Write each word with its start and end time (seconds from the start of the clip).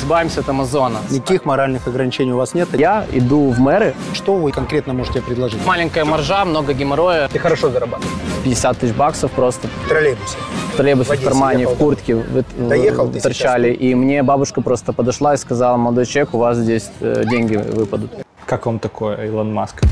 Избавимся 0.00 0.40
от 0.40 0.48
Амазона. 0.48 0.98
Никаких 1.10 1.44
моральных 1.44 1.86
ограничений 1.86 2.32
у 2.32 2.36
вас 2.36 2.54
нет? 2.54 2.68
Я 2.72 3.04
иду 3.12 3.50
в 3.50 3.58
мэры. 3.60 3.94
Что 4.14 4.34
вы 4.36 4.50
конкретно 4.50 4.94
можете 4.94 5.20
предложить? 5.20 5.64
Маленькая 5.66 6.04
маржа, 6.04 6.44
много 6.44 6.72
геморроя. 6.72 7.28
Ты 7.28 7.38
хорошо 7.38 7.70
зарабатываешь. 7.70 8.14
50 8.44 8.78
тысяч 8.78 8.94
баксов 8.94 9.30
просто. 9.32 9.68
В 9.84 9.88
троллейбусе. 9.88 10.36
В 10.72 10.76
троллейбусе 10.76 11.16
В 11.16 11.20
в 11.20 11.24
кармане, 11.24 11.60
ехал, 11.62 11.74
в 11.74 11.78
куртке 11.78 12.14
вы- 12.14 12.44
Доехал 12.68 13.08
ты 13.08 13.20
торчали. 13.20 13.72
И 13.72 13.94
мне 13.94 14.22
бабушка 14.22 14.62
просто 14.62 14.92
подошла 14.94 15.34
и 15.34 15.36
сказала, 15.36 15.76
молодой 15.76 16.06
человек, 16.06 16.34
у 16.34 16.38
вас 16.38 16.56
здесь 16.56 16.90
э, 17.00 17.24
деньги 17.30 17.56
выпадут. 17.56 18.10
Как 18.46 18.64
вам 18.66 18.78
такое, 18.78 19.26
Илон 19.26 19.52
Маск? 19.52 19.82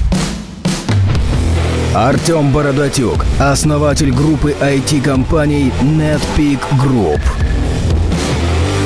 Артем 1.95 2.53
Бородатюк, 2.53 3.25
основатель 3.41 4.13
группы 4.13 4.55
IT-компаний 4.61 5.73
NetPeak 5.83 6.61
Group. 6.83 7.21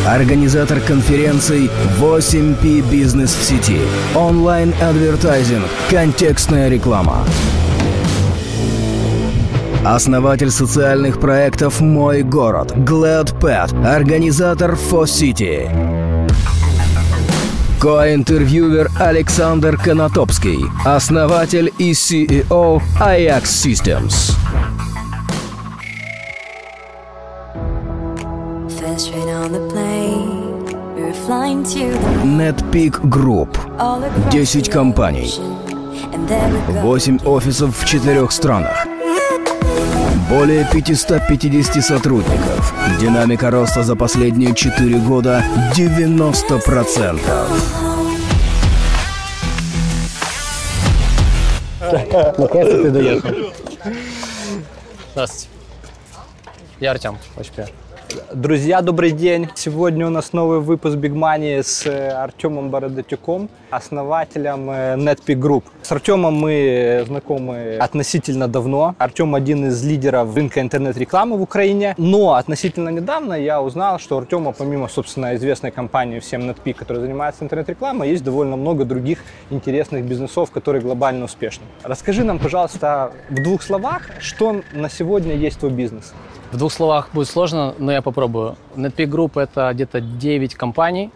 Организатор 0.06 0.80
конференций 0.80 1.70
8P 2.00 2.82
Бизнес 2.90 3.36
в 3.36 3.44
сети, 3.44 3.78
онлайн-адвертайзинг, 4.16 5.64
контекстная 5.90 6.68
реклама. 6.68 7.24
Основатель 9.84 10.50
социальных 10.50 11.20
проектов 11.20 11.80
«Мой 11.80 12.22
город», 12.24 12.72
Glad 12.72 13.38
Pet, 13.38 13.86
организатор 13.86 14.72
City. 14.74 15.70
Коинтервьюер 17.80 18.90
Александр 18.98 19.76
Конотопский, 19.76 20.64
основатель 20.84 21.72
и 21.78 21.92
CEO 21.92 22.82
Ajax 23.00 23.44
Systems. 23.44 24.36
NetPeak 31.32 33.08
Group. 33.08 33.56
all 33.78 34.04
across 34.04 34.32
10 34.32 34.64
the 34.64 34.70
компаний. 34.70 35.24
ocean. 35.24 36.12
And 36.12 36.28
there 36.28 36.46
we 36.52 36.74
go. 36.74 36.82
8 36.82 37.20
офисов 37.24 37.74
в 37.78 37.86
четырех 37.86 38.32
странах. 38.32 38.86
Более 40.28 40.66
550 40.70 41.82
сотрудников. 41.82 42.74
Динамика 43.00 43.50
роста 43.50 43.82
за 43.82 43.96
последние 43.96 44.54
4 44.54 44.98
года 44.98 45.42
90%. 45.74 47.18
Наконец-то 52.38 52.82
ты 52.82 52.90
доехал. 52.90 53.30
Здравствуйте. 55.12 55.48
Я 56.80 56.90
Артем, 56.90 57.16
очень 57.36 57.52
приятно. 57.54 57.74
Друзья, 58.34 58.82
добрый 58.82 59.12
день! 59.12 59.48
Сегодня 59.54 60.06
у 60.06 60.10
нас 60.10 60.32
новый 60.32 60.60
выпуск 60.60 60.96
Big 60.96 61.12
Money 61.12 61.62
с 61.62 61.86
э, 61.86 62.08
Артемом 62.10 62.70
Бородатюком, 62.70 63.48
основателем 63.70 64.70
э, 64.70 64.96
NetPeak 64.96 65.38
Group. 65.38 65.64
С 65.82 65.92
Артемом 65.92 66.34
мы 66.34 67.04
знакомы 67.06 67.76
относительно 67.76 68.48
давно. 68.48 68.94
Артем 68.98 69.34
один 69.34 69.66
из 69.66 69.82
лидеров 69.84 70.34
рынка 70.34 70.60
интернет-рекламы 70.60 71.36
в 71.36 71.42
Украине. 71.42 71.94
Но 71.96 72.34
относительно 72.34 72.90
недавно 72.90 73.34
я 73.34 73.62
узнал, 73.62 73.98
что 73.98 74.18
Артема, 74.18 74.52
помимо, 74.52 74.88
собственно, 74.88 75.34
известной 75.36 75.70
компании 75.70 76.18
всем 76.18 76.42
NetPeak, 76.42 76.74
которая 76.74 77.02
занимается 77.04 77.44
интернет-рекламой, 77.44 78.10
есть 78.10 78.24
довольно 78.24 78.56
много 78.56 78.84
других 78.84 79.18
интересных 79.50 80.04
бизнесов, 80.04 80.50
которые 80.50 80.82
глобально 80.82 81.24
успешны. 81.24 81.64
Расскажи 81.82 82.24
нам, 82.24 82.38
пожалуйста, 82.38 83.12
в 83.30 83.42
двух 83.42 83.62
словах, 83.62 84.02
что 84.20 84.60
на 84.72 84.90
сегодня 84.90 85.34
есть 85.34 85.60
твой 85.60 85.72
бизнес. 85.72 86.12
В 86.52 86.58
двух 86.58 86.70
словах 86.70 87.08
будет 87.14 87.28
сложно, 87.28 87.74
но 87.78 87.92
я 87.92 88.02
попробую. 88.02 88.56
NetPeak 88.76 89.08
Group– 89.08 89.40
это 89.42 89.70
где-то 89.72 90.02
9 90.02 90.54
компаний, 90.54 91.10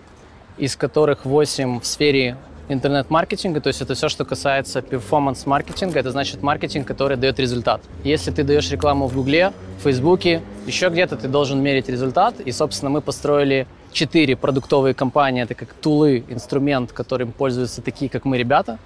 из 0.56 0.76
которых 0.76 1.26
8 1.26 1.80
в 1.80 1.86
сфере 1.86 2.38
интернет-маркетинга, 2.68 3.60
то 3.60 3.68
есть 3.68 3.82
это 3.82 3.94
все, 3.94 4.08
что 4.08 4.24
касается 4.24 4.80
перформанс-маркетинга, 4.80 6.00
это 6.00 6.10
значит 6.10 6.42
маркетинг, 6.42 6.88
который 6.88 7.18
дает 7.18 7.38
результат. 7.38 7.82
Если 8.02 8.30
ты 8.30 8.44
даешь 8.44 8.70
рекламу 8.70 9.08
в 9.08 9.14
Гугле, 9.14 9.52
в 9.78 9.82
Фейсбуке, 9.82 10.40
еще 10.66 10.88
где-то 10.88 11.16
ты 11.16 11.28
должен 11.28 11.62
мерить 11.62 11.90
результат, 11.90 12.40
и, 12.40 12.50
собственно, 12.50 12.90
мы 12.90 13.02
построили 13.02 13.66
четыре 13.92 14.36
продуктовые 14.36 14.94
компании, 14.94 15.42
это 15.42 15.54
как 15.54 15.74
тулы, 15.74 16.24
инструмент, 16.30 16.92
которым 16.92 17.30
пользуются 17.32 17.82
такие, 17.82 18.10
как 18.10 18.24
мы, 18.24 18.38
ребята, 18.38 18.78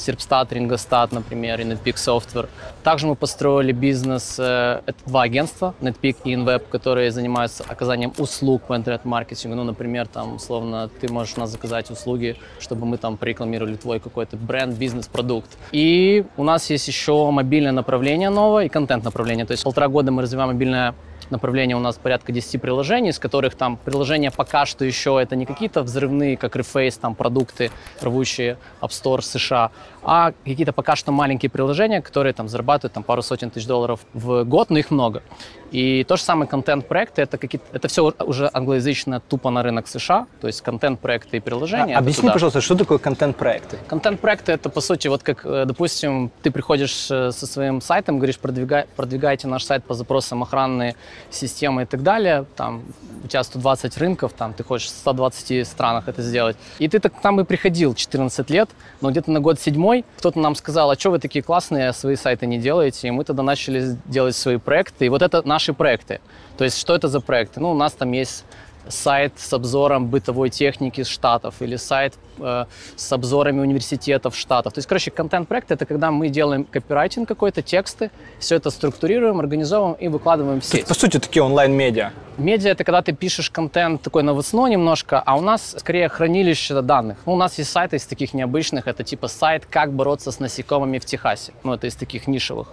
Серпстат, 0.00 0.52
Рингостат, 0.52 1.12
например, 1.12 1.60
и 1.60 1.64
NetPeak 1.64 1.94
Software. 1.94 2.48
Также 2.82 3.06
мы 3.06 3.14
построили 3.14 3.72
бизнес, 3.72 4.36
э, 4.38 4.80
это 4.86 4.98
два 5.06 5.22
агентства, 5.22 5.74
NetPeak 5.80 6.16
и 6.24 6.34
InWeb, 6.34 6.62
которые 6.70 7.10
занимаются 7.10 7.64
оказанием 7.68 8.12
услуг 8.18 8.62
по 8.62 8.76
интернет-маркетингу. 8.76 9.56
Ну, 9.56 9.64
например, 9.64 10.06
там, 10.08 10.36
условно, 10.36 10.90
ты 11.00 11.12
можешь 11.12 11.36
у 11.36 11.40
нас 11.40 11.50
заказать 11.50 11.90
услуги, 11.90 12.36
чтобы 12.58 12.86
мы 12.86 12.96
там 12.96 13.16
прорекламировали 13.16 13.76
твой 13.76 14.00
какой-то 14.00 14.36
бренд, 14.36 14.76
бизнес, 14.76 15.06
продукт. 15.06 15.50
И 15.72 16.24
у 16.36 16.44
нас 16.44 16.70
есть 16.70 16.88
еще 16.88 17.30
мобильное 17.30 17.72
направление 17.72 18.30
новое 18.30 18.66
и 18.66 18.68
контент-направление. 18.68 19.44
То 19.46 19.52
есть 19.52 19.64
полтора 19.64 19.88
года 19.88 20.10
мы 20.10 20.22
развиваем 20.22 20.52
мобильное 20.52 20.94
направление 21.30 21.76
у 21.76 21.80
нас 21.80 21.96
порядка 21.96 22.32
10 22.32 22.60
приложений, 22.60 23.10
из 23.10 23.18
которых 23.18 23.54
там 23.54 23.76
приложения 23.76 24.30
пока 24.30 24.66
что 24.66 24.84
еще 24.84 25.18
это 25.20 25.36
не 25.36 25.46
какие-то 25.46 25.82
взрывные, 25.82 26.36
как 26.36 26.56
Reface, 26.56 26.98
там 27.00 27.14
продукты, 27.14 27.70
рвущие 28.00 28.56
App 28.80 28.90
Store 28.90 29.22
США, 29.22 29.70
а 30.02 30.32
какие-то 30.44 30.72
пока 30.72 30.96
что 30.96 31.12
маленькие 31.12 31.50
приложения, 31.50 32.00
которые 32.00 32.32
там 32.32 32.48
зарабатывают 32.48 32.94
там 32.94 33.02
пару 33.02 33.22
сотен 33.22 33.50
тысяч 33.50 33.66
долларов 33.66 34.00
в 34.14 34.44
год, 34.44 34.70
но 34.70 34.78
их 34.78 34.90
много. 34.90 35.22
И 35.70 36.04
то 36.04 36.16
же 36.16 36.22
самое 36.22 36.48
контент-проекты, 36.48 37.22
это, 37.22 37.38
какие 37.38 37.60
это 37.72 37.86
все 37.86 38.12
уже 38.18 38.50
англоязычно 38.52 39.20
тупо 39.20 39.50
на 39.50 39.62
рынок 39.62 39.86
США, 39.86 40.26
то 40.40 40.48
есть 40.48 40.62
контент-проекты 40.62 41.36
и 41.36 41.40
приложения. 41.40 41.92
это 41.92 41.98
Объясни, 41.98 42.22
туда. 42.22 42.32
пожалуйста, 42.32 42.60
что 42.60 42.74
такое 42.74 42.98
контент-проекты? 42.98 43.78
Контент-проекты 43.86 44.52
это 44.52 44.68
по 44.68 44.80
сути 44.80 45.06
вот 45.08 45.22
как, 45.22 45.46
э, 45.46 45.64
допустим, 45.66 46.32
ты 46.42 46.50
приходишь 46.50 47.08
э, 47.10 47.30
со 47.30 47.46
своим 47.46 47.80
сайтом, 47.80 48.16
говоришь, 48.16 48.38
продвигай, 48.38 48.86
продвигайте 48.96 49.46
наш 49.46 49.64
сайт 49.64 49.84
по 49.84 49.94
запросам 49.94 50.42
охранные 50.42 50.96
системы 51.30 51.82
и 51.82 51.84
так 51.84 52.02
далее. 52.02 52.44
Там 52.56 52.82
у 53.24 53.28
тебя 53.28 53.42
120 53.42 53.98
рынков, 53.98 54.32
там 54.32 54.54
ты 54.54 54.64
хочешь 54.64 54.88
в 54.88 54.90
120 54.90 55.66
странах 55.66 56.08
это 56.08 56.22
сделать. 56.22 56.56
И 56.78 56.88
ты 56.88 56.98
так 56.98 57.20
там 57.20 57.40
и 57.40 57.44
приходил 57.44 57.94
14 57.94 58.50
лет, 58.50 58.70
но 59.00 59.10
где-то 59.10 59.30
на 59.30 59.40
год 59.40 59.60
седьмой 59.60 60.04
кто-то 60.18 60.38
нам 60.38 60.54
сказал, 60.54 60.90
а 60.90 60.98
что 60.98 61.10
вы 61.10 61.18
такие 61.18 61.42
классные, 61.42 61.92
свои 61.92 62.16
сайты 62.16 62.46
не 62.46 62.58
делаете? 62.58 63.08
И 63.08 63.10
мы 63.10 63.24
тогда 63.24 63.42
начали 63.42 63.96
делать 64.06 64.36
свои 64.36 64.56
проекты. 64.56 65.06
И 65.06 65.08
вот 65.08 65.22
это 65.22 65.46
наши 65.46 65.72
проекты. 65.72 66.20
То 66.56 66.64
есть 66.64 66.78
что 66.78 66.94
это 66.94 67.08
за 67.08 67.20
проекты? 67.20 67.60
Ну, 67.60 67.70
у 67.70 67.74
нас 67.74 67.92
там 67.92 68.12
есть 68.12 68.44
сайт 68.88 69.34
с 69.36 69.52
обзором 69.52 70.08
бытовой 70.08 70.50
техники 70.50 71.00
из 71.00 71.08
Штатов 71.08 71.56
или 71.60 71.76
сайт 71.76 72.14
э, 72.42 72.66
с 72.96 73.12
обзорами 73.12 73.60
университетов 73.60 74.36
Штатов. 74.36 74.72
То 74.72 74.78
есть, 74.78 74.88
короче, 74.88 75.10
контент-проект— 75.10 75.70
это 75.72 75.86
когда 75.86 76.10
мы 76.10 76.28
делаем 76.28 76.64
копирайтинг 76.64 77.28
какой-то, 77.28 77.62
тексты, 77.62 78.10
все 78.38 78.56
это 78.56 78.70
структурируем, 78.70 79.40
организовываем 79.40 79.94
и 79.94 80.08
выкладываем 80.08 80.60
в 80.60 80.64
сеть. 80.64 80.86
По 80.86 80.94
сути, 80.94 81.18
такие 81.18 81.42
онлайн-медиа. 81.42 82.10
Медиа— 82.38 82.70
это 82.72 82.84
когда 82.84 83.02
ты 83.02 83.12
пишешь 83.12 83.50
контент 83.50 84.02
такой 84.02 84.22
новостной 84.22 84.70
немножко, 84.70 85.20
а 85.20 85.36
у 85.36 85.40
нас 85.40 85.76
скорее 85.78 86.08
хранилище 86.08 86.80
данных. 86.80 87.18
Ну, 87.26 87.34
у 87.34 87.36
нас 87.36 87.58
есть 87.58 87.70
сайты 87.70 87.96
из 87.96 88.06
таких 88.06 88.34
необычных, 88.34 88.86
это 88.88 89.04
типа 89.04 89.28
сайт 89.28 89.66
«Как 89.66 89.92
бороться 89.92 90.32
с 90.32 90.40
насекомыми 90.40 90.98
в 90.98 91.04
Техасе». 91.04 91.52
Ну, 91.64 91.74
это 91.74 91.86
из 91.86 91.96
таких 91.96 92.26
нишевых. 92.26 92.68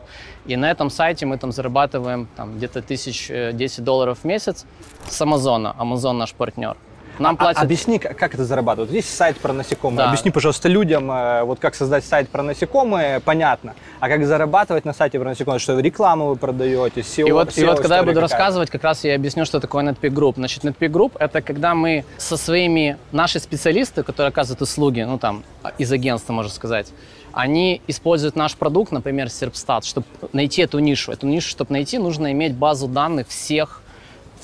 И 0.46 0.56
на 0.56 0.72
этом 0.72 0.90
сайте 0.90 1.26
мы 1.26 1.38
там 1.38 1.52
зарабатываем 1.52 2.28
там, 2.36 2.58
где-то 2.58 2.82
тысяч 2.82 3.30
э, 3.30 3.52
10 3.54 3.84
долларов 3.84 4.20
в 4.20 4.24
месяц 4.24 4.66
с 5.10 5.22
Амазона. 5.22 5.76
Амазон 5.78 6.18
наш 6.18 6.34
партнер. 6.34 6.78
Нам 7.20 7.36
А- 7.36 7.38
платят... 7.38 7.64
Объясни, 7.64 8.00
как 8.00 8.34
это 8.34 8.46
зарабатывают. 8.46 8.92
Есть 8.92 9.16
сайт 9.16 9.38
про 9.38 9.54
насекомые. 9.54 9.98
Да. 9.98 10.08
Объясни, 10.10 10.32
пожалуйста, 10.32 10.70
людям, 10.70 11.12
э, 11.12 11.44
вот 11.44 11.60
как 11.60 11.76
создать 11.76 12.06
сайт 12.06 12.30
про 12.30 12.44
насекомые, 12.44 13.20
понятно. 13.20 13.76
А 14.00 14.08
как 14.08 14.26
зарабатывать 14.26 14.86
на 14.86 14.94
сайте 14.94 15.20
про 15.20 15.30
насекомые, 15.30 15.60
что 15.60 15.80
рекламу 15.80 16.28
вы 16.28 16.36
продаете, 16.36 17.02
SEO, 17.02 17.28
И 17.28 17.32
вот, 17.32 17.58
и 17.58 17.62
SEO 17.62 17.68
вот 17.68 17.80
когда 17.80 17.98
я 17.98 18.04
буду 18.04 18.16
какая? 18.16 18.30
рассказывать, 18.30 18.70
как 18.70 18.84
раз 18.84 19.04
я 19.04 19.16
объясню, 19.16 19.46
что 19.46 19.60
такое 19.60 19.84
NetPeak 19.84 20.12
Group. 20.12 20.36
Значит, 20.36 20.64
NetPeak 20.64 20.90
Group— 20.90 21.12
это 21.20 21.42
когда 21.42 21.74
мы 21.74 22.06
со 22.18 22.38
своими, 22.38 22.98
наши 23.12 23.40
специалисты, 23.40 24.04
которые 24.04 24.30
оказывают 24.30 24.62
услуги, 24.62 25.02
ну 25.02 25.18
там, 25.18 25.44
из 25.78 25.92
агентства, 25.92 26.34
можно 26.34 26.52
сказать, 26.52 26.88
они 27.34 27.82
используют 27.88 28.36
наш 28.36 28.56
продукт, 28.56 28.92
например, 28.92 29.28
Serpstat, 29.28 29.84
чтобы 29.84 30.08
найти 30.34 30.64
эту 30.64 30.80
нишу. 30.80 31.12
Эту 31.12 31.28
нишу, 31.28 31.50
чтобы 31.50 31.72
найти, 31.72 32.00
нужно 32.00 32.32
иметь 32.32 32.56
базу 32.56 32.88
данных 32.88 33.28
всех 33.28 33.84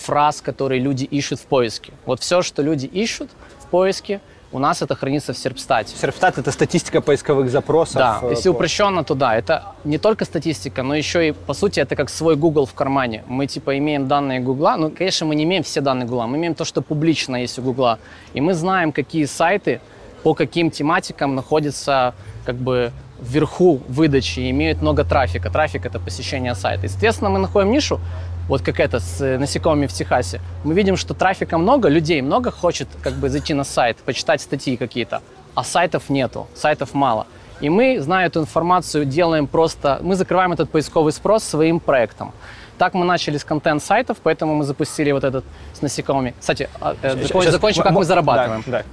фраз, 0.03 0.41
которые 0.41 0.81
люди 0.81 1.05
ищут 1.05 1.39
в 1.39 1.45
поиске. 1.45 1.93
Вот 2.05 2.19
все, 2.19 2.41
что 2.41 2.61
люди 2.61 2.85
ищут 2.85 3.29
в 3.59 3.67
поиске, 3.67 4.19
у 4.51 4.59
нас 4.59 4.81
это 4.83 4.95
хранится 4.95 5.33
в 5.33 5.37
Серпстате. 5.37 5.95
Серпстат 5.97 6.37
это 6.37 6.51
статистика 6.51 7.01
поисковых 7.01 7.49
запросов. 7.49 7.95
Да, 7.95 8.19
э, 8.21 8.29
если 8.31 8.49
по- 8.49 8.55
упрощенно, 8.55 9.03
то 9.03 9.15
да, 9.15 9.35
это 9.35 9.63
не 9.83 9.97
только 9.97 10.25
статистика, 10.25 10.83
но 10.83 10.95
еще 10.95 11.29
и, 11.29 11.31
по 11.31 11.53
сути, 11.53 11.79
это 11.79 11.95
как 11.95 12.09
свой 12.09 12.35
Google 12.35 12.65
в 12.65 12.73
кармане. 12.73 13.23
Мы, 13.27 13.47
типа, 13.47 13.77
имеем 13.77 14.07
данные 14.07 14.39
Гугла, 14.41 14.75
ну, 14.77 14.91
конечно, 14.91 15.25
мы 15.25 15.35
не 15.35 15.43
имеем 15.43 15.63
все 15.63 15.81
данные 15.81 16.05
Гугла, 16.07 16.27
мы 16.27 16.37
имеем 16.37 16.53
то, 16.53 16.65
что 16.65 16.81
публично 16.83 17.37
есть 17.37 17.57
у 17.59 17.63
Гугла, 17.63 17.97
и 18.35 18.41
мы 18.41 18.53
знаем, 18.53 18.91
какие 18.91 19.25
сайты 19.25 19.79
по 20.23 20.33
каким 20.35 20.69
тематикам 20.71 21.35
находятся, 21.35 22.13
как 22.45 22.55
бы, 22.55 22.91
вверху 23.19 23.81
выдачи 23.87 24.39
и 24.41 24.49
имеют 24.51 24.81
много 24.81 25.03
трафика. 25.03 25.49
Трафик— 25.49 25.85
это 25.87 25.99
посещение 25.99 26.55
сайта. 26.55 26.85
Естественно, 26.85 27.29
мы 27.29 27.39
находим 27.39 27.71
нишу, 27.71 27.99
вот 28.47 28.61
как 28.61 28.79
это 28.79 28.99
с 28.99 29.21
э, 29.21 29.37
насекомыми 29.37 29.87
в 29.87 29.93
Техасе, 29.93 30.39
мы 30.63 30.73
видим, 30.73 30.97
что 30.97 31.13
трафика 31.13 31.57
много, 31.57 31.89
людей 31.89 32.21
много 32.21 32.51
хочет 32.51 32.87
как 33.01 33.13
бы 33.13 33.29
зайти 33.29 33.53
на 33.53 33.63
сайт, 33.63 33.97
почитать 33.97 34.41
статьи 34.41 34.77
какие-то, 34.77 35.21
а 35.55 35.63
сайтов 35.63 36.09
нету, 36.09 36.47
сайтов 36.55 36.93
мало. 36.93 37.25
И 37.61 37.69
мы, 37.69 37.99
зная 38.01 38.27
эту 38.27 38.41
информацию, 38.41 39.05
делаем 39.05 39.47
просто, 39.47 39.99
мы 40.01 40.15
закрываем 40.15 40.51
этот 40.51 40.69
поисковый 40.69 41.13
спрос 41.13 41.43
своим 41.43 41.79
проектом. 41.79 42.33
Так 42.77 42.93
мы 42.95 43.05
начали 43.05 43.37
с 43.37 43.43
контент-сайтов, 43.45 44.17
поэтому 44.23 44.55
мы 44.55 44.63
запустили 44.65 45.11
вот 45.11 45.23
этот 45.23 45.45
с 45.73 45.81
насекомыми. 45.81 46.33
Кстати, 46.39 46.67
а, 46.81 46.95
э, 47.01 47.15
закон- 47.21 47.43
Щас, 47.43 47.51
закончу, 47.53 47.79
м- 47.79 47.83
как 47.83 47.93
мы 47.93 48.03
зарабатываем. 48.03 48.63
Да, 48.65 48.79
да. 48.79 48.83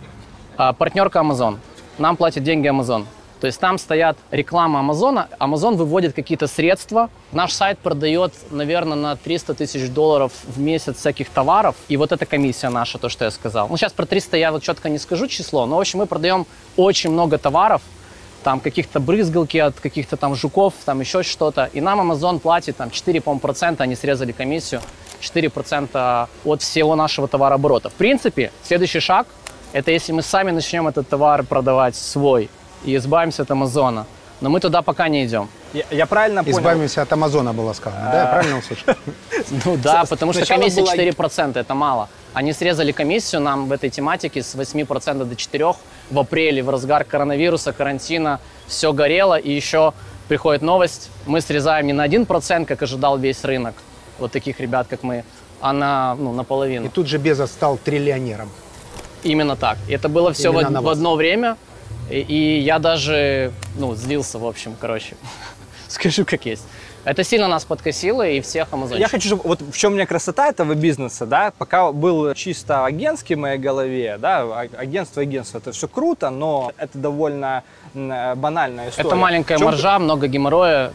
А, 0.56 0.73
партнерка 0.75 1.19
Amazon. 1.20 1.56
Нам 1.99 2.17
платит 2.17 2.44
деньги 2.44 2.69
Amazon. 2.69 3.06
То 3.40 3.46
есть 3.46 3.58
там 3.58 3.78
стоят 3.78 4.19
реклама 4.31 4.81
Амазона, 4.81 5.28
Amazon 5.38 5.76
выводит 5.76 6.14
какие-то 6.14 6.46
средства. 6.46 7.08
Наш 7.32 7.52
сайт 7.52 7.78
продает, 7.78 8.34
наверное, 8.50 8.96
на 8.96 9.16
300 9.16 9.54
тысяч 9.54 9.88
долларов 9.88 10.32
в 10.46 10.60
месяц 10.60 10.98
всяких 10.98 11.31
товаров. 11.31 11.75
И 11.88 11.96
вот 11.96 12.12
эта 12.12 12.26
комиссия 12.26 12.69
наша, 12.69 12.98
то, 12.98 13.08
что 13.08 13.25
я 13.25 13.31
сказал. 13.31 13.69
Ну, 13.69 13.76
сейчас 13.78 13.92
про 13.92 14.04
300 14.04 14.37
я 14.37 14.52
вот 14.52 14.62
четко 14.62 14.90
не 14.90 14.98
скажу 14.98 15.26
число, 15.26 15.64
но, 15.64 15.76
в 15.76 15.81
общем, 15.81 16.00
мы 16.00 16.06
продаем 16.06 16.46
очень 16.76 17.10
много 17.10 17.38
товаров, 17.38 17.81
там 18.42 18.60
каких-то 18.60 19.00
брызгалки 19.00 19.58
от 19.58 19.81
каких-то 19.81 20.16
там 20.16 20.34
жуков, 20.34 20.75
там 20.84 21.00
еще 21.00 21.22
что-то. 21.22 21.70
И 21.72 21.81
нам 21.81 22.10
Amazon 22.10 22.40
платит 22.40 22.76
там 22.76 22.90
4, 22.90 23.20
по 23.20 23.38
процента, 23.38 23.84
они 23.84 23.96
срезали 23.96 24.32
комиссию, 24.32 24.82
4% 25.20 26.28
от 26.44 26.62
всего 26.62 26.94
нашего 26.94 27.28
товарооборота. 27.28 27.88
В 27.88 27.94
принципе, 27.94 28.52
следующий 28.62 29.00
шаг– 29.00 29.26
это 29.72 29.90
если 29.90 30.12
мы 30.12 30.22
сами 30.22 30.50
начнем 30.50 30.88
этот 30.88 31.08
товар 31.08 31.42
продавать 31.42 31.96
свой 31.96 32.50
и 32.84 32.96
избавимся 32.96 33.42
от 33.42 33.50
Амазона. 33.50 34.06
Но 34.40 34.48
мы 34.48 34.60
туда 34.60 34.80
пока 34.82 35.08
не 35.08 35.26
идем. 35.26 35.48
Я, 35.74 35.84
я 35.90 36.06
правильно 36.06 36.42
понял? 36.42 36.58
Избавимся 36.58 37.02
от 37.02 37.12
Амазона, 37.12 37.52
было 37.52 37.74
сказано. 37.74 38.08
Да, 38.10 38.20
я 38.20 38.26
правильно 38.26 38.58
услышал? 38.58 38.94
Ну 39.64 39.76
да, 39.76 40.04
потому 40.08 40.32
что 40.32 40.46
комиссия 40.46 40.82
была- 40.82 40.94
4%, 40.94 41.58
это 41.58 41.74
мало. 41.74 42.08
Они 42.32 42.52
срезали 42.52 42.92
комиссию 42.92 43.42
нам 43.42 43.68
в 43.68 43.72
этой 43.72 43.90
тематике 43.90 44.42
с 44.42 44.54
8% 44.54 45.24
до 45.24 45.34
4% 45.34 45.76
в 46.10 46.18
апреле, 46.18 46.62
в 46.62 46.70
разгар 46.70 47.04
коронавируса, 47.04 47.72
карантина. 47.72 48.40
Все 48.66 48.92
горело, 48.92 49.38
и 49.38 49.50
еще 49.50 49.92
приходит 50.28 50.62
новость, 50.62 51.10
мы 51.26 51.40
срезаем 51.40 51.86
не 51.86 51.92
на 51.92 52.06
1%, 52.06 52.64
как 52.64 52.82
ожидал 52.82 53.18
весь 53.18 53.44
рынок, 53.44 53.74
вот 54.18 54.30
таких 54.30 54.60
ребят, 54.60 54.86
как 54.88 55.02
мы, 55.02 55.24
а 55.60 55.72
на, 55.72 56.14
ну, 56.14 56.32
наполовину. 56.32 56.86
И 56.86 56.88
тут 56.88 57.08
же 57.08 57.18
Безос 57.18 57.50
стал 57.50 57.78
триллионером. 57.78 58.48
Именно 59.24 59.56
так. 59.56 59.76
И 59.88 59.92
это 59.92 60.08
было 60.08 60.32
все 60.32 60.52
в, 60.52 60.60
Именно 60.60 60.82
в 60.82 60.88
одно 60.88 61.16
время. 61.16 61.56
И, 62.10 62.20
и 62.20 62.60
я 62.60 62.78
даже, 62.78 63.52
ну, 63.76 63.94
злился, 63.94 64.38
в 64.38 64.46
общем, 64.46 64.76
короче. 64.78 65.16
Скажу, 65.88 66.24
как 66.24 66.44
есть. 66.44 66.64
Это 67.04 67.24
сильно 67.24 67.48
нас 67.48 67.64
подкосило, 67.64 68.26
и 68.28 68.40
всех 68.40 68.68
амазонщиков. 68.72 69.00
Я 69.00 69.08
хочу, 69.08 69.28
чтобы, 69.28 69.42
вот 69.44 69.62
в 69.62 69.76
чем 69.76 69.92
у 69.92 69.94
меня 69.94 70.06
красота 70.06 70.48
этого 70.48 70.74
бизнеса, 70.74 71.24
да, 71.24 71.52
пока 71.56 71.92
был 71.92 72.34
чисто 72.34 72.84
агентский 72.84 73.36
в 73.36 73.38
моей 73.38 73.58
голове, 73.58 74.18
да, 74.18 74.42
а- 74.42 74.68
агентство, 74.76 75.22
агентство, 75.22 75.58
это 75.58 75.72
все 75.72 75.88
круто, 75.88 76.28
но 76.30 76.72
это 76.76 76.98
довольно 76.98 77.64
банальная 77.94 78.90
история. 78.90 79.08
Это 79.08 79.16
маленькая 79.16 79.58
маржа, 79.58 79.98
много 79.98 80.26
геморроя. 80.26 80.92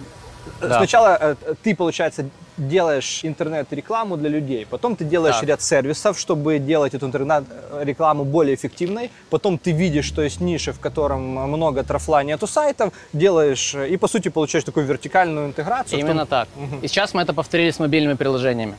Да. 0.62 0.78
Сначала 0.78 1.18
э, 1.20 1.36
ты, 1.64 1.76
получается, 1.76 2.30
делаешь 2.58 3.20
интернет-рекламу 3.24 4.18
для 4.18 4.30
людей, 4.30 4.66
потом 4.70 4.96
ты 4.96 5.04
делаешь 5.06 5.36
Так. 5.40 5.48
ряд 5.50 5.62
сервисов, 5.62 6.18
чтобы 6.20 6.60
делать 6.60 6.94
эту 6.94 7.06
интернет-рекламу 7.08 8.24
более 8.24 8.56
эффективной, 8.56 9.12
потом 9.30 9.58
ты 9.58 9.72
видишь, 9.72 10.06
что 10.06 10.22
есть 10.22 10.40
ниши, 10.42 10.72
в 10.72 10.80
котором 10.80 11.22
много 11.22 11.84
трафла, 11.84 12.24
нету 12.24 12.48
сайтов, 12.48 12.94
делаешь, 13.14 13.76
э, 13.76 13.90
и, 13.90 13.98
по 13.98 14.08
сути, 14.08 14.30
получаешь 14.30 14.64
такую 14.64 14.86
вертикальную 14.86 15.48
интеграцию. 15.48 15.98
в 15.98 16.02
том- 16.02 16.10
Именно 16.10 16.26
так. 16.26 16.48
И 16.82 16.88
сейчас 16.88 17.14
мы 17.14 17.22
это 17.22 17.34
повторили 17.34 17.72
с 17.72 17.80
мобильными 17.80 18.16
приложениями. 18.16 18.76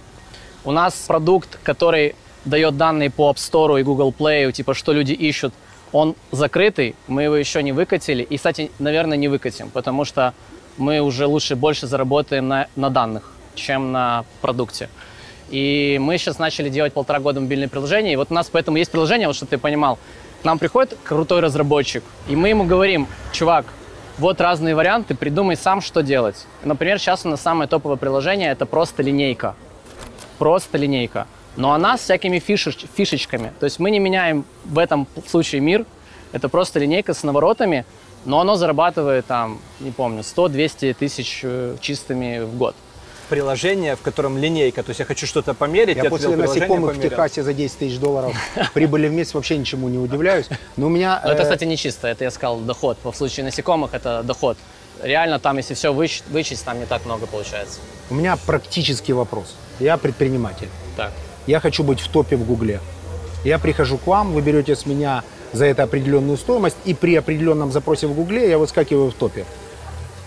У 0.64 0.72
нас 0.72 0.94
продукт, 1.06 1.58
который 1.62 2.14
дает 2.44 2.76
данные 2.76 3.10
по 3.10 3.30
App 3.30 3.36
Store 3.36 3.78
и 3.80 3.82
Google 3.82 4.12
Play, 4.18 4.52
типа 4.52 4.74
что 4.74 4.92
люди 4.92 5.12
ищут, 5.12 5.52
он 5.92 6.14
закрытый, 6.32 6.94
мы 7.08 7.22
его 7.24 7.36
еще 7.36 7.62
не 7.62 7.72
выкатили. 7.72 8.22
И, 8.22 8.36
кстати, 8.36 8.70
наверное, 8.78 9.16
не 9.18 9.28
выкатим, 9.28 9.70
потому 9.70 10.04
что 10.04 10.32
мы 10.78 11.00
уже 11.00 11.26
лучше 11.26 11.56
больше 11.56 11.86
заработаем 11.86 12.48
на, 12.48 12.66
на 12.76 12.90
данных, 12.90 13.32
чем 13.56 13.92
на 13.92 14.24
продукте. 14.40 14.88
И 15.50 15.98
мы 16.00 16.18
сейчас 16.18 16.38
начали 16.38 16.68
делать 16.68 16.92
полтора 16.92 17.20
года 17.20 17.40
мобильные 17.40 17.68
приложения. 17.68 18.12
И 18.12 18.16
вот 18.16 18.30
у 18.30 18.34
нас 18.34 18.48
поэтому 18.50 18.76
есть 18.76 18.90
приложение, 18.90 19.26
вот 19.26 19.36
чтобы 19.36 19.50
ты 19.50 19.58
понимал. 19.58 19.98
К 20.42 20.44
нам 20.44 20.58
приходит 20.58 20.96
крутой 21.04 21.40
разработчик, 21.40 22.04
и 22.28 22.36
мы 22.36 22.48
ему 22.50 22.64
говорим, 22.64 23.06
чувак, 23.32 23.66
вот 24.18 24.40
разные 24.40 24.74
варианты, 24.74 25.14
придумай 25.14 25.56
сам, 25.56 25.80
что 25.80 26.02
делать. 26.02 26.46
Например, 26.64 26.98
сейчас 26.98 27.26
у 27.26 27.28
нас 27.28 27.40
самое 27.40 27.68
топовое 27.68 27.96
приложение– 27.96 28.50
это 28.52 28.64
просто 28.64 29.02
линейка. 29.02 29.54
Просто 30.38 30.78
линейка. 30.78 31.26
Но 31.56 31.72
она 31.72 31.96
с 31.96 32.02
всякими 32.02 32.38
фишеч- 32.38 32.86
фишечками. 32.94 33.52
То 33.60 33.64
есть 33.64 33.78
мы 33.78 33.90
не 33.90 33.98
меняем 33.98 34.44
в 34.64 34.78
этом 34.78 35.06
случае 35.26 35.60
мир. 35.60 35.84
Это 36.32 36.48
просто 36.48 36.78
линейка 36.78 37.14
с 37.14 37.22
наворотами, 37.22 37.84
но 38.24 38.40
оно 38.40 38.56
зарабатывает 38.56 39.26
там, 39.26 39.58
не 39.80 39.90
помню, 39.90 40.20
100-200 40.20 40.94
тысяч 40.94 41.40
э, 41.42 41.76
чистыми 41.80 42.40
в 42.40 42.56
год. 42.56 42.74
Приложение, 43.26 43.96
в 43.96 44.00
котором 44.02 44.38
линейка. 44.38 44.82
То 44.82 44.90
есть 44.90 45.00
я 45.00 45.06
хочу 45.06 45.26
что-то 45.26 45.54
померить, 45.54 45.96
Я 45.96 46.04
я 46.04 46.10
после 46.10 46.36
насекомых 46.36 46.92
в 46.92 46.94
померил. 46.94 47.10
Техасе 47.10 47.42
за 47.42 47.52
10 47.52 47.78
тысяч 47.78 47.98
долларов 47.98 48.36
прибыли 48.74 49.08
в 49.08 49.12
месяц 49.12 49.34
вообще 49.34 49.56
ничему 49.58 49.88
не 49.88 49.98
удивляюсь. 49.98 50.46
Но 50.76 50.86
у 50.86 50.88
меня... 50.88 51.20
Но 51.24 51.32
это, 51.32 51.42
э, 51.42 51.44
кстати, 51.44 51.64
не 51.64 51.76
чисто, 51.76 52.08
это 52.08 52.24
я 52.24 52.30
сказал 52.30 52.58
доход. 52.60 52.98
В 53.02 53.12
случае 53.12 53.44
насекомых 53.44 53.94
это 53.94 54.22
доход. 54.22 54.56
Реально 55.02 55.38
там, 55.38 55.58
если 55.58 55.74
все 55.74 55.92
вычесть, 55.92 56.24
вычесть, 56.30 56.64
там 56.64 56.78
не 56.78 56.86
так 56.86 57.04
много 57.04 57.26
получается. 57.26 57.80
У 58.10 58.14
меня 58.14 58.36
практический 58.46 59.12
вопрос. 59.12 59.54
Я 59.78 59.96
предприниматель. 59.96 60.68
Так. 60.96 61.12
Я 61.46 61.60
хочу 61.60 61.84
быть 61.84 62.00
в 62.00 62.08
топе 62.08 62.36
в 62.36 62.46
Гугле. 62.46 62.80
Я 63.44 63.58
прихожу 63.58 63.98
к 63.98 64.06
вам, 64.06 64.32
вы 64.32 64.40
берете 64.40 64.74
с 64.74 64.86
меня 64.86 65.22
за 65.52 65.66
это 65.66 65.84
определенную 65.84 66.36
стоимость, 66.36 66.76
и 66.84 66.94
при 66.94 67.14
определенном 67.14 67.70
запросе 67.70 68.06
в 68.06 68.14
Гугле 68.14 68.48
я 68.48 68.58
выскакиваю 68.58 69.10
в 69.10 69.14
топе. 69.14 69.44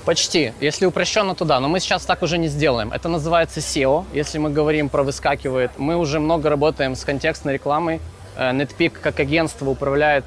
Почти. 0.09 0.53
Если 0.59 0.87
упрощенно, 0.87 1.35
то 1.35 1.45
да. 1.45 1.59
Но 1.59 1.67
мы 1.67 1.79
сейчас 1.79 2.03
так 2.03 2.23
уже 2.23 2.39
не 2.39 2.47
сделаем. 2.47 2.91
Это 2.91 3.09
называется 3.09 3.59
SEO. 3.59 4.05
Если 4.11 4.39
мы 4.39 4.49
говорим 4.49 4.89
про 4.89 5.03
выскакивает, 5.03 5.69
мы 5.77 5.95
уже 5.97 6.19
много 6.19 6.49
работаем 6.49 6.95
с 6.95 7.05
контекстной 7.05 7.53
рекламой. 7.53 8.01
Э, 8.35 8.49
NetPeak 8.49 8.93
как 9.03 9.19
агентство 9.19 9.69
управляет, 9.69 10.25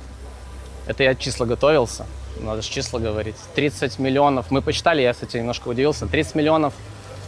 это 0.87 1.03
я 1.03 1.17
числа 1.17 1.47
готовился, 1.47 2.07
надо 2.39 2.63
же 2.63 2.71
числа 2.71 3.01
говорить, 3.01 3.35
30 3.57 3.99
миллионов, 3.99 4.53
мы 4.53 4.63
почитали, 4.63 5.03
я, 5.03 5.15
кстати, 5.15 5.39
немножко 5.39 5.67
удивился, 5.67 6.07
30 6.07 6.37
миллионов 6.37 6.75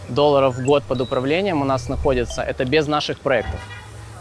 долларов 0.08 0.54
в 0.54 0.64
год 0.64 0.84
под 0.84 1.00
управлением 1.00 1.60
у 1.60 1.64
нас 1.64 1.88
находится, 1.88 2.40
это 2.40 2.64
без 2.64 2.86
наших 2.86 3.18
проектов. 3.18 3.58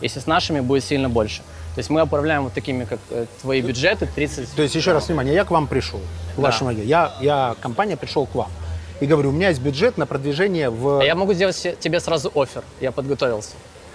Если 0.01 0.19
с 0.19 0.25
нашими, 0.25 0.59
будет 0.59 0.83
сильно 0.83 1.07
больше. 1.07 1.43
То 1.75 1.79
есть 1.79 1.89
мы 1.89 2.03
управляем 2.03 2.43
вот 2.43 2.53
такими, 2.53 2.85
как 2.85 2.99
э, 3.09 3.25
твои 3.41 3.61
бюджеты, 3.61 4.07
30... 4.13 4.55
То 4.55 4.61
есть, 4.61 4.75
еще 4.75 4.91
раз 4.93 5.07
внимание, 5.07 5.33
я 5.33 5.43
к 5.43 5.49
вам 5.51 5.67
пришел, 5.67 5.99
к 5.99 6.35
Да. 6.35 6.43
вашему. 6.43 6.69
Я, 6.71 7.13
я, 7.19 7.55
компания, 7.61 7.97
пришел 7.97 8.27
к 8.27 8.35
вам. 8.35 8.51
И 8.99 9.05
говорю, 9.07 9.29
у 9.29 9.31
меня 9.31 9.49
есть 9.49 9.59
бюджет 9.59 9.97
на 9.97 10.05
продвижение 10.05 10.69
в... 10.69 10.99
А 10.99 11.03
я 11.03 11.15
могу 11.15 11.33
сделать 11.33 11.79
тебе 11.79 11.99
сразу 11.99 12.31
офер, 12.35 12.63
я 12.79 12.91
подготовился. 12.91 13.51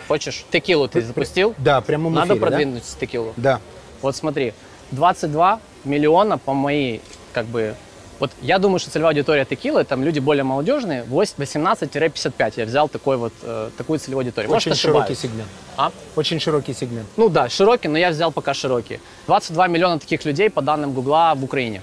Хочешь? 0.09 0.45
Текилу 0.51 0.89
ты 0.89 1.03
запустил? 1.03 1.55
Да, 1.59 1.81
в 1.81 1.85
прямом 1.85 2.15
Надо 2.15 2.35
эфире, 2.35 2.41
да? 2.41 2.47
продвинуть 2.47 2.83
текилу. 2.99 3.33
Да. 3.37 3.61
Вот 4.03 4.17
смотри, 4.17 4.55
22 4.91 5.61
миллиона 5.85 6.37
по 6.37 6.55
моей, 6.55 7.01
как 7.33 7.47
бы, 7.47 7.75
вот 8.21 8.33
я 8.43 8.59
думаю, 8.59 8.79
что 8.81 8.91
целевая 8.91 9.13
аудитория 9.13 9.45
текилы, 9.45 9.85
там 9.85 10.03
люди 10.03 10.19
более 10.19 10.43
молодежные, 10.45 11.05
18-55. 11.05 12.55
Я 12.57 12.65
взял 12.65 12.89
такой 12.89 13.17
вот, 13.17 13.33
э, 13.43 13.71
такую 13.77 13.99
целевую 13.99 14.25
аудиторию. 14.25 14.51
Может, 14.51 14.67
Очень 14.73 14.81
широкий 14.81 15.13
ошибаюсь. 15.13 15.19
сегмент. 15.21 15.49
А? 15.77 15.93
Очень 16.17 16.41
широкий 16.41 16.75
сегмент. 16.75 17.07
Ну 17.17 17.29
да, 17.29 17.49
широкий, 17.49 17.89
но 17.89 17.97
я 17.99 18.11
взял 18.11 18.33
пока 18.33 18.55
широкий. 18.55 19.01
22 19.27 19.69
миллиона 19.69 19.99
таких 20.01 20.25
людей 20.25 20.51
по 20.51 20.63
данным 20.63 20.93
Гугла 20.93 21.35
в 21.37 21.45
Украине. 21.45 21.81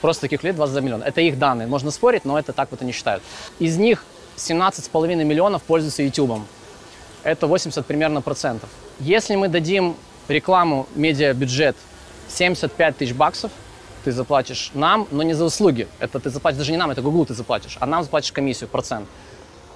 Просто 0.00 0.22
таких 0.22 0.42
людей 0.42 0.56
22 0.56 0.80
миллиона. 0.80 1.04
Это 1.04 1.20
их 1.20 1.38
данные. 1.38 1.68
Можно 1.68 1.90
спорить, 1.90 2.24
но 2.24 2.38
это 2.38 2.52
так 2.52 2.70
вот 2.70 2.82
они 2.82 2.92
считают. 2.92 3.22
Из 3.60 3.76
них 3.76 4.04
17,5 4.36 5.24
миллионов 5.24 5.62
пользуются 5.62 6.02
YouTube. 6.02 6.40
Это 7.22 7.46
80 7.46 7.84
примерно 7.86 8.20
процентов. 8.20 8.68
Если 9.00 9.36
мы 9.36 9.48
дадим 9.48 9.96
рекламу, 10.28 10.86
медиабюджет 10.94 11.76
75 12.28 12.96
тысяч 12.96 13.12
баксов, 13.14 13.50
ты 14.08 14.12
заплатишь 14.12 14.70
нам, 14.72 15.06
но 15.10 15.22
не 15.22 15.34
за 15.34 15.44
услуги. 15.44 15.86
Это 15.98 16.18
ты 16.18 16.30
заплатишь 16.30 16.58
даже 16.58 16.70
не 16.72 16.78
нам, 16.78 16.90
это 16.90 17.02
Гуглу 17.02 17.26
ты 17.26 17.34
заплатишь, 17.34 17.76
а 17.78 17.84
нам 17.86 18.02
заплатишь 18.02 18.32
комиссию, 18.32 18.68
процент 18.70 19.06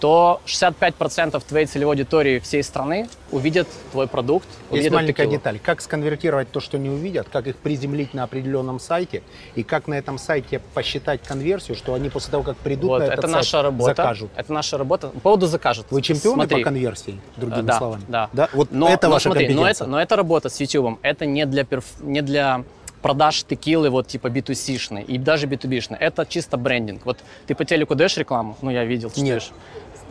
то 0.00 0.40
65% 0.46 1.40
твоей 1.46 1.66
целевой 1.66 1.92
аудитории 1.94 2.40
всей 2.40 2.64
страны 2.64 3.08
увидят 3.30 3.68
твой 3.92 4.08
продукт, 4.08 4.48
Есть 4.48 4.72
увидят 4.72 4.92
маленькая 4.94 5.22
текилу. 5.26 5.32
деталь. 5.38 5.60
Как 5.60 5.80
сконвертировать 5.80 6.50
то, 6.50 6.58
что 6.58 6.76
не 6.76 6.90
увидят, 6.90 7.28
как 7.30 7.46
их 7.46 7.54
приземлить 7.54 8.12
на 8.12 8.24
определенном 8.24 8.80
сайте, 8.80 9.22
и 9.54 9.62
как 9.62 9.86
на 9.86 9.94
этом 9.94 10.18
сайте 10.18 10.60
посчитать 10.74 11.22
конверсию, 11.22 11.76
что 11.76 11.94
они 11.94 12.08
после 12.08 12.32
того, 12.32 12.42
как 12.42 12.56
придут 12.56 12.90
Вот, 12.90 12.98
на 12.98 13.04
этот 13.04 13.18
это 13.20 13.28
сайт, 13.28 13.36
наша 13.36 13.62
работа. 13.62 13.94
закажут. 13.94 14.30
Это 14.34 14.52
наша 14.52 14.76
работа. 14.76 15.08
По 15.10 15.20
поводу 15.20 15.46
закажут. 15.46 15.86
Вы 15.90 16.02
чемпионы 16.02 16.34
Смотри, 16.46 16.56
по 16.64 16.64
конверсии, 16.64 17.20
другими 17.36 17.62
да, 17.66 17.78
словами? 17.78 18.02
Да. 18.08 18.28
Вот 18.54 18.72
но, 18.72 18.88
это 18.88 19.06
но 19.06 19.12
ваша 19.12 19.28
смотри, 19.28 19.44
но 19.50 19.54
компетенция. 19.54 19.84
это, 19.84 19.90
но 19.92 20.02
это 20.02 20.16
работа 20.16 20.48
с 20.48 20.58
YouTube. 20.58 20.98
Это 21.02 21.26
не 21.26 21.46
для, 21.46 21.62
перф- 21.62 21.84
не 22.00 22.22
для 22.22 22.64
продаж 23.02 23.42
текилы 23.44 23.90
вот 23.90 24.06
типа 24.06 24.28
B2C-шной 24.28 25.02
и 25.02 25.18
даже 25.18 25.47
B2B-шной. 25.47 25.97
Это 25.99 26.25
чисто 26.25 26.56
брендинг. 26.56 27.04
Вот 27.04 27.18
ты 27.47 27.54
по 27.54 27.64
телеку 27.64 27.94
даешь 27.94 28.16
рекламу? 28.16 28.56
Ну, 28.62 28.71
я 28.71 28.85
видел, 28.85 29.09
Нет. 29.16 29.42
читаешь. 29.42 29.50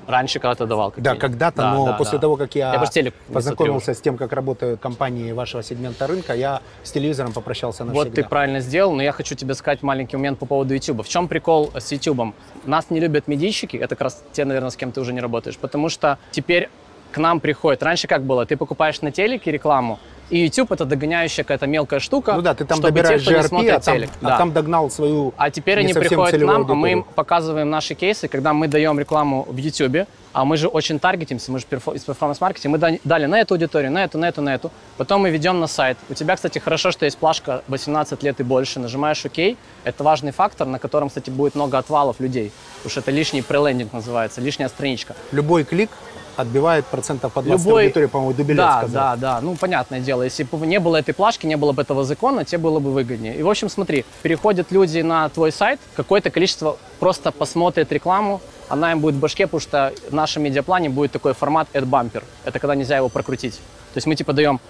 Раньше 0.07 0.39
когда-то 0.39 0.65
давал. 0.65 0.93
Да, 0.97 1.15
когда-то, 1.15 1.57
Да, 1.57 1.73
но 1.73 1.85
да, 1.85 1.93
после 1.93 2.17
да. 2.17 2.21
того, 2.21 2.35
как 2.35 2.55
я, 2.55 2.73
Я 2.73 3.11
познакомился 3.31 3.93
с 3.93 4.01
тем, 4.01 4.17
как 4.17 4.33
работают 4.33 4.81
компании 4.81 5.31
вашего 5.31 5.63
сегмента 5.63 6.07
рынка, 6.07 6.33
я 6.33 6.61
с 6.83 6.91
телевизором 6.91 7.33
попрощался 7.33 7.85
навсегда. 7.85 8.05
Вот 8.09 8.13
ты 8.15 8.23
правильно 8.23 8.59
сделал, 8.59 8.93
но 8.93 9.03
я 9.03 9.11
хочу 9.11 9.35
тебе 9.35 9.53
сказать 9.53 9.83
маленький 9.83 10.17
момент 10.17 10.39
по 10.39 10.45
поводу 10.45 10.73
YouTube. 10.73 11.05
В 11.05 11.07
чем 11.07 11.27
прикол 11.27 11.71
с 11.75 11.91
YouTube? 11.91 12.33
Нас 12.65 12.89
не 12.89 12.99
любят 12.99 13.27
медийщики, 13.27 13.77
это 13.77 13.95
как 13.95 14.01
раз 14.01 14.23
те, 14.33 14.43
наверное, 14.43 14.71
с 14.71 14.75
кем 14.75 14.91
ты 14.91 14.99
уже 14.99 15.13
не 15.13 15.21
работаешь, 15.21 15.57
потому 15.57 15.87
что 15.87 16.17
теперь 16.31 16.69
к 17.11 17.17
нам 17.17 17.39
приходит. 17.39 17.83
Раньше 17.83 18.07
как 18.07 18.23
было? 18.23 18.45
Ты 18.45 18.57
покупаешь 18.57 19.01
на 19.01 19.11
телеке 19.11 19.51
рекламу, 19.51 19.99
и 20.31 20.37
YouTube 20.45 20.71
это 20.71 20.85
догоняющая 20.85 21.43
какая-то 21.43 21.67
мелкая 21.67 21.99
штука. 21.99 22.33
Ну 22.33 22.41
да, 22.41 22.53
ты 22.53 22.65
там 22.65 22.77
чтобы 22.77 22.89
добираешь 22.91 23.23
те, 23.23 23.29
не 23.31 23.35
GRP, 23.39 23.47
смотрит 23.47 23.73
а 23.73 23.79
там, 23.79 23.95
телек. 23.95 24.09
а 24.21 24.25
Да. 24.25 24.37
там 24.37 24.53
догнал 24.53 24.89
свою 24.89 25.33
А 25.37 25.51
теперь 25.51 25.79
не 25.79 25.85
они 25.85 25.93
приходят 25.93 26.41
к 26.41 26.45
нам, 26.45 26.65
а 26.69 26.73
мы 26.75 26.91
им 26.93 27.03
показываем 27.03 27.69
наши 27.69 27.93
кейсы, 27.93 28.27
когда 28.27 28.53
мы 28.53 28.67
даем 28.67 28.99
рекламу 28.99 29.45
в 29.49 29.57
YouTube, 29.57 30.07
а 30.33 30.45
мы 30.45 30.55
же 30.55 30.67
очень 30.69 30.97
таргетимся, 30.99 31.51
мы 31.51 31.59
же 31.59 31.65
перфо- 31.69 31.93
из 31.93 32.03
перформанс-маркетинга, 32.05 32.69
мы 32.71 32.77
да- 32.77 32.97
дали 33.03 33.25
на 33.25 33.39
эту 33.41 33.55
аудиторию, 33.55 33.91
на 33.91 34.03
эту, 34.05 34.17
на 34.17 34.29
эту, 34.29 34.41
на 34.41 34.55
эту. 34.55 34.71
Потом 34.97 35.21
мы 35.21 35.29
ведем 35.29 35.59
на 35.59 35.67
сайт. 35.67 35.97
У 36.09 36.13
тебя, 36.13 36.35
кстати, 36.35 36.57
хорошо, 36.59 36.91
что 36.91 37.03
есть 37.05 37.17
плашка 37.17 37.63
18 37.67 38.23
лет 38.23 38.39
и 38.39 38.43
больше. 38.43 38.79
Нажимаешь 38.79 39.25
ОК. 39.25 39.57
Это 39.83 40.03
важный 40.03 40.31
фактор, 40.31 40.67
на 40.67 40.79
котором, 40.79 41.09
кстати, 41.09 41.29
будет 41.29 41.55
много 41.55 41.77
отвалов 41.77 42.19
людей. 42.21 42.51
Потому 42.77 42.91
что 42.91 42.99
это 43.01 43.11
лишний 43.11 43.41
прелендинг 43.41 43.91
называется, 43.91 44.39
лишняя 44.39 44.69
страничка. 44.69 45.15
Любой 45.33 45.65
клик 45.65 45.89
отбивает 46.35 46.85
процентов 46.85 47.33
по 47.33 47.41
20 47.41 47.65
Любой- 47.65 47.83
аудитории, 47.83 48.05
по-моему, 48.07 48.33
Дубилет 48.33 48.57
Да, 48.57 48.77
сказал. 48.79 49.03
да, 49.03 49.15
да. 49.15 49.41
Ну, 49.41 49.55
понятное 49.55 49.99
дело, 49.99 50.23
если 50.23 50.43
бы 50.43 50.65
не 50.67 50.79
было 50.79 50.97
этой 50.97 51.13
плашки, 51.13 51.45
не 51.45 51.57
было 51.57 51.71
бы 51.71 51.81
этого 51.81 52.03
закона, 52.03 52.45
тебе 52.45 52.59
было 52.59 52.79
бы 52.79 52.91
выгоднее. 52.91 53.35
И, 53.35 53.43
в 53.43 53.49
общем, 53.49 53.69
смотри, 53.69 54.05
переходят 54.23 54.71
люди 54.71 54.99
на 55.01 55.29
твой 55.29 55.51
сайт, 55.51 55.79
какое-то 55.95 56.29
количество 56.29 56.77
просто 56.99 57.31
посмотрит 57.31 57.91
рекламу, 57.91 58.41
она 58.69 58.91
им 58.93 58.99
будет 58.99 59.15
в 59.15 59.19
башке, 59.19 59.47
потому 59.47 59.59
что 59.61 59.93
в 60.09 60.13
нашем 60.13 60.43
медиаплане 60.43 60.89
будет 60.89 61.11
такой 61.11 61.33
формат 61.33 61.67
ad 61.73 61.83
bumper. 61.89 62.23
Это 62.45 62.59
когда 62.59 62.75
нельзя 62.75 62.95
его 62.97 63.09
прокрутить. 63.09 63.55
То 63.55 63.97
есть 63.97 64.07
мы 64.07 64.15
типа 64.15 64.31
даем 64.33 64.61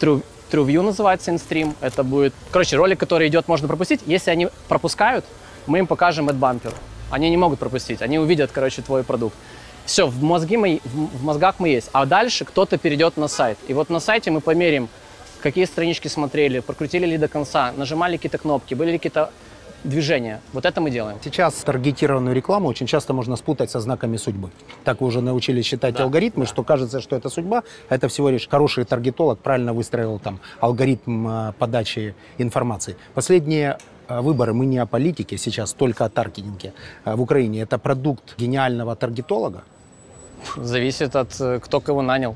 true, 0.00 0.22
true 0.52 0.66
view 0.66 0.82
называется 0.82 1.30
инстрим. 1.30 1.74
Это 1.80 2.02
будет, 2.04 2.34
короче, 2.50 2.76
ролик, 2.76 3.00
который 3.00 3.28
идет, 3.28 3.48
можно 3.48 3.66
пропустить. 3.66 4.00
Если 4.06 4.30
они 4.30 4.48
пропускают, 4.68 5.24
мы 5.66 5.78
им 5.78 5.86
покажем 5.86 6.28
ad 6.28 6.38
bumper. 6.38 6.74
Они 7.10 7.30
не 7.30 7.36
могут 7.36 7.58
пропустить, 7.60 8.02
они 8.02 8.18
увидят, 8.18 8.50
короче, 8.52 8.82
твой 8.82 9.04
продукт. 9.04 9.36
Все, 9.86 10.06
в, 10.06 10.22
мозги 10.22 10.56
мы, 10.56 10.80
в 10.84 11.24
мозгах 11.24 11.60
мы 11.60 11.68
есть. 11.68 11.88
А 11.92 12.06
дальше 12.06 12.44
кто-то 12.44 12.76
перейдет 12.76 13.16
на 13.16 13.28
сайт. 13.28 13.58
И 13.68 13.72
вот 13.72 13.88
на 13.88 14.00
сайте 14.00 14.30
мы 14.30 14.40
померим, 14.40 14.88
какие 15.40 15.64
странички 15.64 16.08
смотрели, 16.08 16.58
прокрутили 16.60 17.06
ли 17.06 17.18
до 17.18 17.28
конца, 17.28 17.72
нажимали 17.76 18.16
какие-то 18.16 18.38
кнопки, 18.38 18.74
были 18.74 18.92
ли 18.92 18.98
какие-то 18.98 19.30
движения. 19.84 20.40
Вот 20.52 20.64
это 20.64 20.80
мы 20.80 20.90
делаем. 20.90 21.18
Сейчас 21.22 21.54
таргетированную 21.54 22.34
рекламу 22.34 22.68
очень 22.68 22.86
часто 22.86 23.12
можно 23.12 23.36
спутать 23.36 23.70
со 23.70 23.80
знаками 23.80 24.16
судьбы. 24.16 24.50
Так 24.84 25.00
вы 25.00 25.06
уже 25.06 25.20
научились 25.20 25.64
считать 25.64 25.94
Да, 25.94 26.02
алгоритмы, 26.02 26.46
что 26.46 26.64
кажется, 26.64 27.00
что 27.00 27.14
это 27.14 27.28
судьба, 27.28 27.62
а 27.88 27.94
это 27.94 28.08
всего 28.08 28.30
лишь 28.30 28.48
хороший 28.48 28.84
таргетолог 28.84 29.38
правильно 29.38 29.72
выстроил 29.72 30.18
там 30.18 30.40
алгоритм 30.60 31.28
э, 31.28 31.52
подачи 31.58 32.14
информации. 32.38 32.96
Последние 33.14 33.78
э, 34.08 34.20
выборы, 34.20 34.52
мы 34.52 34.66
не 34.66 34.78
о 34.78 34.86
политике 34.86 35.38
сейчас, 35.38 35.72
только 35.72 36.04
о 36.04 36.08
таргетинге. 36.08 36.72
В 37.04 37.20
Украине 37.20 37.60
это 37.60 37.78
продукт 37.78 38.34
гениального 38.36 38.96
таргетолога. 38.96 39.62
Зависит 40.56 41.16
от 41.16 41.40
э, 41.40 41.60
кто 41.60 41.80
кого 41.80 42.02
нанял. 42.02 42.34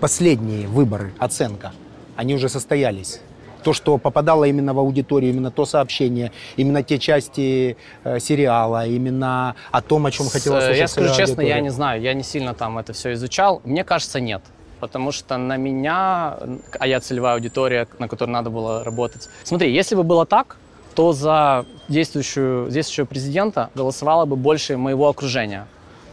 Последние 0.00 0.66
выборы, 0.66 1.12
оценка, 1.18 1.72
они 2.16 2.34
уже 2.34 2.48
состоялись. 2.48 3.20
То, 3.62 3.72
что 3.72 3.98
попадало 3.98 4.44
именно 4.44 4.74
в 4.74 4.78
аудиторию, 4.78 5.32
именно 5.32 5.50
то 5.50 5.64
сообщение, 5.66 6.30
именно 6.56 6.82
те 6.82 6.98
части 6.98 7.76
э, 8.04 8.20
сериала, 8.20 8.86
именно 8.86 9.56
о 9.72 9.82
том, 9.82 10.06
о 10.06 10.10
чем 10.10 10.28
хотела 10.28 10.60
С- 10.60 10.64
слышать 10.64 10.78
Я 10.78 10.88
скажу 10.88 11.14
честно, 11.14 11.40
я 11.40 11.60
не 11.60 11.70
знаю, 11.70 12.00
я 12.00 12.14
не 12.14 12.22
сильно 12.22 12.54
там 12.54 12.78
это 12.78 12.92
все 12.92 13.12
изучал. 13.14 13.60
Мне 13.64 13.82
кажется, 13.82 14.20
нет. 14.20 14.42
Потому 14.78 15.10
что 15.10 15.36
на 15.38 15.56
меня, 15.56 16.36
а 16.78 16.86
я 16.86 17.00
целевая 17.00 17.34
аудитория, 17.34 17.88
на 17.98 18.08
которой 18.08 18.30
надо 18.30 18.50
было 18.50 18.84
работать. 18.84 19.28
Смотри, 19.42 19.72
если 19.72 19.96
бы 19.96 20.02
было 20.02 20.26
так, 20.26 20.58
то 20.94 21.12
за 21.12 21.64
действующую, 21.88 22.70
действующего 22.70 23.06
президента 23.06 23.70
голосовало 23.74 24.26
бы 24.26 24.36
больше 24.36 24.76
моего 24.76 25.08
окружения. 25.08 25.66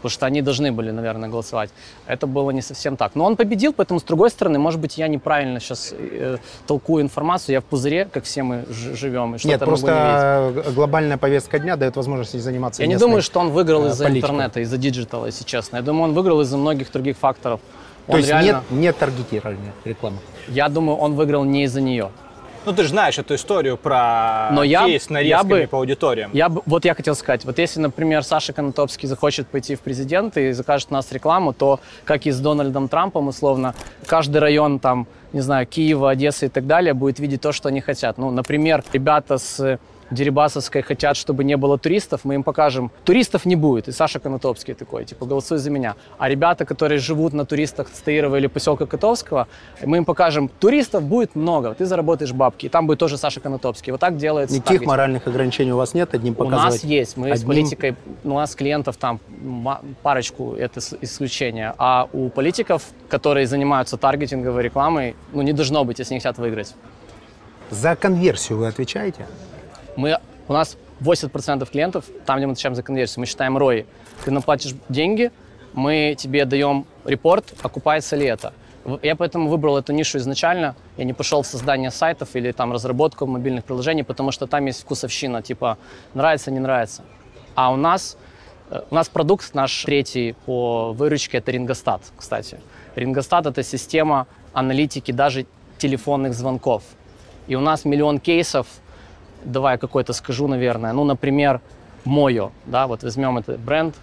Потому 0.04 0.16
что 0.16 0.26
они 0.26 0.42
должны 0.42 0.70
были, 0.70 0.90
наверное, 0.90 1.30
голосовать. 1.30 1.70
Это 2.06 2.26
было 2.26 2.50
не 2.50 2.60
совсем 2.60 2.98
так. 2.98 3.14
Но 3.14 3.24
он 3.24 3.36
победил, 3.36 3.72
поэтому, 3.72 4.00
с 4.00 4.02
другой 4.02 4.28
стороны, 4.28 4.58
может 4.58 4.78
быть, 4.78 4.98
я 4.98 5.08
неправильно 5.08 5.60
сейчас 5.60 5.94
э, 5.98 6.36
толкую 6.66 7.02
информацию. 7.02 7.54
Я 7.54 7.60
в 7.62 7.64
пузыре, 7.64 8.04
как 8.12 8.24
все 8.24 8.42
мы 8.42 8.66
живем. 8.68 9.34
И 9.34 9.38
что-то 9.38 9.48
Нет, 9.48 9.60
могу 9.62 9.72
не 9.72 9.80
видеть. 9.80 10.54
просто 10.54 10.72
глобальная 10.74 11.16
повестка 11.16 11.58
дня 11.58 11.76
дает 11.76 11.96
возможность 11.96 12.38
заниматься 12.38 12.82
Я 12.82 12.88
не 12.88 12.98
думаю, 12.98 13.22
что 13.22 13.40
он 13.40 13.48
выиграл 13.48 13.86
э, 13.86 13.88
из-за 13.88 14.10
интернета, 14.10 14.60
из-за 14.60 14.76
digital 14.76 15.13
а, 15.13 15.24
если 15.24 15.44
честно. 15.44 15.76
Я 15.76 15.82
думаю, 15.82 16.04
он 16.10 16.12
выиграл 16.12 16.42
из-за 16.42 16.58
многих 16.58 16.92
других 16.92 17.16
факторов. 17.16 17.60
То 18.06 18.12
Он 18.12 18.18
есть 18.18 18.28
реально- 18.28 18.46
нет, 18.46 18.62
нет 18.70 18.98
таргетирования 18.98 19.72
рекламы. 19.86 20.18
Я 20.48 20.68
думаю, 20.68 20.98
он 20.98 21.14
выиграл 21.14 21.44
не 21.44 21.64
из-за 21.64 21.80
нее. 21.80 22.10
Ну, 22.66 22.72
ты 22.72 22.82
же 22.82 22.88
знаешь 22.88 23.18
эту 23.18 23.34
историю 23.34 23.76
про 23.76 24.48
Но 24.52 24.62
я- 24.62 24.86
кейс 24.86 25.04
с 25.04 25.10
я 25.10 25.14
нарезками 25.14 25.62
бы- 25.62 25.66
по 25.68 25.78
аудиториям. 25.78 26.30
Я 26.32 26.48
бы, 26.48 26.62
вот 26.66 26.84
я 26.84 26.94
хотел 26.94 27.14
сказать, 27.14 27.44
вот 27.44 27.58
если, 27.58 27.80
например, 27.80 28.22
Саша 28.22 28.52
Конотопский 28.52 29.06
захочет 29.08 29.46
пойти 29.48 29.74
в 29.74 29.80
президенты 29.80 30.48
и 30.48 30.52
закажет 30.52 30.88
у 30.90 30.94
нас 30.94 31.12
рекламу, 31.12 31.52
то, 31.52 31.80
как 32.04 32.26
и 32.26 32.30
с 32.30 32.40
Дональдом 32.40 32.88
Трампом, 32.88 33.28
условно, 33.28 33.74
каждый 34.06 34.38
район 34.38 34.78
там, 34.78 35.06
не 35.32 35.40
знаю, 35.40 35.66
Киева, 35.66 36.10
Одессы 36.10 36.46
и 36.46 36.48
так 36.48 36.66
далее 36.66 36.94
будет 36.94 37.18
видеть 37.18 37.40
то, 37.42 37.52
что 37.52 37.68
они 37.68 37.80
хотят. 37.80 38.18
Ну, 38.18 38.30
например, 38.30 38.82
ребята 38.92 39.38
с 39.38 39.78
Дерибасовской 40.14 40.82
хотят, 40.82 41.16
чтобы 41.16 41.44
не 41.44 41.56
было 41.56 41.76
туристов, 41.78 42.20
мы 42.24 42.34
им 42.34 42.42
покажем, 42.42 42.90
туристов 43.04 43.44
не 43.44 43.56
будет. 43.56 43.88
И 43.88 43.92
Саша 43.92 44.18
Конотопский 44.20 44.74
такой, 44.74 45.04
типа, 45.04 45.26
голосуй 45.26 45.58
за 45.58 45.70
меня. 45.70 45.94
А 46.18 46.28
ребята, 46.28 46.64
которые 46.64 46.98
живут 46.98 47.32
на 47.32 47.44
туристах 47.44 47.88
Стаирова 47.92 48.36
или 48.36 48.46
поселка 48.46 48.86
Котовского, 48.86 49.46
мы 49.84 49.98
им 49.98 50.04
покажем, 50.04 50.48
туристов 50.48 51.02
будет 51.02 51.34
много, 51.34 51.74
ты 51.74 51.84
заработаешь 51.86 52.32
бабки. 52.32 52.66
И 52.66 52.68
там 52.68 52.86
будет 52.86 52.98
тоже 52.98 53.18
Саша 53.18 53.40
Конотопский. 53.40 53.90
Вот 53.92 54.00
так 54.00 54.16
делается. 54.16 54.54
Никаких 54.54 54.68
таргетинг. 54.68 54.88
моральных 54.88 55.26
ограничений 55.26 55.72
у 55.72 55.76
вас 55.76 55.94
нет, 55.94 56.14
одним 56.14 56.32
У 56.32 56.36
показывать. 56.36 56.72
нас 56.74 56.84
есть, 56.84 57.16
мы 57.16 57.28
с 57.28 57.32
одним- 57.32 57.46
политикой, 57.48 57.96
ну, 58.22 58.34
у 58.36 58.38
нас 58.38 58.54
клиентов 58.54 58.96
там 58.96 59.20
парочку, 60.02 60.54
это 60.54 60.80
с- 60.80 60.96
исключение. 61.02 61.74
А 61.78 62.08
у 62.12 62.28
политиков, 62.28 62.82
которые 63.08 63.46
занимаются 63.46 63.96
таргетинговой 63.96 64.62
рекламой, 64.62 65.14
ну, 65.32 65.42
не 65.42 65.52
должно 65.52 65.84
быть, 65.84 65.98
если 65.98 66.14
не 66.14 66.20
хотят 66.20 66.38
выиграть. 66.38 66.74
За 67.70 67.96
конверсию 67.96 68.58
вы 68.58 68.66
отвечаете? 68.68 69.26
Мы, 69.96 70.18
у 70.48 70.52
нас 70.52 70.76
80% 71.00 71.70
клиентов, 71.70 72.04
там, 72.26 72.38
где 72.38 72.46
мы 72.46 72.52
отвечаем 72.52 72.74
за 72.74 72.82
конверсию, 72.82 73.20
мы 73.20 73.26
считаем 73.26 73.56
ROI. 73.56 73.86
Ты 74.24 74.30
нам 74.30 74.42
платишь 74.42 74.74
деньги, 74.88 75.30
мы 75.72 76.14
тебе 76.18 76.44
даем 76.44 76.86
репорт, 77.04 77.52
окупается 77.62 78.16
ли 78.16 78.26
это. 78.26 78.52
Я 79.02 79.16
поэтому 79.16 79.48
выбрал 79.48 79.78
эту 79.78 79.92
нишу 79.92 80.18
изначально. 80.18 80.76
Я 80.98 81.04
не 81.04 81.14
пошел 81.14 81.42
в 81.42 81.46
создание 81.46 81.90
сайтов 81.90 82.36
или 82.36 82.52
там 82.52 82.72
разработку 82.72 83.26
мобильных 83.26 83.64
приложений, 83.64 84.04
потому 84.04 84.30
что 84.30 84.46
там 84.46 84.66
есть 84.66 84.82
вкусовщина, 84.82 85.42
типа 85.42 85.78
нравится, 86.12 86.50
не 86.50 86.60
нравится. 86.60 87.02
А 87.54 87.72
у 87.72 87.76
нас, 87.76 88.18
э, 88.70 88.82
у 88.90 88.94
нас 88.94 89.08
продукт 89.08 89.54
наш 89.54 89.84
третий 89.84 90.34
по 90.44 90.92
выручке 90.92 91.38
это 91.38 91.50
Рингостат, 91.50 92.02
кстати. 92.16 92.60
Рингостат 92.94 93.46
это 93.46 93.62
система 93.62 94.26
аналитики 94.52 95.12
даже 95.12 95.46
телефонных 95.78 96.34
звонков. 96.34 96.82
И 97.46 97.54
у 97.54 97.60
нас 97.60 97.86
миллион 97.86 98.18
кейсов, 98.18 98.66
давай 99.44 99.78
какой-то 99.78 100.12
скажу, 100.12 100.48
наверное. 100.48 100.92
Ну, 100.92 101.04
например, 101.04 101.60
Мойо, 102.04 102.52
да, 102.66 102.86
вот 102.86 103.02
возьмем 103.02 103.38
этот 103.38 103.58
бренд. 103.60 103.94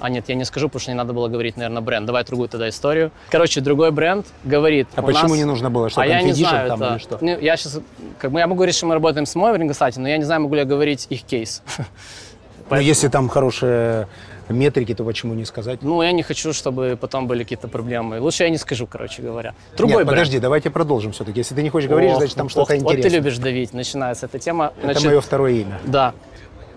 А 0.00 0.08
нет, 0.10 0.28
я 0.28 0.34
не 0.34 0.44
скажу, 0.44 0.68
потому 0.68 0.80
что 0.80 0.90
не 0.90 0.96
надо 0.96 1.12
было 1.12 1.28
говорить, 1.28 1.56
наверное, 1.56 1.80
бренд. 1.80 2.04
Давай 2.06 2.24
другую 2.24 2.48
тогда 2.48 2.68
историю. 2.68 3.10
Короче, 3.30 3.60
другой 3.60 3.90
бренд 3.90 4.26
говорит. 4.42 4.88
А 4.96 5.02
почему 5.02 5.28
нас- 5.28 5.38
не 5.38 5.44
нужно 5.44 5.70
было? 5.70 5.88
Что, 5.88 6.00
а 6.00 6.06
я 6.06 6.20
не 6.22 6.32
знаю, 6.32 6.68
там 6.68 6.82
это- 6.82 6.92
или 6.94 6.98
что? 6.98 7.18
Ну, 7.20 7.38
я 7.38 7.56
сейчас, 7.56 7.80
как 8.18 8.32
бы, 8.32 8.40
я 8.40 8.46
могу 8.46 8.56
говорить, 8.56 8.74
что 8.74 8.86
мы 8.86 8.94
работаем 8.94 9.24
с 9.24 9.34
Мойо 9.34 9.54
в 9.54 9.98
но 9.98 10.08
я 10.08 10.18
не 10.18 10.24
знаю, 10.24 10.42
могу 10.42 10.54
ли 10.54 10.60
я 10.60 10.66
говорить 10.66 11.06
их 11.10 11.22
кейс. 11.22 11.62
Ну, 12.70 12.76
если 12.76 13.08
там 13.08 13.28
хорошие 13.28 14.08
метрики, 14.48 14.94
то 14.94 15.04
почему 15.04 15.34
не 15.34 15.44
сказать? 15.44 15.82
Ну, 15.82 16.02
я 16.02 16.12
не 16.12 16.22
хочу, 16.22 16.52
чтобы 16.52 16.98
потом 17.00 17.26
были 17.26 17.42
какие-то 17.42 17.68
проблемы. 17.68 18.20
Лучше 18.20 18.44
я 18.44 18.50
не 18.50 18.58
скажу, 18.58 18.86
короче 18.86 19.22
говоря. 19.22 19.54
Другой 19.76 19.98
Нет, 19.98 20.06
бренд. 20.06 20.10
подожди, 20.10 20.38
давайте 20.38 20.70
продолжим 20.70 21.12
все-таки. 21.12 21.40
Если 21.40 21.54
ты 21.54 21.62
не 21.62 21.70
хочешь 21.70 21.88
говорить, 21.88 22.12
Ох, 22.12 22.18
значит 22.18 22.36
там 22.36 22.48
что-то 22.48 22.72
Вот 22.74 22.80
интересное. 22.80 23.02
ты 23.10 23.16
любишь 23.16 23.38
давить, 23.38 23.72
начинается 23.72 24.26
эта 24.26 24.38
тема. 24.38 24.72
Это 24.78 24.92
Значит, 24.92 25.04
мое 25.04 25.20
второе 25.20 25.52
имя. 25.52 25.80
Да. 25.84 26.14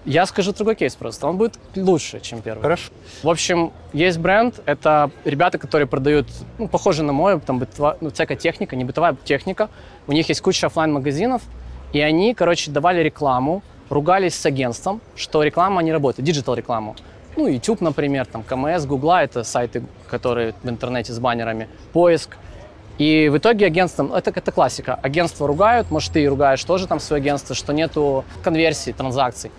Я 0.05 0.25
скажу 0.25 0.53
другой 0.53 0.75
кейс 0.75 0.95
просто. 0.95 1.27
Он 1.27 1.35
будет 1.35 1.59
лучше, 1.75 2.21
чем 2.21 2.41
первый. 2.41 2.61
Хорошо. 2.61 2.91
В 3.23 3.29
общем, 3.29 3.73
есть 3.91 4.17
бренд. 4.19 4.61
Это 4.65 5.11
ребята, 5.25 5.57
которые 5.57 5.85
продают, 5.87 6.27
ну, 6.57 6.69
похоже 6.69 7.03
на 7.03 7.11
мой, 7.11 7.41
там, 7.41 7.59
бытова, 7.59 7.97
ну, 7.99 8.09
всякая 8.09 8.37
техника, 8.37 8.77
не 8.77 8.85
бытовая 8.85 9.17
техника. 9.25 9.69
У 10.07 10.13
них 10.13 10.29
есть 10.29 10.39
куча 10.39 10.67
оффлайн 10.67 10.93
магазинов 10.93 11.41
и 11.93 11.99
они, 11.99 12.33
короче, 12.33 12.71
давали 12.71 13.01
рекламу, 13.01 13.63
ругались 13.89 14.35
с 14.35 14.45
агентством, 14.45 15.01
что 15.15 15.43
реклама 15.43 15.81
не 15.81 15.91
работает, 15.91 16.25
digital 16.25 16.55
рекламу. 16.55 16.95
Ну, 17.35 17.47
YouTube, 17.47 17.81
например, 17.81 18.25
там, 18.25 18.43
КМС, 18.43 18.85
Гугла, 18.85 19.23
это 19.23 19.43
сайты, 19.43 19.83
которые 20.09 20.53
в 20.63 20.69
интернете 20.69 21.13
с 21.13 21.19
баннерами, 21.19 21.67
поиск. 21.93 22.37
И 22.97 23.29
в 23.29 23.37
итоге 23.37 23.67
агентством, 23.67 24.11
это, 24.11 24.31
это 24.31 24.51
классика, 24.51 24.95
агентство 24.95 25.47
ругают, 25.47 25.91
может, 25.91 26.13
ты 26.13 26.23
и 26.23 26.27
ругаешь 26.27 26.63
тоже 26.63 26.87
там 26.87 26.99
свое 26.99 27.21
агентство, 27.21 27.53
что 27.53 27.73
нету 27.73 28.25
конверсии, 28.41 28.91
транзакций. 28.91 29.51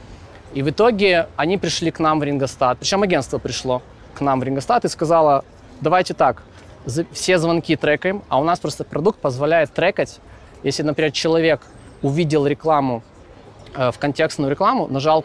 И 0.54 0.62
в 0.62 0.70
итоге 0.70 1.28
они 1.36 1.56
пришли 1.56 1.92
к 1.92 2.00
нам 2.00 2.18
в 2.18 2.24
Ringostat, 2.24 2.78
причем 2.78 3.02
агентство 3.02 3.38
пришло. 3.38 3.82
к 4.14 4.20
нам 4.20 4.40
в 4.40 4.42
Ringostat 4.42 4.84
и 4.84 4.88
сказала, 4.88 5.44
давайте 5.80 6.14
так, 6.14 6.42
все 7.12 7.38
звонки 7.38 7.76
трекаем, 7.76 8.22
а 8.28 8.40
у 8.40 8.44
нас 8.44 8.58
просто 8.58 8.82
продукт 8.82 9.20
позволяет 9.20 9.72
трекать. 9.72 10.18
Если, 10.64 10.82
например, 10.82 11.12
человек 11.12 11.60
увидел 12.02 12.46
рекламу, 12.46 13.04
в 13.74 13.94
контекстную 13.98 14.50
рекламу, 14.50 14.86
нажал 14.88 15.24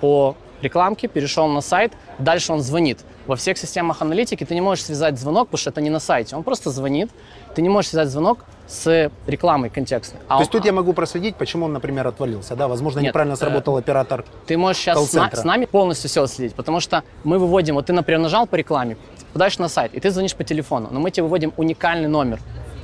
по 0.00 0.36
рекламке, 0.62 1.08
перешел 1.08 1.48
на 1.48 1.60
сайт, 1.60 1.92
дальше 2.18 2.52
он 2.52 2.60
звонит. 2.60 3.00
Во 3.26 3.36
всех 3.36 3.56
системах 3.58 4.02
аналитики 4.02 4.44
ты 4.44 4.54
не 4.54 4.60
можешь 4.60 4.84
связать 4.84 5.18
звонок, 5.18 5.48
потому 5.48 5.58
что 5.58 5.70
это 5.70 5.80
не 5.80 5.90
на 5.90 6.00
сайте. 6.00 6.34
Он 6.36 6.42
просто 6.42 6.70
звонит. 6.70 7.10
Ты 7.54 7.62
не 7.62 7.68
можешь 7.68 7.90
связать 7.90 8.08
звонок 8.08 8.44
с 8.66 9.10
рекламой 9.26 9.70
контекстной. 9.70 10.20
А 10.28 10.36
То 10.36 10.42
есть 10.42 10.54
он- 10.54 10.60
тут 10.60 10.66
я 10.66 10.72
могу 10.72 10.92
проследить, 10.92 11.36
почему 11.36 11.66
он, 11.66 11.72
например, 11.72 12.06
отвалился. 12.06 12.56
Да, 12.56 12.66
возможно, 12.68 13.00
Нет, 13.00 13.08
неправильно 13.08 13.34
э, 13.34 13.36
сработал 13.36 13.76
оператор. 13.76 14.24
Ты 14.46 14.56
можешь 14.56 14.80
сейчас 14.82 14.98
с, 15.08 15.12
на- 15.12 15.30
с 15.30 15.44
нами 15.44 15.66
полностью 15.66 16.08
все 16.10 16.26
следить, 16.26 16.54
потому 16.54 16.80
что 16.80 17.02
мы 17.24 17.38
выводим, 17.38 17.74
вот 17.74 17.86
ты, 17.86 17.92
например, 17.92 18.20
нажал 18.20 18.46
по 18.46 18.56
рекламе, 18.56 18.96
подаешь 19.32 19.58
на 19.58 19.68
сайт, 19.68 19.94
и 19.94 20.00
ты 20.00 20.10
звонишь 20.10 20.34
по 20.34 20.42
телефону, 20.44 20.88
но 20.90 20.98
мы 21.00 21.10
тебе 21.10 21.24
выводим 21.24 21.52
уникальный 21.56 22.08
номер, 22.08 22.40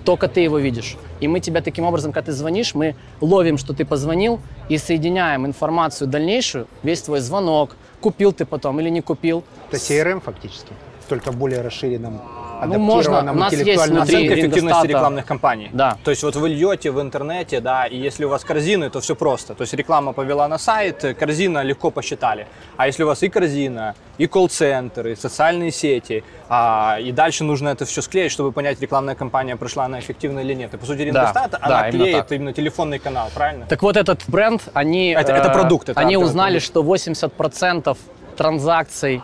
только 0.09 0.27
ты 0.27 0.41
его 0.41 0.59
видишь. 0.59 0.97
И 1.21 1.29
мы 1.29 1.39
тебя 1.41 1.61
таким 1.61 1.85
образом, 1.85 2.13
когда 2.13 2.33
ты 2.33 2.33
звонишь, 2.33 2.75
мы 2.75 2.95
ловим, 3.21 3.59
что 3.59 3.75
ты 3.75 3.85
позвонил, 3.85 4.41
и 4.71 4.79
соединяем 4.79 5.45
информацию 5.45 6.09
дальнейшую, 6.09 6.67
весь 6.83 7.03
твой 7.03 7.21
звонок, 7.21 7.77
купил 8.01 8.33
ты 8.33 8.47
потом 8.47 8.81
или 8.81 8.89
не 8.89 9.03
купил. 9.03 9.45
Это 9.71 9.77
CRM 9.77 10.23
фактически, 10.23 10.73
только 11.11 11.31
в 11.31 11.37
более 11.37 11.61
расширенном, 11.61 12.23
Ну, 12.67 12.79
можно. 12.79 13.21
У 13.33 13.35
нас 13.35 13.53
есть 13.53 13.87
внутри 13.87 14.17
Оценка 14.17 14.35
эффективности 14.35 14.87
рекламных 14.87 15.27
кампаний. 15.27 15.71
Да. 15.73 15.97
То 16.05 16.11
есть 16.11 16.23
вот 16.23 16.37
вы 16.37 16.49
льете 16.49 16.91
в 16.91 17.01
интернете, 17.01 17.61
да, 17.61 17.87
и 17.87 17.97
если 17.97 18.25
у 18.25 18.29
вас 18.29 18.45
корзины, 18.45 18.91
то 18.91 19.01
все 19.01 19.15
просто. 19.15 19.55
То 19.55 19.63
есть 19.63 19.75
реклама 19.75 20.13
повела 20.13 20.49
на 20.49 20.59
сайт, 20.59 21.17
корзина 21.19 21.63
легко 21.63 21.91
посчитали. 21.91 22.47
А 22.77 22.87
если 22.87 23.03
у 23.05 23.07
вас 23.07 23.23
и 23.23 23.29
корзина, 23.29 23.95
и 24.19 24.27
колл-центр, 24.27 25.07
и 25.09 25.15
социальные 25.17 25.71
сети, 25.71 26.25
а, 26.49 26.99
и 27.01 27.13
дальше 27.13 27.45
нужно 27.45 27.69
это 27.69 27.85
все 27.85 28.03
склеить, 28.03 28.33
чтобы 28.33 28.53
понять, 28.53 28.81
рекламная 28.81 29.15
кампания 29.15 29.57
прошла 29.57 29.85
она 29.85 30.01
эффективно 30.01 30.41
или 30.41 30.55
нет. 30.55 30.75
И 30.75 30.77
по 30.77 30.87
сути 30.87 31.03
Рингостат, 31.03 31.53
да, 31.53 31.59
она 31.63 31.89
именно 31.89 32.05
клеит 32.05 32.19
так. 32.29 32.33
именно 32.33 32.53
телефонный 32.53 32.99
канал, 32.99 33.31
правильно? 33.35 33.67
Так 33.67 33.83
вот 33.83 33.97
этот 33.97 34.25
бренд, 34.29 34.63
они, 34.75 35.11
Это- 35.11 35.33
это 35.33 35.51
э, 35.51 35.53
продукт, 35.53 35.89
это 35.89 36.01
они 36.01 36.17
узнали, 36.17 36.59
продукт. 36.59 36.67
что 36.67 36.83
80% 36.83 37.97
транзакций, 38.37 39.23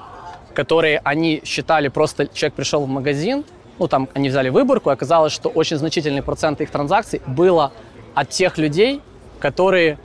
которые 0.55 1.01
они 1.05 1.43
считали 1.45 1.89
просто 1.89 2.27
человек 2.29 2.55
пришел 2.55 2.85
в 2.85 2.89
магазин, 2.89 3.45
ну 3.79 3.89
там 3.89 4.09
они 4.15 4.29
взяли 4.29 4.49
выборку, 4.49 4.91
и 4.91 4.93
оказалось, 4.93 5.33
что 5.33 5.49
очень 5.49 5.77
значительный 5.77 6.23
процент 6.23 6.61
их 6.61 6.71
транзакций 6.71 7.21
было 7.27 7.73
от 8.15 8.31
тех 8.31 8.59
людей, 8.59 9.01
которые 9.41 9.99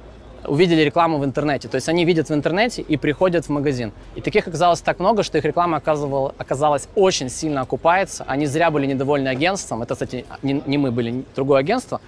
увидели 0.45 0.81
рекламу 0.81 1.17
в 1.17 1.25
интернете. 1.25 1.67
То 1.67 1.75
есть 1.75 1.89
они 1.89 2.05
видят 2.05 2.29
в 2.29 2.33
интернете 2.33 2.81
и 2.81 2.97
приходят 2.97 3.45
в 3.45 3.49
магазин. 3.49 3.91
И 4.15 4.21
таких 4.21 4.47
оказалось 4.47 4.81
так 4.81 4.99
много, 4.99 5.23
что 5.23 5.37
их 5.37 5.45
реклама 5.45 5.77
оказывала, 5.77 6.33
оказалась 6.37 6.87
очень 6.95 7.29
сильно 7.29 7.61
окупается. 7.61 8.23
Они 8.27 8.45
зря 8.45 8.71
были 8.71 8.85
недовольны 8.85 9.27
агентством. 9.27 9.81
Это, 9.81 9.95
кстати, 9.95 10.25
не, 10.41 10.61
не 10.65 10.77
мы 10.77 10.91
были, 10.91 11.23
другое 11.35 11.59
агентство. 11.59 12.01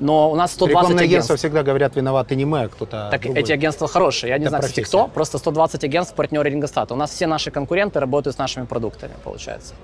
Но 0.00 0.30
у 0.30 0.34
нас 0.36 0.52
120 0.52 0.70
Рекламные 0.70 0.94
агентств. 1.04 1.12
агентства 1.30 1.36
всегда 1.36 1.62
говорят, 1.62 1.96
виноваты 1.96 2.34
не 2.36 2.44
мы, 2.44 2.62
а 2.62 2.68
кто-то 2.68 3.08
Так 3.10 3.22
другой. 3.22 3.40
эти 3.42 3.52
агентства 3.52 3.88
хорошие. 3.88 4.30
Я 4.30 4.38
не 4.38 4.44
Это 4.44 4.50
знаю, 4.50 4.62
кстати, 4.62 4.76
профессия. 4.80 4.98
кто. 4.98 5.08
Просто 5.08 5.38
120 5.38 5.84
агентств 5.84 6.14
партнеры 6.14 6.50
Рингостата. 6.50 6.94
У 6.94 6.96
нас 6.96 7.10
все 7.10 7.26
наши 7.26 7.50
конкуренты 7.50 7.98
работают 8.00 8.36
с 8.36 8.38
нашими 8.38 8.64
продуктами, 8.66 9.12
получается. 9.24 9.74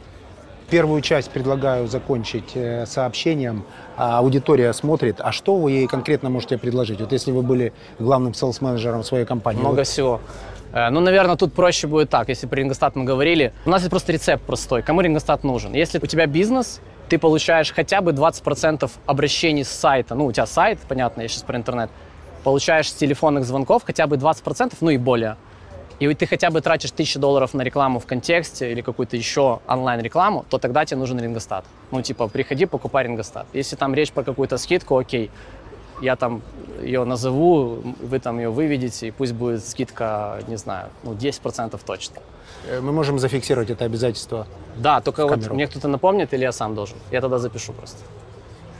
Первую 0.70 1.02
часть 1.02 1.30
предлагаю 1.30 1.86
закончить 1.88 2.52
э, 2.54 2.86
сообщением. 2.86 3.64
А 3.96 4.18
Аудитория 4.18 4.72
смотрит. 4.72 5.16
А 5.20 5.30
что 5.30 5.56
вы 5.56 5.72
ей 5.72 5.86
конкретно 5.86 6.30
можете 6.30 6.56
предложить? 6.58 7.00
Вот 7.00 7.12
если 7.12 7.32
вы 7.32 7.42
были 7.42 7.72
главным 7.98 8.32
селс-менеджером 8.34 9.04
своей 9.04 9.24
компании. 9.26 9.60
Много 9.60 9.76
вот 9.76 9.86
всего. 9.86 10.20
Э, 10.72 10.88
Ну, 10.90 11.00
наверное, 11.00 11.36
тут 11.36 11.52
проще 11.52 11.86
будет 11.86 12.08
так, 12.08 12.28
если 12.30 12.46
про 12.46 12.56
Рингостат 12.56 12.96
мы 12.96 13.04
говорили. 13.04 13.52
У 13.66 13.70
нас 13.70 13.82
есть 13.82 13.90
просто 13.90 14.12
рецепт 14.12 14.42
простой. 14.44 14.82
Кому 14.82 15.02
Рингостат 15.02 15.44
нужен? 15.44 15.74
Если 15.74 15.98
у 16.02 16.06
тебя 16.06 16.26
бизнес, 16.26 16.80
ты 17.08 17.18
получаешь 17.18 17.72
хотя 17.72 18.00
бы 18.00 18.12
20% 18.12 18.90
обращений 19.06 19.64
с 19.64 19.68
сайта. 19.68 20.14
Ну, 20.14 20.26
у 20.26 20.32
тебя 20.32 20.46
сайт, 20.46 20.78
понятно, 20.88 21.22
я 21.22 21.28
сейчас 21.28 21.42
про 21.42 21.56
интернет. 21.56 21.90
Получаешь 22.42 22.92
телефонных 22.92 23.44
звонков 23.44 23.82
хотя 23.84 24.06
бы 24.06 24.16
20%, 24.16 24.74
ну 24.80 24.90
и 24.90 24.96
более. 24.96 25.36
И 26.00 26.12
ты 26.14 26.26
хотя 26.26 26.50
бы 26.50 26.60
тратишь 26.60 26.90
1000 26.90 27.18
долларов 27.20 27.54
на 27.54 27.62
рекламу 27.62 28.00
в 28.00 28.06
контексте 28.06 28.72
или 28.72 28.80
какую-то 28.80 29.16
еще 29.16 29.60
онлайн-рекламу, 29.68 30.44
то 30.50 30.58
тогда 30.58 30.84
тебе 30.84 30.98
нужен 30.98 31.20
Рингостат. 31.20 31.64
Ну, 31.92 32.02
типа, 32.02 32.26
приходи, 32.28 32.66
покупай 32.66 33.04
Рингостат. 33.04 33.46
Если 33.52 33.76
там 33.76 33.94
речь 33.94 34.10
про 34.10 34.24
какую-то 34.24 34.58
скидку, 34.58 34.98
окей, 34.98 35.30
я 36.00 36.16
там 36.16 36.42
ее 36.82 37.04
назову, 37.04 37.82
вы 38.10 38.18
там 38.18 38.38
ее 38.38 38.50
выведете, 38.50 39.08
и 39.08 39.10
пусть 39.10 39.32
будет 39.32 39.64
скидка, 39.64 40.38
не 40.48 40.56
знаю, 40.56 40.88
ну, 41.02 41.12
10% 41.14 41.80
точно. 41.86 42.16
э, 42.68 42.80
Мы 42.80 42.92
можем 42.92 43.18
зафиксировать 43.18 43.70
это 43.70 43.84
обязательство 43.84 44.46
Да, 44.76 45.00
только 45.00 45.26
вот 45.26 45.50
мне 45.50 45.66
кто-то 45.66 45.88
напомнит 45.88 46.34
или 46.34 46.42
я 46.42 46.52
сам 46.52 46.74
должен? 46.74 46.96
Я 47.12 47.20
тогда 47.20 47.38
запишу 47.38 47.72
просто. 47.72 47.98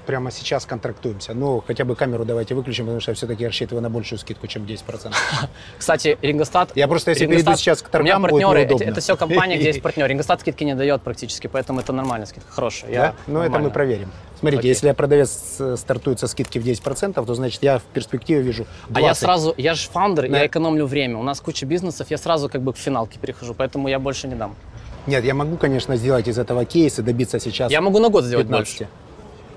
Прямо 0.06 0.30
сейчас 0.30 0.66
контрактуемся. 0.66 1.34
Ну, 1.34 1.62
хотя 1.66 1.84
бы 1.84 1.96
камеру 1.96 2.24
давайте 2.24 2.54
выключим, 2.54 2.84
потому 2.84 3.00
что 3.00 3.10
я 3.10 3.14
все-таки 3.14 3.44
рассчитываю 3.46 3.82
на 3.82 3.90
большую 3.90 4.18
скидку, 4.18 4.46
чем 4.46 4.62
10%. 4.64 5.12
Кстати, 5.78 6.18
Рингостат... 6.22 6.72
Я 6.74 6.88
просто, 6.88 7.10
если 7.10 7.24
Рингостат- 7.26 7.44
перейду 7.44 7.56
сейчас 7.56 7.82
к 7.82 7.88
торгам, 7.88 8.22
будет 8.22 8.30
партнеры, 8.32 8.60
неудобно. 8.62 8.84
это 8.90 9.00
все 9.00 9.16
компания, 9.16 9.56
где 9.56 9.66
есть 9.66 9.82
партнер. 9.82 10.06
Рингостат 10.06 10.40
скидки 10.40 10.64
не 10.64 10.74
дает 10.74 11.02
практически, 11.02 11.46
поэтому 11.46 11.80
это 11.80 11.92
нормальная 11.92 12.26
скидка, 12.26 12.50
хорошая. 12.52 12.90
Я 12.90 13.00
Да? 13.00 13.14
Ну, 13.26 13.40
это 13.40 13.58
мы 13.58 13.70
проверим. 13.70 14.10
Смотрите, 14.38 14.60
Окей. 14.60 14.68
если 14.70 14.92
продавец 14.92 15.56
э, 15.58 15.76
стартует 15.78 16.20
со 16.20 16.26
скидки 16.26 16.58
в 16.58 16.64
10%, 16.66 17.24
то 17.24 17.34
значит 17.34 17.62
я 17.62 17.78
в 17.78 17.82
перспективе 17.82 18.42
вижу 18.42 18.66
20. 18.88 18.96
А 18.96 19.00
я 19.00 19.14
сразу, 19.14 19.54
я 19.56 19.74
же 19.74 19.88
фаундер, 19.88 20.28
Да. 20.28 20.38
я 20.40 20.46
экономлю 20.46 20.86
время. 20.86 21.16
У 21.18 21.22
нас 21.22 21.40
куча 21.40 21.64
бизнесов, 21.64 22.08
я 22.10 22.18
сразу 22.18 22.48
как 22.48 22.60
бы 22.60 22.72
к 22.72 22.76
финалке 22.76 23.18
перехожу, 23.18 23.54
поэтому 23.54 23.88
я 23.88 23.98
больше 23.98 24.28
не 24.28 24.34
дам. 24.34 24.54
Нет, 25.06 25.24
я 25.24 25.34
могу, 25.34 25.56
конечно, 25.56 25.96
сделать 25.96 26.28
из 26.28 26.38
этого 26.38 26.64
кейс 26.64 26.98
и 26.98 27.02
добиться 27.02 27.38
сейчас 27.38 27.70
Я 27.70 27.80
могу 27.80 27.98
на 28.00 28.08
год 28.08 28.24
сделать 28.24 28.46
15. 28.46 28.78
больше. 28.78 28.90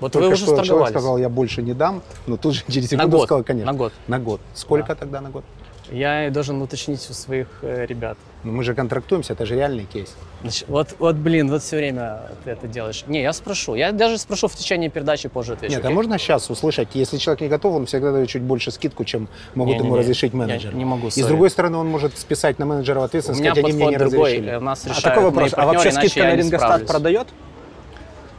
Вот 0.00 0.12
Только 0.12 0.26
вы 0.28 0.32
уже 0.34 0.44
что 0.44 0.62
человек 0.62 0.88
сказал, 0.90 1.18
я 1.18 1.28
больше 1.28 1.62
не 1.62 1.74
дам, 1.74 2.02
но 2.26 2.36
тут 2.36 2.54
же 2.54 2.62
через 2.68 2.90
На 2.90 2.98
секунду 2.98 3.16
год, 3.18 3.26
сказал, 3.26 3.44
конечно. 3.44 3.72
на 3.72 3.76
год. 3.78 3.92
На 4.06 4.18
год. 4.18 4.40
Сколько 4.54 4.94
тогда 4.94 5.20
на 5.20 5.30
год? 5.30 5.44
Я 5.90 6.30
должен 6.30 6.60
уточнить 6.60 7.04
у 7.08 7.14
своих 7.14 7.46
э, 7.62 7.86
ребят. 7.86 8.18
Ну, 8.44 8.52
мы 8.52 8.62
же 8.62 8.74
контрактуемся, 8.74 9.32
это 9.32 9.46
же 9.46 9.54
реальный 9.54 9.84
кейс. 9.84 10.14
Значит, 10.42 10.68
вот, 10.68 10.88
вот, 10.98 11.16
блин, 11.16 11.50
вот 11.50 11.62
все 11.62 11.76
время 11.78 12.24
ты 12.44 12.50
это 12.50 12.66
делаешь. 12.68 13.04
Не, 13.06 13.22
я 13.22 13.32
спрошу. 13.32 13.74
Я 13.74 13.90
даже 13.92 14.18
спрошу 14.18 14.48
в 14.48 14.54
течение 14.54 14.90
передачи, 14.90 15.30
позже 15.30 15.54
отвечу. 15.54 15.72
Нет, 15.74 15.82
а 15.82 15.88
окей? 15.88 15.94
можно 15.94 16.18
сейчас 16.18 16.50
услышать, 16.50 16.88
если 16.92 17.16
человек 17.16 17.40
не 17.40 17.48
готов, 17.48 17.74
он 17.74 17.86
всегда 17.86 18.12
дает 18.12 18.28
чуть 18.28 18.42
больше 18.42 18.70
скидку, 18.70 19.04
чем 19.04 19.28
могут 19.54 19.76
ему 19.76 19.84
Не-не-не, 19.84 20.00
разрешить 20.00 20.32
я 20.34 20.38
менеджеры. 20.38 20.76
не 20.76 20.84
могу, 20.84 21.06
И 21.06 21.10
с 21.10 21.16
sorry. 21.18 21.26
другой 21.26 21.48
стороны, 21.50 21.78
он 21.78 21.88
может 21.88 22.18
списать 22.18 22.58
на 22.58 22.66
менеджера 22.66 23.02
ответственность, 23.02 23.40
меня 23.40 23.52
сказать, 23.52 23.70
они 23.70 23.82
мне 23.82 23.86
не 23.92 23.96
другой. 23.96 24.18
разрешили. 24.18 24.50
Э, 24.50 24.58
У 24.58 24.60
нас 24.60 24.86
А 24.86 25.00
такой 25.00 25.24
вопрос, 25.24 25.52
а 25.56 25.64
вообще 25.64 25.90
скидка 25.90 26.20
я 26.20 26.26
на 26.26 26.30
не 26.32 26.42
Рингостат 26.42 26.86
продает? 26.86 27.28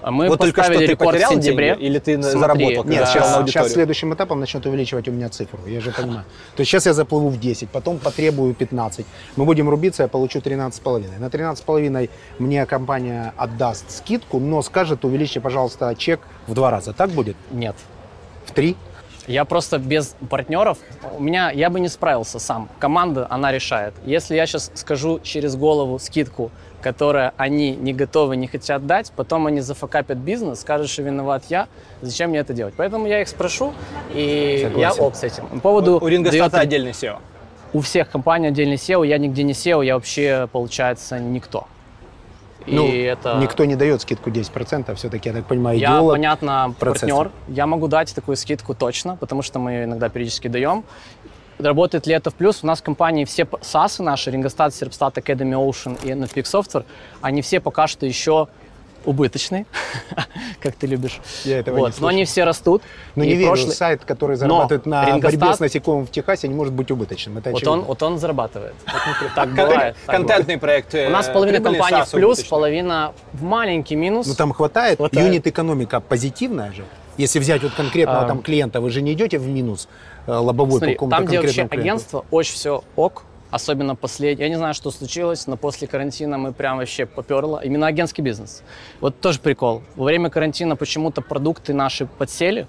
А 0.01 0.11
Мы 0.11 0.29
Вот 0.29 0.39
только 0.39 0.63
что 0.63 0.73
ты 0.77 0.85
рекорд 0.85 1.09
в 1.09 1.13
потерял 1.13 1.31
сентябре. 1.31 1.69
деньги 1.71 1.83
или 1.83 1.99
ты 1.99 2.21
Смотри, 2.21 2.39
заработал, 2.39 2.83
Нет, 2.85 2.99
Да. 3.01 3.05
сейчас 3.05 3.37
на 3.39 3.47
сейчас 3.47 3.73
следующим 3.73 4.13
этапом 4.13 4.39
начнет 4.39 4.65
увеличивать 4.65 5.07
у 5.07 5.11
меня 5.11 5.29
цифру, 5.29 5.59
я 5.67 5.81
же 5.81 5.91
понимаю. 5.91 6.23
То 6.55 6.61
есть 6.61 6.71
сейчас 6.71 6.85
я 6.85 6.93
заплыву 6.93 7.29
в 7.29 7.39
10, 7.39 7.69
потом 7.69 7.97
потребую 7.97 8.53
15. 8.53 9.05
Мы 9.35 9.45
будем 9.45 9.69
рубиться, 9.69 10.03
я 10.03 10.07
получу 10.09 10.39
13,5. 10.39 11.19
На 11.19 11.29
13,5 11.29 12.09
мне 12.39 12.65
компания 12.65 13.33
отдаст 13.37 13.91
скидку, 13.91 14.39
но 14.39 14.61
скажет, 14.61 15.03
увеличьте, 15.03 15.41
пожалуйста, 15.41 15.93
чек 15.95 16.21
в 16.47 16.53
два 16.53 16.71
раза. 16.71 16.93
Так 16.93 17.09
будет? 17.09 17.35
Нет. 17.51 17.75
В 18.45 18.51
три? 18.51 18.77
Я 19.27 19.45
просто 19.45 19.77
без 19.77 20.15
партнеров, 20.27 20.79
у 21.15 21.21
меня, 21.21 21.51
я 21.51 21.69
бы 21.69 21.79
не 21.79 21.87
справился 21.87 22.39
сам. 22.39 22.67
Команда, 22.79 23.27
она 23.29 23.51
решает. 23.51 23.93
Если 24.03 24.35
я 24.35 24.47
сейчас 24.47 24.71
скажу 24.73 25.19
через 25.19 25.55
голову 25.55 25.99
скидку, 25.99 26.49
которую 26.81 27.31
они 27.37 27.75
не 27.75 27.93
готовы, 27.93 28.35
не 28.37 28.47
хотят 28.47 28.85
дать, 28.87 29.11
потом 29.15 29.47
они 29.47 29.59
зафакапят 29.61 30.17
бизнес, 30.17 30.61
скажут, 30.61 30.89
что 30.89 31.01
виноват 31.03 31.43
я, 31.49 31.67
зачем 32.01 32.29
мне 32.29 32.39
это 32.39 32.53
делать? 32.53 32.73
Поэтому 32.77 33.07
я 33.07 33.21
их 33.21 33.27
спрошу, 33.27 33.73
и 34.13 34.61
Согласен. 34.63 34.99
я 34.99 35.05
ок 35.05 35.15
с 35.15 35.23
этим. 35.23 35.47
По 35.47 35.59
поводу 35.59 35.99
У 36.01 36.07
Рингостата 36.07 36.51
дает- 36.51 36.63
отдельный 36.63 36.91
SEO. 36.91 37.17
у 37.73 37.81
всех 37.81 38.09
компаний 38.09 38.47
отдельный 38.47 38.75
SEO, 38.77 39.05
я 39.05 39.17
нигде 39.17 39.43
не 39.43 39.53
SEO, 39.53 39.83
я 39.85 39.95
вообще, 39.95 40.47
получается, 40.51 41.19
никто. 41.19 41.67
И 42.65 42.75
Ну, 42.75 42.87
это... 42.87 43.37
никто 43.41 43.65
не 43.65 43.75
дает 43.75 44.01
скидку 44.01 44.29
10%, 44.29 44.93
все-таки, 44.95 45.29
я 45.29 45.33
так 45.35 45.45
понимаю, 45.45 45.79
Я, 45.79 46.01
понятно, 46.03 46.75
процесса. 46.77 47.07
партнер. 47.07 47.31
Я 47.47 47.65
могу 47.65 47.87
дать 47.87 48.13
такую 48.13 48.35
скидку 48.37 48.75
точно, 48.75 49.15
потому 49.15 49.41
что 49.41 49.59
мы 49.59 49.85
иногда 49.85 50.09
периодически 50.09 50.49
даем. 50.49 50.83
Работает 51.59 52.07
ли 52.07 52.13
это 52.13 52.29
в 52.31 52.35
плюс? 52.35 52.59
У 52.63 52.67
нас 52.67 52.79
в 52.79 52.83
компании 52.83 53.25
все 53.25 53.43
SaaS 53.43 54.01
наши, 54.01 54.31
Рингостат, 54.31 54.73
Серпстат, 54.73 55.17
Academy 55.17 55.53
Ocean 55.55 55.99
и 56.03 56.11
Netpeak 56.11 56.43
Software, 56.45 56.85
они 57.21 57.41
все 57.41 57.59
пока 57.59 57.87
что 57.87 58.05
еще 58.05 58.47
убыточные, 59.05 59.65
как 60.61 60.75
ты 60.75 60.87
любишь. 60.87 61.19
Я 61.43 61.59
этого 61.59 61.75
не 61.75 61.81
вот. 61.81 61.87
Но 61.87 61.93
слышал. 61.93 62.07
они 62.09 62.25
все 62.25 62.43
растут. 62.43 62.81
Но 63.15 63.23
не 63.23 63.35
верю, 63.35 63.51
прошлый- 63.53 63.71
сайт, 63.71 64.05
который 64.05 64.35
зарабатывает 64.35 64.85
на 64.85 65.05
Рингостат- 65.05 65.21
борьбе 65.39 65.53
с 65.53 65.59
насекомым 65.59 66.05
в 66.07 66.11
Техасе, 66.11 66.47
не 66.47 66.53
может 66.53 66.73
быть 66.73 66.91
убыточным. 66.91 67.37
Это 67.37 67.49
Вот 67.51 67.57
очевидно. 67.57 67.79
он, 67.79 67.85
вот 67.85 68.03
он 68.03 68.19
зарабатывает. 68.19 68.75
Так 69.35 69.49
бывает. 69.49 69.95
так 70.05 70.15
Контентный 70.15 70.57
проект. 70.57 70.93
У 70.93 71.09
нас 71.09 71.27
э, 71.27 71.33
половина 71.33 71.59
компании 71.61 72.03
в 72.05 72.11
плюс, 72.11 72.23
убыточный. 72.39 72.49
половина 72.49 73.13
в 73.33 73.41
маленький 73.43 73.95
минус. 73.95 74.27
Ну 74.27 74.35
там 74.35 74.53
хватает. 74.53 74.97
Хватает. 74.97 75.25
Юнит-экономика 75.27 75.99
позитивная 76.01 76.71
же. 76.73 76.83
Если 77.19 77.39
взять 77.39 77.61
вот 77.63 77.73
конкретного 77.73 78.23
А. 78.23 78.27
там 78.27 78.41
клиента, 78.41 78.79
вы 78.79 78.89
же 78.91 79.01
не 79.01 79.11
идете 79.11 79.39
в 79.39 79.47
минус 79.47 79.89
э, 80.25 80.31
лобовой 80.31 80.77
Смотри, 80.77 80.93
по 80.95 80.99
какому-то 80.99 81.17
там, 81.17 81.25
где 81.25 81.41
вообще 81.41 81.61
конкретному 81.61 81.69
клиенту. 81.69 81.89
агентство, 81.89 82.25
очень 82.31 82.53
все 82.53 82.83
ок, 82.95 83.23
особенно 83.51 83.95
последний, 83.97 84.43
я 84.43 84.49
не 84.49 84.55
знаю, 84.55 84.73
что 84.73 84.89
случилось, 84.89 85.45
но 85.45 85.57
после 85.57 85.85
карантина 85.85 86.37
мы 86.37 86.53
прям 86.53 86.77
вообще 86.77 87.05
поперло. 87.05 87.59
Именно 87.59 87.87
агентский 87.87 88.23
бизнес. 88.23 88.63
Вот 89.01 89.19
тоже 89.19 89.41
прикол. 89.41 89.81
Во 89.97 90.05
время 90.05 90.29
карантина 90.29 90.77
почему-то 90.77 91.21
продукты 91.21 91.73
наши 91.73 92.05
подсели, 92.05 92.67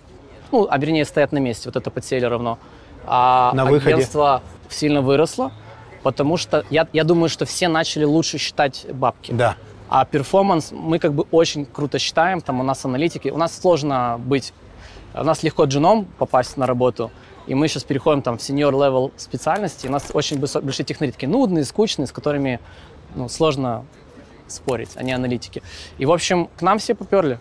ну, 0.50 0.66
а 0.68 0.78
вернее 0.78 1.04
стоят 1.04 1.30
на 1.30 1.38
месте, 1.38 1.68
вот 1.68 1.76
это 1.76 1.88
подсели 1.92 2.24
равно. 2.24 2.58
А 3.06 3.52
На 3.54 3.64
выходе. 3.66 3.94
агентство 3.94 4.42
сильно 4.68 5.00
выросло, 5.00 5.52
потому 6.02 6.36
что 6.36 6.64
я, 6.70 6.88
я 6.92 7.04
думаю, 7.04 7.28
что 7.28 7.44
все 7.44 7.68
начали 7.68 8.02
лучше 8.02 8.38
считать 8.38 8.84
бабки. 8.92 9.30
Да. 9.30 9.54
А 9.90 10.05
перформанс 10.05 10.70
мы 10.70 11.00
как 11.00 11.14
бы 11.14 11.26
очень 11.33 11.66
круто 11.66 11.98
считаем, 11.98 12.40
там 12.40 12.61
у 12.61 12.62
нас 12.62 12.85
аналитики, 12.85 13.29
у 13.29 13.37
нас 13.37 13.59
сложно 13.59 14.20
быть, 14.24 14.55
у 15.14 15.24
нас 15.24 15.42
легко 15.42 15.64
джуном 15.64 16.05
попасть 16.05 16.57
на 16.57 16.64
работу, 16.64 17.11
и 17.48 17.57
мы 17.57 17.66
сейчас 17.66 17.83
переходим 17.83 18.22
там 18.22 18.38
в 18.38 18.40
senior 18.40 18.70
level 18.70 19.11
специальности, 19.16 19.88
у 19.88 19.90
нас 19.90 20.07
очень 20.12 20.38
большие 20.38 20.87
технари 20.87 21.11
такие 21.11 21.29
нудные, 21.29 21.64
скучные, 21.64 22.07
с 22.07 22.12
которыми 22.12 22.61
ну, 23.16 23.29
сложно 23.29 23.85
спорить, 24.46 24.90
они 24.94 25.11
аналитики. 25.11 25.61
И, 25.98 26.07
в 26.07 26.12
общем, 26.12 26.48
к 26.57 26.62
нам 26.62 26.79
все 26.79 26.94
поперли, 26.94 27.40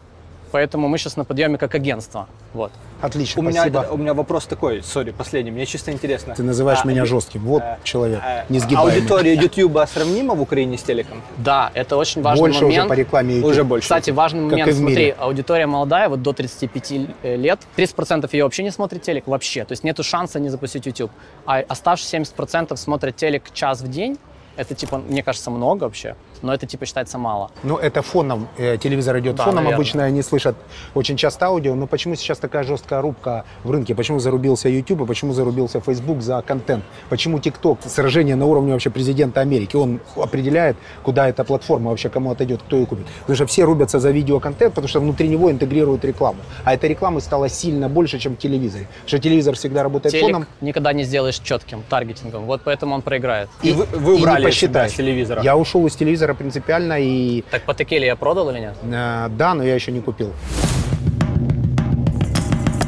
поэтому 0.52 0.88
мы 0.88 0.98
сейчас 0.98 1.18
на 1.18 1.24
подъеме 1.26 1.58
как 1.58 1.76
агентство, 1.76 2.28
вот. 2.54 2.72
Отлично, 3.02 3.40
У 3.40 3.44
меня, 3.44 3.62
спасибо. 3.62 3.88
у 3.92 3.98
меня 3.98 4.14
вопрос 4.14 4.46
такой, 4.46 4.84
сори, 4.84 5.12
последний, 5.12 5.52
мне 5.52 5.66
чисто 5.66 5.92
интересно. 5.92 6.36
Ты 6.36 6.44
называешь 6.44 6.80
А, 6.84 6.88
меня 6.88 7.04
э, 7.04 7.06
жестким. 7.06 7.42
Вот 7.46 7.64
э, 7.64 7.78
человек, 7.84 8.20
э, 8.26 8.44
несгибаемый. 8.50 8.96
Аудитория 8.96 9.36
YouTube 9.36 9.80
сравнима 9.88 10.34
в 10.36 10.42
Украине 10.42 10.78
с 10.78 10.84
телеком? 10.84 11.22
Да, 11.38 11.72
это 11.74 11.96
очень 11.96 12.22
важный 12.22 12.42
Больше 12.42 12.64
момент. 12.64 12.80
уже 12.82 12.90
по 12.90 12.94
рекламе 12.94 13.36
YouTube. 13.36 13.52
Уже 13.52 13.64
больше. 13.64 13.84
Кстати, 13.84 14.10
важный 14.12 14.42
Как 14.50 14.52
момент, 14.52 14.70
и 14.70 14.72
в 14.74 14.78
смотри, 14.78 14.96
мире. 14.96 15.16
аудитория 15.18 15.66
молодая, 15.68 16.10
вот 16.10 16.22
до 16.22 16.34
35 16.34 16.92
лет, 17.24 17.60
30% 17.78 18.30
ее 18.34 18.44
вообще 18.44 18.64
не 18.64 18.72
смотрит 18.72 19.02
телек, 19.02 19.28
вообще, 19.28 19.64
то 19.64 19.72
есть 19.72 19.84
нету 19.84 20.04
шанса 20.04 20.40
не 20.40 20.50
запустить 20.50 20.86
YouTube, 20.86 21.12
а 21.46 21.60
оставшиеся 21.68 22.18
70% 22.18 22.76
смотрят 22.76 23.16
телек 23.16 23.44
час 23.54 23.82
в 23.82 23.88
день, 23.90 24.18
это 24.58 24.76
типа, 24.76 24.98
мне 24.98 25.24
кажется, 25.24 25.52
много 25.52 25.86
вообще, 25.86 26.16
но 26.41 26.54
это 26.54 26.65
типа 26.65 26.86
считается 26.86 27.17
мало. 27.17 27.52
Ну, 27.63 27.78
это 27.78 28.02
фоном, 28.02 28.47
э, 28.58 28.78
телевизор 28.78 29.17
идет 29.19 29.36
Да, 29.36 29.43
фоном, 29.43 29.56
наверное. 29.63 29.75
обычно 29.75 30.04
они 30.06 30.21
слышат 30.21 30.56
очень 30.95 31.17
часто 31.17 31.47
аудио, 31.47 31.75
но 31.75 31.88
почему 31.88 32.15
сейчас 32.15 32.38
такая 32.38 32.63
жесткая 32.63 33.02
рубка 33.02 33.45
в 33.63 33.71
рынке? 33.71 33.95
Почему 33.95 34.19
зарубился 34.19 34.69
YouTube, 34.69 35.02
и 35.02 35.06
почему 35.06 35.34
зарубился 35.34 35.80
Facebook 35.82 36.21
за 36.21 36.41
контент? 36.41 36.84
Почему 37.10 37.38
TikTok? 37.39 37.88
Сражение 37.88 38.36
на 38.36 38.45
уровне 38.45 38.73
вообще 38.73 38.89
президента 38.89 39.41
Америки, 39.41 39.75
он 39.75 39.99
определяет, 40.15 40.78
куда 41.04 41.28
эта 41.30 41.43
платформа 41.43 41.89
вообще 41.89 42.10
кому 42.10 42.32
отойдет, 42.32 42.62
кто 42.62 42.75
ее 42.78 42.86
купит. 42.86 43.06
Потому 43.21 43.36
что 43.36 43.45
все 43.45 43.63
рубятся 43.63 43.99
за 43.99 44.12
видеоконтент, 44.12 44.73
потому 44.73 44.88
что 44.88 44.99
внутри 44.99 45.28
него 45.28 45.52
интегрируют 45.52 46.04
рекламу. 46.06 46.39
А 46.63 46.73
этой 46.73 46.89
рекламы 46.89 47.21
стало 47.21 47.49
сильно 47.49 47.89
больше, 47.89 48.19
чем 48.19 48.36
в 48.36 48.39
телевизоре. 48.39 48.88
Потому 48.88 49.08
что 49.08 49.19
телевизор 49.19 49.56
всегда 49.56 49.84
работает 49.84 50.12
Телек 50.13 50.25
фоном. 50.25 50.47
никогда 50.62 50.93
не 50.93 51.04
сделаешь 51.04 51.39
четким 51.39 51.84
таргетингом, 51.89 52.45
вот 52.45 52.62
поэтому 52.63 52.95
он 52.95 53.02
проиграет. 53.02 53.49
И 53.63 53.71
вы, 53.71 53.86
вы 53.86 54.13
и 54.13 54.17
не 54.17 54.21
убрали 54.21 54.39
себя 54.41 54.47
посчитаешь. 54.49 54.91
с 54.91 54.95
телевизора? 54.95 55.41
Я 55.43 55.58
ушел 55.58 55.86
из 55.88 55.95
телевизора 55.95 56.29
принципиально 56.34 56.98
и 57.00 57.44
Так 57.52 57.63
по 57.63 57.74
Текеле 57.74 58.08
я 58.08 58.15
продал 58.15 58.50
или 58.50 58.60
нет? 58.60 58.76
э, 58.84 59.30
да, 59.38 59.54
но 59.54 59.63
я 59.63 59.76
еще 59.76 59.92
не 59.92 60.02
купил. 60.02 60.34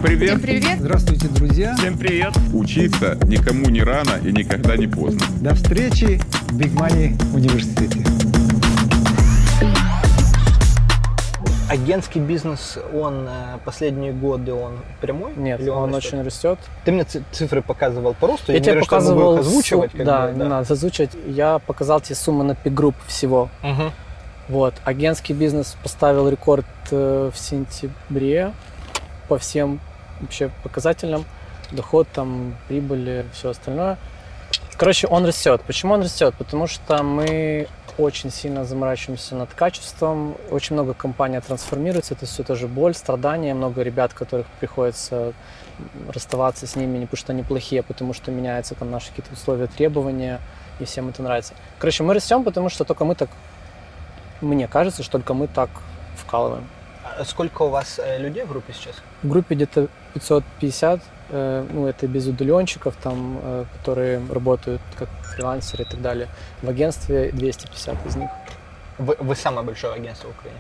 Привет. 0.02 0.30
Всем 0.30 0.42
привет! 0.42 0.80
Здравствуйте, 0.80 1.28
друзья! 1.28 1.76
Всем 1.78 1.96
привет. 1.98 2.34
Учиться 2.54 3.20
никому 3.26 3.70
не 3.70 3.84
рано 3.84 4.20
и 4.24 4.32
никогда 4.32 4.76
не 4.76 4.88
поздно. 4.88 5.22
До 5.42 5.54
встречи 5.54 6.20
в 6.50 6.58
Big 6.60 6.74
Money 6.74 7.36
университете. 7.36 8.00
Агентский 11.72 12.20
бизнес, 12.20 12.78
он 12.94 13.26
э, 13.30 13.58
последние 13.64 14.12
годы, 14.12 14.54
он 14.54 14.80
прямой? 15.00 15.34
Нет, 15.38 15.62
Или 15.62 15.70
он, 15.70 15.96
растет? 15.96 16.14
очень 16.14 16.26
растет. 16.26 16.60
Ты 16.84 16.92
мне 16.92 17.06
ци- 17.06 17.24
цифры 17.32 17.62
показывал 17.62 18.14
по 18.14 18.28
росту, 18.28 18.52
Я, 18.52 18.58
не 18.60 18.64
тебе 18.66 18.74
говорю, 18.74 18.86
что 18.86 18.96
мы 18.96 19.02
будем 19.02 19.16
показывал, 19.16 19.34
их 19.36 19.40
озвучивать. 19.40 19.92
су- 19.92 20.04
да, 20.04 20.28
бы, 20.28 20.34
не 20.34 20.44
надо 20.44 20.74
озвучивать. 20.74 21.12
Я 21.28 21.60
показал 21.60 22.02
тебе 22.02 22.16
суммы 22.16 22.44
на 22.44 22.56
P-Group 22.56 22.96
всего. 23.08 23.48
Мгм. 23.64 23.92
Вот, 24.50 24.74
агентский 24.84 25.34
бизнес 25.34 25.78
поставил 25.82 26.28
рекорд 26.28 26.66
э, 26.92 27.32
в 27.34 27.38
сентябре 27.40 28.52
по 29.30 29.38
всем 29.38 29.80
вообще 30.20 30.50
показателям. 30.64 31.24
Доход, 31.72 32.06
там, 32.14 32.54
прибыли, 32.68 33.26
все 33.34 33.52
остальное. 33.52 33.98
Короче, 34.76 35.08
он 35.08 35.26
растет. 35.26 35.62
Почему 35.66 35.94
он 35.94 36.02
растет? 36.02 36.36
Потому 36.38 36.68
что 36.68 37.02
мы 37.02 37.68
очень 38.02 38.32
сильно 38.32 38.66
заморачиваемся 38.66 39.36
над 39.36 39.54
качеством. 39.54 40.36
Очень 40.50 40.76
много 40.76 40.94
компаний 40.94 41.40
трансформируется. 41.40 42.14
Это 42.14 42.26
все 42.26 42.44
тоже 42.44 42.68
боль, 42.68 42.94
страдания. 42.94 43.54
Много 43.54 43.82
ребят, 43.82 44.14
которых 44.14 44.48
приходится 44.60 45.34
расставаться 46.14 46.68
с 46.68 46.76
ними, 46.76 46.98
не 46.98 47.06
потому 47.06 47.18
что 47.18 47.34
они 47.34 47.44
плохие, 47.44 47.82
а 47.82 47.84
потому 47.84 48.14
что 48.14 48.32
меняются 48.32 48.76
там 48.76 48.92
наши 48.92 49.10
какие-то 49.10 49.34
условия, 49.34 49.68
требования, 49.68 50.40
и 50.80 50.86
всем 50.86 51.10
это 51.10 51.24
нравится. 51.24 51.54
Короче, 51.80 52.04
мы 52.04 52.14
растем, 52.14 52.44
потому 52.44 52.70
что 52.70 52.84
только 52.84 53.06
мы 53.06 53.16
так 53.16 53.30
мне 54.42 54.68
кажется, 54.68 55.04
что 55.04 55.14
только 55.14 55.34
мы 55.34 55.48
так 55.48 55.70
вкалываем. 56.16 56.68
А 57.04 57.24
Сколько 57.24 57.64
у 57.64 57.70
вас 57.70 58.00
э, 58.00 58.18
людей 58.18 58.44
в 58.44 58.50
группе 58.50 58.74
сейчас? 58.74 58.96
В 59.22 59.30
группе 59.30 59.56
где-то 59.56 59.88
550, 60.14 61.00
э, 61.00 61.02
ну 61.32 61.88
это 61.88 62.08
без 62.08 62.28
удаленщиков, 62.28 62.96
там, 63.02 63.40
э, 63.42 63.66
которые 63.78 64.22
работают 64.30 64.82
как 64.98 65.10
фрилансеры 65.36 65.84
и 65.84 65.88
так 65.88 66.02
далее. 66.02 66.28
В 66.62 66.70
агентстве 66.70 67.32
250 67.32 68.06
из 68.06 68.16
них. 68.16 68.30
Вы, 68.98 69.16
вы 69.20 69.36
самое 69.36 69.66
большое 69.66 69.94
агентство 69.94 70.28
в 70.28 70.32
Украине. 70.32 70.60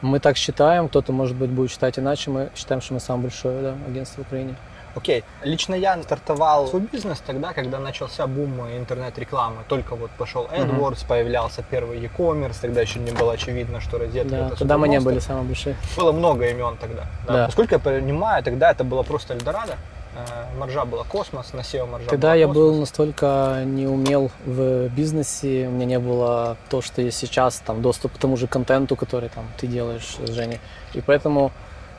Мы 0.00 0.18
так 0.18 0.36
считаем, 0.36 0.88
кто-то, 0.88 1.12
может 1.12 1.36
быть, 1.36 1.50
будет 1.50 1.70
считать 1.70 1.98
иначе. 1.98 2.30
Мы 2.30 2.50
считаем, 2.56 2.80
что 2.80 2.94
мы 2.94 3.00
самое 3.00 3.28
большое 3.28 3.62
да, 3.62 3.74
агентство 3.86 4.22
в 4.22 4.26
Украине. 4.26 4.56
Окей. 4.94 5.24
Лично 5.42 5.74
я 5.74 6.00
стартовал 6.02 6.68
свой 6.68 6.82
бизнес 6.82 7.22
тогда, 7.26 7.52
когда 7.52 7.78
начался 7.78 8.26
бум 8.26 8.60
интернет-рекламы. 8.76 9.58
Только 9.68 9.96
вот 9.96 10.10
пошел 10.12 10.48
AdWords, 10.52 11.06
появлялся 11.06 11.64
первый 11.68 11.98
e-commerce, 12.00 12.56
тогда 12.60 12.80
еще 12.80 12.98
не 12.98 13.10
было 13.10 13.32
очевидно, 13.32 13.80
что 13.80 13.98
розетка 13.98 14.30
Да, 14.30 14.46
это 14.48 14.56
тогда 14.56 14.78
мы 14.78 14.88
не 14.88 15.00
были 15.00 15.18
самые 15.18 15.44
большие. 15.44 15.76
Было 15.96 16.12
много 16.12 16.48
имен 16.48 16.76
тогда. 16.80 17.06
Да. 17.26 17.32
Да. 17.32 17.46
Насколько 17.46 17.76
я 17.76 17.78
понимаю, 17.78 18.42
тогда 18.42 18.70
это 18.70 18.84
было 18.84 19.02
просто 19.02 19.34
Эльдорадо. 19.34 19.76
Э, 20.14 20.58
Маржа 20.58 20.84
была 20.84 21.04
космос, 21.04 21.54
на 21.54 21.60
SEO 21.60 21.86
маржа 21.86 22.08
Тогда 22.10 22.28
была 22.28 22.34
я 22.34 22.46
космос. 22.46 22.62
был 22.62 22.80
настолько 22.80 23.62
не 23.64 23.86
умел 23.86 24.30
в 24.44 24.88
бизнесе, 24.88 25.66
у 25.68 25.70
меня 25.70 25.86
не 25.86 25.98
было 25.98 26.58
то, 26.68 26.82
что 26.82 27.00
есть 27.00 27.16
сейчас, 27.18 27.62
там, 27.64 27.80
доступ 27.80 28.12
к 28.12 28.18
тому 28.18 28.36
же 28.36 28.46
контенту, 28.46 28.94
который 28.94 29.30
там 29.30 29.46
ты 29.56 29.66
делаешь 29.66 30.16
с 30.22 30.30
Женей. 30.30 30.60
И 30.92 31.00
поэтому 31.00 31.50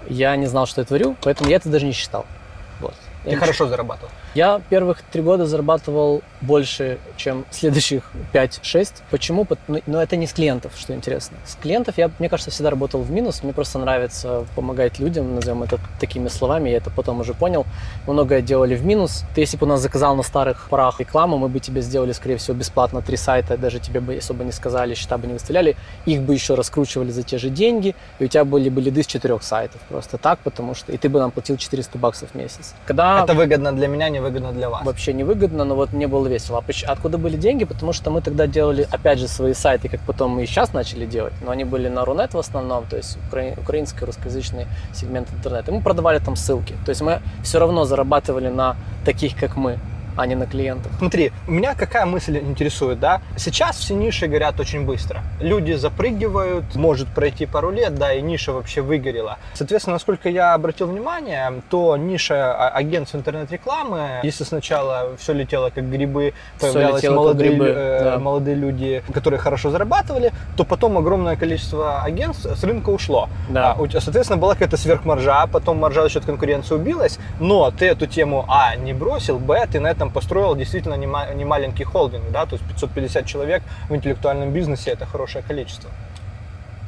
я 0.08 0.36
не 0.36 0.46
знал, 0.46 0.68
что 0.68 0.82
я 0.82 0.86
творю, 0.86 1.16
поэтому 1.24 1.50
я 1.50 1.56
это 1.56 1.70
даже 1.70 1.86
не 1.86 1.92
считал. 1.94 2.26
Я 3.26 3.32
Ты 3.32 3.38
хорошо 3.38 3.68
зарабатывал. 3.68 4.12
Я 4.36 4.62
первых 4.70 5.04
три 5.04 5.22
года 5.22 5.46
зарабатывал 5.46 6.24
больше, 6.42 6.98
чем 7.18 7.46
следующих 7.52 8.12
5-6. 8.34 9.04
Почему? 9.12 9.48
Ну, 9.68 9.80
Но 9.86 10.02
это 10.02 10.16
не 10.16 10.26
с 10.26 10.34
клиентов, 10.34 10.74
что 10.76 10.96
интересно. 10.96 11.38
С 11.46 11.56
клиентов 11.56 12.00
я, 12.00 12.10
мне 12.18 12.30
кажется, 12.30 12.50
всегда 12.50 12.72
работал 12.72 13.02
в 13.02 13.12
минус. 13.12 13.44
Мне 13.44 13.54
просто 13.54 13.78
нравится 13.78 14.46
помогать 14.56 14.98
людям, 14.98 15.36
назовем 15.36 15.62
это 15.62 15.80
такими 16.00 16.30
словами. 16.30 16.70
Я 16.70 16.78
это 16.78 16.90
потом 16.90 17.20
уже 17.20 17.36
понял. 17.36 17.66
Многое 18.08 18.42
делали 18.42 18.76
в 18.76 18.84
минус. 18.84 19.24
Ты, 19.36 19.42
если 19.42 19.56
бы 19.58 19.68
у 19.68 19.70
нас 19.70 19.82
заказал 19.82 20.16
на 20.16 20.24
старых 20.24 20.68
порах 20.68 21.00
рекламу, 21.00 21.38
мы 21.38 21.48
бы 21.48 21.60
тебе 21.60 21.82
сделали, 21.82 22.12
скорее 22.12 22.38
всего, 22.38 22.58
бесплатно 22.58 23.04
три 23.04 23.18
сайта. 23.18 23.56
Даже 23.56 23.80
тебе 23.80 24.00
бы 24.00 24.16
особо 24.16 24.44
не 24.44 24.52
сказали, 24.52 24.96
счета 24.96 25.20
бы 25.20 25.28
не 25.28 25.34
выставляли. 25.34 25.76
Их 26.06 26.22
бы 26.24 26.34
еще 26.34 26.56
раскручивали 26.56 27.12
за 27.12 27.22
те 27.22 27.38
же 27.38 27.50
деньги. 27.50 27.96
И 28.18 28.26
у 28.26 28.28
тебя 28.28 28.46
были 28.46 28.70
бы 28.70 28.82
лиды 28.82 29.04
с 29.04 29.06
четырех 29.06 29.44
сайтов. 29.44 29.80
Просто 29.90 30.18
так, 30.18 30.40
потому 30.40 30.74
что... 30.74 30.92
И 30.92 30.98
ты 30.98 31.08
бы 31.08 31.20
нам 31.20 31.30
платил 31.30 31.58
400 31.58 32.00
баксов 32.00 32.32
в 32.32 32.36
месяц. 32.36 32.74
Когда 32.88 33.24
Это 33.24 33.36
выгодно 33.36 33.72
для 33.72 33.88
меня, 33.88 34.10
не 34.10 34.23
выгодно 34.24 34.52
для 34.52 34.70
вас. 34.70 34.86
вообще 34.86 35.14
невыгодно, 35.14 35.66
но 35.66 35.76
вот 35.76 35.94
мне 35.94 36.08
было 36.08 36.28
весело. 36.28 36.64
А 36.88 36.92
откуда 36.92 37.18
были 37.18 37.38
деньги? 37.38 37.66
Потому 37.66 37.94
что 37.94 38.10
мы 38.12 38.22
тогда 38.22 38.48
делали, 38.48 38.88
опять 38.92 39.20
же, 39.20 39.28
свои 39.28 39.54
сайты, 39.54 39.90
как 39.90 40.00
потом 40.02 40.32
мы 40.32 40.44
и 40.44 40.46
сейчас 40.46 40.74
начали 40.74 41.06
делать, 41.06 41.34
но 41.46 41.52
они 41.52 41.64
были 41.66 41.90
на 41.90 42.06
Рунет 42.06 42.34
в 42.34 42.38
основном, 42.40 42.86
то 42.90 42.98
есть 42.98 43.18
укра- 43.28 43.54
украинский, 43.58 44.06
русскоязычный 44.06 44.66
сегмент 44.94 45.28
интернета. 45.34 45.72
И 45.72 45.74
мы 45.74 45.82
продавали 45.82 46.20
там 46.20 46.36
ссылки. 46.36 46.74
То 46.86 46.90
есть 46.90 47.02
мы 47.02 47.22
все 47.44 47.60
равно 47.60 47.86
зарабатывали 47.86 48.50
на 48.50 48.76
таких, 49.06 49.36
как 49.38 49.56
мы, 49.58 49.78
а 50.16 50.26
не 50.26 50.36
на 50.36 50.46
клиентах. 50.46 50.92
Смотри, 50.98 51.32
меня 51.48 51.76
какая 51.76 52.06
мысль 52.06 52.38
интересует, 52.38 53.00
да? 53.00 53.22
Сейчас 53.38 53.78
все 53.78 53.94
ниши 53.94 54.28
горят 54.28 54.60
очень 54.60 54.86
быстро. 54.86 55.22
Люди 55.40 55.74
запрыгивают, 55.74 56.76
может 56.76 57.08
пройти 57.08 57.46
пару 57.46 57.72
лет, 57.72 57.96
да, 57.96 58.14
и 58.14 58.22
ниша 58.22 58.54
вообще 58.54 58.82
выгорела. 58.82 59.38
Соответственно, 59.54 59.96
насколько 59.96 60.30
я 60.30 60.54
обратил 60.54 60.88
внимание, 60.88 61.62
то 61.70 61.98
ниша 61.98 62.54
а- 62.54 62.70
агентств 62.70 63.16
интернет-рекламы, 63.16 64.22
если 64.24 64.44
сначала 64.44 65.16
все 65.18 65.34
летело 65.34 65.70
как 65.70 65.90
грибы, 65.90 66.34
появлялись 66.60 67.04
молодые, 67.10 67.50
грибы, 67.50 67.66
э, 67.68 68.04
да. 68.04 68.20
молодые 68.20 68.56
люди, 68.56 69.04
которые 69.14 69.40
хорошо 69.40 69.70
зарабатывали, 69.70 70.32
то 70.56 70.64
потом 70.64 70.98
огромное 70.98 71.36
количество 71.36 72.02
агентств 72.02 72.46
с 72.46 72.64
рынка 72.64 72.90
ушло. 72.90 73.30
Да. 73.50 73.74
А, 73.74 74.00
соответственно, 74.00 74.38
была 74.38 74.54
какая-то 74.54 74.78
сверхмаржа, 74.78 75.48
потом 75.48 75.80
маржа 75.80 76.04
за 76.04 76.10
счет 76.10 76.26
конкуренции 76.26 76.76
убилась, 76.76 77.20
но 77.40 77.72
ты 77.72 77.86
эту 77.86 78.08
тему, 78.08 78.46
а, 78.48 78.76
не 78.76 78.94
бросил, 78.94 79.40
б, 79.40 79.66
ты 79.72 79.80
на 79.80 79.88
этом 79.88 80.03
построил 80.12 80.56
действительно 80.56 80.96
не, 80.96 81.08
ма- 81.08 81.34
не 81.34 81.46
маленький 81.46 81.84
холдинг, 81.84 82.32
да, 82.32 82.46
то 82.46 82.56
есть 82.56 82.68
550 82.68 83.26
человек 83.26 83.64
в 83.90 83.96
интеллектуальном 83.96 84.52
бизнесе 84.52 84.92
это 84.92 85.06
хорошее 85.06 85.44
количество. 85.48 85.90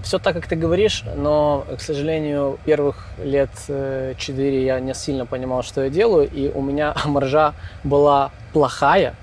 Все 0.04 0.20
так, 0.20 0.36
как 0.36 0.46
ты 0.46 0.56
говоришь, 0.56 1.04
но, 1.16 1.66
к 1.76 1.82
сожалению, 1.82 2.60
первых 2.64 3.08
лет 3.18 3.50
4 3.68 4.66
я 4.66 4.80
не 4.80 4.94
сильно 4.94 5.26
понимал, 5.26 5.64
что 5.64 5.84
я 5.84 5.90
делаю, 5.90 6.30
и 6.32 6.52
у 6.54 6.62
меня 6.62 6.94
маржа 7.06 7.54
была 7.84 8.30
плохая, 8.54 9.16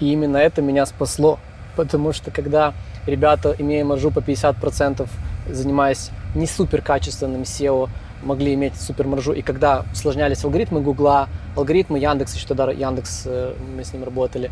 И 0.00 0.12
именно 0.12 0.38
это 0.38 0.62
меня 0.62 0.86
спасло. 0.86 1.38
Потому 1.76 2.12
что 2.12 2.30
когда 2.30 2.72
ребята, 3.06 3.54
имея 3.58 3.84
маржу 3.84 4.10
по 4.10 4.20
50%, 4.20 5.06
занимаясь 5.50 6.10
не 6.34 6.46
супер 6.46 6.82
качественным 6.82 7.42
SEO, 7.42 7.88
могли 8.22 8.54
иметь 8.54 8.80
супер 8.80 9.06
маржу. 9.06 9.32
И 9.32 9.42
когда 9.42 9.84
усложнялись 9.92 10.44
алгоритмы 10.44 10.80
Гугла, 10.80 11.28
алгоритмы 11.56 11.98
Яндекса, 11.98 12.36
еще 12.36 12.46
тогда 12.46 12.70
Яндекс, 12.70 13.22
э, 13.26 13.54
мы 13.76 13.84
с 13.84 13.92
ним 13.92 14.04
работали, 14.04 14.50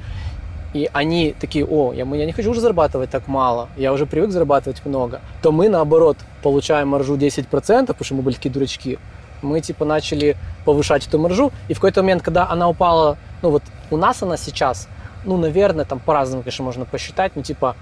и 0.74 0.90
они 0.92 1.34
такие, 1.38 1.64
о, 1.64 1.92
я, 1.92 2.04
я 2.04 2.26
не 2.26 2.32
хочу 2.32 2.50
уже 2.50 2.60
зарабатывать 2.60 3.10
так 3.10 3.28
мало, 3.28 3.68
я 3.76 3.92
уже 3.92 4.04
привык 4.04 4.30
зарабатывать 4.30 4.84
много, 4.84 5.20
то 5.42 5.52
мы, 5.52 5.68
наоборот, 5.68 6.18
получаем 6.42 6.88
маржу 6.88 7.16
10%, 7.16 7.46
потому 7.86 8.04
что 8.04 8.14
мы 8.14 8.22
были 8.22 8.34
такие 8.34 8.50
дурачки, 8.50 8.98
мы, 9.42 9.60
типа, 9.60 9.84
начали 9.84 10.36
повышать 10.64 11.06
эту 11.06 11.18
маржу, 11.18 11.52
и 11.68 11.74
в 11.74 11.76
какой-то 11.76 12.02
момент, 12.02 12.22
когда 12.22 12.48
она 12.48 12.68
упала, 12.68 13.16
ну, 13.42 13.50
вот 13.50 13.62
у 13.90 13.96
нас 13.96 14.22
она 14.22 14.36
сейчас, 14.36 14.88
ну, 15.24 15.36
наверное, 15.36 15.84
там 15.84 15.98
по-разному, 15.98 16.42
конечно, 16.42 16.64
можно 16.64 16.84
посчитать, 16.84 17.32
ну, 17.36 17.42
типа, 17.42 17.76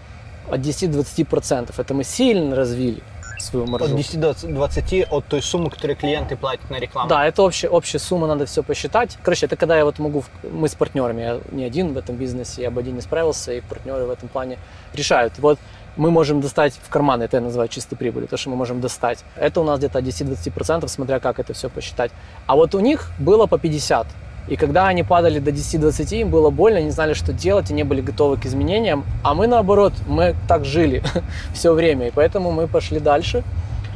от 0.51 0.61
10-20%. 0.61 1.73
Это 1.77 1.95
мы 1.95 2.05
сильно 2.05 2.55
развили 2.55 3.03
свою 3.45 3.67
маржу. 3.67 3.87
От 3.87 3.97
10 3.97 4.21
до 4.21 4.35
20 4.35 5.07
от 5.11 5.27
той 5.27 5.43
суммы, 5.43 5.71
которую 5.71 5.97
клиенты 5.97 6.37
платят 6.37 6.71
на 6.71 6.79
рекламу. 6.79 7.09
Да, 7.09 7.27
это 7.27 7.43
общая, 7.43 7.69
общая 7.69 7.99
сумма, 7.99 8.27
надо 8.27 8.47
все 8.47 8.63
посчитать. 8.63 9.19
Короче, 9.23 9.47
это 9.47 9.57
когда 9.57 9.77
я 9.77 9.85
вот 9.85 9.99
могу, 9.99 10.25
мы 10.43 10.69
с 10.69 10.75
партнерами, 10.75 11.23
я 11.23 11.41
не 11.53 11.65
один 11.65 11.93
в 11.93 11.99
этом 11.99 12.17
бизнесе, 12.17 12.63
я 12.63 12.71
бы 12.71 12.81
один 12.81 12.95
не 12.95 13.01
справился, 13.01 13.53
и 13.53 13.61
партнеры 13.61 14.07
в 14.07 14.11
этом 14.11 14.29
плане 14.29 14.59
решают. 14.95 15.39
Вот 15.39 15.59
мы 15.97 16.11
можем 16.11 16.41
достать 16.41 16.75
в 16.83 16.89
карман, 16.89 17.23
это 17.23 17.37
я 17.37 17.41
называю 17.41 17.69
чистой 17.69 17.97
прибылью, 17.97 18.29
то, 18.29 18.37
что 18.37 18.51
мы 18.51 18.57
можем 18.57 18.81
достать. 18.81 19.25
Это 19.37 19.61
у 19.61 19.65
нас 19.65 19.79
где-то 19.79 19.99
от 19.99 20.05
10-20%, 20.05 20.89
смотря 20.89 21.21
как 21.21 21.39
это 21.39 21.53
все 21.53 21.69
посчитать. 21.69 22.11
А 22.47 22.57
вот 22.57 22.75
у 22.75 22.81
них 22.81 23.11
было 23.19 23.47
по 23.47 23.57
50%. 23.57 24.07
И 24.47 24.57
когда 24.57 24.89
они 24.89 25.03
падали 25.03 25.39
до 25.39 25.51
10-20, 25.51 26.21
им 26.21 26.31
было 26.31 26.51
больно, 26.51 26.79
не 26.79 26.91
знали, 26.91 27.15
что 27.15 27.33
делать, 27.33 27.71
и 27.71 27.75
не 27.75 27.83
были 27.83 28.03
готовы 28.03 28.37
к 28.37 28.45
изменениям. 28.45 29.05
А 29.23 29.35
мы 29.35 29.47
наоборот, 29.47 29.95
мы 30.07 30.35
так 30.47 30.65
жили 30.65 31.03
все 31.55 31.73
время, 31.73 32.09
и 32.09 32.11
поэтому 32.11 32.51
мы 32.51 32.67
пошли 32.67 33.01
дальше. 33.01 33.43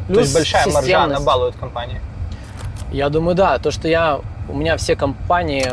Плюс 0.07 0.17
То 0.17 0.21
есть 0.23 0.35
большая 0.35 0.73
маржа 0.73 1.07
набалует 1.07 1.55
компании? 1.57 2.01
Я 2.91 3.11
думаю, 3.11 3.35
да. 3.35 3.59
То, 3.59 3.71
что 3.71 3.89
я, 3.89 4.21
у 4.49 4.57
меня 4.57 4.79
все 4.79 4.97
компании, 4.97 5.67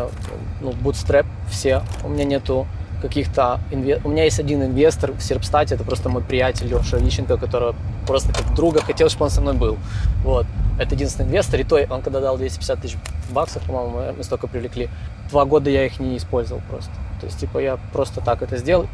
ну, 0.59 0.71
bootstrap 0.71 1.25
все, 1.49 1.81
у 2.03 2.09
меня 2.09 2.25
нету 2.25 2.67
каких-то... 3.01 3.59
Инве... 3.71 3.99
У 4.03 4.09
меня 4.09 4.23
есть 4.23 4.39
один 4.39 4.63
инвестор 4.63 5.11
в 5.11 5.21
Серпстате, 5.21 5.75
это 5.75 5.83
просто 5.83 6.09
мой 6.09 6.23
приятель 6.23 6.67
Леша 6.67 6.97
Виченко, 6.97 7.37
которого 7.37 7.75
просто 8.07 8.33
как 8.33 8.53
друга 8.55 8.81
хотел, 8.81 9.09
чтобы 9.09 9.25
он 9.25 9.29
со 9.31 9.41
мной 9.41 9.53
был. 9.53 9.77
Вот. 10.23 10.45
Это 10.79 10.95
единственный 10.95 11.27
инвестор, 11.27 11.59
и 11.59 11.63
то 11.63 11.79
он 11.89 12.01
когда 12.01 12.19
дал 12.19 12.37
250 12.37 12.81
тысяч 12.81 12.97
баксов, 13.31 13.63
по-моему, 13.63 14.13
мы 14.17 14.23
столько 14.23 14.47
привлекли. 14.47 14.89
Два 15.29 15.45
года 15.45 15.69
я 15.69 15.85
их 15.85 15.99
не 15.99 16.17
использовал 16.17 16.61
просто. 16.69 16.91
То 17.19 17.27
есть, 17.27 17.39
типа, 17.39 17.59
я 17.59 17.77
просто 17.93 18.21
так 18.21 18.41
это 18.41 18.57
сделал. 18.57 18.87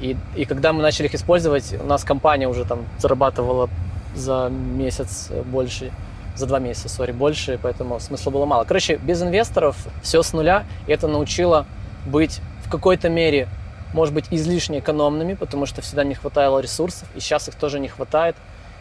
И, 0.00 0.16
и 0.36 0.44
когда 0.44 0.72
мы 0.72 0.82
начали 0.82 1.06
их 1.06 1.14
использовать, 1.14 1.74
у 1.80 1.86
нас 1.86 2.04
компания 2.04 2.48
уже 2.48 2.64
там 2.64 2.80
зарабатывала 2.98 3.70
за 4.14 4.48
месяц 4.50 5.30
больше, 5.46 5.90
за 6.36 6.46
два 6.46 6.58
месяца, 6.58 6.88
сори, 6.88 7.12
больше, 7.12 7.58
поэтому 7.62 8.00
смысла 8.00 8.30
было 8.30 8.44
мало. 8.44 8.64
Короче, 8.64 8.96
без 8.96 9.22
инвесторов 9.22 9.76
все 10.02 10.22
с 10.22 10.32
нуля, 10.32 10.64
и 10.86 10.92
это 10.92 11.08
научило 11.08 11.66
быть 12.06 12.40
в 12.64 12.70
какой-то 12.70 13.08
мере, 13.08 13.48
может 13.92 14.14
быть, 14.14 14.26
излишне 14.30 14.78
экономными, 14.80 15.34
потому 15.34 15.66
что 15.66 15.82
всегда 15.82 16.04
не 16.04 16.14
хватало 16.14 16.58
ресурсов, 16.60 17.08
и 17.14 17.20
сейчас 17.20 17.48
их 17.48 17.54
тоже 17.54 17.78
не 17.78 17.88
хватает. 17.88 18.36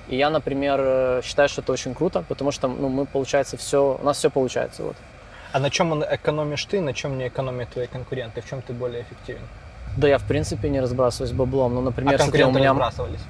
И 0.09 0.17
я, 0.17 0.29
например, 0.29 0.79
э, 0.81 1.21
считаю, 1.23 1.49
что 1.49 1.61
это 1.61 1.71
очень 1.71 1.93
круто, 1.93 2.23
потому 2.27 2.51
что 2.51 2.67
ну, 2.67 2.89
мы, 2.89 3.05
получается, 3.05 3.57
все, 3.57 3.97
у 4.01 4.05
нас 4.05 4.17
все 4.17 4.29
получается. 4.29 4.83
Вот. 4.83 4.95
А 5.53 5.59
на 5.59 5.69
чем 5.69 6.03
экономишь 6.03 6.65
ты, 6.65 6.81
на 6.81 6.93
чем 6.93 7.17
не 7.17 7.27
экономят 7.27 7.69
твои 7.69 7.87
конкуренты? 7.87 8.41
В 8.41 8.49
чем 8.49 8.61
ты 8.61 8.73
более 8.73 9.03
эффективен? 9.03 9.41
Да 9.95 10.07
я, 10.07 10.17
в 10.17 10.23
принципе, 10.23 10.69
не 10.69 10.81
разбрасываюсь 10.81 11.31
баблом. 11.31 11.75
Ну, 11.75 11.81
например, 11.81 12.15
а 12.15 12.17
конкуренты 12.17 12.57
у 12.57 12.59
меня... 12.59 12.69
разбрасывались? 12.69 13.21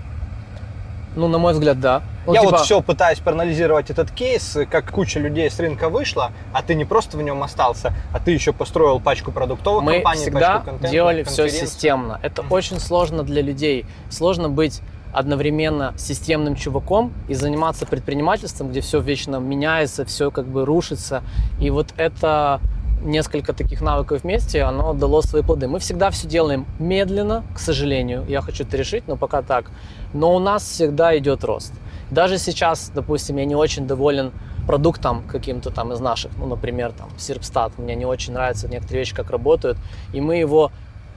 Ну, 1.15 1.27
на 1.27 1.37
мой 1.37 1.53
взгляд, 1.53 1.79
да. 1.79 2.01
Ну, 2.25 2.33
я 2.33 2.41
типа... 2.41 2.51
вот 2.51 2.61
все 2.61 2.81
пытаюсь 2.81 3.19
проанализировать 3.19 3.89
этот 3.89 4.11
кейс, 4.11 4.57
как 4.69 4.91
куча 4.91 5.19
людей 5.19 5.49
с 5.49 5.59
рынка 5.59 5.89
вышла, 5.89 6.31
а 6.53 6.61
ты 6.63 6.75
не 6.75 6.85
просто 6.85 7.17
в 7.17 7.21
нем 7.21 7.43
остался, 7.43 7.93
а 8.13 8.19
ты 8.19 8.31
еще 8.31 8.53
построил 8.53 8.99
пачку 8.99 9.31
продуктовых 9.31 9.83
Мы 9.83 9.95
компаний, 9.95 10.21
всегда 10.21 10.53
пачку 10.53 10.65
контента, 10.65 10.89
делали 10.89 11.23
все 11.23 11.49
системно. 11.49 12.19
Это 12.21 12.41
mm-hmm. 12.41 12.47
очень 12.49 12.79
сложно 12.79 13.23
для 13.23 13.41
людей. 13.41 13.85
Сложно 14.09 14.49
быть 14.49 14.81
одновременно 15.13 15.93
системным 15.95 16.55
чуваком 16.55 17.13
и 17.27 17.35
заниматься 17.35 17.85
предпринимательством, 17.85 18.69
где 18.69 18.81
все 18.81 18.99
вечно 18.99 19.37
меняется, 19.37 20.05
все 20.05 20.31
как 20.31 20.47
бы 20.47 20.65
рушится. 20.65 21.21
И 21.59 21.69
вот 21.69 21.89
это 21.97 22.59
несколько 23.03 23.53
таких 23.53 23.81
навыков 23.81 24.23
вместе, 24.23 24.63
оно 24.63 24.93
дало 24.93 25.21
свои 25.21 25.43
плоды. 25.43 25.67
Мы 25.67 25.79
всегда 25.79 26.09
все 26.09 26.27
делаем 26.27 26.65
медленно, 26.79 27.43
к 27.53 27.59
сожалению. 27.59 28.25
Я 28.27 28.41
хочу 28.41 28.63
это 28.63 28.77
решить, 28.77 29.07
но 29.07 29.15
пока 29.15 29.41
так. 29.41 29.69
Но 30.13 30.35
у 30.35 30.39
нас 30.39 30.63
всегда 30.63 31.17
идет 31.17 31.43
рост. 31.43 31.73
Даже 32.11 32.37
сейчас, 32.37 32.91
допустим, 32.93 33.37
я 33.37 33.45
не 33.45 33.55
очень 33.55 33.87
доволен 33.87 34.31
продуктом 34.67 35.23
каким-то 35.27 35.71
там 35.71 35.91
из 35.91 35.99
наших, 35.99 36.31
ну, 36.37 36.45
например, 36.45 36.91
там, 36.91 37.09
Сирпстат. 37.17 37.77
Мне 37.77 37.95
не 37.95 38.05
очень 38.05 38.33
нравятся 38.33 38.67
некоторые 38.67 38.99
вещи, 38.99 39.15
как 39.15 39.29
работают. 39.31 39.77
И 40.13 40.21
мы 40.21 40.37
его 40.37 40.71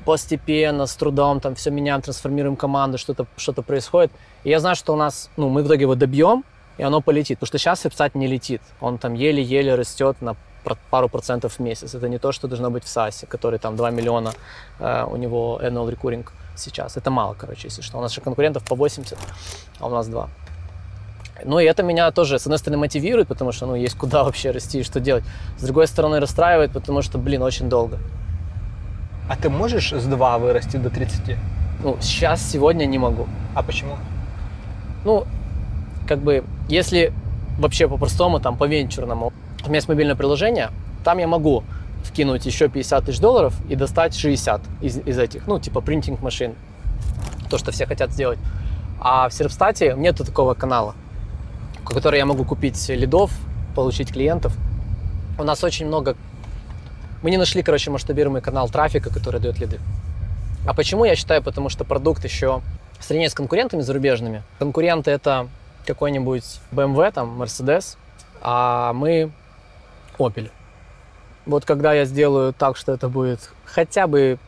постепенно, 0.04 0.86
с 0.86 0.94
трудом, 0.94 1.40
там 1.40 1.54
все 1.54 1.70
меняем, 1.70 2.00
трансформируем 2.00 2.56
команду, 2.56 2.96
что-то 2.98 3.26
что 3.36 3.52
происходит. 3.62 4.12
И 4.44 4.50
я 4.50 4.60
знаю, 4.60 4.76
что 4.76 4.94
у 4.94 4.96
нас, 4.96 5.30
ну, 5.36 5.48
мы 5.48 5.62
в 5.62 5.66
итоге 5.66 5.82
его 5.82 5.94
добьем, 5.94 6.44
и 6.78 6.82
оно 6.82 7.00
полетит. 7.00 7.38
Потому 7.38 7.48
что 7.48 7.58
сейчас 7.58 7.80
Сирпстат 7.80 8.14
не 8.14 8.26
летит. 8.26 8.62
Он 8.80 8.98
там 8.98 9.14
еле-еле 9.14 9.74
растет 9.74 10.16
на 10.20 10.36
пару 10.90 11.08
процентов 11.08 11.54
в 11.54 11.58
месяц. 11.60 11.94
Это 11.94 12.08
не 12.08 12.18
то, 12.18 12.32
что 12.32 12.48
должно 12.48 12.70
быть 12.70 12.84
в 12.84 12.88
САСе, 12.88 13.26
который 13.26 13.58
там 13.58 13.76
2 13.76 13.90
миллиона, 13.90 14.32
э, 14.80 15.04
у 15.04 15.16
него 15.16 15.60
annual 15.62 15.94
recurring 15.94 16.26
сейчас. 16.58 16.96
Это 16.96 17.10
мало, 17.10 17.34
короче, 17.34 17.68
если 17.68 17.82
что. 17.82 17.98
У 17.98 18.00
нас 18.00 18.12
же 18.12 18.20
конкурентов 18.20 18.64
по 18.64 18.74
80, 18.74 19.18
а 19.80 19.86
у 19.86 19.90
нас 19.90 20.08
2. 20.08 20.28
Ну 21.44 21.58
и 21.58 21.64
это 21.64 21.82
меня 21.82 22.10
тоже, 22.10 22.38
с 22.38 22.46
одной 22.46 22.58
стороны, 22.58 22.78
мотивирует, 22.78 23.28
потому 23.28 23.52
что, 23.52 23.66
ну, 23.66 23.74
есть 23.74 23.96
куда 23.96 24.24
вообще 24.24 24.52
расти 24.52 24.80
и 24.80 24.82
что 24.82 25.00
делать. 25.00 25.24
С 25.58 25.62
другой 25.62 25.86
стороны, 25.86 26.20
расстраивает, 26.20 26.72
потому 26.72 27.02
что, 27.02 27.18
блин, 27.18 27.42
очень 27.42 27.68
долго. 27.68 27.98
А 29.28 29.36
ты 29.36 29.50
можешь 29.50 29.92
с 29.92 30.04
2 30.04 30.38
вырасти 30.38 30.76
до 30.76 30.88
30? 30.88 31.36
Ну, 31.82 31.98
сейчас, 32.00 32.42
сегодня 32.42 32.86
не 32.86 32.98
могу. 32.98 33.26
А 33.54 33.62
почему? 33.62 33.96
Ну, 35.04 35.26
как 36.08 36.20
бы, 36.20 36.44
если 36.68 37.12
вообще 37.58 37.88
по-простому, 37.88 38.40
там, 38.40 38.56
по-венчурному, 38.56 39.32
у 39.64 39.66
меня 39.66 39.76
есть 39.76 39.88
мобильное 39.88 40.14
приложение, 40.14 40.70
там 41.04 41.18
я 41.18 41.26
могу 41.26 41.64
вкинуть 42.06 42.46
еще 42.46 42.68
50 42.68 43.04
тысяч 43.04 43.20
долларов 43.20 43.54
и 43.68 43.76
достать 43.76 44.16
60 44.16 44.60
из, 44.80 44.98
из 44.98 45.18
этих, 45.18 45.46
ну, 45.46 45.58
типа 45.58 45.80
принтинг 45.80 46.22
машин, 46.22 46.54
то, 47.50 47.58
что 47.58 47.72
все 47.72 47.86
хотят 47.86 48.12
сделать. 48.12 48.38
А 49.00 49.28
в 49.28 49.32
Серпстате 49.32 49.94
нету 49.96 50.24
такого 50.24 50.54
канала, 50.54 50.94
в 51.84 51.94
который 51.94 52.18
я 52.18 52.26
могу 52.26 52.44
купить 52.44 52.88
лидов, 52.88 53.30
получить 53.74 54.12
клиентов. 54.12 54.56
У 55.38 55.44
нас 55.44 55.62
очень 55.62 55.86
много... 55.86 56.16
Мы 57.22 57.30
не 57.30 57.36
нашли, 57.36 57.62
короче, 57.62 57.90
масштабируемый 57.90 58.42
канал 58.42 58.68
трафика, 58.68 59.12
который 59.12 59.40
дает 59.40 59.58
лиды. 59.58 59.80
А 60.66 60.74
почему 60.74 61.04
я 61.04 61.14
считаю? 61.14 61.42
Потому 61.42 61.68
что 61.68 61.84
продукт 61.84 62.24
еще 62.24 62.62
в 62.98 63.04
сравнении 63.04 63.28
с 63.28 63.34
конкурентами 63.34 63.82
зарубежными. 63.82 64.42
Конкуренты 64.58 65.10
это 65.10 65.48
какой-нибудь 65.86 66.60
BMW, 66.72 67.12
там, 67.12 67.40
Mercedes, 67.40 67.96
а 68.40 68.92
мы 68.92 69.30
Opel. 70.18 70.50
Вот 71.46 71.64
когда 71.64 71.94
я 71.94 72.04
сделаю 72.04 72.52
так, 72.52 72.76
что 72.76 72.92
это 72.92 73.08
будет 73.08 73.50
хотя 73.64 74.06
бы 74.06 74.38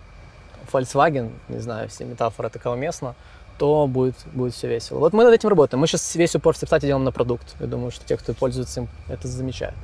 Volkswagen, 0.72 1.30
не 1.48 1.60
знаю, 1.60 1.88
все 1.88 2.04
метафоры 2.04 2.50
такого 2.50 2.74
уместна, 2.74 3.14
то 3.58 3.86
будет, 3.86 4.14
будет 4.32 4.54
все 4.54 4.68
весело. 4.68 4.98
Вот 4.98 5.12
мы 5.12 5.24
над 5.24 5.34
этим 5.34 5.48
работаем. 5.48 5.80
Мы 5.80 5.86
сейчас 5.86 6.14
весь 6.14 6.34
упор 6.34 6.54
в 6.54 6.60
кстати, 6.60 6.86
делаем 6.86 7.04
на 7.04 7.12
продукт. 7.12 7.56
Я 7.60 7.66
думаю, 7.66 7.90
что 7.90 8.04
те, 8.04 8.16
кто 8.16 8.34
пользуется 8.34 8.80
им, 8.80 8.88
это 9.08 9.26
замечают. 9.28 9.74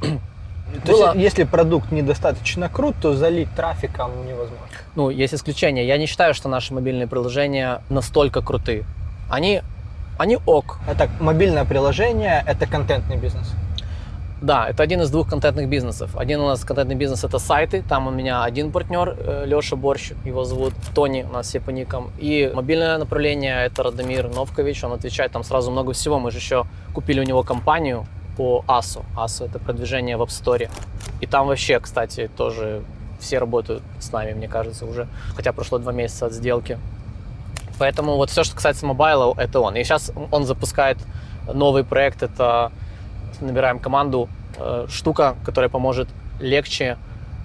То 0.00 0.92
Было... 0.92 1.06
есть, 1.06 1.16
если 1.16 1.44
продукт 1.44 1.90
недостаточно 1.92 2.68
крут, 2.68 2.96
то 3.00 3.14
залить 3.14 3.48
трафиком 3.54 4.10
невозможно. 4.26 4.66
Ну, 4.96 5.08
есть 5.08 5.32
исключения. 5.32 5.86
Я 5.86 5.96
не 5.96 6.06
считаю, 6.06 6.34
что 6.34 6.48
наши 6.48 6.74
мобильные 6.74 7.06
приложения 7.06 7.80
настолько 7.88 8.42
крутые. 8.42 8.84
Они, 9.30 9.62
они 10.18 10.38
ок. 10.44 10.78
А 10.86 10.94
так, 10.94 11.08
мобильное 11.20 11.64
приложение– 11.64 12.44
это 12.46 12.66
контентный 12.66 13.16
бизнес? 13.16 13.50
Да, 14.40 14.68
это 14.68 14.84
один 14.84 15.00
из 15.02 15.10
двух 15.10 15.28
контентных 15.28 15.68
бизнесов. 15.68 16.16
Один 16.16 16.40
у 16.40 16.46
нас 16.46 16.64
контентный 16.64 16.94
бизнес 16.94 17.24
это 17.24 17.40
сайты, 17.40 17.82
там 17.82 18.06
у 18.06 18.10
меня 18.10 18.44
один 18.44 18.70
партнер, 18.70 19.16
э, 19.18 19.44
Леша 19.46 19.74
Борщ, 19.74 20.12
его 20.24 20.44
зовут, 20.44 20.74
Тони, 20.94 21.26
у 21.28 21.32
нас 21.32 21.48
все 21.48 21.58
по 21.58 21.70
никам. 21.70 22.12
И 22.18 22.48
мобильное 22.54 22.98
направление 22.98 23.66
это 23.66 23.82
Радомир 23.82 24.28
Новкович, 24.28 24.84
он 24.84 24.92
отвечает 24.92 25.32
там 25.32 25.42
сразу 25.42 25.72
много 25.72 25.92
всего. 25.92 26.20
Мы 26.20 26.30
же 26.30 26.38
еще 26.38 26.66
купили 26.94 27.18
у 27.18 27.24
него 27.24 27.42
компанию 27.42 28.06
по 28.36 28.64
ASO. 28.68 29.04
ASO 29.16 29.46
это 29.46 29.58
продвижение 29.58 30.16
в 30.16 30.22
App 30.22 30.28
Store. 30.28 30.70
И 31.20 31.26
там 31.26 31.48
вообще, 31.48 31.80
кстати, 31.80 32.30
тоже 32.36 32.82
все 33.18 33.38
работают 33.38 33.82
с 33.98 34.12
нами, 34.12 34.34
мне 34.34 34.46
кажется, 34.46 34.86
уже. 34.86 35.08
Хотя 35.34 35.52
прошло 35.52 35.78
два 35.78 35.90
месяца 35.90 36.26
от 36.26 36.32
сделки. 36.32 36.78
Поэтому 37.80 38.16
вот 38.16 38.30
все, 38.30 38.44
что 38.44 38.54
касается 38.54 38.86
мобайла, 38.86 39.34
это 39.36 39.58
он. 39.58 39.74
И 39.74 39.82
сейчас 39.82 40.12
он 40.30 40.44
запускает 40.44 40.98
новый 41.52 41.82
проект, 41.82 42.22
это 42.22 42.70
набираем 43.40 43.78
команду, 43.78 44.28
э, 44.56 44.86
штука, 44.88 45.36
которая 45.44 45.68
поможет 45.68 46.08
легче 46.40 46.96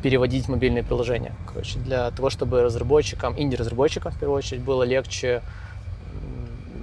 переводить 0.02 0.50
мобильные 0.50 0.84
приложения. 0.84 1.34
Короче, 1.48 1.80
для 1.80 2.12
того, 2.12 2.30
чтобы 2.30 2.62
разработчикам, 2.62 3.40
инди-разработчикам 3.40 4.12
в 4.12 4.20
первую 4.20 4.38
очередь, 4.38 4.62
было 4.62 4.84
легче 4.84 5.42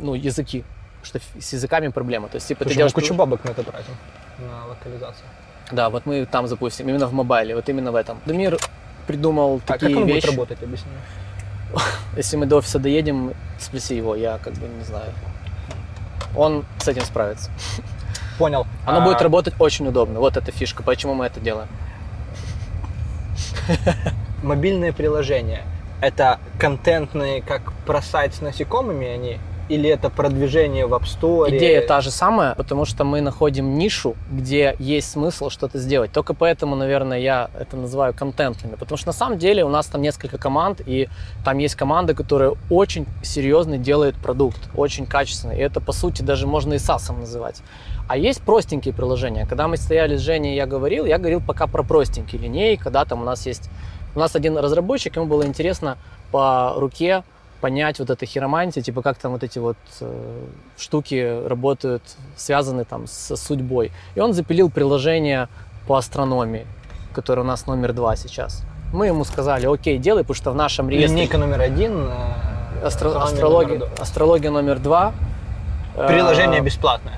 ну, 0.01 0.15
языки. 0.15 0.65
Что 1.03 1.19
с 1.39 1.53
языками 1.53 1.89
проблема. 1.89 2.29
То 2.29 2.37
есть, 2.37 2.49
типа, 2.49 2.61
ты 2.61 2.65
Слушай, 2.65 2.75
мы 2.75 2.79
делаешь... 2.79 2.93
кучу 2.95 3.15
бабок 3.15 3.45
на 3.45 3.51
это 3.51 3.63
тратим, 3.63 3.95
на 4.39 4.67
локализацию. 4.67 5.27
Да, 5.73 5.89
вот 5.89 6.07
мы 6.07 6.27
там 6.27 6.47
запустим, 6.47 6.89
именно 6.89 7.07
в 7.07 7.13
мобайле, 7.13 7.55
вот 7.55 7.69
именно 7.69 7.93
в 7.93 7.95
этом. 7.95 8.19
Дамир 8.27 8.59
придумал 9.07 9.61
А 9.65 9.69
как 9.69 9.81
такие 9.81 9.97
он 9.97 10.05
будет 10.05 10.17
вещи. 10.17 10.27
работать, 10.27 10.63
объясни? 10.63 10.91
Если 12.17 12.37
мы 12.37 12.47
до 12.47 12.57
офиса 12.57 12.79
доедем, 12.79 13.33
спроси 13.59 13.97
его, 13.97 14.15
я 14.17 14.39
как 14.39 14.55
бы 14.55 14.67
не 14.67 14.85
знаю. 14.85 15.13
Он 16.37 16.65
с 16.79 16.89
этим 16.89 17.05
справится. 17.05 17.51
Понял. 18.41 18.67
Оно 18.87 19.03
А, 19.03 19.05
будет 19.05 19.21
работать 19.21 19.53
очень 19.59 19.87
удобно. 19.87 20.19
Вот 20.19 20.39
эта 20.39 20.51
фишка, 20.51 20.83
почему 20.83 21.13
мы 21.13 21.27
это 21.27 21.41
делаем. 21.41 21.69
Мобильные 24.43 24.95
приложения– 24.95 25.63
это 26.01 26.39
контентные, 26.59 27.43
как 27.43 27.73
про 27.87 28.01
сайт 28.01 28.35
с 28.35 28.41
насекомыми 28.41 29.07
они? 29.07 29.39
Или 29.69 29.89
это 29.89 30.09
продвижение 30.11 30.87
в 30.87 30.95
App 30.95 31.03
Store? 31.03 31.55
Идея 31.57 31.87
та 31.87 32.01
же 32.01 32.11
самая, 32.11 32.55
потому 32.57 32.87
что 32.87 33.05
мы 33.05 33.21
находим 33.21 33.79
нишу, 33.79 34.17
где 34.33 34.75
есть 34.81 35.13
смысл 35.13 35.49
что-то 35.51 35.79
сделать. 35.79 36.11
Только 36.11 36.35
поэтому, 36.35 36.75
наверное, 36.75 37.21
я 37.21 37.51
это 37.57 37.77
называю 37.77 38.13
контентными. 38.13 38.75
Потому 38.75 38.97
что 38.97 39.09
на 39.09 39.13
самом 39.13 39.39
деле 39.39 39.65
у 39.65 39.69
нас 39.69 39.87
там 39.87 40.03
несколько 40.03 40.39
команд, 40.39 40.81
и 40.85 41.09
там 41.45 41.59
есть 41.59 41.77
команды, 41.77 42.15
которые 42.15 42.55
очень 42.69 43.07
серьезно 43.23 43.79
делают 43.79 44.17
продукт, 44.17 44.59
очень 44.75 45.07
качественный. 45.07 45.59
И 45.59 45.61
это, 45.61 45.81
по 45.81 45.93
сути, 45.93 46.23
даже 46.23 46.49
можно 46.49 46.73
и 46.73 46.79
SaaS 46.79 47.17
называть. 47.17 47.63
А 48.11 48.17
есть 48.17 48.43
простенькие 48.43 48.93
приложения. 48.93 49.47
Когда 49.47 49.69
мы 49.69 49.77
стояли 49.77 50.17
с 50.17 50.21
Женей, 50.21 50.57
я 50.57 50.67
говорил, 50.67 51.05
я 51.05 51.17
говорил 51.17 51.41
пока 51.41 51.69
про 51.69 51.85
простенькие 51.85 52.43
линейки, 52.43 52.83
когда 52.83 53.05
там 53.05 53.23
у 53.23 53.25
нас 53.25 53.47
есть... 53.47 53.71
У 54.17 54.19
нас 54.19 54.35
один 54.35 54.59
разработчик, 54.59 55.15
ему 55.15 55.27
было 55.27 55.47
интересно 55.47 55.97
по 56.33 56.73
руке 56.77 57.23
понять 57.61 58.01
вот 58.01 58.11
это 58.11 58.27
хиромантия, 58.27 58.83
типа 58.83 59.03
как 59.03 59.17
там 59.19 59.31
вот 59.31 59.45
эти 59.45 59.61
вот 59.61 59.77
э, 60.01 60.45
штуки 60.77 61.47
работают, 61.47 62.03
связаны 62.37 62.85
там 62.85 63.07
со 63.07 63.37
судьбой. 63.37 63.93
И 64.17 64.21
он 64.21 64.33
запилил 64.33 64.71
приложение 64.71 65.47
по 65.87 65.97
астрономии, 65.97 66.67
которое 67.13 67.43
у 67.43 67.45
нас 67.45 67.69
номер 67.69 67.93
два 67.93 68.17
сейчас. 68.17 68.65
Мы 68.93 69.07
ему 69.07 69.23
сказали, 69.23 69.73
окей, 69.73 69.99
делай, 69.99 70.25
потому 70.25 70.35
что 70.35 70.51
в 70.51 70.57
нашем 70.57 70.91
реестре... 70.91 71.15
Линейка 71.15 71.39
номер 71.39 71.61
один. 71.61 72.09
э, 72.09 72.87
Астро- 72.87 73.17
астрология, 73.23 73.79
номер 73.79 73.93
астрология 74.01 74.51
номер 74.51 74.81
два. 74.81 75.13
Э, 75.95 76.09
Приложение 76.09 76.61
бесплатное. 76.61 77.15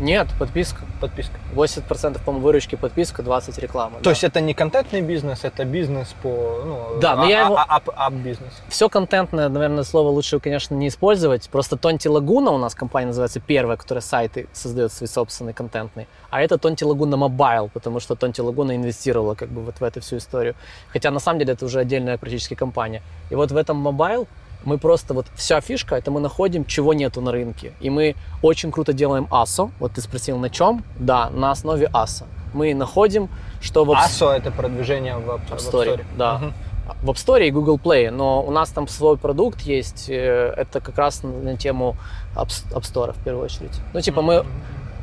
Нет, 0.00 0.28
подписка. 0.38 0.80
Подписка. 1.00 1.34
80% 1.54 2.20
по 2.24 2.32
выручки 2.32 2.76
подписка, 2.76 3.22
20 3.22 3.58
реклама. 3.58 3.98
То 4.02 4.10
есть 4.10 4.24
это 4.24 4.40
не 4.40 4.54
контентный 4.54 5.00
бизнес, 5.00 5.44
это 5.44 5.64
бизнес 5.64 6.14
по... 6.22 6.28
Ну, 6.64 7.00
Да, 7.00 7.16
но 7.16 7.24
я 7.26 7.46
его- 7.46 7.58
app 7.58 7.84
-бизнес. 7.84 8.52
Все 8.68 8.88
контентное, 8.88 9.48
наверное, 9.48 9.84
слово 9.84 10.08
лучше, 10.10 10.38
конечно, 10.40 10.74
не 10.74 10.88
использовать. 10.88 11.48
Просто 11.50 11.76
Tonti 11.76 12.08
Laguna 12.08 12.50
у 12.50 12.58
нас 12.58 12.74
компания 12.74 13.06
называется 13.08 13.40
первая, 13.40 13.76
которая 13.76 14.02
сайты 14.02 14.48
создает 14.52 14.92
свои 14.92 15.08
собственные 15.08 15.54
контентные. 15.54 16.06
А 16.30 16.40
это 16.42 16.58
Tonti 16.58 16.84
Laguna 16.84 17.16
Mobile, 17.16 17.68
потому 17.72 18.00
что 18.00 18.14
Tonti 18.14 18.40
Laguna 18.40 18.76
инвестировала 18.76 19.34
как 19.34 19.48
бы 19.48 19.62
вот 19.62 19.80
в 19.80 19.84
эту 19.84 20.00
всю 20.00 20.18
историю. 20.18 20.54
Хотя 20.92 21.10
на 21.10 21.20
самом 21.20 21.38
деле 21.40 21.52
это 21.54 21.64
уже 21.64 21.80
отдельная 21.80 22.18
практически 22.18 22.54
компания. 22.54 23.02
И 23.30 23.34
вот 23.34 23.50
в 23.50 23.56
этом 23.56 23.76
Mobile 23.76 24.26
мы 24.64 24.78
просто 24.78 25.14
вот 25.14 25.26
вся 25.34 25.60
фишка, 25.60 25.96
это 25.96 26.10
мы 26.10 26.20
находим, 26.20 26.64
чего 26.64 26.94
нету 26.94 27.20
на 27.20 27.32
рынке. 27.32 27.72
И 27.80 27.90
мы 27.90 28.14
очень 28.42 28.70
круто 28.72 28.92
делаем 28.92 29.26
ASO. 29.30 29.70
Вот 29.78 29.92
ты 29.92 30.00
спросил, 30.00 30.38
на 30.38 30.50
чем? 30.50 30.84
Да, 30.98 31.30
на 31.30 31.50
основе 31.50 31.88
ASO. 31.92 32.24
Мы 32.54 32.74
находим, 32.74 33.28
что 33.60 33.84
в 33.84 33.90
ASO 33.90 34.30
это 34.30 34.50
продвижение 34.50 35.16
в 35.16 35.28
App 35.28 35.56
Store, 35.58 36.04
да. 36.16 36.38
Мгм. 36.38 36.54
в 37.02 37.10
App 37.10 37.14
Store 37.14 37.46
и 37.46 37.50
Google 37.50 37.78
Play, 37.78 38.10
но 38.10 38.42
у 38.42 38.50
нас 38.50 38.70
там 38.70 38.88
свой 38.88 39.16
продукт 39.16 39.60
есть, 39.60 40.08
э, 40.08 40.54
это 40.56 40.80
как 40.80 40.96
раз 40.98 41.22
на 41.22 41.30
на 41.30 41.56
тему 41.56 41.96
App, 42.34 42.48
App 42.72 42.82
Store 42.82 43.12
в 43.12 43.22
первую 43.24 43.44
очередь. 43.44 43.80
Ну, 43.92 44.00
типа 44.00 44.22
мы, 44.22 44.44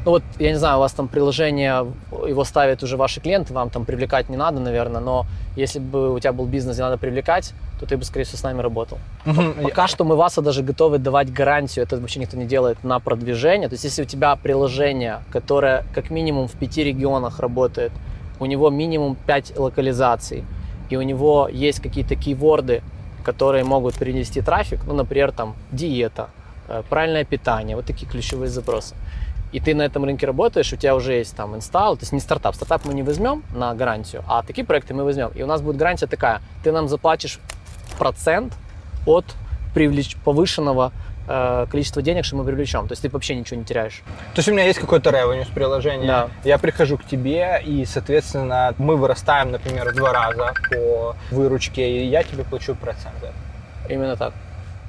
ну 0.05 0.11
вот, 0.11 0.23
я 0.39 0.49
не 0.49 0.57
знаю, 0.57 0.77
у 0.77 0.79
вас 0.79 0.93
там 0.93 1.07
приложение, 1.07 1.85
его 2.27 2.43
ставят 2.43 2.83
уже 2.83 2.97
ваши 2.97 3.21
клиенты, 3.21 3.53
вам 3.53 3.69
там 3.69 3.85
привлекать 3.85 4.29
не 4.29 4.37
надо, 4.37 4.59
наверное, 4.59 5.01
но 5.01 5.25
если 5.55 5.79
бы 5.79 6.13
у 6.13 6.19
тебя 6.19 6.33
был 6.33 6.45
бизнес, 6.45 6.75
где 6.75 6.83
надо 6.83 6.97
привлекать, 6.97 7.53
то 7.79 7.85
ты 7.85 7.97
бы, 7.97 8.03
скорее 8.03 8.25
всего, 8.25 8.37
с 8.37 8.43
нами 8.43 8.61
работал. 8.61 8.97
Пока 9.61 9.87
что 9.87 10.03
мы 10.03 10.15
вас 10.15 10.35
даже 10.35 10.63
готовы 10.63 10.97
давать 10.97 11.31
гарантию, 11.31 11.83
это 11.83 11.97
вообще 11.97 12.19
никто 12.19 12.37
не 12.37 12.45
делает, 12.45 12.83
на 12.83 12.99
продвижение. 12.99 13.67
То 13.69 13.73
есть 13.73 13.83
если 13.83 14.03
у 14.03 14.05
тебя 14.05 14.35
приложение, 14.35 15.23
которое 15.31 15.83
как 15.93 16.09
минимум 16.09 16.47
в 16.47 16.53
пяти 16.53 16.83
регионах 16.83 17.39
работает, 17.39 17.91
у 18.39 18.45
него 18.45 18.69
минимум 18.69 19.15
5 19.27 19.57
локализаций, 19.57 20.43
и 20.89 20.97
у 20.97 21.01
него 21.01 21.49
есть 21.51 21.81
какие-то 21.81 22.15
кейворды, 22.15 22.81
которые 23.23 23.63
могут 23.63 23.95
принести 23.95 24.41
трафик, 24.41 24.81
ну, 24.85 24.93
например, 24.93 25.31
там 25.31 25.55
диета, 25.71 26.29
э, 26.67 26.83
правильное 26.89 27.25
питание, 27.25 27.75
вот 27.75 27.85
такие 27.85 28.07
ключевые 28.07 28.49
запросы. 28.49 28.95
И 29.51 29.59
ты 29.59 29.73
на 29.73 29.83
этом 29.83 30.03
рынке 30.03 30.27
работаешь, 30.27 30.73
у 30.73 30.75
тебя 30.75 30.95
уже 30.95 31.13
есть 31.13 31.35
там 31.35 31.55
инсталл, 31.55 31.95
то 31.95 32.03
есть 32.03 32.11
не 32.11 32.19
стартап. 32.19 32.55
Стартап 32.55 32.85
мы 32.85 32.93
не 32.93 33.03
возьмем 33.03 33.43
на 33.55 33.73
гарантию, 33.73 34.23
а 34.27 34.43
такие 34.43 34.65
проекты 34.65 34.93
мы 34.93 35.03
возьмем. 35.03 35.31
И 35.33 35.43
у 35.43 35.47
нас 35.47 35.61
будет 35.61 35.77
гарантия 35.77 36.07
такая, 36.07 36.41
ты 36.63 36.71
нам 36.71 36.87
заплатишь 36.87 37.39
процент 37.97 38.53
от 39.05 39.25
привлеч... 39.73 40.15
повышенного 40.23 40.91
э, 41.27 41.65
количества 41.69 42.01
денег, 42.01 42.25
что 42.25 42.35
мы 42.35 42.43
привлечем. 42.43 42.87
То 42.87 42.93
есть 42.93 43.01
ты 43.01 43.09
вообще 43.09 43.35
ничего 43.35 43.57
не 43.59 43.65
теряешь. 43.65 44.01
То 44.33 44.39
есть 44.39 44.49
у 44.49 44.51
меня 44.51 44.65
есть 44.65 44.79
какой-то 44.79 45.09
ревеню 45.09 45.45
с 45.45 45.49
приложения, 45.49 46.07
Да. 46.07 46.29
я 46.43 46.57
прихожу 46.57 46.97
к 46.97 47.05
тебе, 47.05 47.61
и, 47.65 47.85
соответственно, 47.85 48.73
мы 48.77 48.95
вырастаем, 48.95 49.51
например, 49.51 49.91
в 49.91 49.95
два 49.95 50.13
раза 50.13 50.53
по 50.69 51.15
выручке, 51.31 51.89
и 51.99 52.05
я 52.07 52.23
тебе 52.23 52.43
плачу 52.43 52.75
проценты. 52.75 53.29
Именно 53.89 54.15
так. 54.15 54.33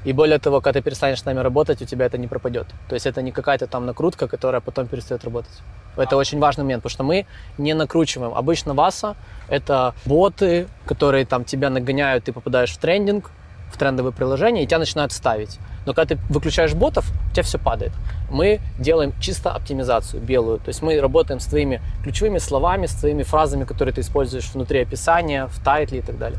И 0.07 0.13
более 0.13 0.39
того, 0.39 0.61
когда 0.61 0.79
ты 0.79 0.85
перестанешь 0.85 1.21
с 1.21 1.25
нами 1.25 1.41
работать, 1.41 1.83
у 1.83 1.85
тебя 1.85 2.07
это 2.07 2.17
не 2.17 2.29
пропадет. 2.29 2.69
То 2.89 2.95
есть 2.95 3.07
это 3.07 3.23
не 3.23 3.33
какая-то 3.33 3.67
там 3.67 3.87
накрутка, 3.87 4.29
которая 4.29 4.61
потом 4.61 4.87
перестает 4.87 5.25
работать. 5.25 5.51
Это 5.97 6.17
очень 6.17 6.39
важный 6.39 6.63
момент, 6.63 6.85
потому 6.85 6.95
что 6.95 7.03
мы 7.03 7.27
не 7.59 7.75
накручиваем. 7.75 8.33
Обычно 8.33 8.75
ВАСа— 8.75 9.17
это 9.49 9.95
боты, 10.05 10.69
которые 10.87 11.27
там 11.27 11.45
тебя 11.45 11.71
нагоняют, 11.71 12.23
ты 12.23 12.33
попадаешь 12.33 12.71
в 12.71 12.79
трендинг, 12.79 13.33
в 13.73 13.77
трендовые 13.79 14.13
приложения, 14.13 14.63
и 14.63 14.67
тебя 14.69 14.79
начинают 14.79 15.11
ставить. 15.11 15.59
Но 15.87 15.93
когда 15.93 16.15
ты 16.15 16.21
выключаешь 16.29 16.75
ботов, 16.75 17.05
у 17.29 17.33
тебя 17.33 17.43
все 17.43 17.59
падает. 17.59 17.93
Мы 18.31 18.61
делаем 18.79 19.13
чисто 19.21 19.51
оптимизацию 19.51 20.23
белую. 20.23 20.59
То 20.59 20.69
есть 20.69 20.83
мы 20.83 21.01
работаем 21.01 21.41
с 21.41 21.47
твоими 21.47 21.81
ключевыми 22.05 22.39
словами, 22.39 22.87
с 22.87 22.95
твоими 22.95 23.25
фразами, 23.25 23.65
которые 23.65 23.93
ты 23.93 24.03
используешь 24.03 24.49
внутри 24.55 24.83
описания, 24.83 25.49
в 25.49 25.59
тайтле 25.65 25.99
и 25.99 26.03
так 26.03 26.17
далее. 26.17 26.39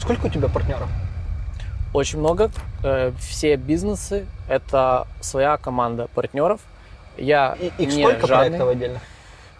Сколько 0.00 0.26
у 0.26 0.28
тебя 0.28 0.48
партнеров? 0.48 0.88
Очень 1.92 2.18
много. 2.20 2.50
Э, 2.82 3.12
Все 3.18 3.56
бизнесы— 3.56 4.26
это 4.48 5.06
своя 5.20 5.56
команда 5.56 6.08
партнеров. 6.14 6.60
Я 7.18 7.56
И, 7.60 7.66
их 7.82 7.94
не 7.94 8.02
сколько 8.02 8.26
жадный. 8.26 8.48
проектов 8.58 8.68
отдельно? 8.68 8.98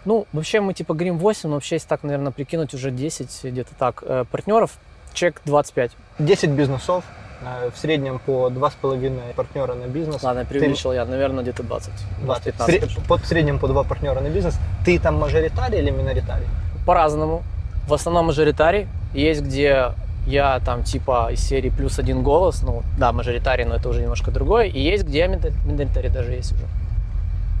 Ну, 0.05 0.25
вообще 0.33 0.59
мы 0.59 0.73
типа 0.73 0.93
говорим 0.95 1.17
8, 1.17 1.49
но 1.49 1.55
вообще, 1.55 1.75
если 1.75 1.87
так, 1.87 2.03
наверное, 2.03 2.31
прикинуть, 2.31 2.73
уже 2.73 2.91
10 2.91 3.39
где-то 3.43 3.73
так 3.77 4.03
э, 4.05 4.25
партнеров. 4.29 4.71
Чек 5.13 5.41
25. 5.45 5.91
10 6.19 6.49
бизнесов, 6.49 7.03
э, 7.43 7.69
в 7.73 7.77
среднем 7.77 8.17
по 8.19 8.49
2,5 8.49 9.33
партнера 9.35 9.75
на 9.75 9.85
бизнес. 9.85 10.23
Ладно, 10.23 10.41
Ты- 10.41 10.47
преувеличил 10.49 10.91
я, 10.91 11.05
наверное, 11.05 11.43
где-то 11.43 11.61
20. 11.63 11.93
20. 12.23 12.45
15. 12.45 12.81
Сре- 12.83 13.07
по- 13.07 13.17
в 13.17 13.25
среднем 13.25 13.59
по 13.59 13.67
два 13.67 13.83
партнера 13.83 14.19
на 14.19 14.29
бизнес. 14.29 14.57
Ты 14.83 14.99
там 14.99 15.19
мажоритарий 15.19 15.77
или 15.77 15.91
миноритарий? 15.91 16.47
По-разному. 16.85 17.43
В 17.87 17.93
основном 17.93 18.25
мажоритарий. 18.27 18.87
Есть, 19.13 19.41
где 19.41 19.91
я 20.25 20.59
там 20.59 20.83
типа 20.83 21.29
из 21.31 21.41
серии 21.41 21.69
плюс 21.69 21.99
один 21.99 22.23
голос, 22.23 22.61
ну 22.61 22.83
да, 22.97 23.11
мажоритарий, 23.11 23.65
но 23.65 23.75
это 23.75 23.89
уже 23.89 24.01
немножко 24.01 24.31
другое. 24.31 24.65
И 24.67 24.79
есть, 24.79 25.03
где 25.03 25.25
минор- 25.25 25.53
миноритарий 25.65 26.09
даже 26.09 26.31
есть 26.31 26.53
уже. 26.53 26.65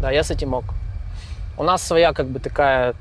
Да, 0.01 0.11
я 0.11 0.23
с 0.23 0.31
этим 0.31 0.49
мог. 0.49 0.65
У 1.57 1.63
нас 1.63 1.83
своя 1.83 2.13
как 2.13 2.27
бы 2.27 2.39
такая 2.39 2.95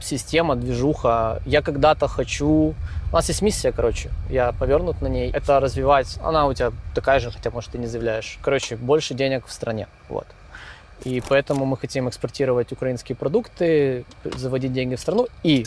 система, 0.00 0.56
движуха. 0.56 1.40
Я 1.46 1.62
когда-то 1.62 2.08
хочу... 2.08 2.74
У 3.10 3.14
нас 3.14 3.28
есть 3.28 3.42
миссия, 3.42 3.72
короче, 3.72 4.10
я 4.28 4.52
повернут 4.52 5.00
на 5.02 5.08
ней. 5.08 5.30
Это 5.30 5.60
развивать... 5.60 6.18
Она 6.22 6.46
у 6.46 6.54
тебя 6.54 6.72
такая 6.94 7.20
же, 7.20 7.30
хотя, 7.30 7.50
может, 7.50 7.70
ты 7.70 7.78
не 7.78 7.86
заявляешь. 7.86 8.38
Короче, 8.42 8.76
больше 8.76 9.14
денег 9.14 9.46
в 9.46 9.52
стране. 9.52 9.88
Вот. 10.08 10.26
И 11.04 11.22
поэтому 11.28 11.64
мы 11.64 11.76
хотим 11.76 12.08
экспортировать 12.08 12.72
украинские 12.72 13.16
продукты, 13.16 14.04
заводить 14.24 14.72
деньги 14.72 14.96
в 14.96 15.00
страну. 15.00 15.28
И 15.42 15.66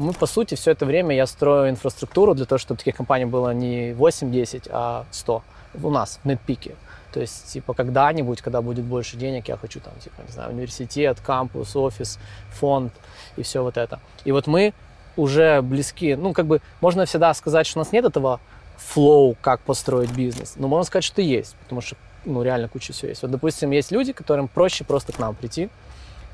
мы, 0.00 0.12
по 0.12 0.26
сути, 0.26 0.54
все 0.54 0.70
это 0.72 0.86
время 0.86 1.14
я 1.14 1.26
строю 1.26 1.70
инфраструктуру 1.70 2.34
для 2.34 2.46
того, 2.46 2.58
чтобы 2.58 2.78
таких 2.78 2.96
компаний 2.96 3.26
было 3.26 3.50
не 3.50 3.92
8-10, 3.92 4.68
а 4.70 5.04
100 5.10 5.42
у 5.82 5.90
нас 5.90 6.18
в 6.24 6.28
NetPeak. 6.28 6.74
То 7.12 7.20
есть, 7.20 7.52
типа, 7.52 7.74
когда-нибудь, 7.74 8.40
когда 8.40 8.62
будет 8.62 8.84
больше 8.84 9.16
денег, 9.16 9.48
я 9.48 9.56
хочу 9.56 9.80
там, 9.80 9.92
типа, 10.02 10.22
не 10.26 10.32
знаю, 10.32 10.52
университет, 10.52 11.18
кампус, 11.20 11.74
офис, 11.76 12.18
фонд 12.50 12.92
и 13.36 13.42
все 13.42 13.62
вот 13.62 13.76
это. 13.76 14.00
И 14.24 14.32
вот 14.32 14.46
мы 14.46 14.72
уже 15.16 15.60
близки, 15.60 16.14
ну, 16.14 16.32
как 16.32 16.46
бы, 16.46 16.60
можно 16.80 17.04
всегда 17.04 17.34
сказать, 17.34 17.66
что 17.66 17.80
у 17.80 17.82
нас 17.82 17.92
нет 17.92 18.04
этого 18.04 18.40
флоу, 18.76 19.36
как 19.40 19.60
построить 19.60 20.12
бизнес, 20.12 20.54
но 20.56 20.68
можно 20.68 20.84
сказать, 20.84 21.04
что 21.04 21.20
есть, 21.20 21.54
потому 21.56 21.80
что, 21.80 21.96
ну, 22.24 22.42
реально 22.42 22.68
куча 22.68 22.92
всего 22.92 23.08
есть. 23.08 23.22
Вот, 23.22 23.30
допустим, 23.30 23.70
есть 23.72 23.90
люди, 23.90 24.12
которым 24.12 24.48
проще 24.48 24.84
просто 24.84 25.12
к 25.12 25.18
нам 25.18 25.34
прийти, 25.34 25.68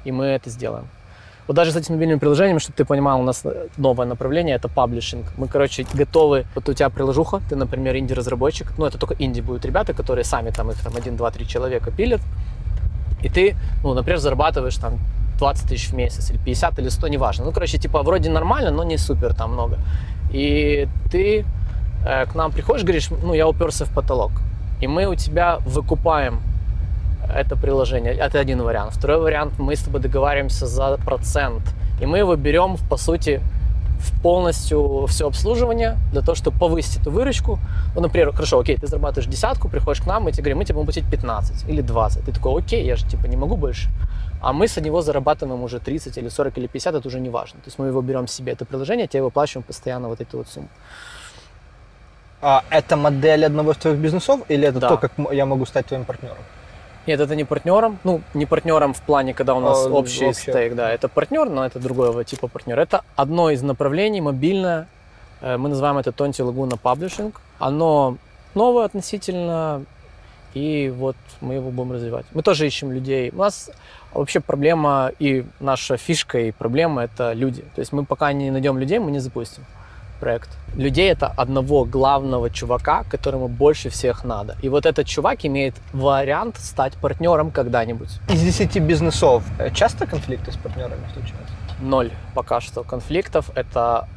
и 0.05 0.13
мы 0.13 0.27
это 0.27 0.51
сделаем. 0.51 0.89
Вот 1.47 1.55
даже 1.55 1.71
с 1.71 1.77
этими 1.77 1.95
мобильными 1.95 2.19
приложениями, 2.19 2.59
чтобы 2.59 2.77
ты 2.77 2.85
понимал, 2.85 3.21
у 3.21 3.23
нас 3.23 3.45
новое 3.77 4.07
направление– 4.07 4.57
это 4.57 4.69
паблишинг. 4.69 5.27
Мы, 5.37 5.47
короче, 5.47 5.87
готовы, 5.95 6.45
вот 6.55 6.69
у 6.69 6.73
тебя 6.73 6.91
приложуха, 6.91 7.41
ты, 7.49 7.57
например, 7.57 7.97
инди-разработчик, 7.97 8.73
ну, 8.79 8.87
это 8.87 8.99
только 8.99 9.15
инди 9.19 9.41
будут 9.41 9.65
ребята, 9.65 9.93
которые 9.95 10.25
сами 10.25 10.51
там, 10.51 10.71
их 10.71 10.83
там 10.83 10.97
один, 10.97 11.17
два, 11.17 11.31
три 11.31 11.47
человека 11.47 11.93
пилят, 11.93 12.21
и 13.23 13.29
ты, 13.29 13.57
ну, 13.85 13.95
например, 13.95 14.19
зарабатываешь 14.19 14.77
там 14.77 14.99
20 15.39 15.69
тысяч 15.69 15.91
в 15.91 15.95
месяц, 15.95 16.31
или 16.31 16.39
50, 16.39 16.79
или 16.79 16.89
100, 16.89 17.09
неважно. 17.09 17.45
Ну, 17.45 17.53
короче, 17.53 17.79
типа, 17.79 18.03
вроде 18.03 18.31
нормально, 18.31 18.71
но 18.71 18.85
не 18.85 18.99
супер 18.99 19.35
там 19.35 19.53
много. 19.53 19.79
И 20.33 20.89
ты 21.11 21.45
э, 22.05 22.27
к 22.27 22.35
нам 22.35 22.51
приходишь, 22.51 22.83
говоришь, 22.83 23.11
ну, 23.11 23.35
я 23.35 23.47
уперся 23.47 23.85
в 23.85 23.95
потолок. 23.95 24.33
И 24.81 24.87
мы 24.87 25.07
у 25.07 25.15
тебя 25.15 25.59
выкупаем 25.61 26.41
это 27.35 27.57
приложение. 27.57 28.15
Это 28.15 28.39
один 28.41 28.63
вариант. 28.63 28.95
Второй 28.95 29.19
вариант, 29.21 29.59
мы 29.59 29.75
с 29.77 29.83
тобой 29.83 30.01
договариваемся 30.01 30.67
за 30.67 30.97
процент. 30.99 31.63
И 32.01 32.07
мы 32.07 32.19
его 32.19 32.37
берем, 32.37 32.77
по 32.91 32.97
сути, 32.97 33.41
в 33.99 34.23
полностью 34.23 35.07
все 35.07 35.27
обслуживание 35.27 35.97
для 36.13 36.21
того, 36.21 36.35
чтобы 36.35 36.59
повысить 36.59 37.01
эту 37.01 37.11
выручку. 37.11 37.59
Ну, 37.95 38.03
например, 38.03 38.33
хорошо, 38.33 38.59
окей, 38.59 38.77
ты 38.77 38.87
зарабатываешь 38.87 39.29
десятку, 39.31 39.69
приходишь 39.69 40.03
к 40.03 40.07
нам, 40.07 40.25
мы 40.25 40.33
тебе 40.33 40.43
говорим, 40.43 40.59
мы 40.59 40.65
тебе 40.65 40.75
будем 40.75 40.87
платить 40.87 41.11
15 41.11 41.69
или 41.69 41.81
20. 41.81 42.25
Ты 42.25 42.33
такой, 42.33 42.61
окей, 42.63 42.85
я 42.85 42.97
же 42.97 43.07
типа 43.07 43.27
не 43.27 43.37
могу 43.37 43.57
больше. 43.57 43.89
А 44.43 44.53
мы 44.53 44.69
с 44.69 44.77
него 44.77 45.01
зарабатываем 45.01 45.63
уже 45.63 45.79
30 45.81 46.19
или 46.19 46.29
40 46.29 46.59
или 46.59 46.67
50, 46.67 46.95
это 46.95 47.09
уже 47.09 47.21
не 47.21 47.31
важно. 47.31 47.61
То 47.61 47.69
есть 47.69 47.79
мы 47.79 47.87
его 47.87 48.03
берем 48.03 48.27
себе, 48.27 48.53
это 48.53 48.67
приложение, 48.67 49.07
тебе 49.07 49.23
выплачиваем 49.23 49.63
постоянно 49.63 50.09
вот 50.09 50.21
эту 50.21 50.39
вот 50.39 50.49
сумму. 50.49 50.69
А 52.43 52.63
это 52.71 52.97
модель 52.97 53.47
одного 53.47 53.73
из 53.73 53.79
твоих 53.79 53.99
бизнесов 53.99 54.41
или 54.49 54.69
это 54.69 54.79
Да. 54.79 54.89
то, 54.89 54.97
как 54.99 55.13
я 55.33 55.47
могу 55.47 55.65
стать 55.67 55.87
твоим 55.87 56.05
партнером? 56.05 56.37
Нет, 57.07 57.21
это 57.21 57.37
не 57.37 57.45
партнером. 57.45 57.99
Ну, 58.05 58.21
не 58.35 58.47
партнером 58.47 58.93
в 58.93 59.01
плане, 59.01 59.33
когда 59.35 59.55
у 59.55 59.61
нас 59.61 59.87
А, 59.87 59.89
общий 59.91 60.27
вообще. 60.27 60.51
стейк, 60.51 60.75
да. 60.75 60.91
Это 60.91 61.09
партнер, 61.09 61.49
но 61.49 61.65
это 61.65 61.79
другого 61.79 62.25
типа 62.25 62.49
партнер. 62.49 62.79
Это 62.79 63.03
одно 63.15 63.51
из 63.51 63.63
направлений, 63.63 64.21
мобильное. 64.21 64.89
Э, 65.41 65.57
Мы 65.57 65.69
называем 65.69 65.99
это 65.99 66.13
Тонти 66.13 66.43
Лагуна 66.43 66.77
Паблишинг. 66.77 67.41
Оно 67.59 68.17
новое 68.55 68.85
относительно, 68.87 69.85
и 70.55 70.93
вот 70.97 71.17
мы 71.41 71.55
его 71.55 71.71
будем 71.71 71.93
развивать. 71.93 72.27
Мы 72.35 72.43
тоже 72.43 72.67
ищем 72.67 72.91
людей. 72.91 73.31
У 73.31 73.39
нас 73.39 73.71
вообще 74.13 74.41
проблема 74.41 75.13
и 75.19 75.45
наша 75.61 75.97
фишка, 75.97 76.39
и 76.41 76.51
проблема– 76.51 77.05
это 77.05 77.33
люди. 77.35 77.63
То 77.75 77.81
есть 77.81 77.93
мы 77.93 78.05
пока 78.05 78.33
не 78.33 78.51
найдем 78.51 78.79
людей, 78.79 78.99
мы 78.99 79.11
не 79.11 79.21
запустим 79.21 79.65
проект. 80.17 80.51
Людей 80.75 81.11
это 81.11 81.27
одного 81.27 81.85
главного 81.85 82.51
чувака, 82.51 83.05
которому 83.11 83.49
больше 83.49 83.89
всех 83.89 84.25
надо. 84.25 84.57
И 84.63 84.69
вот 84.69 84.87
этот 84.87 85.07
чувак 85.07 85.45
имеет 85.45 85.75
вариант 85.93 86.57
стать 86.59 86.95
партнером 86.95 87.51
когда-нибудь. 87.51 88.11
Из 88.29 88.43
10 88.43 88.81
бизнесов 88.83 89.43
э, 89.59 89.71
часто 89.71 90.07
конфликты 90.07 90.53
с 90.53 90.57
партнерами 90.57 91.03
случаются? 91.13 91.55
Ноль 91.81 92.11
пока 92.35 92.61
что 92.61 92.83
конфликтов. 92.83 93.51
Это 93.55 94.09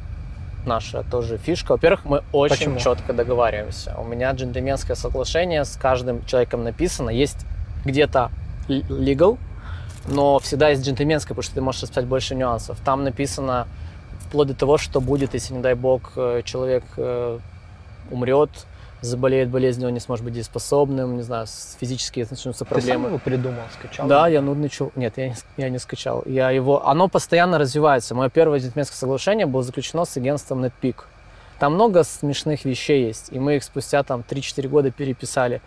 наша 0.66 1.02
тоже 1.02 1.38
фишка. 1.38 1.72
Во-первых, 1.72 2.04
мы 2.04 2.22
очень 2.32 2.56
Почему? 2.56 2.78
четко 2.78 3.12
договариваемся. 3.12 3.94
У 3.98 4.04
меня 4.04 4.30
джентльменское 4.32 4.96
соглашение 4.96 5.64
с 5.64 5.76
каждым 5.76 6.24
человеком 6.26 6.64
написано. 6.64 7.10
Есть 7.10 7.46
где-то 7.84 8.30
legal, 8.68 9.38
но 10.06 10.38
всегда 10.38 10.68
есть 10.68 10.86
джентльменское, 10.86 11.34
потому 11.34 11.42
что 11.42 11.54
ты 11.54 11.60
можешь 11.60 11.82
расписать 11.82 12.06
больше 12.06 12.34
нюансов. 12.34 12.78
Там 12.84 13.04
написано 13.04 13.66
вплоть 14.30 14.46
до 14.46 14.54
того, 14.54 14.78
что 14.78 15.00
будет, 15.00 15.34
если, 15.34 15.54
не 15.54 15.60
дай 15.60 15.74
бог, 15.74 16.12
э, 16.14 16.42
человек 16.44 16.84
э, 16.96 17.38
умрет, 18.12 18.50
заболеет 19.00 19.48
болезнью, 19.48 19.88
он 19.88 19.94
не 19.94 19.98
сможет 20.00 20.24
быть 20.24 20.34
дееспособным, 20.34 21.16
не 21.16 21.22
знаю, 21.22 21.48
с- 21.48 21.76
физически 21.80 22.20
начнутся 22.30 22.64
Ты 22.64 22.70
сам 22.70 22.80
проблемы. 22.80 23.08
его 23.08 23.18
придумал, 23.18 23.62
скачал? 23.76 24.06
Да, 24.06 24.28
я 24.28 24.40
нудный 24.40 24.68
чувак. 24.68 24.94
Нет, 24.94 25.14
я 25.16 25.30
не, 25.30 25.34
я 25.56 25.68
не 25.68 25.78
скачал. 25.78 26.22
Я 26.26 26.50
его... 26.50 26.86
Оно 26.86 27.08
постоянно 27.08 27.58
развивается. 27.58 28.14
Мое 28.14 28.28
первое 28.28 28.60
джентльменское 28.60 28.96
соглашение 28.96 29.46
было 29.46 29.64
заключено 29.64 30.04
с 30.04 30.16
агентством 30.16 30.64
NetPeak. 30.64 30.94
Там 31.58 31.74
много 31.74 32.04
смешных 32.04 32.64
вещей 32.64 33.04
есть, 33.06 33.32
и 33.32 33.40
мы 33.40 33.56
их 33.56 33.64
спустя 33.64 34.04
там 34.04 34.22
3-4 34.28 34.68
года 34.68 34.90
переписали. 34.92 35.60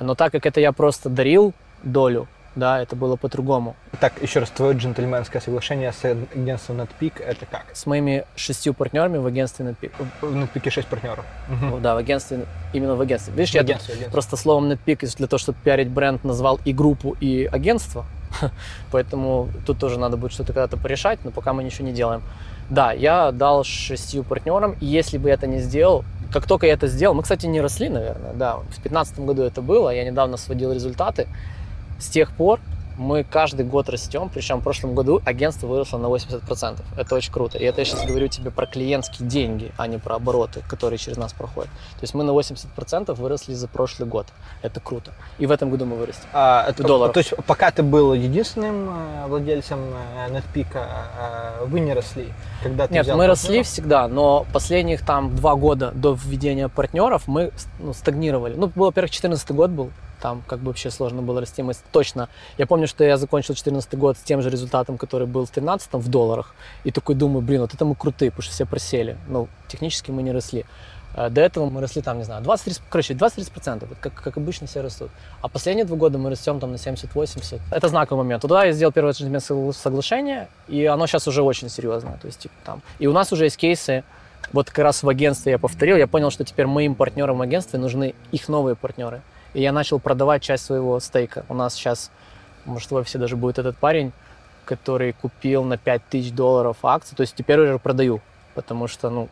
Но 0.00 0.14
так 0.14 0.30
как 0.30 0.46
это 0.46 0.60
я 0.60 0.70
просто 0.70 1.08
дарил 1.08 1.54
долю, 1.82 2.28
да, 2.54 2.80
это 2.80 2.96
было 2.96 3.16
по-другому. 3.16 3.76
Так, 4.00 4.20
еще 4.22 4.40
раз, 4.40 4.50
твое 4.50 4.76
джентльменское 4.76 5.40
соглашение 5.40 5.92
с 5.92 6.04
агентством 6.04 6.80
NetPeak 6.80 7.22
это 7.22 7.46
как? 7.46 7.66
С 7.74 7.86
моими 7.86 8.24
шестью 8.36 8.74
партнерами 8.74 9.18
в 9.18 9.26
агентстве 9.26 9.64
NetPeak. 9.66 9.92
В 10.20 10.34
NetPeak 10.34 10.70
6 10.70 10.88
партнеров. 10.88 11.24
Ну 11.48 11.78
Да, 11.78 11.94
в 11.94 11.98
агентстве, 11.98 12.46
именно 12.72 12.96
в 12.96 13.00
агентстве. 13.00 13.32
Видишь, 13.34 13.50
В 13.50 13.54
я 13.54 13.60
тут 13.62 13.70
агентстве, 13.70 13.94
агентстве. 13.94 14.12
просто 14.12 14.36
словом 14.36 14.70
NetPeak 14.72 15.16
для 15.16 15.26
того, 15.26 15.38
чтобы 15.38 15.58
пиарить 15.62 15.88
бренд, 15.88 16.24
назвал 16.24 16.58
и 16.64 16.72
группу, 16.72 17.16
и 17.20 17.44
агентство. 17.46 18.04
Поэтому 18.90 19.48
тут 19.66 19.78
тоже 19.78 19.98
надо 19.98 20.16
будет 20.16 20.32
что-то 20.32 20.52
когда-то 20.52 20.76
порешать, 20.76 21.20
но 21.24 21.30
пока 21.30 21.52
мы 21.52 21.62
ничего 21.64 21.86
не 21.86 21.92
делаем. 21.94 22.22
Да, 22.70 22.92
я 22.92 23.32
дал 23.32 23.64
шестью 23.64 24.24
партнерам, 24.24 24.76
и 24.80 24.86
если 24.86 25.16
бы 25.16 25.28
я 25.28 25.34
это 25.34 25.46
не 25.46 25.58
сделал, 25.60 26.04
как 26.32 26.46
только 26.46 26.66
я 26.66 26.74
это 26.74 26.86
сделал, 26.86 27.14
мы, 27.14 27.22
кстати, 27.22 27.46
не 27.46 27.60
росли, 27.62 27.88
наверное, 27.88 28.34
да, 28.34 28.56
в 28.56 28.64
2015 28.66 29.20
году 29.20 29.42
это 29.42 29.62
было, 29.62 29.88
я 29.88 30.04
недавно 30.04 30.36
сводил 30.36 30.72
результаты, 30.72 31.28
с 31.98 32.08
тех 32.08 32.32
пор 32.32 32.60
мы 32.98 33.24
каждый 33.24 33.64
год 33.64 33.88
растем, 33.88 34.28
причем 34.32 34.58
в 34.58 34.62
прошлом 34.62 34.94
году 34.94 35.22
агентство 35.24 35.66
выросло 35.66 35.98
на 35.98 36.06
80%. 36.06 36.80
Это 36.96 37.14
очень 37.14 37.32
круто. 37.32 37.56
И 37.56 37.64
это 37.64 37.80
я 37.80 37.84
сейчас 37.84 38.04
говорю 38.04 38.28
тебе 38.28 38.50
про 38.50 38.66
клиентские 38.66 39.28
деньги, 39.28 39.72
а 39.76 39.86
не 39.86 39.98
про 39.98 40.16
обороты, 40.16 40.62
которые 40.68 40.98
через 40.98 41.16
нас 41.16 41.32
проходят. 41.32 41.70
То 41.70 42.02
есть 42.02 42.14
мы 42.14 42.24
на 42.24 42.32
80% 42.32 43.14
выросли 43.14 43.54
за 43.54 43.68
прошлый 43.68 44.08
год. 44.08 44.26
Это 44.62 44.80
круто. 44.80 45.12
И 45.38 45.46
в 45.46 45.52
этом 45.52 45.70
году 45.70 45.86
мы 45.86 45.96
вырастем. 45.96 46.24
А, 46.32 46.66
это, 46.68 46.82
долларов. 46.82 47.14
То 47.14 47.20
есть 47.20 47.34
пока 47.46 47.70
ты 47.70 47.82
был 47.82 48.12
единственным 48.12 48.90
э, 48.90 49.26
владельцем 49.28 49.78
э, 50.16 50.30
NetPeak, 50.30 50.66
э, 50.74 51.64
вы 51.66 51.80
не 51.80 51.94
росли? 51.94 52.32
Когда 52.62 52.88
ты 52.88 52.94
Нет, 52.94 53.06
мы 53.06 53.26
росли 53.26 53.48
партнеров? 53.48 53.66
всегда, 53.66 54.08
но 54.08 54.46
последних 54.52 55.04
там 55.04 55.34
два 55.36 55.54
года 55.54 55.92
до 55.92 56.14
введения 56.20 56.68
партнеров 56.68 57.28
мы 57.28 57.52
ну, 57.78 57.92
стагнировали. 57.92 58.54
Ну, 58.54 58.66
был, 58.66 58.86
во-первых, 58.86 59.10
2014 59.10 59.50
год 59.52 59.70
был, 59.70 59.90
там 60.20 60.42
как 60.46 60.60
бы 60.60 60.66
вообще 60.66 60.90
сложно 60.90 61.22
было 61.22 61.40
расти. 61.40 61.62
Мы 61.62 61.72
точно, 61.92 62.28
я 62.56 62.66
помню, 62.66 62.86
что 62.86 63.04
я 63.04 63.16
закончил 63.16 63.54
2014 63.54 63.94
год 63.94 64.16
с 64.16 64.20
тем 64.20 64.42
же 64.42 64.50
результатом, 64.50 64.98
который 64.98 65.26
был 65.26 65.42
в 65.42 65.52
2013 65.52 65.94
в 65.94 66.08
долларах, 66.08 66.54
и 66.84 66.90
такой 66.90 67.14
думаю, 67.14 67.42
блин, 67.42 67.62
вот 67.62 67.74
это 67.74 67.84
мы 67.84 67.94
крутые, 67.94 68.30
потому 68.30 68.42
что 68.42 68.52
все 68.52 68.66
просели. 68.66 69.16
Ну, 69.28 69.48
технически 69.68 70.10
мы 70.10 70.22
не 70.22 70.32
росли. 70.32 70.64
Э, 71.14 71.30
До 71.30 71.40
этого 71.40 71.68
мы 71.68 71.80
росли 71.80 72.02
там, 72.02 72.18
не 72.18 72.24
знаю, 72.24 72.42
20-30, 72.44 72.82
короче, 72.90 73.14
20-30 73.14 73.52
процентов, 73.52 73.88
как, 74.00 74.14
как 74.14 74.36
обычно 74.36 74.66
все 74.66 74.80
растут. 74.80 75.10
А 75.40 75.48
последние 75.48 75.84
два 75.84 75.96
года 75.96 76.18
мы 76.18 76.30
растем 76.30 76.60
там 76.60 76.72
на 76.72 76.76
70-80. 76.76 77.60
Это 77.70 77.88
знаковый 77.88 78.24
момент. 78.24 78.42
Туда 78.42 78.64
я 78.64 78.72
сделал 78.72 78.92
первое 78.92 79.12
джентльменское 79.12 79.72
соглашение, 79.72 80.48
и 80.68 80.84
оно 80.84 81.06
сейчас 81.06 81.26
уже 81.26 81.42
очень 81.42 81.68
серьезное. 81.68 82.18
То 82.18 82.26
есть, 82.26 82.40
типа, 82.40 82.54
там. 82.64 82.82
И 82.98 83.06
у 83.06 83.12
нас 83.12 83.32
уже 83.32 83.44
есть 83.44 83.56
кейсы, 83.56 84.04
вот 84.52 84.68
как 84.70 84.78
раз 84.78 85.02
в 85.02 85.08
агентстве 85.08 85.52
я 85.52 85.58
повторил, 85.58 85.96
я 85.96 86.06
понял, 86.06 86.30
что 86.30 86.44
теперь 86.44 86.66
моим 86.66 86.94
партнерам 86.94 87.38
в 87.38 87.42
агентстве 87.42 87.78
нужны 87.78 88.14
их 88.32 88.48
новые 88.48 88.76
партнеры. 88.76 89.20
И 89.58 89.60
я 89.60 89.72
начал 89.72 89.98
продавать 89.98 90.40
часть 90.40 90.66
своего 90.66 91.00
стейка. 91.00 91.44
У 91.48 91.54
нас 91.54 91.74
сейчас, 91.74 92.12
может, 92.64 92.92
в 92.92 92.94
офисе 92.94 93.18
даже 93.18 93.34
будет 93.34 93.58
этот 93.58 93.76
парень, 93.76 94.12
который 94.64 95.12
купил 95.12 95.64
на 95.64 95.76
5000 95.76 96.30
долларов 96.30 96.76
акции. 96.84 97.16
То 97.16 97.22
есть 97.22 97.34
теперь 97.34 97.58
уже 97.58 97.80
продаю, 97.80 98.20
потому 98.54 98.86
что, 98.86 99.10
ну, 99.10 99.28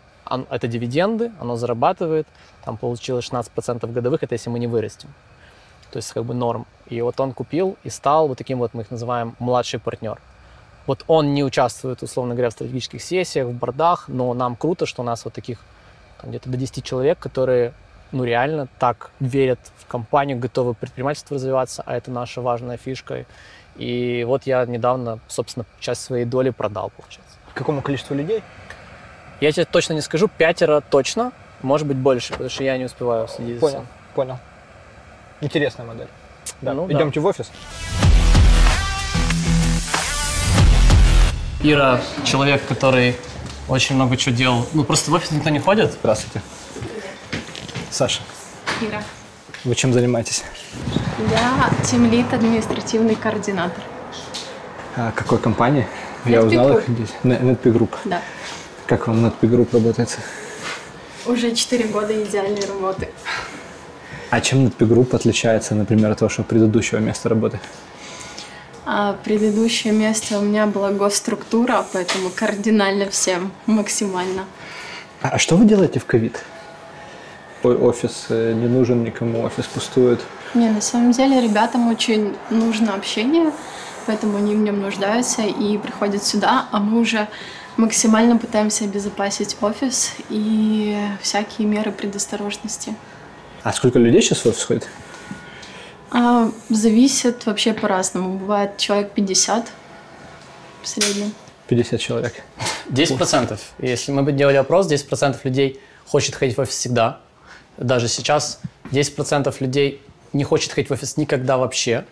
это 0.50 0.66
дивиденды, 0.66 1.30
оно 1.38 1.54
зарабатывает, 1.54 2.26
там 2.64 2.76
получилось 2.76 3.30
16% 3.30 3.86
годовых, 3.92 4.24
это 4.24 4.34
если 4.34 4.50
мы 4.50 4.58
не 4.58 4.66
вырастем. 4.66 5.14
То 5.92 5.98
есть 5.98 6.12
как 6.12 6.24
бы 6.24 6.34
норм. 6.34 6.66
И 6.86 7.00
вот 7.02 7.20
он 7.20 7.32
купил 7.32 7.76
и 7.84 7.88
стал 7.88 8.26
вот 8.26 8.36
таким 8.36 8.58
вот, 8.58 8.74
мы 8.74 8.82
их 8.82 8.90
называем, 8.90 9.36
младший 9.38 9.78
партнер. 9.78 10.20
Вот 10.88 11.04
он 11.06 11.34
не 11.34 11.44
участвует, 11.44 12.02
условно 12.02 12.34
говоря, 12.34 12.50
в 12.50 12.52
стратегических 12.52 13.00
сессиях, 13.00 13.46
в 13.46 13.52
бордах, 13.52 14.08
но 14.08 14.34
нам 14.34 14.56
круто, 14.56 14.86
что 14.86 15.02
у 15.02 15.04
нас 15.04 15.24
вот 15.24 15.34
таких 15.34 15.60
где-то 16.24 16.50
до 16.50 16.56
10 16.56 16.82
человек, 16.82 17.16
которые 17.20 17.74
ну, 18.12 18.24
реально 18.24 18.68
так 18.78 19.10
верят 19.20 19.58
в 19.78 19.86
компанию, 19.86 20.38
готовы 20.38 20.74
предпринимательство 20.74 21.34
развиваться, 21.34 21.82
а 21.86 21.96
это 21.96 22.10
наша 22.10 22.40
важная 22.40 22.76
фишка. 22.76 23.26
И 23.76 24.24
вот 24.26 24.44
я 24.44 24.64
недавно, 24.64 25.18
собственно, 25.28 25.66
часть 25.80 26.02
своей 26.02 26.24
доли 26.24 26.50
продал, 26.50 26.90
получается. 26.96 27.36
Какому 27.54 27.82
количеству 27.82 28.14
людей? 28.14 28.42
Я 29.40 29.52
тебе 29.52 29.66
точно 29.66 29.92
не 29.92 30.00
скажу, 30.00 30.28
пятеро 30.28 30.80
точно, 30.80 31.32
может 31.62 31.86
быть 31.86 31.96
больше, 31.96 32.32
потому 32.32 32.48
что 32.48 32.64
я 32.64 32.78
не 32.78 32.84
успеваю 32.84 33.28
следить 33.28 33.56
за 33.56 33.60
Понял, 33.60 33.74
всем. 33.74 33.86
понял. 34.14 34.38
Интересная 35.40 35.86
модель. 35.86 36.08
Да. 36.62 36.72
Ну 36.72 36.86
да. 36.86 36.94
Идемте 36.94 37.20
в 37.20 37.26
офис. 37.26 37.50
Ира 41.62 42.00
человек, 42.24 42.66
который 42.66 43.16
очень 43.68 43.96
много 43.96 44.16
чего 44.16 44.34
делал. 44.34 44.66
Ну, 44.72 44.84
просто 44.84 45.10
в 45.10 45.14
офис 45.14 45.30
никто 45.32 45.50
не 45.50 45.58
ходит. 45.58 45.92
Здравствуйте. 45.92 46.40
Саша, 47.96 48.20
Ира. 48.82 49.02
вы 49.64 49.74
чем 49.74 49.94
занимаетесь? 49.94 50.44
Я 51.30 51.70
тимлит 51.82 52.30
административный 52.30 53.14
координатор. 53.14 53.82
А 54.96 55.12
какой 55.12 55.38
компании? 55.38 55.86
Я 56.26 56.40
NetPeak 56.40 56.46
узнал 56.46 56.70
Group. 56.72 56.82
их 56.82 56.88
здесь. 56.90 57.08
NetPeak 57.22 57.72
Group. 57.72 57.94
Да. 58.04 58.20
Как 58.86 59.08
вам 59.08 59.24
NetPeak 59.24 59.48
Group 59.48 59.68
работает? 59.72 60.18
Уже 61.24 61.54
4 61.54 61.84
года 61.86 62.22
идеальной 62.22 62.66
работы. 62.66 63.08
А 64.28 64.42
чем 64.42 64.66
NetPeak 64.66 64.88
Group 64.88 65.16
отличается, 65.16 65.74
например, 65.74 66.10
от 66.10 66.20
вашего 66.20 66.44
предыдущего 66.44 66.98
места 66.98 67.30
работы? 67.30 67.60
А 68.84 69.14
предыдущее 69.24 69.94
место 69.94 70.38
у 70.38 70.42
меня 70.42 70.66
была 70.66 70.90
госструктура, 70.90 71.82
поэтому 71.94 72.28
кардинально 72.28 73.08
всем, 73.08 73.52
максимально. 73.64 74.44
А 75.22 75.38
что 75.38 75.56
вы 75.56 75.64
делаете 75.64 75.98
в 75.98 76.04
ковид? 76.04 76.44
Ой, 77.66 77.74
Офис 77.74 78.26
э, 78.28 78.52
не 78.52 78.68
нужен 78.68 79.02
никому, 79.02 79.42
офис 79.42 79.64
пустует. 79.66 80.20
Не, 80.54 80.70
на 80.70 80.80
самом 80.80 81.10
деле 81.10 81.40
ребятам 81.40 81.88
очень 81.88 82.36
нужно 82.48 82.94
общение, 82.94 83.50
поэтому 84.06 84.38
они 84.38 84.54
в 84.54 84.58
нем 84.58 84.80
нуждаются 84.80 85.42
и 85.42 85.76
приходят 85.76 86.22
сюда, 86.22 86.66
а 86.70 86.78
мы 86.78 87.00
уже 87.00 87.26
максимально 87.76 88.36
пытаемся 88.36 88.84
обезопасить 88.84 89.56
офис 89.60 90.12
и 90.30 90.96
всякие 91.20 91.66
меры 91.66 91.90
предосторожности. 91.90 92.94
А 93.64 93.72
сколько 93.72 93.98
людей 93.98 94.22
сейчас 94.22 94.44
в 94.44 94.46
офис 94.46 94.62
ходит? 94.62 94.88
А, 96.12 96.52
зависит 96.68 97.46
вообще 97.46 97.72
по-разному. 97.72 98.38
Бывает 98.38 98.76
человек 98.76 99.10
50 99.10 99.66
в 100.82 100.88
среднем. 100.88 101.32
50 101.66 102.00
человек. 102.00 102.44
10%. 102.90 103.58
Если 103.80 104.12
мы 104.12 104.22
бы 104.22 104.30
делали 104.30 104.56
опрос, 104.56 104.88
10% 104.88 105.40
людей 105.42 105.80
хочет 106.06 106.36
ходить 106.36 106.56
в 106.56 106.60
офис 106.60 106.76
всегда. 106.76 107.25
Даже 107.78 108.08
сейчас 108.08 108.60
10% 108.90 109.54
людей 109.60 110.00
не 110.32 110.44
хочет 110.44 110.72
ходить 110.72 110.90
в 110.90 110.92
офис 110.92 111.16
никогда 111.16 111.56
вообще. 111.56 112.04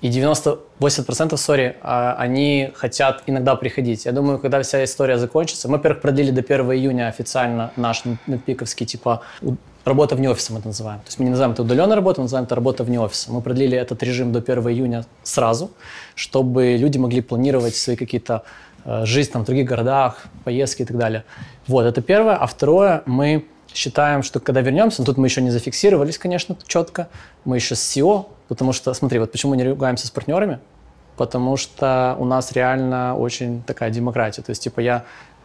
И 0.00 0.08
90-80%, 0.10 1.36
сори, 1.36 1.76
а, 1.82 2.14
они 2.16 2.70
хотят 2.76 3.24
иногда 3.26 3.56
приходить. 3.56 4.04
Я 4.04 4.12
думаю, 4.12 4.38
когда 4.38 4.62
вся 4.62 4.84
история 4.84 5.18
закончится, 5.18 5.66
мы, 5.66 5.78
во-первых, 5.78 6.02
продлили 6.02 6.30
до 6.30 6.40
1 6.40 6.72
июня 6.72 7.08
официально 7.08 7.72
наш 7.74 8.04
нетпиковский, 8.28 8.86
типа, 8.86 9.22
работа 9.84 10.14
вне 10.14 10.30
офиса 10.30 10.52
мы 10.52 10.60
это 10.60 10.68
называем. 10.68 11.00
То 11.00 11.06
есть 11.06 11.18
мы 11.18 11.24
не 11.24 11.30
называем 11.30 11.52
это 11.52 11.62
удаленная 11.62 11.96
работа, 11.96 12.20
мы 12.20 12.24
называем 12.26 12.44
это 12.44 12.54
работа 12.54 12.84
вне 12.84 13.00
офиса. 13.00 13.32
Мы 13.32 13.40
продлили 13.40 13.76
этот 13.76 14.00
режим 14.04 14.30
до 14.32 14.38
1 14.38 14.68
июня 14.68 15.04
сразу, 15.24 15.72
чтобы 16.14 16.76
люди 16.76 16.98
могли 16.98 17.20
планировать 17.20 17.74
свои 17.74 17.96
какие-то 17.96 18.44
э, 18.84 19.04
жизнь 19.04 19.32
там, 19.32 19.42
в 19.42 19.46
других 19.46 19.66
городах, 19.66 20.26
поездки 20.44 20.82
и 20.82 20.84
так 20.84 20.96
далее. 20.96 21.24
Вот, 21.66 21.86
это 21.86 22.02
первое. 22.02 22.36
А 22.36 22.46
второе, 22.46 23.02
мы 23.06 23.46
считаем, 23.74 24.22
что 24.22 24.40
когда 24.40 24.60
вернемся, 24.60 25.02
ну, 25.02 25.06
тут 25.06 25.18
мы 25.18 25.26
еще 25.26 25.40
не 25.40 25.50
зафиксировались, 25.50 26.18
конечно, 26.18 26.56
четко, 26.66 27.08
мы 27.44 27.56
еще 27.56 27.74
с 27.74 27.96
SEO, 27.96 28.26
потому 28.48 28.72
что, 28.72 28.92
смотри, 28.94 29.18
вот 29.18 29.32
почему 29.32 29.54
не 29.54 29.64
ругаемся 29.64 30.06
с 30.06 30.10
партнерами, 30.10 30.58
потому 31.16 31.56
что 31.56 32.16
у 32.18 32.24
нас 32.24 32.52
реально 32.52 33.16
очень 33.16 33.62
такая 33.62 33.90
демократия. 33.90 34.42
То 34.42 34.50
есть, 34.50 34.62
типа, 34.62 34.80
я 34.80 35.04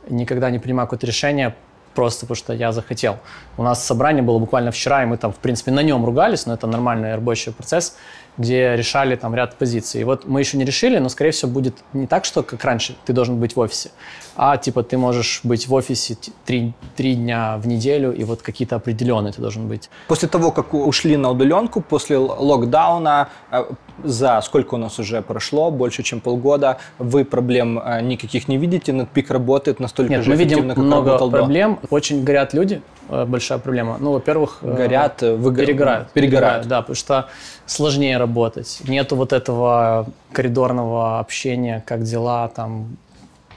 никогда 0.10 0.50
не 0.50 0.60
принимаю 0.60 0.88
какое-то 0.88 1.08
решение 1.08 1.56
просто 1.94 2.26
потому, 2.26 2.36
что 2.36 2.54
я 2.54 2.72
захотел. 2.72 3.20
У 3.58 3.64
нас 3.64 3.84
собрание 3.84 4.24
было 4.24 4.40
буквально 4.40 4.72
вчера, 4.72 5.04
и 5.04 5.06
мы 5.06 5.18
там, 5.18 5.32
в 5.32 5.38
принципе, 5.38 5.72
на 5.72 5.84
нем 5.84 6.06
ругались, 6.06 6.46
но 6.46 6.54
это 6.54 6.68
нормальный 6.68 7.16
рабочий 7.16 7.52
процесс, 7.52 7.96
где 8.38 8.76
решали 8.76 9.16
там 9.16 9.36
ряд 9.36 9.56
позиций. 9.56 10.02
И 10.02 10.04
вот 10.04 10.26
мы 10.26 10.40
еще 10.40 10.58
не 10.58 10.66
решили, 10.66 10.98
но, 10.98 11.10
скорее 11.10 11.32
всего, 11.32 11.52
будет 11.52 11.76
не 11.94 12.08
так, 12.08 12.26
что 12.26 12.42
как 12.44 12.64
раньше, 12.64 12.96
ты 13.06 13.14
должен 13.14 13.38
быть 13.40 13.56
в 13.56 13.60
офисе, 13.60 13.92
а 14.36 14.58
типа 14.58 14.82
ты 14.84 14.98
можешь 14.98 15.42
быть 15.44 15.68
в 15.68 15.74
офисе 15.74 16.18
три, 16.46 16.74
три 16.96 17.14
дня 17.16 17.58
в 17.58 17.68
неделю, 17.68 18.12
и 18.12 18.24
вот 18.24 18.42
какие-то 18.42 18.76
определенные 18.76 19.34
ты 19.34 19.42
должен 19.42 19.68
быть. 19.68 19.90
После 20.08 20.28
того, 20.28 20.52
как 20.52 20.74
ушли 20.74 21.16
на 21.18 21.30
удаленку, 21.30 21.82
после 21.82 22.18
локдауна, 22.18 23.30
э, 23.52 23.66
за 24.04 24.42
сколько 24.42 24.76
у 24.76 24.78
нас 24.78 24.98
уже 25.00 25.22
прошло, 25.22 25.70
больше, 25.72 26.02
чем 26.04 26.20
полгода, 26.20 26.78
вы 26.98 27.26
проблем 27.26 27.80
э, 27.80 28.02
никаких 28.02 28.48
не 28.48 28.58
видите, 28.58 28.92
NetPeak 28.92 29.32
работает 29.32 29.80
настолько 29.80 30.14
Нет, 30.14 30.24
же 30.24 30.30
мы 30.32 30.36
видим 30.36 30.70
как 30.70 30.78
много 30.78 31.06
работал 31.08 31.30
до? 31.30 31.38
проблем. 31.38 31.80
Очень 31.92 32.24
горят 32.24 32.54
люди, 32.56 32.82
э, 33.10 33.26
большая 33.26 33.60
проблема. 33.60 33.98
Ну, 34.00 34.14
во-первых, 34.14 34.58
Горят, 34.62 35.22
э, 35.22 35.36
выго- 35.36 35.62
перегорают. 35.66 36.10
перегорают. 36.12 36.68
Да, 36.68 36.82
потому 36.82 36.96
что 36.96 37.30
сложнее 37.66 38.18
работать. 38.18 38.82
Нету 38.88 39.16
вот 39.16 39.34
этого 39.34 40.08
коридорного 40.32 41.20
общения, 41.20 41.84
как 41.86 42.04
дела, 42.04 42.48
там, 42.50 42.98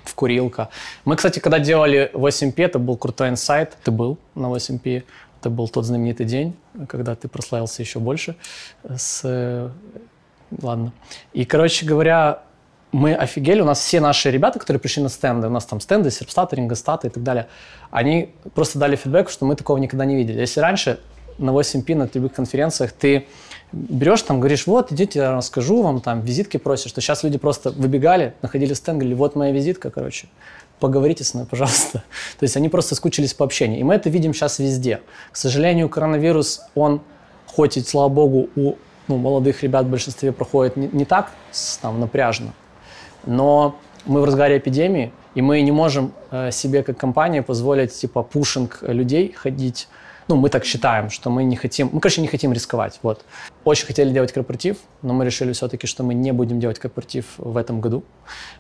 в 0.05 0.15
курилка. 0.15 0.69
Мы, 1.05 1.17
кстати, 1.17 1.39
когда 1.39 1.59
делали 1.59 2.11
8P, 2.15 2.65
это 2.65 2.79
был 2.79 2.97
крутой 2.97 3.31
инсайт. 3.31 3.77
Ты 3.83 3.91
был 3.91 4.19
на 4.35 4.47
8P. 4.47 5.03
Это 5.41 5.51
был 5.51 5.69
тот 5.69 5.85
знаменитый 5.85 6.27
день, 6.27 6.57
когда 6.89 7.15
ты 7.15 7.29
прославился 7.29 7.83
еще 7.83 7.99
больше 7.99 8.37
с 8.97 9.71
Ладно. 10.63 10.93
И, 11.33 11.45
короче 11.45 11.85
говоря, 11.87 12.43
мы 12.93 13.15
офигели, 13.15 13.61
у 13.61 13.65
нас 13.65 13.81
все 13.81 14.01
наши 14.01 14.31
ребята, 14.31 14.59
которые 14.59 14.81
пришли 14.81 15.03
на 15.03 15.09
стенды, 15.09 15.49
у 15.49 15.51
нас 15.51 15.67
там 15.67 15.81
стенды, 15.81 16.11
серпстаты, 16.11 16.57
рингостаты 16.57 17.09
и 17.09 17.11
так 17.11 17.23
далее, 17.23 17.49
они 17.91 18.35
просто 18.55 18.79
дали 18.79 18.97
фидбэк, 18.97 19.29
что 19.29 19.45
мы 19.45 19.57
такого 19.57 19.79
никогда 19.79 20.05
не 20.05 20.17
видели. 20.17 20.41
Если 20.41 20.61
раньше 20.61 21.01
на 21.39 21.51
8P, 21.51 21.95
на 21.95 22.09
любых 22.15 22.33
конференциях 22.33 22.93
ты 22.93 23.27
берешь 23.73 24.23
там, 24.23 24.41
говоришь, 24.41 24.67
вот, 24.67 24.93
идите, 24.93 25.19
я 25.19 25.37
расскажу 25.37 25.83
вам, 25.83 26.01
там, 26.01 26.21
визитки 26.21 26.57
просишь, 26.57 26.91
что 26.91 27.01
сейчас 27.01 27.23
люди 27.25 27.39
просто 27.39 27.71
выбегали, 27.71 28.35
находили 28.43 28.75
стенд, 28.75 28.99
говорили, 28.99 29.15
вот 29.15 29.37
моя 29.37 29.53
визитка, 29.53 29.91
короче, 29.91 30.29
поговорите 30.81 31.25
со 31.25 31.37
мной, 31.37 31.47
пожалуйста. 31.51 32.03
То 32.39 32.45
есть 32.45 32.57
они 32.57 32.69
просто 32.69 32.95
скучились 32.95 33.35
по 33.35 33.45
общению. 33.45 33.81
И 33.81 33.83
мы 33.83 33.95
это 33.95 34.11
видим 34.11 34.35
сейчас 34.35 34.59
везде. 34.59 35.01
К 35.31 35.37
сожалению, 35.37 35.89
коронавирус, 35.89 36.63
он, 36.75 37.01
хоть 37.47 37.77
и, 37.77 37.83
слава 37.83 38.09
богу, 38.09 38.49
у 38.57 38.75
ну, 39.09 39.17
молодых 39.19 39.63
ребят 39.63 39.87
в 39.87 39.89
большинстве 39.89 40.33
проходит 40.33 40.77
не, 40.77 40.89
не 40.93 41.05
так 41.05 41.31
там, 41.81 42.01
напряжно, 42.01 42.53
но 43.25 43.77
мы 44.05 44.21
в 44.21 44.25
разгаре 44.25 44.59
эпидемии, 44.59 45.13
и 45.35 45.43
мы 45.43 45.61
не 45.61 45.73
можем 45.73 46.13
э, 46.31 46.51
себе 46.51 46.83
как 46.83 46.97
компания 46.97 47.43
позволить 47.43 47.93
типа 47.93 48.23
пушинг 48.23 48.79
людей 48.83 49.33
ходить. 49.33 49.89
Ну, 50.29 50.37
мы 50.37 50.49
так 50.49 50.65
считаем, 50.65 51.09
что 51.11 51.31
мы 51.31 51.45
не 51.45 51.55
хотим, 51.55 51.91
мы, 51.93 52.01
короче, 52.01 52.21
не 52.21 52.27
хотим 52.27 52.53
рисковать. 52.53 52.99
Вот. 53.03 53.25
Очень 53.65 53.87
хотели 53.87 54.11
делать 54.13 54.33
корпоратив, 54.33 54.77
но 55.03 55.15
мы 55.15 55.25
решили 55.25 55.53
все-таки, 55.53 55.87
что 55.87 56.03
мы 56.03 56.15
не 56.15 56.33
будем 56.33 56.59
делать 56.59 56.81
корпоратив 56.81 57.25
в 57.39 57.57
этом 57.57 57.81
году. 57.81 58.03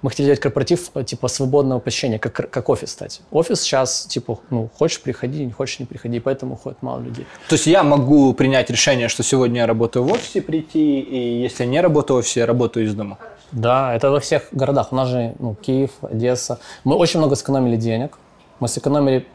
Мы 0.02 0.10
хотели 0.10 0.26
делать 0.26 0.40
корпоратив 0.40 0.90
э, 0.94 1.02
типа 1.02 1.28
свободного 1.28 1.80
посещения, 1.80 2.20
как, 2.20 2.50
как 2.50 2.68
офис, 2.68 2.90
кстати. 2.90 3.20
Офис 3.32 3.62
сейчас, 3.62 4.06
типа, 4.06 4.38
ну, 4.50 4.70
хочешь 4.78 5.00
приходи, 5.00 5.44
не 5.44 5.52
хочешь 5.52 5.80
не 5.80 5.86
приходи, 5.86 6.20
поэтому 6.20 6.56
ходит 6.56 6.82
мало 6.82 7.00
людей. 7.00 7.26
То 7.48 7.54
есть 7.56 7.66
я 7.66 7.82
могу 7.82 8.32
принять 8.34 8.70
решение, 8.70 9.08
что 9.08 9.24
сегодня 9.24 9.62
я 9.62 9.66
работаю 9.66 10.04
в 10.04 10.12
офисе, 10.12 10.42
прийти, 10.42 11.00
и 11.00 11.42
если 11.42 11.64
я 11.64 11.70
не 11.70 11.80
работаю 11.80 12.18
в 12.18 12.20
офисе, 12.20 12.40
я 12.40 12.46
работаю 12.46 12.86
из 12.86 12.94
дома. 12.94 13.18
Да, 13.52 13.94
это 13.94 14.10
во 14.10 14.20
всех 14.20 14.48
городах. 14.52 14.92
У 14.92 14.96
нас 14.96 15.08
же 15.08 15.34
ну, 15.38 15.54
Киев, 15.54 15.90
Одесса. 16.02 16.58
Мы 16.84 16.94
очень 16.96 17.18
много 17.18 17.34
сэкономили 17.34 17.76
денег. 17.76 18.18
Мы 18.60 18.68
сэкономили... 18.68 19.26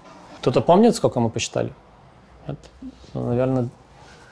Кто-то 0.42 0.62
помнит, 0.62 0.96
сколько 0.96 1.20
мы 1.20 1.30
посчитали? 1.30 1.72
Нет? 2.52 2.92
Ну, 3.14 3.28
наверное, 3.28 3.70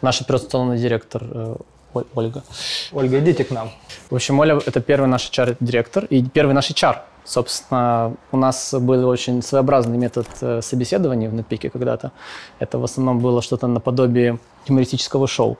наш 0.01 0.21
операционный 0.21 0.77
директор 0.77 1.23
э, 1.23 1.55
Оль- 1.93 2.05
Ольга. 2.15 2.43
Ольга, 2.91 3.19
идите 3.19 3.43
к 3.43 3.51
нам. 3.51 3.69
В 4.09 4.15
общем, 4.15 4.39
Оля– 4.39 4.59
это 4.65 4.81
первый 4.81 5.07
наш 5.07 5.29
HR-директор 5.29 6.05
и 6.05 6.23
первый 6.23 6.53
наш 6.53 6.69
HR. 6.69 6.97
Собственно, 7.25 8.15
у 8.31 8.37
нас 8.37 8.73
был 8.73 9.07
очень 9.07 9.41
своеобразный 9.41 9.97
метод 9.97 10.27
э, 10.41 10.61
собеседования 10.61 11.29
в 11.29 11.33
NetPeak 11.33 11.69
когда-то. 11.69 12.11
Это 12.59 12.77
в 12.77 12.83
основном 12.83 13.19
было 13.19 13.41
что-то 13.41 13.67
наподобие 13.67 14.39
юмористического 14.67 15.27
шоу. 15.27 15.57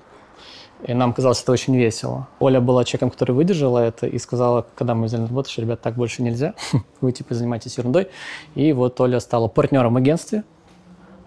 И 0.87 0.93
нам 0.93 1.13
казалось 1.13 1.43
это 1.43 1.51
очень 1.51 1.75
весело. 1.75 2.27
Оля 2.39 2.61
была 2.61 2.85
человеком, 2.85 3.09
который 3.09 3.31
выдержала 3.33 3.79
это 3.79 4.07
и 4.07 4.17
сказала, 4.17 4.65
когда 4.75 4.95
мы 4.95 5.05
взяли 5.05 5.21
на 5.21 5.27
работу, 5.27 5.49
что, 5.49 5.61
ребят, 5.61 5.81
так 5.81 5.95
больше 5.95 6.23
нельзя. 6.23 6.53
Вы, 7.01 7.11
типа, 7.11 7.33
занимаетесь 7.35 7.77
ерундой. 7.77 8.07
И 8.55 8.71
вот 8.73 8.99
Оля 9.01 9.19
стала 9.19 9.47
партнером 9.47 9.97
агентстве. 9.97 10.43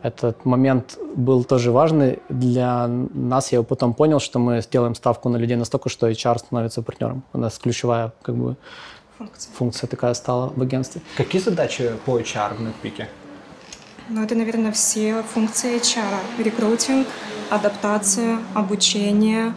Этот 0.02 0.44
момент 0.44 0.98
был 1.14 1.44
тоже 1.44 1.70
важный 1.70 2.18
для 2.28 2.88
нас. 2.88 3.52
Я 3.52 3.62
потом 3.62 3.94
понял, 3.94 4.18
что 4.18 4.38
мы 4.40 4.60
сделаем 4.60 4.94
ставку 4.94 5.28
на 5.28 5.36
людей 5.36 5.56
настолько, 5.56 5.88
что 5.88 6.08
HR 6.10 6.38
становится 6.38 6.82
партнером. 6.82 7.22
У 7.32 7.38
нас 7.38 7.58
ключевая 7.58 8.12
как 8.22 8.34
бы, 8.34 8.56
Функция. 9.18 9.52
функция 9.54 9.86
такая 9.86 10.14
стала 10.14 10.52
в 10.56 10.60
агентстве. 10.60 11.02
Какие 11.16 11.40
задачи 11.40 11.92
по 12.04 12.18
HR 12.18 12.56
в 12.56 12.60
NetPeak? 12.60 13.06
Ну, 14.08 14.24
это, 14.24 14.34
наверное, 14.34 14.72
все 14.72 15.22
функции 15.22 15.76
HR. 15.78 16.42
Рекрутинг, 16.44 17.06
адаптация, 17.50 18.38
обучение, 18.54 19.54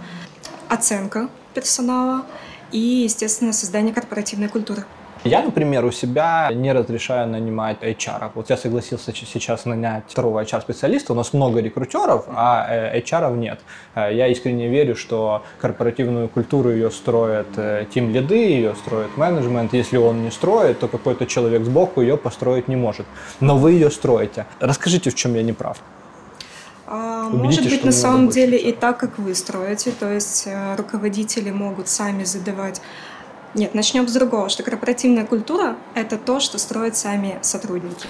оценка 0.69 1.29
персонала 1.55 2.25
и, 2.71 2.77
естественно, 2.77 3.51
создание 3.53 3.93
корпоративной 3.93 4.49
культуры. 4.49 4.85
Я, 5.25 5.41
например, 5.41 5.83
у 5.85 5.91
себя 5.91 6.51
не 6.53 6.71
разрешаю 6.71 7.27
нанимать 7.27 7.81
HR. 7.81 8.29
Вот 8.35 8.51
я 8.51 8.57
согласился 8.57 9.11
сейчас 9.13 9.65
нанять 9.65 10.03
второго 10.07 10.43
HR-специалиста. 10.43 11.13
У 11.13 11.15
нас 11.15 11.33
много 11.33 11.61
рекрутеров, 11.61 12.25
а 12.27 12.67
э, 12.69 12.99
HR 12.99 13.35
нет. 13.35 13.59
Э, 13.95 14.13
Я 14.13 14.27
искренне 14.27 14.69
верю, 14.69 14.95
что 14.95 15.41
корпоративную 15.59 16.29
культуру 16.29 16.69
ее 16.69 16.91
строят 16.91 17.47
тим 17.91 18.13
лиды, 18.13 18.35
ее 18.35 18.75
строит 18.75 19.17
менеджмент. 19.17 19.73
Если 19.73 19.97
он 19.97 20.23
не 20.23 20.29
строит, 20.31 20.79
то 20.79 20.87
какой-то 20.87 21.25
человек 21.25 21.63
сбоку 21.63 22.01
ее 22.01 22.17
построить 22.17 22.67
не 22.67 22.75
может. 22.75 23.07
Но 23.39 23.57
вы 23.57 23.71
ее 23.71 23.89
строите. 23.89 24.45
Расскажите, 24.59 25.09
в 25.09 25.15
чем 25.15 25.33
я 25.33 25.41
не 25.41 25.53
прав. 25.53 25.77
А, 26.87 27.29
Убедитесь, 27.33 27.57
Может 27.57 27.71
быть, 27.71 27.83
на 27.85 27.91
самом 27.91 28.29
деле 28.29 28.57
и 28.57 28.71
так, 28.71 28.99
как 28.99 29.17
вы 29.17 29.33
строите, 29.33 29.91
то 29.91 30.11
есть 30.11 30.43
э, 30.45 30.75
руководители 30.75 31.49
могут 31.49 31.87
сами 31.87 32.23
задавать. 32.23 32.81
Нет, 33.55 33.73
начнем 33.73 34.05
с 34.05 34.11
другого, 34.11 34.49
что 34.49 34.63
корпоративная 34.63 35.25
культура– 35.25 35.77
это 35.95 36.17
то, 36.17 36.41
что 36.41 36.57
строят 36.57 36.97
сами 36.97 37.39
сотрудники. 37.41 38.05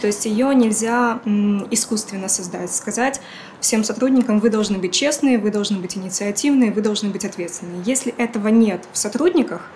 То 0.00 0.06
есть 0.06 0.24
ее 0.24 0.54
нельзя 0.54 1.20
искусственно 1.70 2.28
создать, 2.28 2.74
сказать 2.74 3.20
всем 3.60 3.84
сотрудникам, 3.84 4.40
вы 4.40 4.48
должны 4.48 4.78
быть 4.78 4.94
честные, 4.94 5.36
вы 5.36 5.50
должны 5.50 5.78
быть 5.80 5.98
инициативные, 5.98 6.72
вы 6.72 6.80
должны 6.80 7.10
быть 7.10 7.26
ответственные. 7.26 7.82
Если 7.84 8.14
этого 8.16 8.48
нет 8.48 8.84
в 8.90 8.96
сотрудниках, 8.96 9.68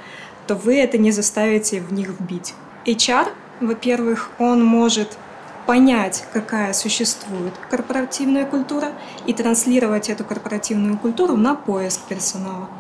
то 0.46 0.54
вы 0.54 0.78
это 0.78 0.96
не 0.96 1.12
заставите 1.12 1.82
в 1.82 1.92
них 1.92 2.08
вбить. 2.18 2.54
HR, 2.86 3.28
во-первых, 3.60 4.30
он 4.38 4.64
может 4.64 5.18
понять, 5.66 6.24
какая 6.32 6.72
существует 6.72 7.52
корпоративная 7.70 8.46
культура, 8.46 8.92
и 9.26 9.34
транслировать 9.34 10.08
эту 10.08 10.24
корпоративную 10.24 10.96
культуру 10.96 11.36
на 11.36 11.54
поиск 11.54 12.00
персонала. 12.08 12.70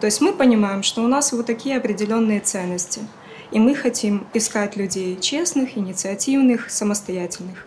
То 0.00 0.06
есть 0.06 0.20
мы 0.20 0.32
понимаем, 0.32 0.82
что 0.82 1.02
у 1.02 1.08
нас 1.08 1.32
вот 1.32 1.46
такие 1.46 1.76
определенные 1.76 2.40
ценности, 2.40 3.00
и 3.50 3.58
мы 3.58 3.74
хотим 3.74 4.26
искать 4.34 4.76
людей 4.76 5.18
честных, 5.20 5.78
инициативных, 5.78 6.70
самостоятельных. 6.70 7.66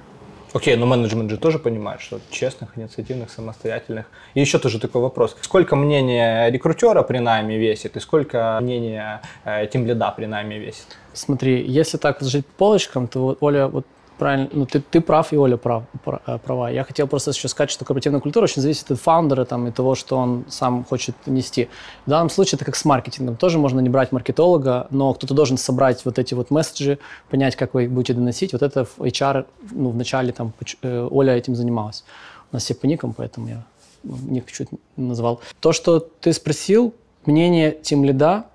Окей, 0.52 0.76
но 0.76 0.86
менеджмент 0.88 1.30
же 1.30 1.38
тоже 1.38 1.60
понимает, 1.60 2.02
что 2.02 2.20
честных, 2.32 2.76
инициативных, 2.76 3.30
самостоятельных. 3.30 4.06
И 4.34 4.42
еще 4.42 4.58
тоже 4.58 4.80
такой 4.80 5.02
вопрос. 5.02 5.38
Сколько 5.42 5.76
мнение 5.76 6.50
рекрутера 6.50 7.04
при 7.04 7.20
найме 7.20 7.58
весит 7.58 7.96
и 7.96 8.00
сколько 8.00 8.58
мнение 8.62 9.22
э, 9.46 9.68
тимлида 9.68 10.12
при 10.18 10.26
найме 10.26 10.58
весит? 10.58 10.98
Смотри, 11.14 11.64
если 11.64 11.98
так 11.98 12.22
жить 12.22 12.48
по 12.48 12.66
полочкам, 12.66 13.08
то 13.08 13.20
вот 13.20 13.38
Оля 13.42 13.68
вот 13.68 13.86
правильно, 14.20 14.50
ну 14.52 14.66
ты, 14.66 14.80
ты 14.80 15.02
прав, 15.02 15.34
и 15.34 15.38
Оля 15.38 15.58
прав, 15.58 15.84
э, 16.06 16.38
права. 16.38 16.70
Я 16.70 16.84
хотел 16.84 17.08
просто 17.08 17.32
еще 17.32 17.48
сказать, 17.48 17.72
что 17.72 17.86
корпоративная 17.86 18.20
культура 18.20 18.44
очень 18.44 18.62
зависит 18.62 18.92
от 18.92 19.00
фаундера 19.00 19.46
там, 19.46 19.68
и 19.68 19.72
того, 19.72 19.96
что 19.96 20.18
он 20.18 20.46
сам 20.50 20.84
хочет 20.84 21.16
нести. 21.26 21.70
В 22.06 22.10
данном 22.10 22.30
случае 22.30 22.58
это 22.58 22.66
как 22.66 22.76
с 22.76 22.86
маркетингом. 22.86 23.38
Тоже 23.38 23.58
можно 23.58 23.80
не 23.80 23.90
брать 23.90 24.12
маркетолога, 24.12 24.88
но 24.92 25.14
кто-то 25.14 25.34
должен 25.34 25.58
собрать 25.58 26.06
вот 26.06 26.20
эти 26.20 26.34
вот 26.34 26.52
месседжи, 26.52 27.00
понять, 27.30 27.56
как 27.56 27.74
вы 27.74 27.88
будете 27.88 28.14
доносить. 28.14 28.54
Вот 28.54 28.62
это 28.62 28.86
в 28.86 29.00
HR, 29.00 29.46
ну, 29.72 29.90
вначале 29.90 30.34
там 30.34 30.54
э, 30.84 31.08
Оля 31.10 31.36
этим 31.36 31.56
занималась. 31.56 32.04
У 32.52 32.56
нас 32.56 32.64
все 32.64 32.76
по 32.76 32.86
никам, 32.86 33.14
поэтому 33.14 33.48
я 33.48 33.64
ну, 34.04 34.18
них 34.18 34.52
чуть 34.52 34.70
назвал. 34.98 35.40
То, 35.60 35.72
что 35.72 36.00
ты 36.00 36.34
спросил, 36.34 36.94
мнение 37.26 37.72
тем 37.72 38.04
лида 38.04 38.46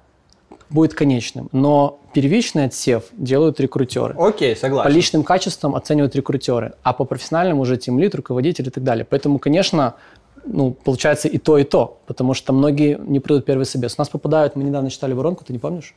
будет 0.71 0.95
конечным, 0.95 1.49
но 1.53 2.01
первичный 2.13 2.65
отсев 2.65 3.05
делают 3.13 3.61
рекрутеры. 3.61 4.15
Окей, 4.19 4.57
согласен. 4.57 4.91
По 4.91 4.95
личным 4.95 5.23
качествам 5.23 5.75
оценивают 5.75 6.15
рекрутеры, 6.17 6.75
а 6.83 6.93
по 6.93 7.05
профессиональным 7.05 7.61
уже 7.61 7.77
тем 7.77 7.99
лид, 7.99 8.15
руководитель 8.15 8.67
и 8.67 8.71
так 8.71 8.85
далее. 8.85 9.07
Поэтому, 9.09 9.39
конечно, 9.39 9.95
ну, 10.45 10.73
получается 10.73 11.29
и 11.29 11.39
то, 11.39 11.59
и 11.59 11.65
то, 11.65 12.01
потому 12.07 12.35
что 12.35 12.53
многие 12.53 12.99
не 12.99 13.21
придут 13.21 13.45
первый 13.45 13.65
собес. 13.65 13.95
У 13.99 14.01
нас 14.01 14.09
попадают, 14.09 14.57
мы 14.57 14.65
недавно 14.65 14.91
читали 14.91 15.13
воронку, 15.13 15.45
ты 15.45 15.53
не 15.53 15.59
помнишь? 15.59 15.95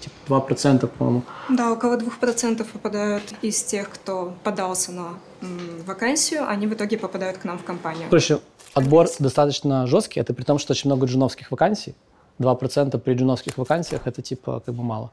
Типа 0.00 0.44
2%, 0.48 0.86
по-моему. 0.86 1.22
Да, 1.50 1.72
около 1.72 1.96
2% 1.96 2.64
попадают 2.72 3.22
из 3.42 3.62
тех, 3.62 3.90
кто 3.90 4.32
подался 4.44 4.92
на 4.92 5.08
м, 5.42 5.82
вакансию, 5.86 6.48
они 6.48 6.66
в 6.66 6.72
итоге 6.72 6.96
попадают 6.96 7.38
к 7.38 7.44
нам 7.44 7.58
в 7.58 7.64
компанию. 7.64 8.04
Короче, 8.08 8.40
отбор 8.72 9.08
достаточно 9.18 9.86
жесткий, 9.86 10.20
это 10.20 10.32
при 10.32 10.44
том, 10.44 10.58
что 10.58 10.72
очень 10.72 10.88
много 10.88 11.06
джуновских 11.06 11.50
вакансий, 11.50 11.94
2% 12.40 12.98
при 12.98 13.14
джуновских 13.14 13.58
вакансиях 13.58 14.06
это 14.06 14.22
типа 14.22 14.62
как 14.64 14.74
бы 14.74 14.82
мало. 14.82 15.10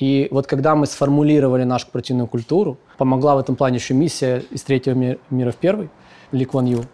И 0.00 0.28
вот 0.30 0.46
когда 0.46 0.74
мы 0.74 0.86
сформулировали 0.86 1.64
нашу 1.64 1.86
корпоративную 1.86 2.26
культуру, 2.26 2.78
помогла 2.98 3.36
в 3.36 3.38
этом 3.38 3.54
плане 3.54 3.76
еще 3.76 3.94
миссия 3.94 4.42
из 4.50 4.62
третьего 4.62 4.94
ми- 4.94 5.18
мира 5.30 5.52
в 5.52 5.56
первый, 5.56 5.88
Ли 6.32 6.44
Кван 6.44 6.66
Ю. 6.66 6.84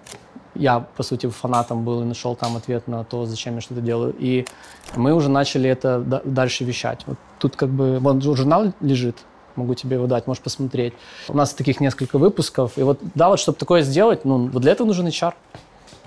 Я, 0.55 0.81
по 0.81 1.03
сути, 1.03 1.29
фанатом 1.29 1.85
был 1.85 2.03
и 2.03 2.05
нашел 2.05 2.35
там 2.35 2.57
ответ 2.57 2.89
на 2.89 3.05
то, 3.05 3.25
зачем 3.25 3.55
я 3.55 3.61
что-то 3.61 3.81
делаю. 3.81 4.15
И 4.19 4.45
мы 4.97 5.15
уже 5.15 5.31
начали 5.31 5.71
это 5.71 6.01
дальше 6.25 6.65
вещать. 6.65 7.05
Вот 7.07 7.17
тут 7.39 7.57
как 7.57 7.71
бы, 7.71 8.01
вон 8.01 8.21
журнал 8.21 8.73
лежит, 8.81 9.17
могу 9.57 9.75
тебе 9.75 9.97
его 9.97 10.07
дать, 10.07 10.27
можешь 10.27 10.43
посмотреть. 10.43 10.93
У 11.29 11.37
нас 11.37 11.55
таких 11.55 11.81
несколько 11.81 12.19
выпусков. 12.19 12.77
И 12.77 12.83
вот, 12.83 12.99
да, 13.15 13.29
вот 13.29 13.39
чтобы 13.39 13.59
такое 13.59 13.83
сделать, 13.83 14.25
ну, 14.25 14.49
вот 14.49 14.61
для 14.63 14.73
этого 14.73 14.89
нужен 14.89 15.07
HR. 15.07 15.35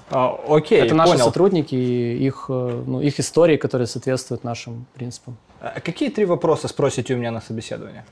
А, 0.09 0.39
окей, 0.47 0.81
Это 0.81 0.95
наши 0.95 1.13
понял. 1.13 1.25
сотрудники, 1.25 1.75
и 1.75 2.25
их, 2.25 2.45
э, 2.49 2.83
ну, 2.85 3.01
их 3.01 3.19
истории, 3.19 3.57
которые 3.57 3.87
соответствуют 3.87 4.43
нашим 4.43 4.85
принципам. 4.93 5.37
А 5.61 5.79
Какие 5.79 6.09
три 6.09 6.25
вопроса 6.25 6.67
спросите 6.67 7.13
у 7.13 7.17
меня 7.17 7.31
на 7.31 7.41
собеседование? 7.41 8.05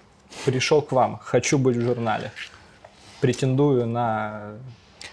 Пришел 0.46 0.82
к 0.82 0.92
вам, 0.92 1.20
хочу 1.22 1.58
быть 1.58 1.76
в 1.76 1.82
журнале, 1.82 2.32
претендую 3.20 3.86
на... 3.86 4.54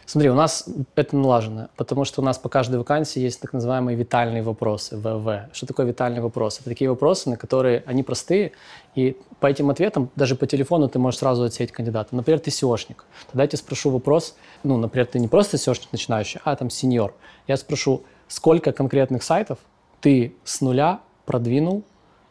Смотри, 0.07 0.31
у 0.31 0.35
нас 0.35 0.66
это 0.95 1.16
налажено, 1.16 1.68
потому 1.76 2.05
что 2.07 2.22
у 2.22 2.24
нас 2.24 2.39
по 2.39 2.49
каждой 2.49 2.76
вакансии 2.79 3.20
есть 3.20 3.41
так 3.41 3.53
называемые 3.53 3.95
витальные 3.97 4.43
вопросы, 4.43 4.97
ВВ. 4.97 5.53
Что 5.53 5.66
такое 5.66 5.85
витальный 5.87 6.20
вопрос? 6.20 6.61
Это 6.61 6.70
такие 6.70 6.89
вопросы, 6.89 7.29
на 7.29 7.37
которые 7.37 7.83
они 7.85 8.03
простые, 8.03 8.53
и 8.95 9.18
по 9.41 9.47
этим 9.47 9.68
ответам 9.68 10.11
даже 10.16 10.35
по 10.35 10.47
телефону 10.47 10.89
ты 10.89 10.99
можешь 10.99 11.20
сразу 11.20 11.43
отсеять 11.45 11.72
кандидата. 11.72 12.16
Например, 12.16 12.41
ты 12.41 12.51
SEOшник. 12.51 13.05
Тогда 13.26 13.43
я 13.43 13.49
тебе 13.49 13.59
спрошу 13.59 13.91
вопрос, 13.91 14.35
ну, 14.63 14.77
например, 14.77 15.07
ты 15.07 15.19
не 15.19 15.29
просто 15.29 15.57
SEOшник 15.57 15.89
начинающий, 15.93 16.41
а 16.45 16.57
там 16.57 16.71
сеньор. 16.71 17.15
Я 17.47 17.57
спрошу, 17.57 18.03
сколько 18.29 18.73
конкретных 18.73 19.23
сайтов 19.23 19.59
ты 20.01 20.35
с 20.45 20.61
нуля 20.61 21.01
продвинул, 21.27 21.83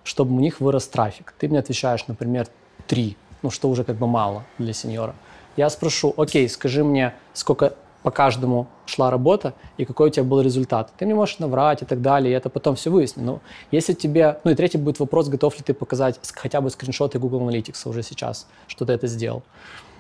чтобы 0.04 0.36
у 0.36 0.40
них 0.40 0.62
вырос 0.62 0.88
трафик. 0.88 1.34
Ты 1.38 1.48
мне 1.48 1.60
отвечаешь, 1.60 2.08
например, 2.08 2.48
три, 2.88 3.18
ну, 3.42 3.50
что 3.50 3.70
уже 3.70 3.84
как 3.84 3.98
бы 3.98 4.08
мало 4.08 4.46
для 4.58 4.74
сеньора. 4.74 5.16
Я 5.58 5.70
спрошу, 5.70 6.14
окей, 6.18 6.48
скажи 6.50 6.84
мне, 6.84 7.14
сколько 7.34 7.74
по 8.04 8.12
каждому 8.12 8.68
шла 8.86 9.12
работа 9.12 9.54
и 9.78 9.84
какой 9.84 10.08
у 10.08 10.12
тебя 10.12 10.24
был 10.24 10.40
результат. 10.40 10.94
Ты 10.98 11.06
мне 11.06 11.16
можешь 11.16 11.40
наврать 11.40 11.82
и 11.82 11.86
так 11.86 12.02
далее, 12.02 12.32
и 12.32 12.38
это 12.38 12.50
потом 12.50 12.76
все 12.76 12.90
выясню. 12.90 13.24
Но 13.24 13.42
если 13.72 13.94
тебе... 13.94 14.40
Ну 14.44 14.52
и 14.52 14.56
третий 14.56 14.78
будет 14.78 15.00
вопрос, 15.00 15.28
готов 15.28 15.58
ли 15.58 15.64
ты 15.64 15.74
показать 15.74 16.20
хотя 16.34 16.62
бы 16.62 16.70
скриншоты 16.70 17.20
Google 17.20 17.42
Analytics 17.42 17.90
уже 17.90 18.04
сейчас, 18.04 18.48
что 18.68 18.86
ты 18.86 18.94
это 18.94 19.08
сделал. 19.08 19.44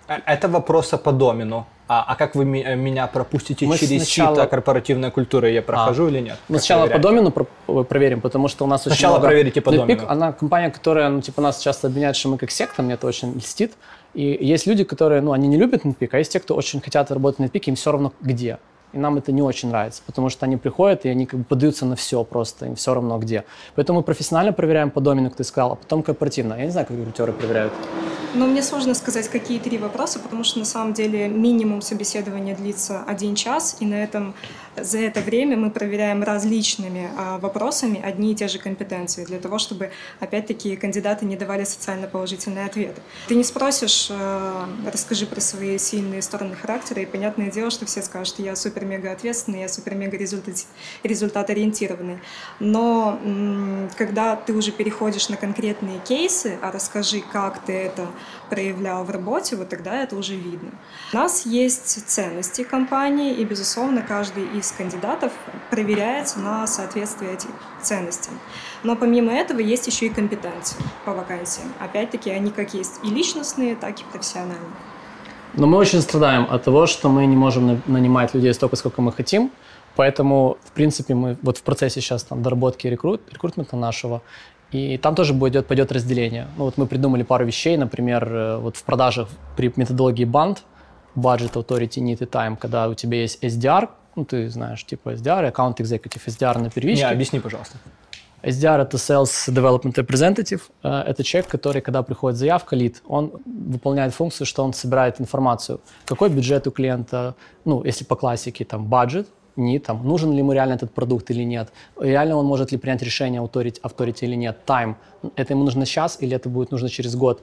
А, 0.07 0.19
Это 0.25 0.47
вопросы 0.47 0.97
по 0.97 1.11
домену. 1.11 1.65
А, 1.89 2.03
а 2.07 2.15
как 2.15 2.35
вы 2.35 2.43
э, 2.43 2.75
меня 2.75 3.07
пропустите 3.07 3.65
Мы 3.65 3.77
через 3.77 4.03
сначала- 4.03 4.35
сито 4.35 4.47
корпоративной 4.47 5.09
культуры? 5.11 5.51
Я 5.51 5.61
прохожу 5.61 6.07
или 6.07 6.19
нет? 6.19 6.37
Мы 6.49 6.55
Как 6.55 6.61
сначала 6.61 6.81
по 6.81 6.87
проверяете? 6.89 7.07
домену 7.09 7.31
про- 7.31 7.83
проверим, 7.83 8.21
потому 8.21 8.47
что 8.49 8.65
у 8.65 8.67
нас 8.67 8.81
очень 8.87 8.95
Сначала 8.95 9.13
много... 9.13 9.27
проверите 9.27 9.61
по 9.61 9.69
NetPeak, 9.69 9.77
домену. 9.77 10.03
она 10.09 10.31
компания, 10.33 10.69
которая, 10.69 11.09
ну, 11.09 11.21
типа, 11.21 11.41
нас 11.41 11.59
часто 11.59 11.87
обвиняют, 11.87 12.17
что 12.17 12.29
мы 12.29 12.37
как 12.37 12.51
секта, 12.51 12.83
мне 12.83 12.95
это 12.95 13.07
очень 13.07 13.33
льстит. 13.37 13.73
И 14.13 14.23
есть 14.41 14.67
люди, 14.67 14.83
которые, 14.83 15.21
ну, 15.21 15.31
они 15.31 15.47
не 15.47 15.57
любят 15.57 15.85
NetPeak, 15.85 16.09
а 16.11 16.17
есть 16.17 16.33
те, 16.33 16.39
кто 16.39 16.55
очень 16.55 16.81
хотят 16.81 17.09
работать 17.11 17.39
на 17.39 17.45
NetPeak, 17.45 17.63
им 17.67 17.75
все 17.75 17.91
равно 17.91 18.11
где. 18.21 18.57
И 18.93 18.97
нам 18.97 19.17
это 19.17 19.31
не 19.31 19.41
очень 19.41 19.69
нравится, 19.69 20.01
потому 20.05 20.29
что 20.29 20.45
они 20.45 20.57
приходят, 20.57 21.05
и 21.05 21.09
они 21.09 21.25
как 21.25 21.39
бы 21.39 21.45
подаются 21.45 21.85
на 21.85 21.95
все 21.95 22.23
просто, 22.23 22.65
им 22.65 22.75
все 22.75 22.93
равно 22.93 23.17
где. 23.17 23.43
Поэтому 23.75 23.99
мы 23.99 24.03
профессионально 24.03 24.51
проверяем 24.53 24.91
по 24.91 24.99
домену, 25.01 25.29
как 25.29 25.37
ты 25.37 25.43
сказал, 25.45 25.73
а 25.73 25.75
потом 25.75 26.03
корпоративно. 26.03 26.53
Я 26.55 26.65
не 26.65 26.71
знаю, 26.71 26.87
как 26.87 26.97
рекрутеры 26.97 27.31
проверяют. 27.33 27.73
Но 28.33 28.45
мне 28.45 28.61
сложно 28.61 28.93
сказать, 28.93 29.29
какие 29.29 29.59
три 29.59 29.77
вопроса, 29.77 30.19
потому 30.19 30.43
что 30.43 30.59
на 30.59 30.65
самом 30.65 30.93
деле 30.93 31.27
минимум 31.27 31.81
собеседования 31.81 32.55
длится 32.55 33.03
один 33.03 33.35
час, 33.35 33.77
и 33.79 33.85
на 33.85 33.95
этом 33.95 34.33
за 34.81 34.99
это 34.99 35.21
время 35.21 35.57
мы 35.57 35.71
проверяем 35.71 36.23
различными 36.23 37.09
а, 37.17 37.37
вопросами 37.39 38.01
одни 38.01 38.31
и 38.31 38.35
те 38.35 38.47
же 38.47 38.59
компетенции, 38.59 39.25
для 39.25 39.39
того, 39.39 39.57
чтобы, 39.57 39.91
опять-таки, 40.19 40.75
кандидаты 40.75 41.25
не 41.25 41.35
давали 41.35 41.63
социально 41.63 42.07
положительные 42.07 42.65
ответы. 42.65 43.01
Ты 43.27 43.35
не 43.35 43.43
спросишь, 43.43 44.07
э, 44.09 44.65
расскажи 44.91 45.25
про 45.25 45.41
свои 45.41 45.77
сильные 45.77 46.21
стороны 46.21 46.55
характера, 46.55 47.01
и 47.01 47.05
понятное 47.05 47.51
дело, 47.51 47.71
что 47.71 47.85
все 47.85 48.01
скажут, 48.01 48.39
я 48.39 48.55
супер-мега 48.55 49.11
ответственный, 49.11 49.61
я 49.61 49.69
супер-мега 49.69 50.17
результат- 50.17 50.67
результат-ориентированный. 51.03 52.19
Но 52.59 53.19
когда 53.97 54.35
ты 54.35 54.53
уже 54.53 54.71
переходишь 54.71 55.29
на 55.29 55.37
конкретные 55.37 55.99
кейсы, 55.99 56.57
а 56.61 56.71
расскажи, 56.71 57.21
как 57.31 57.63
ты 57.65 57.73
это 57.73 58.07
проявлял 58.49 59.03
в 59.03 59.09
работе, 59.11 59.55
вот 59.55 59.69
тогда 59.69 60.01
это 60.03 60.15
уже 60.15 60.35
видно. 60.35 60.71
У 61.13 61.17
нас 61.17 61.45
есть 61.45 62.07
ценности 62.07 62.63
компании, 62.63 63.33
и, 63.33 63.45
безусловно, 63.45 64.01
каждый 64.01 64.45
из 64.57 64.71
кандидатов 64.71 65.31
проверяется 65.69 66.39
на 66.39 66.67
соответствие 66.67 67.33
этим 67.33 67.49
ценностям. 67.81 68.33
Но 68.83 68.95
помимо 68.95 69.31
этого 69.31 69.59
есть 69.59 69.87
еще 69.87 70.07
и 70.07 70.09
компетенции 70.09 70.77
по 71.05 71.13
вакансиям. 71.13 71.67
Опять-таки, 71.79 72.29
они 72.29 72.51
как 72.51 72.73
есть 72.73 72.99
и 73.03 73.09
личностные, 73.09 73.75
так 73.75 73.99
и 73.99 74.03
профессиональные. 74.11 74.71
Но 75.53 75.65
мы 75.65 75.77
очень 75.77 76.01
страдаем 76.01 76.47
от 76.49 76.63
того, 76.63 76.85
что 76.87 77.09
мы 77.09 77.25
не 77.25 77.35
можем 77.35 77.67
на- 77.67 77.81
нанимать 77.87 78.33
людей 78.33 78.53
столько, 78.53 78.75
сколько 78.75 79.01
мы 79.01 79.11
хотим. 79.11 79.51
Поэтому, 79.95 80.57
в 80.63 80.71
принципе, 80.73 81.15
мы 81.15 81.37
вот 81.41 81.57
в 81.57 81.63
процессе 81.63 82.01
сейчас 82.01 82.23
там 82.23 82.43
доработки 82.43 82.85
рекрут, 82.85 83.21
рекрутмента 83.31 83.75
нашего, 83.75 84.21
и 84.71 84.97
там 84.97 85.15
тоже 85.15 85.33
будет, 85.33 85.67
пойдет 85.67 85.91
разделение. 85.91 86.47
Ну, 86.57 86.65
вот 86.65 86.77
мы 86.77 86.87
придумали 86.87 87.23
пару 87.23 87.45
вещей, 87.45 87.77
например, 87.77 88.27
э, 88.31 88.57
вот 88.57 88.77
в 88.77 88.83
продажах 88.83 89.29
при 89.55 89.71
методологии 89.75 90.25
BAND, 90.25 90.59
Budget, 91.15 91.53
Authority, 91.53 92.01
Need 92.01 92.23
и 92.23 92.25
Time, 92.25 92.57
когда 92.57 92.87
у 92.87 92.93
тебя 92.93 93.21
есть 93.21 93.43
SDR, 93.43 93.89
ну, 94.15 94.25
ты 94.25 94.49
знаешь, 94.49 94.83
типа 94.83 95.13
SDR, 95.13 95.51
Account 95.51 95.77
Executive, 95.77 96.21
SDR 96.25 96.59
на 96.59 96.69
первичке. 96.69 97.05
Не, 97.05 97.11
объясни, 97.11 97.39
пожалуйста. 97.39 97.77
SDR– 98.43 98.81
это 98.81 98.97
Sales 98.97 99.49
Development 99.49 99.93
Representative. 99.93 100.61
Э, 100.83 101.03
Это 101.07 101.23
человек, 101.23 101.49
который, 101.49 101.81
когда 101.81 102.03
приходит 102.03 102.37
заявка, 102.37 102.75
лид, 102.75 103.01
он 103.07 103.31
выполняет 103.45 104.13
функцию, 104.13 104.45
что 104.45 104.63
он 104.63 104.73
собирает 104.73 105.19
информацию. 105.21 105.79
Какой 106.05 106.29
бюджет 106.29 106.67
у 106.67 106.71
клиента, 106.71 107.35
ну, 107.65 107.83
если 107.83 108.05
по 108.05 108.15
классике, 108.15 108.65
там, 108.65 108.85
бюджет, 108.85 109.27
не 109.57 109.79
там, 109.79 110.07
нужен 110.07 110.31
ли 110.31 110.37
ему 110.37 110.53
реально 110.53 110.73
этот 110.73 110.93
продукт 110.93 111.29
или 111.31 111.43
нет, 111.43 111.69
реально 111.99 112.37
он 112.37 112.45
может 112.45 112.71
ли 112.71 112.77
принять 112.77 113.01
решение 113.01 113.41
авторити, 113.41 113.79
авторити 113.83 114.25
или 114.25 114.35
нет, 114.35 114.65
тайм, 114.65 114.95
это 115.35 115.53
ему 115.53 115.63
нужно 115.63 115.85
сейчас 115.85 116.17
или 116.21 116.35
это 116.35 116.49
будет 116.49 116.71
нужно 116.71 116.89
через 116.89 117.15
год, 117.15 117.41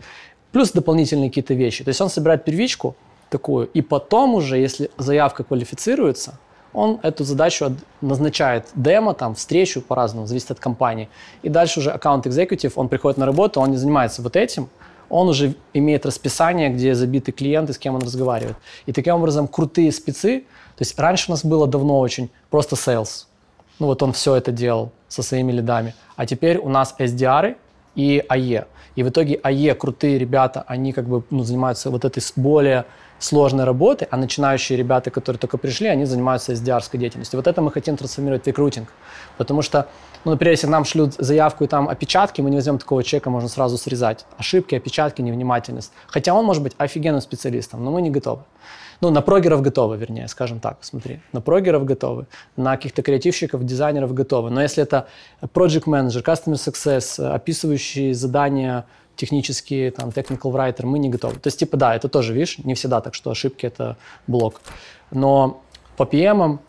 плюс 0.53 0.73
дополнительные 0.73 1.29
какие-то 1.29 1.55
вещи. 1.55 1.85
То 1.85 1.91
есть 1.91 2.01
он 2.01 2.09
собирает 2.09 2.45
первичку 2.45 2.95
такую, 3.29 3.67
и 3.67 3.83
потом 3.83 4.35
уже, 4.35 4.57
если 4.57 4.91
заявка 4.97 5.45
квалифицируется, 5.45 6.39
он 6.73 6.99
эту 7.03 7.25
задачу 7.25 7.77
назначает 8.01 8.67
демо, 8.75 9.15
там, 9.15 9.35
встречу 9.35 9.81
по-разному, 9.81 10.27
зависит 10.27 10.51
от 10.51 10.61
компании. 10.61 11.09
И 11.43 11.49
дальше 11.49 11.81
уже 11.81 11.91
аккаунт 11.91 12.27
executive, 12.27 12.73
он 12.77 12.89
приходит 12.89 13.19
на 13.19 13.27
работу, 13.27 13.61
он 13.61 13.71
не 13.71 13.77
занимается 13.77 14.23
вот 14.23 14.37
этим, 14.37 14.69
он 15.09 15.29
уже 15.29 15.55
имеет 15.73 16.07
расписание, 16.07 16.71
где 16.71 16.95
забиты 16.95 17.31
клиенты, 17.33 17.73
с 17.73 17.79
кем 17.79 17.95
он 17.95 18.03
разговаривает. 18.03 18.57
И 18.87 18.93
таким 18.93 19.15
образом 19.15 19.47
крутые 19.47 19.93
спецы, 19.93 20.45
то 20.77 20.83
есть 20.83 20.99
раньше 20.99 21.27
у 21.29 21.33
нас 21.33 21.45
было 21.45 21.67
давно 21.67 22.01
очень 22.01 22.31
просто 22.51 22.77
sales. 22.77 23.27
Ну 23.79 23.87
вот 23.87 24.03
он 24.03 24.13
все 24.13 24.35
это 24.35 24.53
делал 24.53 24.91
со 25.09 25.23
своими 25.23 25.53
лидами. 25.53 25.95
А 26.17 26.27
теперь 26.27 26.59
у 26.59 26.69
нас 26.69 26.95
SDR 26.99 27.57
и 27.95 28.25
AE. 28.29 28.67
И 28.97 29.03
в 29.03 29.09
итоге 29.09 29.37
AE, 29.37 29.75
крутые 29.75 30.19
ребята, 30.19 30.65
они 30.67 30.93
как 30.93 31.07
бы 31.07 31.25
ну, 31.31 31.43
занимаются 31.43 31.91
вот 31.91 32.05
этой 32.05 32.23
более 32.37 32.85
сложной 33.19 33.65
работы, 33.65 34.07
а 34.11 34.17
начинающие 34.17 34.77
ребята, 34.77 35.11
которые 35.11 35.39
только 35.39 35.59
пришли, 35.59 35.89
они 35.89 36.05
занимаются 36.05 36.53
SDR 36.53 36.83
деятельностью. 36.97 37.39
Вот 37.39 37.47
это 37.47 37.63
мы 37.63 37.71
хотим 37.73 37.97
трансформировать 37.97 38.45
в 38.45 38.47
рекрутинг. 38.47 38.89
Потому 39.39 39.63
что, 39.63 39.89
ну, 40.25 40.33
например, 40.33 40.53
если 40.53 40.67
нам 40.67 40.85
шлют 40.85 41.15
заявку 41.15 41.65
и 41.65 41.67
там 41.67 41.89
опечатки, 41.89 42.41
мы 42.41 42.51
не 42.51 42.57
возьмем 42.57 42.79
такого 42.79 43.03
человека, 43.03 43.31
можно 43.31 43.49
сразу 43.49 43.79
срезать. 43.79 44.27
Ошибки, 44.37 44.75
опечатки, 44.75 45.23
невнимательность. 45.23 45.93
Хотя 46.07 46.35
он 46.35 46.45
может 46.45 46.63
быть 46.63 46.75
офигенным 46.79 47.21
специалистом, 47.21 47.85
но 47.85 47.91
мы 47.91 48.03
не 48.03 48.11
готовы. 48.11 48.43
Ну, 49.05 49.11
на 49.11 49.21
прогеров 49.21 49.61
готовы, 49.61 49.99
вернее, 49.99 50.29
скажем 50.29 50.61
так, 50.61 50.79
смотри. 50.81 51.21
На 51.33 51.43
прогеров 51.43 51.85
готовы, 51.85 52.27
на 52.57 52.75
каких-то 52.77 53.03
креативщиков, 53.03 53.63
дизайнеров 53.63 54.15
готовы. 54.15 54.49
Но 54.49 54.63
если 54.63 54.83
это 54.83 55.09
project 55.43 55.85
manager, 55.85 56.25
customer 56.25 56.55
success, 56.55 57.23
описывающий 57.23 58.15
задания 58.15 58.87
технические, 59.15 59.91
там, 59.91 60.09
technical 60.09 60.53
writer, 60.53 60.87
мы 60.87 60.99
не 60.99 61.11
готовы. 61.11 61.35
То 61.35 61.49
есть, 61.49 61.59
типа, 61.59 61.77
да, 61.77 61.95
это 61.95 62.09
тоже, 62.09 62.33
видишь, 62.33 62.57
не 62.65 62.73
всегда 62.73 63.03
так, 63.03 63.15
что 63.15 63.31
ошибки— 63.31 63.67
это 63.73 63.99
блок. 64.27 64.63
Но 65.11 65.63
по 65.99 66.05
PM, 66.05 66.61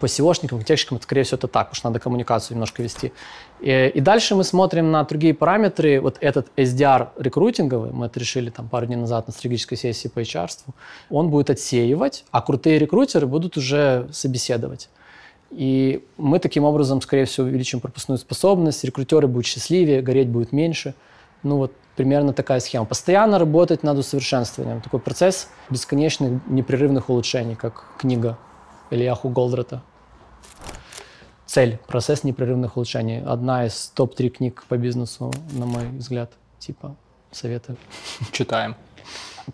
по 0.00 0.06
SEOшникам, 0.06 0.64
техникам, 0.64 0.98
скорее 1.02 1.24
всего, 1.24 1.36
это 1.36 1.46
так, 1.46 1.74
что 1.74 1.88
надо 1.88 2.00
коммуникацию 2.00 2.54
немножко 2.54 2.82
вести. 2.82 3.12
И, 3.60 3.92
и 3.94 4.00
дальше 4.00 4.34
мы 4.34 4.44
смотрим 4.44 4.90
на 4.90 5.04
другие 5.04 5.34
параметры. 5.34 6.00
Вот 6.00 6.18
этот 6.20 6.48
SDR 6.56 7.08
рекрутинговый, 7.16 7.90
мы 7.92 8.06
это 8.06 8.20
решили 8.20 8.50
там 8.50 8.68
пару 8.68 8.86
дней 8.86 8.96
назад 8.96 9.26
на 9.26 9.32
стратегической 9.32 9.78
сессии 9.78 10.08
по 10.08 10.20
HR, 10.20 10.48
он 11.10 11.30
будет 11.30 11.50
отсеивать, 11.50 12.24
а 12.30 12.42
крутые 12.42 12.78
рекрутеры 12.78 13.26
будут 13.26 13.56
уже 13.56 14.08
собеседовать. 14.12 14.88
И 15.50 16.04
мы 16.16 16.38
таким 16.38 16.64
образом, 16.64 17.00
скорее 17.00 17.24
всего, 17.24 17.46
увеличим 17.46 17.80
пропускную 17.80 18.18
способность, 18.18 18.84
рекрутеры 18.84 19.26
будут 19.26 19.46
счастливее, 19.46 20.02
гореть 20.02 20.28
будет 20.28 20.52
меньше. 20.52 20.94
Ну 21.42 21.58
вот 21.58 21.72
примерно 21.94 22.32
такая 22.32 22.60
схема. 22.60 22.84
Постоянно 22.84 23.38
работать 23.38 23.82
над 23.82 23.98
усовершенствованием. 23.98 24.80
Такой 24.80 25.00
процесс 25.00 25.48
бесконечных 25.70 26.40
непрерывных 26.48 27.08
улучшений, 27.08 27.54
как 27.54 27.84
книга 27.98 28.36
Ильяху 28.90 29.28
Голдрата. 29.28 29.82
Цель– 31.46 31.78
процесс 31.86 32.24
непрерывных 32.24 32.76
улучшений. 32.76 33.22
Одна 33.24 33.66
из 33.66 33.92
топ-3 33.94 34.28
книг 34.30 34.64
по 34.68 34.76
бизнесу, 34.76 35.32
на 35.52 35.64
мой 35.64 35.86
взгляд. 35.90 36.32
Типа, 36.58 36.96
советую. 37.30 37.78
Читаем. 38.32 38.74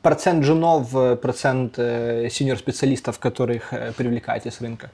Процент 0.01 0.43
джунов, 0.43 0.91
процент 1.21 1.75
э, 1.77 2.29
сеньор-специалистов, 2.31 3.19
которых 3.19 3.75
э, 3.75 3.93
привлекаете 3.93 4.51
с 4.51 4.63
рынка? 4.63 4.91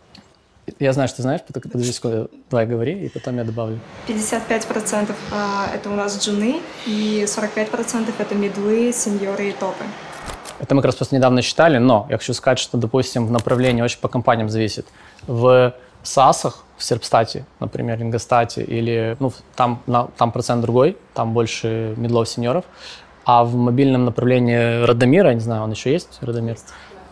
Я 0.81 0.93
знаю, 0.93 1.09
что 1.09 1.19
ты 1.19 1.23
знаешь, 1.23 1.41
подожди 1.47 1.93
секунду, 1.93 2.31
давай 2.51 2.67
говори, 2.67 3.07
и 3.07 3.09
потом 3.09 3.37
я 3.37 3.45
добавлю. 3.45 3.79
55% 4.09 5.15
а, 5.33 5.69
это 5.73 5.89
у 5.89 5.95
нас 5.95 6.21
джуны, 6.23 6.61
и 6.85 7.25
45% 7.27 8.13
это 8.19 8.35
медлы, 8.35 8.93
сеньоры 8.93 9.51
и 9.51 9.53
топы. 9.53 9.85
Это 10.59 10.75
мы 10.75 10.83
как 10.83 10.87
раз 10.87 10.97
просто 10.97 11.15
недавно 11.15 11.43
считали, 11.43 11.79
но 11.79 12.07
я 12.11 12.19
хочу 12.19 12.35
сказать, 12.35 12.59
что, 12.59 12.77
допустим, 12.77 13.27
в 13.27 13.31
направлении 13.31 13.83
очень 13.83 14.01
по 14.01 14.09
компаниям 14.09 14.51
зависит. 14.51 14.87
В 15.27 15.75
САСах, 16.03 16.65
в 16.79 16.85
Серпстате, 16.85 17.45
например, 17.61 18.01
Ингостате, 18.01 18.63
или, 18.63 19.17
ну, 19.21 19.33
там, 19.57 19.83
на, 19.87 20.07
там 20.17 20.33
процент 20.33 20.63
другой, 20.63 20.97
там 21.13 21.35
больше 21.35 21.95
медлов, 21.97 22.29
сеньоров, 22.29 22.65
а 23.27 23.45
в 23.45 23.55
мобильном 23.55 24.05
направлении 24.05 24.85
Радомира, 24.85 25.35
не 25.35 25.41
знаю, 25.41 25.65
он 25.65 25.73
еще 25.73 25.93
есть, 25.93 26.19
Радомир? 26.23 26.57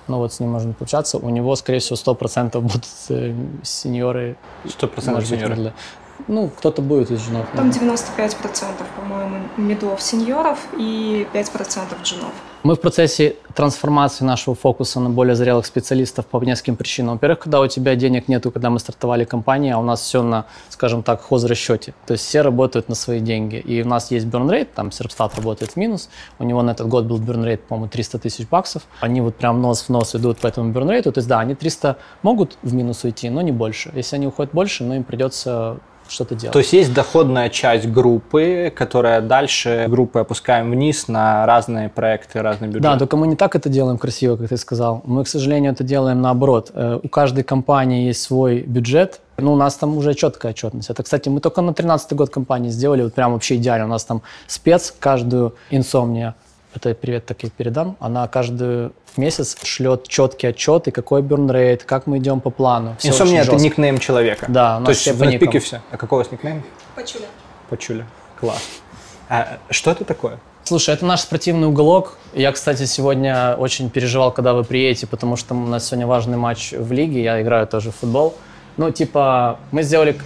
ну 0.09 0.19
вот 0.19 0.33
с 0.33 0.41
ним 0.41 0.51
можно 0.51 0.73
пообщаться, 0.73 1.19
у 1.19 1.29
него, 1.31 1.57
скорее 1.57 1.81
всего, 1.81 1.97
100% 1.97 2.61
будут 2.61 2.87
э, 3.09 3.35
сеньоры. 3.63 4.37
100% 4.65 5.25
сеньоры? 5.25 5.57
Быть, 5.57 5.73
ну, 6.29 6.49
кто-то 6.49 6.83
будет 6.83 7.11
из 7.11 7.21
женов. 7.21 7.47
Там 7.55 7.71
95%, 7.71 8.67
по-моему, 8.97 9.37
медов 9.57 10.01
сеньоров 10.01 10.59
и 10.77 11.27
5% 11.33 12.03
джунов. 12.03 12.33
Мы 12.67 12.75
в 12.75 12.81
процессе 12.81 13.37
трансформации 13.55 14.25
нашего 14.25 14.57
фокуса 14.57 14.99
на 14.99 15.09
более 15.09 15.37
зрелых 15.37 15.67
специалистов 15.67 16.27
по 16.27 16.43
нескольким 16.43 16.75
причинам. 16.75 17.15
Во-первых, 17.15 17.39
когда 17.39 17.61
у 17.61 17.69
тебя 17.69 17.95
денег 17.95 18.27
нету, 18.27 18.51
когда 18.51 18.71
мы 18.71 18.81
стартовали 18.81 19.23
компанию, 19.23 19.77
а 19.77 19.79
у 19.79 19.85
нас 19.85 20.01
все 20.01 20.21
на, 20.21 20.47
скажем 20.69 21.05
так, 21.05 21.23
хозрасчете. 21.23 21.95
То 22.09 22.15
есть 22.15 22.25
все 22.25 22.41
работают 22.41 22.89
на 22.89 22.97
свои 22.97 23.21
деньги. 23.21 23.55
И 23.55 23.83
у 23.83 23.87
нас 23.87 24.11
есть 24.11 24.27
rate, 24.27 24.67
там 24.75 24.91
Серпстат 24.91 25.37
работает 25.37 25.75
в 25.75 25.77
минус. 25.77 26.09
У 26.41 26.45
него 26.45 26.61
на 26.63 26.73
этот 26.73 26.89
год 26.89 27.05
был 27.05 27.21
rate, 27.21 27.59
по-моему, 27.59 27.89
300 27.89 28.19
тысяч 28.19 28.49
баксов. 28.49 28.83
Они 28.99 29.21
вот 29.21 29.37
прям 29.37 29.63
нос 29.63 29.83
в 29.83 29.89
нос 29.91 30.17
идут 30.17 30.39
по 30.39 30.49
этому 30.49 30.73
rate. 30.73 31.13
То 31.13 31.19
есть 31.19 31.29
да, 31.29 31.39
они 31.39 31.55
300 31.55 31.99
могут 32.23 32.59
в 32.65 32.75
минус 32.75 33.05
уйти, 33.05 33.31
но 33.31 33.43
не 33.43 33.53
больше. 33.53 33.93
Если 33.95 34.17
они 34.17 34.27
уходят 34.27 34.53
больше, 34.53 34.83
но 34.83 34.97
им 34.97 35.05
придется 35.05 35.79
что-то 36.09 36.35
делать. 36.35 36.53
То 36.53 36.59
есть 36.59 36.73
есть 36.73 36.95
доходная 36.95 37.49
часть 37.49 37.89
группы, 37.89 38.73
которая 38.75 39.21
дальше 39.21 39.87
группы 39.89 40.21
опускаем 40.21 40.71
вниз 40.71 41.09
на 41.09 41.47
разные 41.47 41.89
проекты, 41.89 42.43
разные 42.43 42.69
бюджеты. 42.69 42.83
Да, 42.83 42.99
только 42.99 43.17
мы 43.17 43.27
не 43.27 43.37
так 43.37 43.55
это 43.57 43.69
делаем 43.69 43.99
красиво, 43.99 44.37
как 44.37 44.49
ты 44.49 44.57
сказал. 44.57 45.03
Мы, 45.05 45.25
к 45.25 45.29
сожалению, 45.29 45.73
это 45.73 45.85
делаем 45.85 46.21
наоборот. 46.23 46.71
Э, 46.75 46.99
у 47.03 47.09
каждой 47.09 47.45
компании 47.45 48.07
есть 48.07 48.23
свой 48.23 48.61
бюджет, 48.61 49.21
ну, 49.39 49.53
у 49.53 49.57
нас 49.57 49.75
там 49.75 49.97
уже 49.99 50.15
четкая 50.15 50.53
отчетность. 50.53 50.89
Это, 50.89 51.03
кстати, 51.03 51.29
мы 51.29 51.41
только 51.41 51.61
на 51.61 51.75
13 51.75 52.13
год 52.15 52.31
компании 52.31 52.71
сделали, 52.71 53.03
вот 53.03 53.15
прям 53.15 53.33
вообще 53.33 53.57
идеально. 53.57 53.85
У 53.85 53.91
нас 53.91 54.05
там 54.05 54.23
спец 54.47 54.95
каждую 54.99 55.55
инсомния 55.71 56.35
это 56.77 56.95
привет 56.95 57.27
так 57.27 57.43
и 57.45 57.51
передам, 57.51 57.97
она 58.01 58.27
каждый 58.29 58.91
месяц 59.17 59.57
шлет 59.63 60.07
четкий 60.09 60.49
отчет, 60.49 60.89
и 60.89 60.91
какой 60.91 61.23
burn 61.23 61.77
как 61.85 62.07
мы 62.07 62.19
идем 62.19 62.41
по 62.41 62.51
плану. 62.51 62.97
Все 62.99 63.11
Insomnia– 63.11 63.41
это 63.43 63.57
никнейм 63.57 63.99
человека? 63.99 64.47
Да, 64.49 64.77
у 64.77 64.81
нас 64.81 64.87
То 64.87 65.11
есть 65.11 65.21
в 65.21 65.39
пике 65.39 65.59
все. 65.59 65.81
А 65.91 65.97
какой 65.97 66.17
у 66.17 66.23
вас 66.23 66.33
никнейм? 66.33 66.63
Пачуля. 66.95 67.27
Пачуля. 67.71 68.07
Класс. 68.39 68.63
А 69.29 69.59
что 69.71 69.91
это 69.91 70.05
такое? 70.05 70.39
Слушай, 70.65 70.95
это 70.95 71.07
наш 71.07 71.21
спортивный 71.21 71.69
уголок. 71.69 72.19
Я, 72.35 72.51
кстати, 72.53 72.87
сегодня 72.87 73.55
очень 73.57 73.89
переживал, 73.89 74.33
когда 74.33 74.53
вы 74.53 74.65
приедете, 74.65 75.07
потому 75.07 75.37
что 75.37 75.55
у 75.55 75.67
нас 75.67 75.87
сегодня 75.87 76.07
важный 76.07 76.37
матч 76.37 76.73
в 76.73 76.91
лиге. 76.93 77.23
Я 77.23 77.41
играю 77.41 77.67
тоже 77.67 77.93
в 77.93 77.97
футбол. 77.97 78.35
Ну, 78.77 78.91
типа, 78.91 79.59
мы 79.71 79.83
сделали 79.83 80.19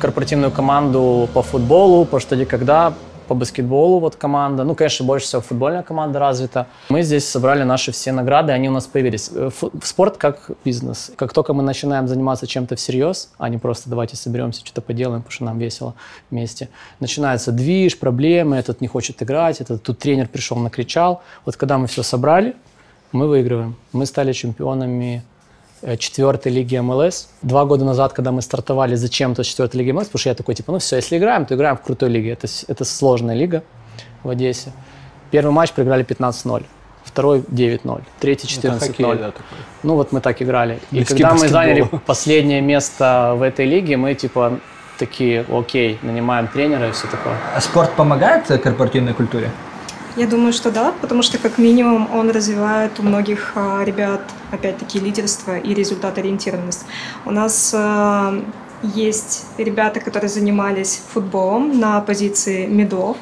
корпоративную 0.00 0.50
команду 0.50 1.28
по 1.32 1.42
футболу, 1.42 2.04
по 2.04 2.18
что 2.18 2.34
где 2.34 2.44
когда, 2.44 2.92
по 3.24 3.34
баскетболу 3.34 3.98
вот 4.00 4.16
команда. 4.16 4.64
Ну, 4.64 4.74
конечно, 4.74 5.06
больше 5.06 5.26
всего 5.26 5.42
футбольная 5.42 5.82
команда 5.82 6.18
развита. 6.18 6.66
Мы 6.88 7.02
здесь 7.02 7.28
собрали 7.28 7.62
наши 7.64 7.92
все 7.92 8.12
награды, 8.12 8.52
они 8.52 8.68
у 8.68 8.72
нас 8.72 8.86
появились. 8.86 9.30
Э, 9.34 9.50
спорт 9.82 10.16
как 10.16 10.50
бизнес. 10.64 11.12
Как 11.16 11.32
только 11.32 11.52
мы 11.52 11.62
начинаем 11.62 12.08
заниматься 12.08 12.46
чем-то 12.46 12.76
всерьез, 12.76 13.30
а 13.38 13.48
не 13.48 13.58
просто 13.58 13.90
давайте 13.90 14.16
соберемся, 14.16 14.60
что-то 14.64 14.80
поделаем, 14.80 15.22
потому 15.22 15.32
что 15.32 15.44
нам 15.44 15.58
весело 15.58 15.94
вместе, 16.30 16.68
начинается 17.00 17.52
движ, 17.52 17.98
проблемы, 17.98 18.56
этот 18.56 18.80
не 18.80 18.88
хочет 18.88 19.22
играть, 19.22 19.60
этот 19.60 19.82
тут 19.82 19.98
тренер 19.98 20.28
пришел, 20.28 20.56
накричал. 20.58 21.22
Вот 21.44 21.56
когда 21.56 21.78
мы 21.78 21.86
все 21.86 22.02
собрали, 22.02 22.54
мы 23.12 23.28
выигрываем. 23.28 23.76
Мы 23.92 24.06
стали 24.06 24.32
чемпионами 24.32 25.22
четвертой 25.98 26.52
лиги 26.52 26.76
МЛС. 26.76 27.28
Два 27.42 27.64
года 27.64 27.84
назад, 27.84 28.12
когда 28.12 28.32
мы 28.32 28.42
стартовали 28.42 28.94
зачем-то 28.94 29.42
с 29.42 29.46
четвертой 29.46 29.80
лиги 29.80 29.92
МЛС, 29.92 30.06
потому 30.06 30.20
что 30.20 30.28
я 30.30 30.34
такой, 30.34 30.54
типа, 30.54 30.72
ну 30.72 30.78
все, 30.78 30.96
если 30.96 31.18
играем, 31.18 31.46
то 31.46 31.54
играем 31.54 31.76
в 31.76 31.82
крутой 31.82 32.08
лиге. 32.10 32.30
Это, 32.30 32.48
это 32.68 32.84
сложная 32.84 33.34
лига 33.34 33.62
в 34.22 34.30
Одессе. 34.30 34.72
Первый 35.30 35.52
матч 35.52 35.72
проиграли 35.72 36.04
15-0 36.04 36.64
второй 37.04 37.40
9-0, 37.40 38.02
третий 38.18 38.48
14-0. 38.48 39.18
Да, 39.18 39.32
ну 39.82 39.94
вот 39.94 40.12
мы 40.12 40.20
так 40.20 40.40
играли. 40.42 40.80
И 40.90 40.96
Близкий 40.96 41.14
когда 41.14 41.34
мы 41.34 41.48
заняли 41.48 41.82
последнее 42.06 42.60
место 42.60 43.34
в 43.36 43.42
этой 43.42 43.66
лиге, 43.66 43.96
мы 43.96 44.14
типа 44.14 44.58
такие, 44.98 45.44
окей, 45.50 45.98
нанимаем 46.02 46.48
тренера 46.48 46.88
и 46.88 46.92
все 46.92 47.06
такое. 47.06 47.36
А 47.54 47.60
спорт 47.60 47.92
помогает 47.92 48.46
корпоративной 48.46 49.12
культуре? 49.12 49.50
Я 50.16 50.28
думаю, 50.28 50.52
что 50.52 50.70
да, 50.70 50.92
потому 51.00 51.22
что 51.22 51.38
как 51.38 51.58
минимум 51.58 52.08
он 52.14 52.30
развивает 52.30 53.00
у 53.00 53.02
многих 53.02 53.52
а, 53.56 53.82
ребят, 53.82 54.20
опять-таки, 54.52 55.00
лидерство 55.00 55.58
и 55.58 55.74
результат-ориентированность. 55.74 56.84
У 57.24 57.32
нас 57.32 57.74
а, 57.76 58.40
есть 58.82 59.46
ребята, 59.58 59.98
которые 59.98 60.28
занимались 60.28 61.02
футболом 61.12 61.80
на 61.80 62.00
позиции 62.00 62.66
медов, 62.66 63.16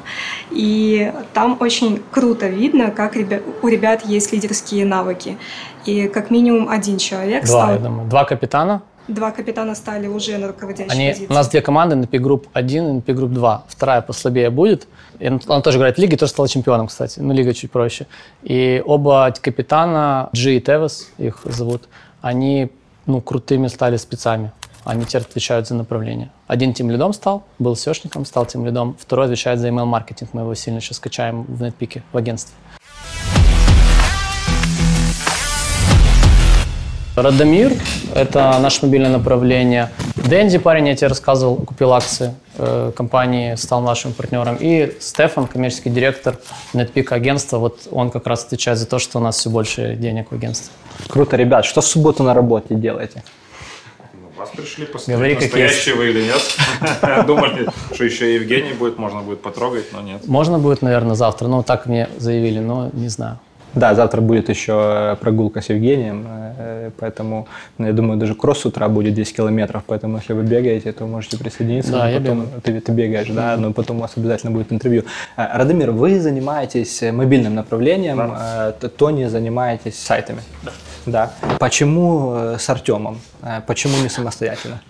и 0.51 1.11
там 1.33 1.57
очень 1.59 2.03
круто 2.11 2.47
видно, 2.47 2.91
как 2.91 3.15
у 3.15 3.67
ребят 3.67 4.05
есть 4.05 4.31
лидерские 4.31 4.85
навыки. 4.85 5.37
И 5.85 6.07
как 6.07 6.29
минимум 6.29 6.69
один 6.69 6.97
человек 6.97 7.45
Два, 7.45 7.63
стал... 7.63 7.71
я 7.73 7.79
думаю. 7.79 8.07
Два 8.07 8.25
капитана, 8.25 8.83
Два 9.07 9.31
капитана 9.31 9.75
стали 9.75 10.07
уже 10.07 10.37
на 10.37 10.47
руководящей 10.47 10.91
Они, 10.91 11.09
позиции. 11.09 11.27
у 11.29 11.33
нас 11.33 11.49
две 11.49 11.61
команды, 11.61 11.95
NP 11.95 12.19
Group 12.19 12.47
1 12.53 12.83
и 12.85 12.99
NP 12.99 13.05
Group 13.05 13.33
2. 13.33 13.63
Вторая 13.67 14.01
послабее 14.01 14.49
будет. 14.49 14.87
И 15.19 15.27
он 15.27 15.41
он 15.47 15.61
тоже 15.61 15.77
играет 15.77 15.97
в 15.97 15.99
лиге, 15.99 16.17
тоже 16.17 16.31
стал 16.31 16.47
чемпионом, 16.47 16.87
кстати. 16.87 17.19
Но 17.19 17.33
лига 17.33 17.53
чуть 17.53 17.71
проще. 17.71 18.07
И 18.43 18.81
оба 18.85 19.33
капитана, 19.41 20.29
Джи 20.33 20.55
и 20.55 20.61
Тевес, 20.61 21.09
их 21.17 21.41
зовут, 21.43 21.83
они 22.21 22.69
ну, 23.05 23.21
крутыми 23.21 23.67
стали 23.67 23.97
спецами. 23.97 24.51
Они 24.85 25.05
теперь 25.05 25.21
отвечают 25.21 25.67
за 25.67 25.75
направление. 25.75 26.29
Один 26.47 26.73
тем 26.73 26.91
лидом 26.91 27.13
стал, 27.13 27.43
был 27.59 27.75
сешником, 27.75 28.25
стал 28.25 28.45
тем 28.45 28.65
лидом. 28.65 28.95
Второй 28.99 29.25
отвечает 29.25 29.59
за 29.59 29.69
email-маркетинг. 29.69 30.29
Мы 30.33 30.41
его 30.41 30.55
сильно 30.55 30.81
сейчас 30.81 30.99
качаем 30.99 31.43
в 31.43 31.63
NetPeak, 31.63 32.01
в 32.11 32.17
агентстве. 32.17 32.55
Радомир– 37.15 37.73
это 38.15 38.57
наше 38.59 38.87
мобильное 38.87 39.11
направление. 39.11 39.91
Дэнди, 40.15 40.57
парень, 40.57 40.87
я 40.87 40.95
тебе 40.95 41.09
рассказывал, 41.09 41.57
купил 41.57 41.93
акции 41.93 42.33
э, 42.57 42.91
компании, 42.95 43.53
стал 43.53 43.81
нашим 43.81 44.13
партнером. 44.13 44.57
И 44.59 44.97
Стефан, 44.99 45.45
коммерческий 45.45 45.91
директор 45.91 46.39
NetPeak 46.73 47.13
агентства, 47.13 47.59
вот 47.59 47.81
он 47.91 48.09
как 48.09 48.25
раз 48.25 48.45
отвечает 48.45 48.79
за 48.79 48.87
то, 48.87 48.97
что 48.97 49.19
у 49.19 49.21
нас 49.21 49.37
все 49.37 49.51
больше 49.51 49.95
денег 49.95 50.31
в 50.31 50.33
агентстве. 50.33 50.73
Круто, 51.07 51.37
ребят. 51.37 51.65
Что 51.65 51.81
в 51.81 51.85
субботу 51.85 52.23
на 52.23 52.33
работе 52.33 52.73
делаете? 52.73 53.23
Вас 54.35 54.49
пришли 54.49 54.85
Говори, 54.85 54.93
посмотреть, 54.93 55.33
как 55.35 55.43
настоящие 55.43 55.95
вы 55.95 56.09
или 56.09 56.23
нет. 56.23 57.25
Думали, 57.27 57.67
что 57.93 58.03
еще 58.05 58.31
и 58.31 58.35
Евгений 58.35 58.73
будет, 58.73 58.97
можно 58.97 59.21
будет 59.21 59.43
потрогать, 59.43 59.93
но 59.93 60.01
нет. 60.01 60.25
Можно 60.27 60.57
будет, 60.57 60.81
наверное, 60.81 61.13
завтра. 61.13 61.47
Ну, 61.47 61.61
так 61.61 61.85
мне 61.85 62.09
заявили, 62.17 62.57
но 62.57 62.89
не 62.91 63.09
знаю. 63.09 63.39
Да, 63.73 63.95
завтра 63.95 64.21
будет 64.21 64.49
еще 64.49 64.73
э, 64.73 65.15
прогулка 65.19 65.61
с 65.61 65.69
Евгением, 65.69 66.25
э, 66.27 66.91
поэтому, 66.99 67.47
ну, 67.77 67.87
я 67.87 67.93
думаю, 67.93 68.19
даже 68.19 68.35
кросс 68.35 68.59
с 68.61 68.65
утра 68.65 68.87
будет 68.87 69.13
10 69.15 69.35
километров, 69.35 69.83
поэтому 69.87 70.17
если 70.17 70.33
вы 70.33 70.43
бегаете, 70.43 70.91
то 70.91 71.05
можете 71.05 71.37
присоединиться. 71.37 71.91
Да, 71.91 72.09
я 72.09 72.19
потом, 72.19 72.47
ты, 72.61 72.79
ты 72.79 72.91
бегаешь, 72.91 73.29
да, 73.29 73.57
но 73.57 73.73
потом 73.73 73.97
у 73.97 74.01
вас 74.01 74.11
обязательно 74.15 74.51
будет 74.51 74.71
интервью. 74.71 75.03
Э, 75.37 75.57
Радомир, 75.57 75.91
вы 75.91 76.19
занимаетесь 76.19 77.01
э, 77.01 77.11
мобильным 77.11 77.55
направлением, 77.55 78.33
э, 78.37 78.73
Т- 78.79 78.89
Тони 78.89 79.25
занимаетесь 79.25 79.97
сайтами. 79.97 80.41
Да. 80.63 80.71
Да. 81.05 81.31
Почему 81.59 82.33
э, 82.35 82.57
с 82.59 82.69
Артемом? 82.69 83.19
Э, 83.41 83.61
Почему 83.67 83.97
не 84.01 84.09
самостоятельно? 84.09 84.81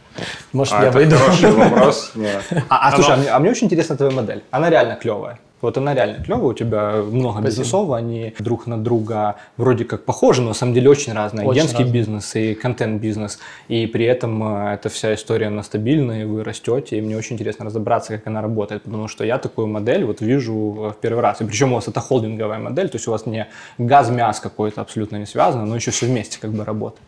Может, 0.51 0.73
А, 0.75 0.81
я 0.84 0.89
это 0.89 0.97
выйду? 0.97 1.15
хороший 1.15 1.51
вопрос. 1.51 2.11
да. 2.15 2.41
А, 2.69 2.89
а 2.89 2.91
слушай, 2.95 3.13
а 3.13 3.17
мне, 3.17 3.29
а 3.29 3.39
мне 3.39 3.49
очень 3.49 3.65
интересна 3.65 3.95
твоя 3.97 4.11
модель. 4.11 4.43
Она 4.51 4.69
реально 4.69 4.95
клевая. 4.95 5.39
Вот 5.64 5.78
она 5.78 5.93
реально 5.93 6.22
клевая, 6.22 6.43
у 6.43 6.53
тебя 6.53 7.01
много 7.01 7.41
бизнесов, 7.41 7.89
они 7.93 8.34
друг 8.38 8.68
на 8.68 8.78
друга 8.78 9.38
вроде 9.55 9.86
как 9.86 10.03
похожи, 10.03 10.41
но 10.41 10.49
на 10.49 10.53
самом 10.53 10.74
деле 10.74 10.89
очень 10.89 11.14
разные. 11.14 11.47
Очень 11.47 11.61
Агентский 11.61 11.86
разные. 11.86 12.01
бизнес 12.01 12.36
и 12.36 12.53
контент-бизнес. 12.53 13.39
И 13.70 13.88
при 13.88 14.03
этом 14.03 14.43
э, 14.43 14.74
эта 14.74 14.89
вся 14.89 15.14
история, 15.14 15.47
она 15.47 15.64
стабильная, 15.64 16.24
и 16.24 16.26
вы 16.26 16.43
растете, 16.43 16.97
и 16.97 17.01
мне 17.01 17.16
очень 17.16 17.36
интересно 17.36 17.64
разобраться, 17.64 18.18
как 18.18 18.28
она 18.28 18.41
работает, 18.41 18.84
потому 18.84 19.07
что 19.07 19.24
я 19.24 19.38
такую 19.38 19.68
модель 19.68 20.03
вот 20.03 20.20
вижу 20.20 20.53
э, 20.53 20.89
в 20.89 20.97
первый 20.99 21.22
раз. 21.22 21.39
И 21.39 21.45
причем 21.45 21.72
у 21.72 21.76
вас 21.76 21.88
это 21.88 22.01
холдинговая 22.01 22.59
модель, 22.59 22.89
то 22.89 22.97
есть 22.97 23.07
у 23.07 23.11
вас 23.11 23.26
не 23.26 23.47
газ-мяс 23.78 24.41
какой-то 24.41 24.82
абсолютно 24.82 25.16
не 25.16 25.26
связано, 25.26 25.66
но 25.66 25.78
еще 25.78 25.91
все 25.91 26.07
вместе 26.07 26.39
как 26.41 26.51
бы 26.51 26.66
работает. 26.66 27.07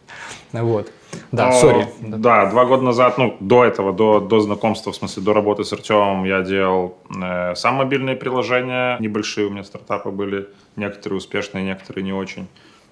Вот. 0.54 0.90
Да, 1.32 1.48
Но, 1.48 1.52
сори. 1.52 1.88
Да, 2.02 2.50
два 2.50 2.66
года 2.66 2.84
назад, 2.84 3.18
ну, 3.18 3.36
до 3.40 3.64
этого, 3.64 3.94
до, 3.94 4.20
до 4.20 4.40
знакомства, 4.40 4.92
в 4.92 4.96
смысле, 4.96 5.24
до 5.24 5.34
работы 5.34 5.64
с 5.64 5.74
Артемом, 5.74 6.26
я 6.26 6.42
делал 6.42 6.98
э, 7.10 7.56
сам 7.56 7.76
мобильные 7.76 8.16
приложения. 8.16 8.98
Небольшие 9.00 9.48
у 9.48 9.50
меня 9.50 9.64
стартапы 9.64 10.10
были, 10.10 10.48
некоторые 10.76 11.18
успешные, 11.18 11.64
некоторые 11.64 12.04
не 12.04 12.14
очень. 12.14 12.48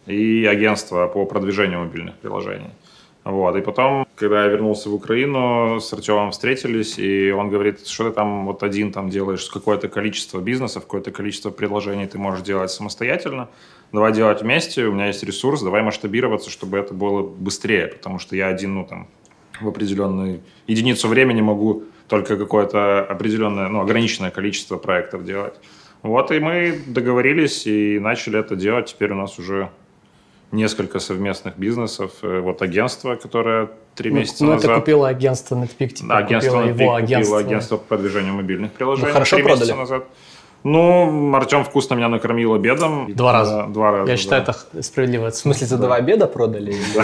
И 0.05 0.45
агентство 0.45 1.07
по 1.07 1.26
продвижению 1.26 1.80
мобильных 1.80 2.15
приложений. 2.15 2.71
Вот. 3.24 3.55
И 3.55 3.61
потом, 3.61 4.05
когда 4.15 4.43
я 4.43 4.49
вернулся 4.49 4.89
в 4.89 4.93
Украину, 4.93 5.80
с 5.80 5.93
Артемом 5.93 6.32
встретились, 6.32 6.99
и 6.99 7.32
он 7.32 7.49
говорит, 7.49 7.88
что 7.88 8.09
ты 8.09 8.11
там 8.11 8.45
вот 8.45 8.63
один 8.63 8.91
там 8.91 9.09
делаешь, 9.09 9.45
какое-то 9.45 9.88
количество 9.88 10.39
бизнесов, 10.39 10.84
какое-то 10.84 11.11
количество 11.11 11.49
предложений 11.49 12.07
ты 12.07 12.17
можешь 12.17 12.43
делать 12.43 12.71
самостоятельно. 12.71 13.47
Давай 13.93 14.11
делать 14.11 14.41
вместе, 14.41 14.86
у 14.86 14.91
меня 14.91 15.07
есть 15.07 15.24
ресурс, 15.24 15.61
давай 15.61 15.84
масштабироваться, 15.84 16.49
чтобы 16.49 16.78
это 16.78 16.93
было 16.93 17.21
быстрее, 17.21 17.88
потому 17.88 18.19
что 18.19 18.36
я 18.36 18.47
один, 18.47 18.76
ну, 18.76 18.86
там, 18.86 19.07
в 19.61 19.67
определенную 19.67 20.41
единицу 20.67 21.07
времени 21.07 21.41
могу 21.41 21.84
только 22.09 22.36
какое-то 22.36 23.05
определенное, 23.05 23.69
ну, 23.69 23.80
ограниченное 23.82 24.32
количество 24.32 24.78
проектов 24.78 25.24
делать. 25.24 25.53
Вот, 26.01 26.32
и 26.32 26.39
мы 26.39 26.82
договорились 26.88 27.65
и 27.65 27.99
начали 27.99 28.38
это 28.38 28.57
делать. 28.57 28.88
Теперь 28.88 29.13
у 29.13 29.15
нас 29.15 29.39
уже 29.39 29.69
несколько 30.53 30.99
совместных 30.99 31.57
бизнесов. 31.57 32.11
Э, 32.21 32.39
Вот 32.39 32.61
агентство, 32.61 33.15
которое 33.15 33.69
три 33.95 34.11
Ну, 34.11 34.17
месяца 34.19 34.45
ну, 34.45 34.53
назад... 34.53 34.69
это 34.71 34.79
купила 34.79 35.07
агентство 35.09 35.55
NetPeak, 35.55 35.87
типа, 35.89 36.09
Да, 36.09 36.17
агентство 36.17 36.51
купила 36.61 36.63
Netpeak 36.63 36.67
его 36.69 36.77
купило 36.77 36.97
агентство. 36.97 37.39
агентство 37.39 37.77
по 37.77 37.83
продвижению 37.83 38.33
мобильных 38.35 38.71
приложений 38.71 39.07
Ну, 39.07 39.13
хорошо 39.13 39.35
три 39.35 39.45
месяца 39.45 39.59
продали? 39.65 39.79
назад. 39.79 40.03
Ну, 40.65 41.35
Артем 41.35 41.65
вкусно 41.65 41.95
меня 41.95 42.07
накормил 42.07 42.53
обедом. 42.53 43.13
Два 43.13 43.33
раза. 43.33 43.55
Да, 43.57 43.67
Два 43.67 43.91
раза, 43.91 44.11
Я 44.11 44.15
считаю, 44.17 44.45
да. 44.45 44.55
это 44.73 44.83
справедливо. 44.83 45.29
В 45.29 45.35
смысле, 45.35 45.67
за 45.67 45.77
два 45.77 45.95
обеда 45.95 46.25
продали? 46.27 46.73
Да, 46.95 47.03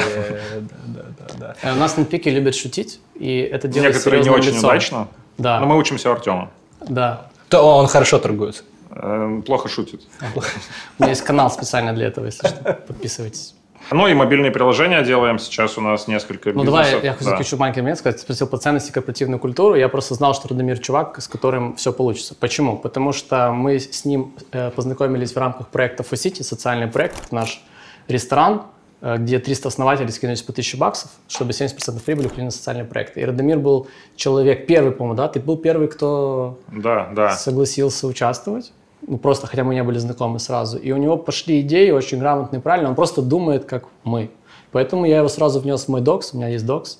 да, 0.87 1.03
да, 1.19 1.25
да. 1.39 1.55
Э, 1.61 1.73
У 1.73 1.75
нас 1.79 1.97
на 1.97 2.05
пике 2.05 2.29
любят 2.29 2.55
шутить, 2.55 3.01
и 3.15 3.39
это 3.39 3.67
делает 3.67 3.95
Некоторые 3.95 4.23
не 4.23 4.29
очень 4.29 4.57
удачно, 4.57 5.07
Да, 5.37 5.59
но 5.59 5.65
мы 5.65 5.77
учимся 5.77 6.09
у 6.09 6.13
Артема. 6.13 6.49
да. 6.87 7.25
То 7.49 7.61
он 7.63 7.87
хорошо 7.87 8.19
торгуется. 8.19 8.63
Э, 8.91 9.41
Плохо 9.45 9.69
шутит. 9.69 10.01
У 10.35 11.03
меня 11.03 11.09
есть 11.09 11.21
канал 11.23 11.49
специально 11.51 11.93
для 11.93 12.07
этого, 12.07 12.25
если 12.25 12.47
что. 12.47 12.73
Подписывайтесь. 12.87 13.55
Ну 13.91 14.07
и 14.07 14.13
мобильные 14.13 14.51
приложения 14.51 15.01
делаем. 15.03 15.39
Сейчас 15.39 15.77
у 15.77 15.81
нас 15.81 16.07
несколько 16.07 16.49
Ну, 16.51 16.61
бизнесов. 16.63 16.85
давай 16.91 17.03
я 17.03 17.11
да. 17.11 17.17
хочу 17.17 17.29
заключу 17.29 17.57
маленький 17.57 17.81
момент, 17.81 17.97
сказать, 17.97 18.19
спросил 18.19 18.45
по 18.47 18.57
ценности 18.57 18.91
корпоративную 18.91 19.39
культуру. 19.39 19.75
Я 19.75 19.89
просто 19.89 20.13
знал, 20.15 20.35
что 20.35 20.47
Радомир 20.49 20.77
чувак, 20.79 21.19
с 21.21 21.27
которым 21.27 21.75
все 21.75 21.91
получится. 21.93 22.35
Почему? 22.35 22.77
Потому 22.77 23.13
что 23.13 23.51
мы 23.51 23.79
с 23.79 24.05
ним 24.05 24.33
э, 24.51 24.69
познакомились 24.71 25.31
в 25.33 25.37
рамках 25.37 25.69
проекта 25.69 26.03
Focity, 26.03 26.43
социальный 26.43 26.87
проект, 26.87 27.31
наш 27.31 27.63
ресторан, 28.07 28.63
э, 29.01 29.15
где 29.17 29.39
300 29.39 29.69
основателей 29.69 30.11
скинулись 30.11 30.41
по 30.43 30.51
1000 30.51 30.77
баксов, 30.77 31.09
чтобы 31.27 31.51
70% 31.53 31.99
прибыли 32.03 32.27
ушли 32.27 32.43
на 32.43 32.51
социальные 32.51 32.85
проекты. 32.85 33.21
И 33.21 33.25
Радомир 33.25 33.57
был 33.59 33.87
человек 34.15 34.67
первый, 34.67 34.91
по-моему, 34.91 35.15
да? 35.15 35.29
Ты 35.29 35.39
был 35.39 35.57
первый, 35.57 35.87
кто 35.87 36.59
Да, 36.67 37.09
да. 37.15 37.31
согласился 37.31 38.05
участвовать. 38.05 38.71
Ну, 39.07 39.17
просто, 39.17 39.47
хотя 39.47 39.63
мы 39.63 39.75
не 39.75 39.83
были 39.83 39.97
знакомы 39.97 40.39
сразу. 40.39 40.77
И 40.77 40.91
у 40.91 40.97
него 40.97 41.17
пошли 41.17 41.61
идеи 41.61 41.91
очень 41.91 42.19
грамотные, 42.19 42.61
правильно. 42.61 42.89
Он 42.89 42.95
просто 42.95 43.21
думает, 43.21 43.65
как 43.65 43.85
мы. 44.03 44.29
Поэтому 44.71 45.05
я 45.05 45.19
его 45.19 45.29
сразу 45.29 45.59
внес 45.59 45.85
в 45.85 45.87
мой 45.89 46.01
докс. 46.01 46.33
У 46.33 46.37
меня 46.37 46.49
есть 46.49 46.65
докс. 46.65 46.99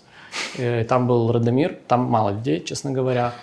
Э, 0.58 0.84
Там 0.86 1.08
был 1.08 1.32
Радомир. 1.32 1.78
Там 1.88 2.02
мало 2.02 2.30
людей, 2.32 2.64
честно 2.64 2.92
говоря. 2.92 3.34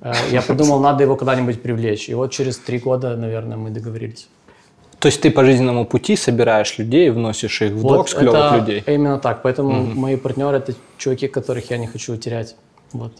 Э, 0.00 0.12
Я 0.30 0.42
подумал, 0.42 0.80
надо 0.80 1.04
его 1.04 1.16
когда-нибудь 1.16 1.62
привлечь. 1.62 2.08
И 2.08 2.14
вот 2.14 2.30
через 2.30 2.58
три 2.58 2.78
года, 2.78 3.16
наверное, 3.16 3.56
мы 3.56 3.70
договорились. 3.70 4.28
То 4.98 5.08
есть 5.08 5.20
ты 5.20 5.30
по 5.32 5.44
жизненному 5.44 5.84
пути 5.84 6.14
собираешь 6.14 6.78
людей, 6.78 7.10
вносишь 7.10 7.62
их 7.62 7.72
в 7.72 7.78
Вот 7.78 7.96
докс 7.96 8.14
клевых 8.14 8.34
это 8.34 8.56
людей. 8.56 8.84
Именно 8.86 9.18
так. 9.18 9.42
Поэтому 9.42 9.72
мои 9.72 10.16
партнеры– 10.16 10.56
это 10.58 10.74
чуваки, 10.96 11.26
которых 11.26 11.70
я 11.70 11.78
не 11.78 11.88
хочу 11.88 12.16
терять. 12.16 12.54
Вот. 12.92 13.12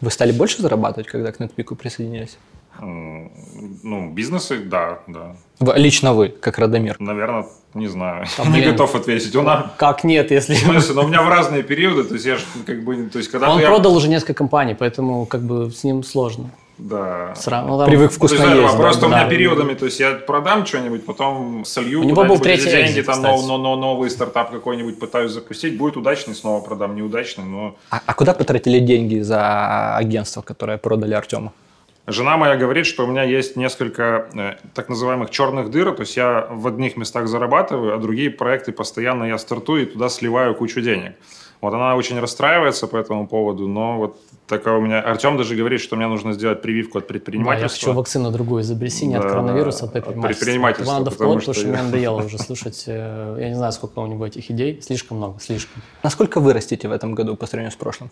Вы 0.00 0.10
стали 0.10 0.32
больше 0.32 0.62
зарабатывать, 0.62 1.06
когда 1.06 1.30
к 1.30 1.38
Нетпику 1.38 1.76
присоединились? 1.76 2.38
Ну, 2.80 4.10
бизнесы, 4.12 4.58
да, 4.58 5.00
да. 5.06 5.36
Лично 5.76 6.14
вы, 6.14 6.28
как 6.28 6.58
Радомир. 6.58 6.96
Наверное, 6.98 7.46
не 7.74 7.88
знаю. 7.88 8.26
Там, 8.36 8.52
не 8.52 8.60
блин. 8.60 8.72
готов 8.72 8.94
ответить. 8.94 9.34
У 9.36 9.42
нас... 9.42 9.66
Как 9.76 10.04
нет, 10.04 10.30
если... 10.30 10.54
В 10.54 10.58
смысле, 10.58 10.94
но 10.94 11.04
у 11.04 11.08
меня 11.08 11.22
в 11.22 11.28
разные 11.28 11.62
периоды, 11.62 12.04
то 12.04 12.14
есть 12.14 12.26
я 12.26 12.36
ж 12.36 12.40
как 12.66 12.84
бы, 12.84 12.96
то 13.12 13.18
есть 13.18 13.30
когда 13.30 13.50
Он 13.50 13.60
я... 13.60 13.66
продал 13.66 13.96
уже 13.96 14.08
несколько 14.08 14.34
компаний, 14.34 14.74
поэтому 14.74 15.26
как 15.26 15.42
бы 15.42 15.70
с 15.70 15.84
ним 15.84 16.02
сложно. 16.02 16.50
Да. 16.78 17.34
Сра- 17.34 17.66
ну, 17.66 17.76
там- 17.76 17.88
Привык 17.88 18.10
есть, 18.10 18.16
вкусно 18.16 18.44
есть. 18.44 18.72
да, 18.72 18.78
просто 18.78 19.06
у 19.06 19.10
да. 19.10 19.20
меня 19.20 19.28
периодами, 19.28 19.74
то 19.74 19.84
есть 19.86 19.98
я 19.98 20.12
продам 20.12 20.64
что-нибудь, 20.64 21.04
потом 21.04 21.64
солью 21.64 22.00
У 22.00 22.04
него 22.04 22.24
был 22.24 22.38
третий 22.38 22.70
деньги, 22.70 22.90
экзит, 22.92 23.06
там 23.06 23.20
нов- 23.20 23.46
но, 23.46 23.58
но, 23.58 23.74
новый 23.74 24.10
стартап 24.10 24.52
какой-нибудь 24.52 25.00
пытаюсь 25.00 25.32
запустить, 25.32 25.76
будет 25.76 25.96
удачный, 25.96 26.36
снова 26.36 26.60
продам, 26.60 26.94
неудачный, 26.94 27.44
но... 27.44 27.74
А, 27.90 28.00
а 28.06 28.14
куда 28.14 28.32
потратили 28.32 28.78
деньги 28.78 29.18
за 29.20 29.96
агентство, 29.96 30.40
которое 30.40 30.78
продали 30.78 31.14
Артему? 31.14 31.52
Жена 32.10 32.38
моя 32.38 32.56
говорит, 32.56 32.86
что 32.86 33.04
у 33.04 33.06
меня 33.06 33.22
есть 33.22 33.54
несколько 33.56 34.28
э, 34.34 34.54
так 34.74 34.88
называемых 34.88 35.28
черных 35.30 35.70
дыр, 35.70 35.92
то 35.92 36.00
есть 36.02 36.16
я 36.16 36.46
в 36.50 36.66
одних 36.66 36.96
местах 36.96 37.28
зарабатываю, 37.28 37.94
а 37.94 37.98
другие 37.98 38.30
проекты 38.30 38.72
постоянно 38.72 39.24
я 39.24 39.36
стартую 39.36 39.82
и 39.82 39.86
туда 39.86 40.08
сливаю 40.08 40.54
кучу 40.54 40.80
денег. 40.80 41.12
Вот 41.60 41.74
она 41.74 41.96
очень 41.96 42.18
расстраивается 42.18 42.86
по 42.86 42.96
этому 42.96 43.26
поводу, 43.26 43.66
но 43.68 43.98
вот 43.98 44.20
такая 44.46 44.74
у 44.76 44.80
меня... 44.80 45.00
Артем 45.00 45.36
даже 45.36 45.54
говорит, 45.54 45.80
что 45.80 45.96
мне 45.96 46.06
нужно 46.06 46.32
сделать 46.32 46.62
прививку 46.62 46.96
от 46.98 47.04
Да, 47.04 47.06
я 47.06 47.08
предпринимательства. 47.08 47.88
хочу 47.88 47.92
вакцину 47.98 48.30
другую 48.30 48.62
изобрести, 48.62 49.04
не 49.06 49.16
от 49.16 49.22
Да, 49.24 49.28
коронавируса, 49.28 49.84
а 49.84 49.88
от 49.88 49.88
от 49.88 49.92
предпринимательства. 50.04 50.44
предпринимательства, 50.44 50.92
надо 50.92 51.10
потому 51.10 51.30
вколоть, 51.40 51.42
что 51.42 51.52
потому 51.52 51.66
что 51.66 51.76
я- 51.76 51.82
мне 51.82 51.82
надоело 51.90 52.22
уже 52.24 52.38
слушать. 52.38 52.84
э, 52.86 53.36
Я 53.40 53.48
не 53.48 53.54
знаю, 53.56 53.72
сколько 53.72 53.98
у 53.98 54.06
него 54.06 54.24
этих 54.24 54.50
идей. 54.50 54.80
Слишком 54.80 55.16
много, 55.18 55.40
слишком. 55.40 55.82
Насколько 56.02 56.40
вы 56.40 56.52
растите 56.54 56.88
в 56.88 56.92
этом 56.92 57.14
году 57.14 57.36
по 57.36 57.46
сравнению 57.46 57.72
с 57.72 57.76
прошлым? 57.76 58.10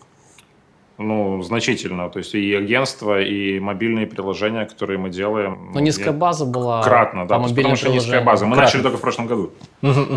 Ну, 0.97 1.43
значительно. 1.43 2.09
То 2.09 2.19
есть 2.19 2.33
и 2.33 2.55
агентство, 2.55 3.21
и 3.21 3.59
мобильные 3.59 4.07
приложения, 4.07 4.65
которые 4.65 4.97
мы 4.97 5.09
делаем. 5.09 5.67
Но 5.67 5.73
ну, 5.73 5.79
низкая 5.79 6.11
база 6.13 6.45
была 6.45 6.81
Кратно, 6.81 7.27
да. 7.27 7.35
по 7.35 7.41
мобильным 7.41 7.73
Потому 7.73 7.75
что 7.75 7.89
низкая 7.89 8.23
база. 8.23 8.45
Мы 8.45 8.55
Кратно. 8.55 8.65
начали 8.65 8.81
только 8.81 8.97
в 8.97 9.01
прошлом 9.01 9.27
году. 9.27 9.51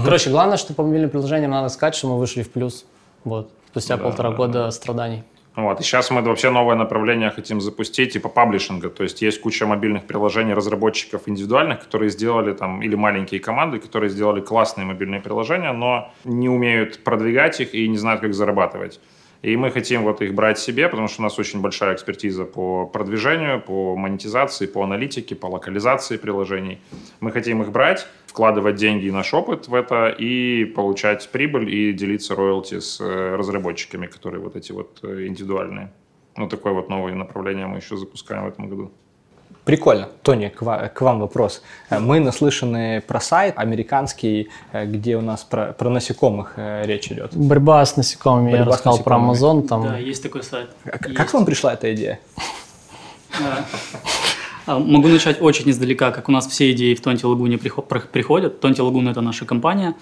Короче, 0.05 0.31
главное, 0.31 0.57
что 0.57 0.73
по 0.75 0.83
мобильным 0.83 1.11
приложениям 1.11 1.51
надо 1.51 1.69
сказать, 1.69 1.95
что 1.95 2.09
мы 2.09 2.19
вышли 2.19 2.43
в 2.43 2.51
плюс. 2.51 2.87
Вот. 3.25 3.51
спустя 3.71 3.97
Да, 3.97 4.05
полтора 4.05 4.31
да, 4.31 4.37
года 4.37 4.71
страданий. 4.71 5.23
Вот. 5.57 5.81
И 5.81 5.83
сейчас 5.83 6.11
мы 6.11 6.23
вообще 6.23 6.51
новое 6.51 6.77
направление 6.77 7.31
хотим 7.31 7.61
запустить, 7.61 8.13
типа 8.13 8.29
паблишинга. 8.29 8.89
То 8.89 9.03
есть 9.03 9.21
есть 9.21 9.41
куча 9.41 9.67
мобильных 9.67 10.07
приложений 10.07 10.55
разработчиков 10.55 11.23
индивидуальных, 11.27 11.81
которые 11.81 12.11
сделали 12.11 12.55
там, 12.55 12.83
или 12.83 12.95
маленькие 12.95 13.41
команды, 13.41 13.79
которые 13.79 14.11
сделали 14.11 14.41
классные 14.41 14.87
мобильные 14.87 15.21
приложения, 15.21 15.73
но 15.73 16.11
не 16.25 16.49
умеют 16.49 17.05
продвигать 17.05 17.61
их 17.61 17.75
и 17.75 17.89
не 17.89 17.99
знают, 17.99 18.21
как 18.21 18.33
зарабатывать. 18.33 19.01
И 19.43 19.57
мы 19.57 19.71
хотим 19.71 20.03
вот 20.03 20.21
их 20.21 20.35
брать 20.35 20.59
себе, 20.59 20.89
потому 20.89 21.09
что 21.09 21.23
у 21.23 21.25
нас 21.25 21.39
очень 21.39 21.63
большая 21.63 21.95
экспертиза 21.95 22.45
по 22.45 22.87
продвижению, 22.87 23.63
по 23.63 23.97
монетизации, 23.97 24.67
по 24.67 24.83
аналитике, 24.83 25.35
по 25.35 25.47
локализации 25.47 26.19
приложений. 26.19 26.79
Мы 27.21 27.33
хотим 27.33 27.63
их 27.63 27.71
брать, 27.71 28.07
вкладывать 28.27 28.77
деньги 28.77 29.07
и 29.07 29.11
наш 29.11 29.33
опыт 29.33 29.69
в 29.69 29.75
это 29.75 30.09
и 30.09 30.67
получать 30.67 31.31
прибыль 31.31 31.75
и 31.75 31.93
делиться 31.95 32.35
роялти 32.35 32.81
с 32.81 33.01
э, 33.01 33.37
разработчиками, 33.37 34.07
которые 34.07 34.43
вот 34.43 34.57
эти 34.57 34.73
вот 34.73 34.99
э, 35.03 35.27
индивидуальные. 35.27 35.91
Ну, 36.37 36.47
такое 36.47 36.75
вот 36.75 36.91
новое 36.91 37.15
направление 37.15 37.67
мы 37.67 37.79
еще 37.79 37.97
запускаем 37.97 38.45
в 38.45 38.49
этом 38.49 38.69
году. 38.69 38.93
Прикольно. 39.71 40.09
Тони, 40.25 40.49
к 40.49 40.63
ва- 40.63 40.91
к 40.93 41.01
вам 41.01 41.21
вопрос. 41.21 41.63
Э, 41.91 42.01
Мы 42.01 42.19
наслышаны 42.19 43.01
про 43.07 43.21
сайт 43.21 43.55
американский, 43.57 44.49
э, 44.73 44.85
где 44.85 45.17
у 45.17 45.21
нас 45.21 45.45
про, 45.45 45.73
про 45.73 45.89
насекомых 45.91 46.55
э, 46.57 46.83
речь 46.87 47.07
идет. 47.13 47.37
Борьба 47.37 47.87
с 47.87 47.97
насекомыми, 47.97 48.51
я 48.51 48.57
Борьба 48.57 48.73
с 48.73 48.75
рассказал 48.75 48.99
про. 49.05 49.17
Amazon. 49.17 49.69
Там 49.69 49.83
Да, 49.85 49.97
есть 49.97 50.25
такой 50.25 50.43
сайт. 50.43 50.71
А 50.85 50.99
к- 50.99 51.07
Есть. 51.07 51.17
Как 51.17 51.33
вам 51.33 51.45
пришла 51.45 51.75
эта 51.75 51.95
идея? 51.95 52.19
А, 53.39 53.65
а, 54.67 54.79
Могу 54.81 55.07
начать 55.07 55.41
очень 55.41 55.71
издалека, 55.71 56.11
как 56.11 56.29
у 56.29 56.33
нас 56.33 56.49
все 56.49 56.73
идеи 56.73 56.95
в 56.97 57.01
Тонти 57.01 57.25
Лагуне 57.25 57.57
приходят. 57.59 58.59
Тонти 58.61 58.81
Лагун– 58.81 59.07
это 59.11 59.21
наша 59.21 59.45
компания, 59.45 59.95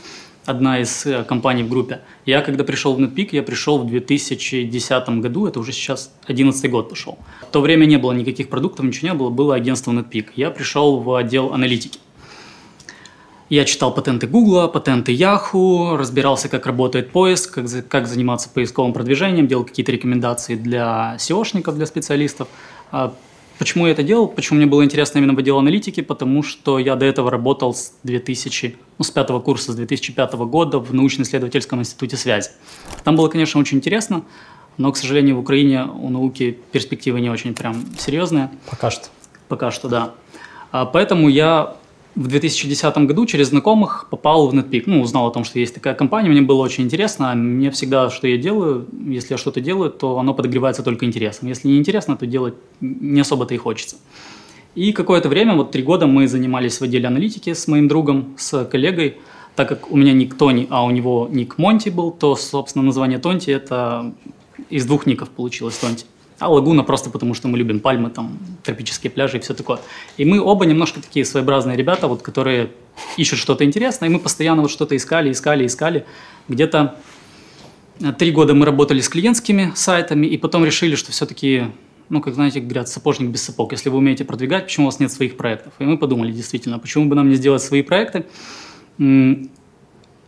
одна 0.49 0.81
из 0.81 1.05
э, 1.07 1.25
компаний 1.25 1.63
в 1.63 1.69
группе. 1.69 2.01
Я, 2.25 2.41
когда 2.41 2.65
пришел 2.65 2.95
в 2.95 3.01
NetPeak, 3.01 3.29
я 3.33 3.43
пришел 3.43 3.79
в 3.79 3.87
2010 3.87 5.09
году, 5.21 5.47
это 5.47 5.61
уже 5.61 5.73
сейчас 5.73 6.11
11 6.27 6.71
год 6.71 6.89
пошел. 6.89 7.19
В 7.43 7.53
то 7.53 7.61
время 7.61 7.85
не 7.85 7.99
было 7.99 8.13
никаких 8.13 8.49
продуктов, 8.49 8.87
ничего 8.87 9.09
не 9.09 9.15
было, 9.15 9.31
было 9.31 9.55
агентство 9.55 9.93
NetPeak. 9.93 10.29
Я 10.37 10.51
пришел 10.51 11.01
в 11.01 11.15
отдел 11.15 11.53
аналитики. 11.53 11.99
Я 13.51 13.65
читал 13.65 13.95
патенты 13.95 14.27
Гугла, 14.27 14.69
патенты 14.69 15.13
Яху, 15.13 15.97
разбирался, 15.97 16.49
как 16.49 16.67
работает 16.67 17.11
поиск, 17.11 17.55
как, 17.55 17.89
как 17.89 18.07
заниматься 18.07 18.51
поисковым 18.51 18.93
продвижением, 18.93 19.47
делал 19.47 19.65
какие-то 19.65 19.93
рекомендации 19.93 20.55
для 20.55 21.17
SEOшников, 21.19 21.75
для 21.75 21.87
специалистов. 21.87 22.49
Почему 23.59 23.87
я 23.87 23.93
это 23.93 24.03
делал? 24.03 24.29
Почему 24.29 24.59
мне 24.59 24.67
было 24.67 24.85
интересно 24.85 25.19
именно 25.19 25.35
в 25.35 25.39
отдел 25.39 25.59
аналитики? 25.59 26.01
Потому 26.01 26.43
что 26.43 26.79
я 26.79 26.95
до 26.95 27.05
этого 27.07 27.31
работал 27.31 27.75
с 27.75 27.93
2000, 28.05 28.77
ну, 28.99 29.05
с 29.05 29.11
пятого 29.11 29.41
курса, 29.41 29.73
с 29.73 29.75
2005 29.75 30.35
года 30.35 30.79
в 30.79 30.95
научно-исследовательском 30.95 31.81
институте 31.81 32.17
связи. 32.17 32.51
Там 33.03 33.17
было, 33.17 33.29
конечно, 33.29 33.61
очень 33.61 33.79
интересно, 33.79 34.23
но, 34.77 34.93
к 34.93 34.97
сожалению, 34.97 35.37
в 35.37 35.41
Украине 35.41 35.85
у 35.85 36.09
науки 36.09 36.57
перспективы 36.71 37.21
не 37.21 37.31
очень 37.31 37.53
прям 37.55 37.85
серьезные. 37.99 38.51
пока 38.71 38.91
что. 38.91 39.09
Пока 39.49 39.71
что, 39.73 39.89
да. 39.89 40.15
А, 40.71 40.85
Поэтому 40.85 41.29
я 41.29 41.77
в 42.19 42.27
2010 42.27 42.99
году 43.07 43.27
через 43.27 43.49
знакомых 43.49 44.09
попал 44.11 44.49
в 44.49 44.55
NetPeak. 44.55 44.85
Ну, 44.87 45.03
узнал 45.03 45.29
о 45.29 45.31
том, 45.31 45.45
что 45.45 45.61
есть 45.61 45.75
такая 45.75 45.95
компания, 45.95 46.29
мне 46.29 46.43
было 46.43 46.63
очень 46.63 46.85
интересно. 46.85 47.31
А 47.31 47.35
Мне 47.37 47.71
всегда, 47.71 48.11
что 48.11 48.27
я 48.27 48.37
делаю, 48.37 48.87
если 49.07 49.35
я 49.35 49.39
что-то 49.39 49.61
делаю, 49.61 49.91
то 49.91 50.19
оно 50.19 50.35
подогревается 50.35 50.83
только 50.83 51.07
интересом. 51.07 51.47
Если 51.47 51.69
не 51.69 51.79
интересно, 51.79 52.17
то 52.17 52.27
делать 52.27 52.55
не 52.81 53.21
особо-то 53.21 53.55
и 53.55 53.57
хочется. 53.57 53.97
И 54.75 54.93
какое-то 54.93 55.29
время, 55.29 55.55
вот 55.55 55.71
три 55.71 55.85
года 55.85 56.09
мы 56.09 56.27
занимались 56.27 56.81
в 56.81 56.83
отделе 56.83 57.07
аналитики 57.07 57.53
с 57.53 57.69
моим 57.69 57.87
другом, 57.87 58.35
с 58.37 58.65
коллегой. 58.65 59.19
Так 59.55 59.69
как 59.69 59.93
у 59.93 59.97
меня 59.97 60.13
ник 60.13 60.35
Тони, 60.35 60.67
а 60.71 60.85
у 60.85 60.91
него 60.91 61.29
ник 61.31 61.57
Монти 61.57 61.89
был, 61.89 62.11
то, 62.11 62.35
собственно, 62.35 62.85
название 62.85 63.19
Тонти– 63.19 63.51
это 63.53 64.13
из 64.71 64.87
двух 64.87 65.07
ников 65.07 65.31
получилось 65.31 65.79
Тонти. 65.79 66.05
А 66.39 66.49
Лагуна 66.49 66.85
просто 66.85 67.11
потому, 67.11 67.35
что 67.35 67.49
мы 67.49 67.59
любим 67.59 67.81
пальмы, 67.81 68.11
там, 68.11 68.39
тропические 68.63 69.11
пляжи 69.11 69.39
и 69.39 69.41
все 69.41 69.55
такое. 69.55 69.81
И 70.17 70.25
мы 70.25 70.41
оба 70.41 70.67
немножко 70.67 71.01
такие 71.01 71.25
своеобразные 71.25 71.77
ребята, 71.77 72.07
вот, 72.07 72.23
которые 72.23 72.71
ищут 73.17 73.39
что-то 73.41 73.65
интересное, 73.65 74.09
и 74.09 74.13
мы 74.13 74.21
постоянно 74.21 74.63
вот 74.63 74.71
что-то 74.71 74.97
искали, 74.97 75.33
искали, 75.33 75.67
искали. 75.67 76.05
Где-то 76.49 76.97
э, 78.01 78.13
три 78.13 78.31
года 78.31 78.55
мы 78.55 78.67
работали 78.67 79.01
с 79.01 79.09
клиентскими 79.09 79.73
сайтами, 79.75 80.27
и 80.27 80.39
потом 80.39 80.65
решили, 80.65 80.95
что 80.95 81.11
все-таки, 81.11 81.65
ну, 82.09 82.21
как 82.21 82.35
знаете, 82.35 82.61
говорят, 82.61 82.89
сапожник 82.89 83.31
без 83.31 83.43
сапог. 83.43 83.73
Если 83.73 83.89
вы 83.89 83.99
умеете 83.99 84.25
продвигать, 84.25 84.65
почему 84.65 84.87
у 84.87 84.89
вас 84.89 85.01
нет 85.01 85.11
своих 85.11 85.37
проектов? 85.37 85.73
И 85.81 85.85
мы 85.85 85.99
подумали, 85.99 86.31
действительно, 86.31 86.79
почему 86.79 87.07
бы 87.07 87.17
нам 87.17 87.29
не 87.29 87.35
сделать 87.35 87.63
свои 87.63 87.83
проекты? 87.83 88.27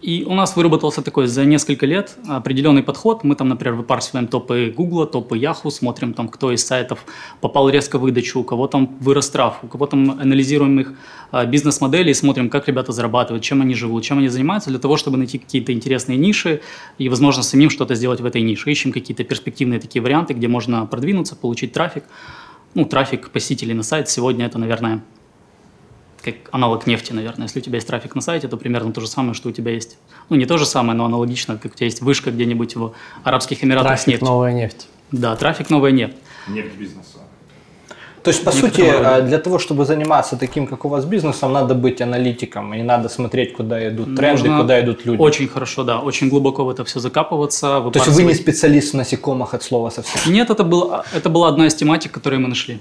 И 0.01 0.25
у 0.27 0.33
нас 0.33 0.57
выработался 0.57 1.03
такой 1.03 1.27
за 1.27 1.45
несколько 1.45 1.85
лет 1.85 2.17
определенный 2.27 2.83
подход. 2.83 3.23
Мы 3.23 3.35
там, 3.35 3.49
например, 3.49 3.75
выпарсиваем 3.75 4.29
топы 4.29 4.73
Гугла, 4.75 5.07
топы 5.07 5.37
Яху, 5.37 5.71
смотрим 5.71 6.15
там, 6.15 6.29
кто 6.29 6.53
из 6.53 6.65
сайтов 6.65 7.05
попал 7.43 7.69
резко 7.69 7.99
в 7.99 8.03
выдачу, 8.03 8.41
у 8.41 8.45
кого 8.45 8.67
там 8.67 8.97
вырос 9.01 9.29
траф, 9.29 9.59
у 9.63 9.67
кого 9.67 9.87
там 9.87 10.13
анализируем 10.13 10.81
их 10.81 10.95
а, 11.31 11.45
бизнес-модели 11.45 12.11
и 12.11 12.15
смотрим, 12.15 12.49
как 12.49 12.67
ребята 12.67 12.93
зарабатывают, 12.93 13.45
чем 13.45 13.61
они 13.61 13.75
живут, 13.75 14.03
чем 14.03 14.19
они 14.19 14.29
занимаются, 14.29 14.71
для 14.71 14.79
того, 14.79 14.97
чтобы 14.97 15.19
найти 15.19 15.39
какие-то 15.39 15.73
интересные 15.75 16.17
ниши 16.17 16.63
и, 16.97 17.11
возможно, 17.11 17.43
самим 17.43 17.69
что-то 17.69 17.95
сделать 17.95 18.23
в 18.23 18.25
этой 18.25 18.41
нише. 18.41 18.71
Ищем 18.71 18.93
какие-то 18.93 19.25
перспективные 19.25 19.81
такие 19.81 20.01
варианты, 20.01 20.33
где 20.33 20.49
можно 20.49 20.87
продвинуться, 20.87 21.37
получить 21.37 21.73
трафик. 21.73 22.05
Ну, 22.73 22.87
трафик 22.87 23.29
посетителей 23.29 23.75
на 23.75 23.83
сайт 23.83 24.09
сегодня 24.09 24.47
это, 24.47 24.59
наверное, 24.59 25.03
как 26.21 26.35
аналог 26.53 26.87
нефти, 26.87 27.13
наверное. 27.13 27.47
Если 27.47 27.61
у 27.61 27.63
тебя 27.63 27.77
есть 27.77 27.87
трафик 27.87 28.15
на 28.15 28.21
сайте, 28.21 28.49
то 28.49 28.57
примерно 28.57 28.93
то 28.93 29.01
же 29.01 29.07
самое, 29.07 29.35
что 29.35 29.49
у 29.49 29.53
тебя 29.53 29.73
есть. 29.73 29.99
Ну, 30.29 30.37
не 30.37 30.47
то 30.47 30.59
же 30.59 30.67
самое, 30.67 30.97
но 30.97 31.05
аналогично, 31.05 31.57
как 31.57 31.73
у 31.73 31.75
тебя 31.75 31.87
есть 31.87 32.03
вышка 32.03 32.31
где-нибудь 32.31 32.77
в 32.77 32.93
Арабских 33.25 33.65
Эмиратах 33.65 33.93
с 33.99 34.05
Трафик, 34.05 34.07
нефтью. 34.09 34.29
новая 34.29 34.53
нефть. 34.53 34.89
Да, 35.13 35.37
трафик, 35.37 35.71
новая 35.71 35.91
нефть. 35.91 36.17
Нефть 36.49 36.75
бизнеса. 36.79 37.19
То 38.23 38.31
есть, 38.31 38.45
по 38.45 38.53
сути, 38.53 38.83
э, 38.83 39.23
для 39.23 39.39
того, 39.39 39.59
чтобы 39.59 39.87
заниматься 39.87 40.37
таким, 40.37 40.67
как 40.67 40.85
у 40.85 40.89
вас, 40.89 41.05
бизнесом, 41.05 41.53
надо 41.53 41.75
быть 41.75 42.03
аналитиком, 42.03 42.75
и 42.75 42.83
надо 42.83 43.09
смотреть, 43.09 43.55
куда 43.55 43.89
идут 43.89 44.15
тренды, 44.17 44.43
Нужно 44.43 44.61
куда 44.61 44.81
идут 44.81 45.07
люди. 45.07 45.21
Очень 45.21 45.49
хорошо, 45.49 45.85
да, 45.85 46.01
очень 46.01 46.29
глубоко 46.29 46.65
в 46.65 46.71
это 46.71 46.85
все 46.85 47.01
закапываться. 47.01 47.81
То 47.93 47.99
есть 47.99 48.09
вы 48.09 48.25
не 48.25 48.35
специалист 48.35 48.93
в 48.93 48.97
насекомых 48.97 49.55
от 49.55 49.63
слова 49.63 49.91
совсем? 49.91 50.33
Нет, 50.33 50.51
это, 50.51 50.65
был, 50.65 50.93
это 51.15 51.31
была 51.31 51.49
одна 51.49 51.67
из 51.67 51.75
тематик, 51.75 52.13
которые 52.13 52.41
мы 52.41 52.49
нашли. 52.49 52.79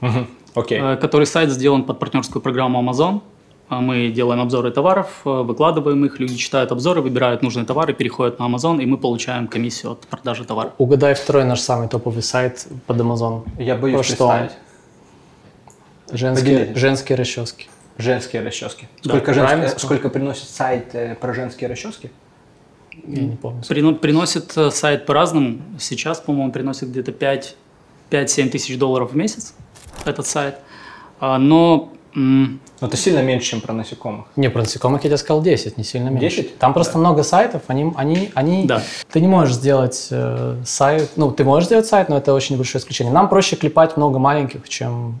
Мгм. 0.00 0.26
Окей. 0.54 0.78
Э, 0.80 0.96
Который 0.96 1.26
сайт 1.26 1.50
сделан 1.50 1.84
под 1.84 1.98
партнерскую 1.98 2.42
программу 2.42 2.80
Amazon. 2.82 3.20
А 3.68 3.80
Мы 3.80 4.10
делаем 4.10 4.40
обзоры 4.42 4.70
товаров, 4.70 5.22
э, 5.24 5.30
выкладываем 5.30 6.04
их, 6.04 6.20
люди 6.20 6.36
читают 6.36 6.72
обзоры, 6.72 7.00
выбирают 7.00 7.42
нужные 7.42 7.64
товары, 7.64 7.94
переходят 7.94 8.38
на 8.38 8.44
Amazon, 8.44 8.82
и 8.82 8.86
мы 8.86 8.98
получаем 8.98 9.48
комиссию 9.48 9.92
от 9.92 10.00
продажи 10.00 10.44
товара. 10.44 10.74
Угадай 10.76 11.14
второй 11.14 11.44
наш 11.44 11.60
самый 11.60 11.88
топовый 11.88 12.22
сайт 12.22 12.66
под 12.86 12.98
Amazon. 12.98 13.44
Я 13.58 13.76
боюсь 13.76 14.04
Что 14.04 14.26
он? 14.26 14.38
представить. 14.40 14.58
Женские, 16.12 16.56
Поделитесь. 16.58 16.80
женские 16.80 17.16
расчески. 17.16 17.68
Женские 17.96 18.42
расчески. 18.42 18.88
Да, 19.04 19.10
Сколько, 19.10 19.32
женск- 19.32 19.44
правильно 19.46 19.64
э, 19.64 19.68
сказал? 19.68 19.86
сколько 19.88 20.08
приносит 20.10 20.48
сайт 20.50 20.94
э, 20.94 21.14
про 21.14 21.32
женские 21.32 21.70
расчески? 21.70 22.10
Я 23.06 23.22
не 23.22 23.36
помню. 23.36 23.62
Прино- 23.66 23.94
приносит 23.94 24.54
э, 24.58 24.70
сайт 24.70 25.06
по-разному. 25.06 25.58
Сейчас, 25.78 26.20
по-моему, 26.20 26.52
приносит 26.52 26.90
где-то 26.90 27.12
5 27.12 27.56
5-7 28.10 28.50
тысяч 28.50 28.78
долларов 28.78 29.12
в 29.12 29.16
месяц 29.16 29.54
этот 30.04 30.26
сайт. 30.26 30.58
А, 31.20 31.38
Но 31.38 31.90
Но 32.14 32.58
это 32.80 32.96
сильно 32.96 33.22
меньше, 33.22 33.46
чем 33.46 33.60
про 33.60 33.72
насекомых. 33.72 34.26
Не, 34.36 34.50
про 34.50 34.60
насекомых 34.60 35.04
я 35.04 35.10
тебе 35.10 35.16
сказал 35.16 35.42
10, 35.42 35.78
не 35.78 35.84
сильно 35.84 36.08
меньше. 36.08 36.42
10? 36.42 36.58
Там 36.58 36.74
просто 36.74 36.98
много 36.98 37.22
сайтов, 37.22 37.62
они, 37.68 37.92
они, 37.96 38.30
они... 38.34 38.66
Да. 38.66 38.82
Ты 39.10 39.20
не 39.20 39.28
можешь 39.28 39.54
сделать 39.54 40.08
э, 40.10 40.56
сайт, 40.64 41.12
ну, 41.16 41.30
ты 41.30 41.44
можешь 41.44 41.66
сделать 41.66 41.86
сайт, 41.86 42.08
но 42.08 42.18
это 42.18 42.34
очень 42.34 42.56
большое 42.56 42.82
исключение. 42.82 43.14
Нам 43.14 43.28
проще 43.28 43.56
клепать 43.56 43.96
много 43.96 44.18
маленьких, 44.18 44.68
чем 44.68 45.20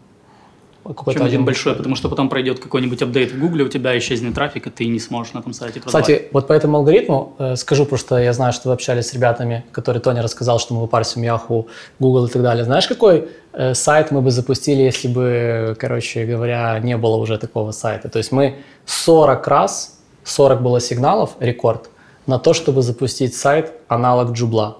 какой-то 0.82 1.18
чем 1.18 1.26
один 1.26 1.42
один 1.42 1.44
большой, 1.44 1.74
потому 1.74 1.96
что 1.96 2.08
потом 2.08 2.28
пройдет 2.28 2.58
какой-нибудь 2.60 3.02
апдейт 3.02 3.32
в 3.32 3.38
Гугле, 3.38 3.64
у 3.64 3.68
тебя 3.68 3.96
исчезнет 3.98 4.34
трафик, 4.34 4.66
и 4.66 4.70
ты 4.70 4.86
не 4.86 5.00
сможешь 5.00 5.32
на 5.32 5.40
этом 5.40 5.52
сайте 5.52 5.80
продавать. 5.80 6.06
Кстати, 6.06 6.28
вот 6.32 6.46
по 6.46 6.52
этому 6.52 6.78
алгоритму 6.78 7.34
э, 7.38 7.56
скажу, 7.56 7.86
просто 7.86 8.18
я 8.18 8.32
знаю, 8.32 8.52
что 8.52 8.68
вы 8.68 8.74
общались 8.74 9.06
с 9.06 9.14
ребятами, 9.14 9.64
которые 9.72 10.00
Тони 10.00 10.20
рассказал, 10.20 10.58
что 10.58 10.74
мы 10.74 10.80
выпарсим 10.82 11.22
Yahoo, 11.22 11.66
Google 11.98 12.26
и 12.26 12.30
так 12.30 12.42
далее. 12.42 12.64
Знаешь, 12.64 12.86
какой 12.86 13.28
э, 13.52 13.74
сайт 13.74 14.10
мы 14.10 14.20
бы 14.20 14.30
запустили, 14.30 14.82
если 14.82 15.08
бы, 15.08 15.76
короче 15.78 16.24
говоря, 16.24 16.78
не 16.78 16.96
было 16.96 17.16
уже 17.16 17.38
такого 17.38 17.72
сайта? 17.72 18.08
То 18.08 18.18
есть 18.18 18.32
мы 18.32 18.56
40 18.86 19.48
раз, 19.48 20.00
40 20.24 20.62
было 20.62 20.80
сигналов, 20.80 21.36
рекорд, 21.40 21.90
на 22.26 22.38
то, 22.38 22.54
чтобы 22.54 22.82
запустить 22.82 23.34
сайт 23.34 23.72
аналог 23.88 24.32
Джубла. 24.32 24.78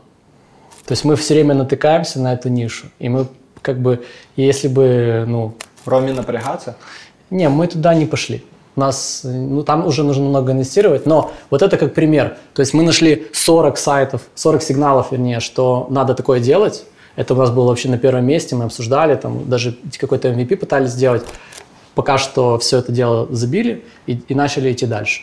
То 0.86 0.92
есть 0.92 1.04
мы 1.04 1.16
все 1.16 1.34
время 1.34 1.54
натыкаемся 1.54 2.20
на 2.20 2.32
эту 2.34 2.48
нишу. 2.48 2.86
И 2.98 3.08
мы 3.08 3.26
как 3.62 3.80
бы, 3.80 4.04
если 4.36 4.68
бы, 4.68 5.24
ну, 5.26 5.54
Роме 5.88 6.12
напрягаться? 6.12 6.76
не, 7.32 7.48
мы 7.48 7.66
туда 7.66 7.94
не 7.94 8.06
пошли. 8.06 8.44
Нас, 8.76 9.20
ну, 9.24 9.62
там 9.62 9.86
уже 9.86 10.02
нужно 10.02 10.24
много 10.24 10.52
инвестировать, 10.52 11.06
но 11.06 11.30
вот 11.50 11.62
это 11.62 11.76
как 11.76 11.94
пример. 11.94 12.36
То 12.54 12.60
есть 12.60 12.74
мы 12.74 12.82
нашли 12.82 13.26
40 13.32 13.76
сайтов, 13.76 14.22
40 14.34 14.62
сигналов, 14.62 15.12
вернее, 15.12 15.40
что 15.40 15.86
надо 15.90 16.14
такое 16.14 16.40
делать. 16.40 16.84
Это 17.16 17.34
у 17.34 17.36
нас 17.36 17.50
было 17.50 17.68
вообще 17.68 17.88
на 17.88 17.98
первом 17.98 18.24
месте, 18.24 18.54
мы 18.56 18.64
обсуждали, 18.64 19.14
там 19.16 19.48
даже 19.48 19.76
какой-то 19.98 20.28
MVP 20.28 20.56
пытались 20.56 20.90
сделать. 20.90 21.24
Пока 21.94 22.16
что 22.16 22.58
все 22.58 22.78
это 22.78 22.92
дело 22.92 23.26
забили 23.30 23.84
и, 24.06 24.14
и 24.28 24.34
начали 24.34 24.72
идти 24.72 24.86
дальше. 24.86 25.20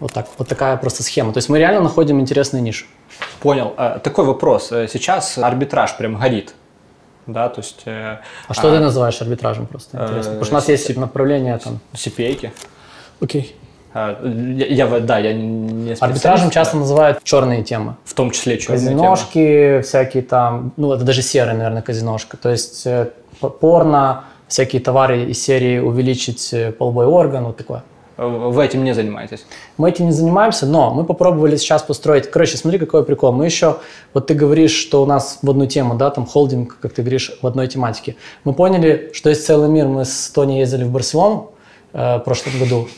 Вот 0.00 0.12
так, 0.12 0.28
вот 0.38 0.48
такая 0.48 0.76
просто 0.78 1.02
схема. 1.02 1.32
То 1.32 1.38
есть 1.38 1.50
мы 1.50 1.58
реально 1.58 1.82
находим 1.82 2.20
интересные 2.20 2.62
ниши. 2.62 2.86
Понял. 3.40 3.74
Э, 3.76 3.98
Такой 4.02 4.24
вопрос. 4.24 4.72
Э, 4.72 4.86
Сейчас 4.90 5.36
арбитраж 5.36 5.96
прям 5.98 6.18
горит. 6.18 6.54
Да, 7.28 7.48
то 7.50 7.60
есть... 7.60 7.82
э, 7.84 8.18
А 8.48 8.54
что 8.54 8.70
ты 8.74 8.80
называешь 8.80 9.20
арбитражем 9.20 9.66
просто? 9.66 9.96
Интересно. 9.98 10.30
э, 10.30 10.32
Потому 10.32 10.44
что 10.44 10.54
у 10.54 10.58
нас 10.58 10.68
есть 10.68 10.96
направление 10.96 11.58
там. 11.58 11.78
CPA-ки. 11.92 12.52
Окей. 13.20 13.54
А, 13.94 14.18
Я, 14.24 14.86
да, 15.00 15.18
я 15.18 15.32
не 15.34 15.92
Арбитражем 16.00 16.50
часто 16.50 16.74
да. 16.74 16.80
называют 16.80 17.22
черные 17.22 17.62
темы. 17.62 17.96
В 18.04 18.14
том 18.14 18.30
числе 18.30 18.58
черные 18.58 18.80
Казиношки, 18.80 19.80
всякие 19.82 20.22
там, 20.22 20.72
ну 20.76 20.92
это 20.92 21.04
даже 21.04 21.22
серая, 21.22 21.54
наверное, 21.54 21.82
казиношка. 21.82 22.36
То 22.36 22.50
есть 22.50 22.86
э, 22.86 23.10
порно, 23.60 24.24
всякие 24.48 24.80
товары 24.80 25.24
из 25.24 25.42
серии 25.42 25.78
увеличить 25.78 26.54
половой 26.78 27.06
орган, 27.06 27.44
вот 27.44 27.56
такое. 27.58 27.82
Вы 28.18 28.64
этим 28.64 28.82
не 28.82 28.94
занимаетесь? 28.94 29.46
Мы 29.76 29.90
этим 29.90 30.06
не 30.06 30.12
занимаемся, 30.12 30.66
но 30.66 30.92
мы 30.92 31.04
попробовали 31.04 31.54
сейчас 31.54 31.82
построить. 31.82 32.28
Короче, 32.28 32.56
смотри, 32.56 32.80
какой 32.80 33.04
прикол. 33.04 33.32
Мы 33.32 33.44
еще, 33.44 33.76
вот 34.12 34.26
ты 34.26 34.34
говоришь, 34.34 34.72
что 34.72 35.04
у 35.04 35.06
нас 35.06 35.38
в 35.40 35.48
одну 35.48 35.66
тему, 35.66 35.94
да, 35.94 36.10
там 36.10 36.26
холдинг, 36.26 36.78
как 36.80 36.92
ты 36.92 37.02
говоришь, 37.02 37.38
в 37.40 37.46
одной 37.46 37.68
тематике. 37.68 38.16
Мы 38.42 38.54
поняли, 38.54 39.12
что 39.14 39.30
есть 39.30 39.46
целый 39.46 39.70
мир. 39.70 39.86
Мы 39.86 40.04
с 40.04 40.30
Тони 40.30 40.54
ездили 40.54 40.82
в 40.82 40.90
Барселону 40.90 41.52
э, 41.92 42.16
в 42.16 42.20
прошлом 42.24 42.58
году. 42.58 42.88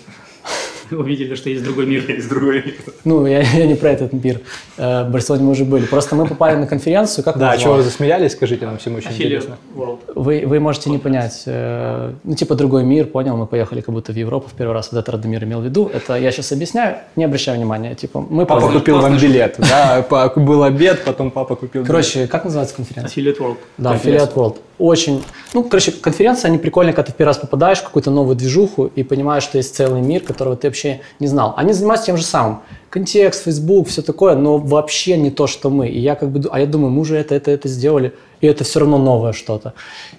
Увидели, 0.96 1.34
что 1.34 1.50
есть 1.50 1.62
другой 1.64 1.86
мир. 1.86 2.04
Есть 2.08 2.28
другой 2.28 2.62
мир. 2.64 2.74
Ну, 3.04 3.26
я, 3.26 3.42
я 3.42 3.66
не 3.66 3.74
про 3.74 3.90
этот 3.90 4.12
мир. 4.12 4.40
Э, 4.76 5.04
в 5.04 5.10
Барселоне 5.10 5.44
мы 5.44 5.50
уже 5.52 5.64
были. 5.64 5.86
Просто 5.86 6.16
мы 6.16 6.26
попали 6.26 6.56
на 6.56 6.66
конференцию, 6.66 7.24
как 7.24 7.38
Да, 7.38 7.56
чего 7.56 7.74
вы 7.74 7.82
засмеялись, 7.82 8.32
скажите 8.32 8.66
нам 8.66 8.78
всем 8.78 8.96
очень 8.96 9.08
Affiliate 9.10 9.14
интересно. 9.24 9.56
World. 9.76 9.98
Вы, 10.14 10.44
вы 10.46 10.60
можете 10.60 10.90
не 10.90 10.98
понять. 10.98 11.42
э, 11.46 12.12
ну, 12.24 12.34
типа 12.34 12.54
другой 12.54 12.84
мир, 12.84 13.06
понял? 13.06 13.36
Мы 13.36 13.46
поехали 13.46 13.80
как 13.80 13.94
будто 13.94 14.12
в 14.12 14.16
Европу 14.16 14.48
в 14.48 14.52
первый 14.52 14.72
раз. 14.72 14.90
Вот 14.92 14.98
это 15.00 15.12
Радомир 15.12 15.44
имел 15.44 15.60
в 15.60 15.64
виду. 15.64 15.90
Это 15.92 16.14
я 16.16 16.30
сейчас 16.30 16.52
объясняю, 16.52 16.96
не 17.16 17.24
обращай 17.24 17.56
внимания. 17.56 17.94
Типа, 17.94 18.20
мы 18.28 18.46
Папа 18.46 18.68
купил 18.70 19.00
вам 19.00 19.18
билет, 19.18 19.56
да, 19.58 20.04
был 20.36 20.62
обед, 20.62 21.04
потом 21.04 21.30
папа 21.30 21.56
купил 21.56 21.82
билет. 21.82 21.86
Короче, 21.86 22.26
как 22.26 22.44
называется 22.44 22.74
конференция? 22.76 23.22
Affiliate 23.22 23.38
World. 23.38 23.56
Да, 23.78 23.90
Конференция. 23.90 24.26
Affiliate 24.28 24.34
World. 24.34 24.56
Очень, 24.78 25.22
ну, 25.52 25.62
короче, 25.64 25.92
конференция, 25.92 26.48
они 26.48 26.56
прикольные, 26.56 26.94
когда 26.94 27.06
ты 27.08 27.12
в 27.12 27.16
первый 27.16 27.30
раз 27.30 27.38
попадаешь 27.38 27.78
в 27.78 27.84
какую-то 27.84 28.10
новую 28.10 28.34
движуху 28.34 28.86
и 28.86 29.02
понимаешь, 29.02 29.42
что 29.42 29.58
есть 29.58 29.76
целый 29.76 30.00
мир, 30.00 30.22
которого 30.22 30.56
ты 30.56 30.68
вообще 30.68 30.79
не 31.20 31.26
знал. 31.26 31.54
Они 31.56 31.72
занимаются 31.72 32.06
тем 32.06 32.16
же 32.16 32.24
самым. 32.24 32.60
Контекст, 32.90 33.44
Facebook, 33.44 33.88
все 33.88 34.02
такое, 34.02 34.34
но 34.34 34.58
вообще 34.58 35.16
не 35.16 35.30
то, 35.30 35.46
что 35.46 35.70
мы. 35.70 35.88
И 35.88 36.00
я 36.00 36.14
как 36.14 36.30
бы, 36.30 36.48
а 36.50 36.60
я 36.60 36.66
думаю, 36.66 36.90
мы 36.90 37.00
уже 37.00 37.16
это, 37.16 37.34
это, 37.34 37.50
это 37.50 37.68
сделали, 37.68 38.12
и 38.40 38.46
это 38.46 38.64
все 38.64 38.80
равно 38.80 38.98
новое 38.98 39.32
что-то. 39.32 39.74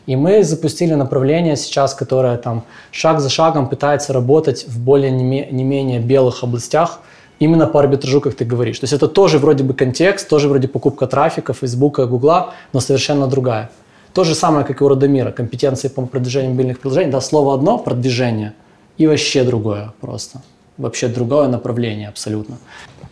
И 0.05 0.16
мы 0.16 0.43
запустили 0.43 0.93
направление 0.93 1.55
сейчас, 1.57 1.93
которое 1.93 2.38
там 2.38 2.64
шаг 2.91 3.20
за 3.20 3.30
шагом 3.30 3.68
пытается 3.68 4.14
работать 4.14 4.66
в 4.68 4.80
более 4.80 5.12
не, 5.12 5.47
не 5.51 5.64
менее 5.64 5.99
белых 5.99 6.43
областях, 6.43 7.01
именно 7.39 7.68
по 7.68 7.80
арбитражу, 7.80 8.22
как 8.22 8.36
ты 8.36 8.45
говоришь. 8.45 8.80
То 8.80 8.86
есть 8.86 8.93
это 8.93 9.07
тоже 9.07 9.39
вроде 9.39 9.64
бы 9.64 9.74
контекст, 9.74 10.30
тоже 10.30 10.47
вроде 10.47 10.68
покупка 10.68 11.07
трафика, 11.07 11.53
Фейсбука, 11.53 12.05
Гугла, 12.05 12.53
но 12.72 12.80
совершенно 12.80 13.28
другая. 13.28 13.70
То 14.14 14.24
же 14.24 14.36
самое, 14.36 14.66
как 14.66 14.82
и 14.82 14.84
у 14.84 14.88
Родомира, 14.88 15.32
компетенции 15.32 15.88
по 15.88 16.05
продвижению 16.05 16.51
мобильных 16.51 16.80
приложений. 16.80 17.12
Да, 17.12 17.22
слово 17.22 17.53
одно, 17.53 17.78
продвижение, 17.78 18.53
и 19.02 19.08
вообще 19.08 19.43
другое 19.43 19.93
просто. 19.99 20.43
Вообще 20.78 21.08
другое 21.08 21.47
направление 21.47 22.08
абсолютно. 22.08 22.58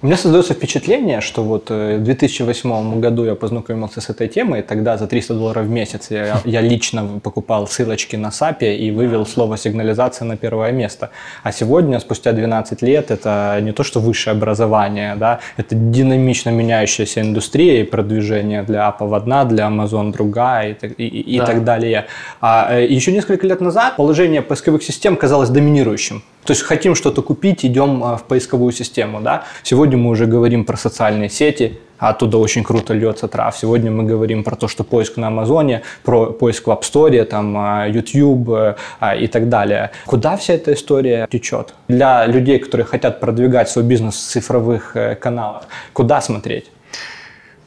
У 0.01 0.05
меня 0.05 0.15
создается 0.15 0.53
впечатление, 0.53 1.19
что 1.19 1.43
вот 1.43 1.69
э, 1.71 1.97
в 1.97 2.03
2008 2.03 3.01
году 3.01 3.25
я 3.25 3.35
познакомился 3.35 3.99
с 3.99 4.09
этой 4.09 4.29
темой, 4.29 4.61
тогда 4.61 4.95
за 4.97 5.07
300 5.07 5.33
долларов 5.33 5.65
в 5.65 5.69
месяц 5.69 6.07
я, 6.09 6.39
я 6.45 6.61
лично 6.61 7.19
покупал 7.21 7.67
ссылочки 7.67 8.15
на 8.15 8.27
SAP 8.29 8.77
и 8.77 8.91
вывел 8.91 9.25
слово 9.25 9.57
сигнализация 9.57 10.25
на 10.25 10.37
первое 10.37 10.71
место. 10.71 11.09
А 11.43 11.51
сегодня, 11.51 11.99
спустя 11.99 12.31
12 12.31 12.81
лет, 12.81 13.11
это 13.11 13.59
не 13.61 13.73
то, 13.73 13.83
что 13.83 13.99
высшее 13.99 14.37
образование, 14.37 15.15
да, 15.17 15.39
это 15.57 15.75
динамично 15.75 16.49
меняющаяся 16.51 17.19
индустрия 17.19 17.81
и 17.81 17.83
продвижение 17.83 18.63
для 18.63 18.87
Apple 18.87 19.13
одна, 19.17 19.43
для 19.43 19.65
Amazon 19.67 20.13
другая 20.13 20.69
и, 20.69 20.73
так- 20.75 20.91
и- 20.97 21.07
и- 21.07 21.35
и 21.35 21.39
Да. 21.39 21.45
так 21.45 21.65
далее. 21.65 22.05
А 22.39 22.69
э, 22.79 22.85
еще 22.85 23.11
несколько 23.11 23.45
лет 23.45 23.59
назад 23.59 23.97
положение 23.97 24.41
поисковых 24.41 24.81
систем 24.81 25.17
казалось 25.17 25.49
доминирующим. 25.49 26.23
То 26.45 26.51
есть 26.51 26.63
хотим 26.63 26.95
что-то 26.95 27.21
купить, 27.21 27.65
идем 27.65 28.03
а, 28.03 28.17
в 28.17 28.23
поисковую 28.23 28.71
систему. 28.71 29.21
Да? 29.21 29.43
Сегодня 29.63 29.97
мы 29.97 30.09
уже 30.09 30.25
говорим 30.25 30.65
про 30.65 30.77
социальные 30.77 31.29
сети, 31.29 31.79
а 31.99 32.09
оттуда 32.09 32.37
очень 32.37 32.63
круто 32.63 32.93
льется 32.93 33.27
трав. 33.27 33.55
Сегодня 33.57 33.91
мы 33.91 34.03
говорим 34.03 34.43
про 34.43 34.55
то, 34.55 34.67
что 34.67 34.83
поиск 34.83 35.17
на 35.17 35.27
Амазоне, 35.27 35.83
про 36.03 36.27
поиск 36.27 36.67
в 36.67 36.69
App 36.71 36.81
Store, 36.81 37.23
там, 37.25 37.55
а, 37.57 37.87
YouTube 37.87 38.49
э, 38.49 38.75
и 39.19 39.27
так 39.27 39.49
далее. 39.49 39.91
Куда 40.05 40.37
вся 40.37 40.53
эта 40.53 40.73
история 40.73 41.27
течет? 41.29 41.75
Для 41.87 42.25
людей, 42.25 42.57
которые 42.59 42.85
хотят 42.85 43.19
продвигать 43.19 43.69
свой 43.69 43.83
бизнес 43.83 44.15
в 44.15 44.31
цифровых 44.31 44.95
э, 44.95 45.15
каналах, 45.15 45.63
куда 45.93 46.21
смотреть? 46.21 46.71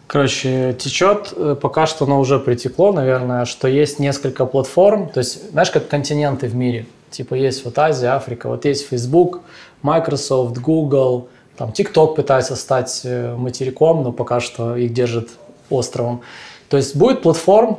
Короче, 0.07 0.75
течет, 0.79 1.33
э, 1.37 1.57
пока 1.61 1.87
что 1.87 2.07
оно 2.07 2.19
уже 2.19 2.39
притекло, 2.39 2.93
наверное, 2.93 3.45
что 3.45 3.69
есть 3.69 3.99
несколько 3.99 4.47
платформ, 4.47 5.09
то 5.09 5.19
есть, 5.21 5.51
знаешь, 5.53 5.71
как 5.71 5.89
континенты 5.89 6.49
в 6.49 6.55
мире. 6.55 6.87
Типа 7.13 7.35
есть 7.35 7.65
вот 7.65 7.79
Азия, 7.79 8.09
Африка, 8.09 8.49
вот 8.49 8.65
есть 8.65 8.89
Facebook, 8.89 9.41
Microsoft, 9.83 10.59
Google, 10.59 11.29
там 11.57 11.71
TikTok 11.71 12.15
пытается 12.17 12.57
стать 12.57 13.03
э, 13.05 13.37
материком, 13.37 14.03
но 14.03 14.13
пока 14.13 14.41
что 14.41 14.77
их 14.77 14.93
держит 14.93 15.31
островом. 15.71 16.23
То 16.69 16.77
есть 16.77 16.97
будет 16.97 17.23
платформ, 17.23 17.79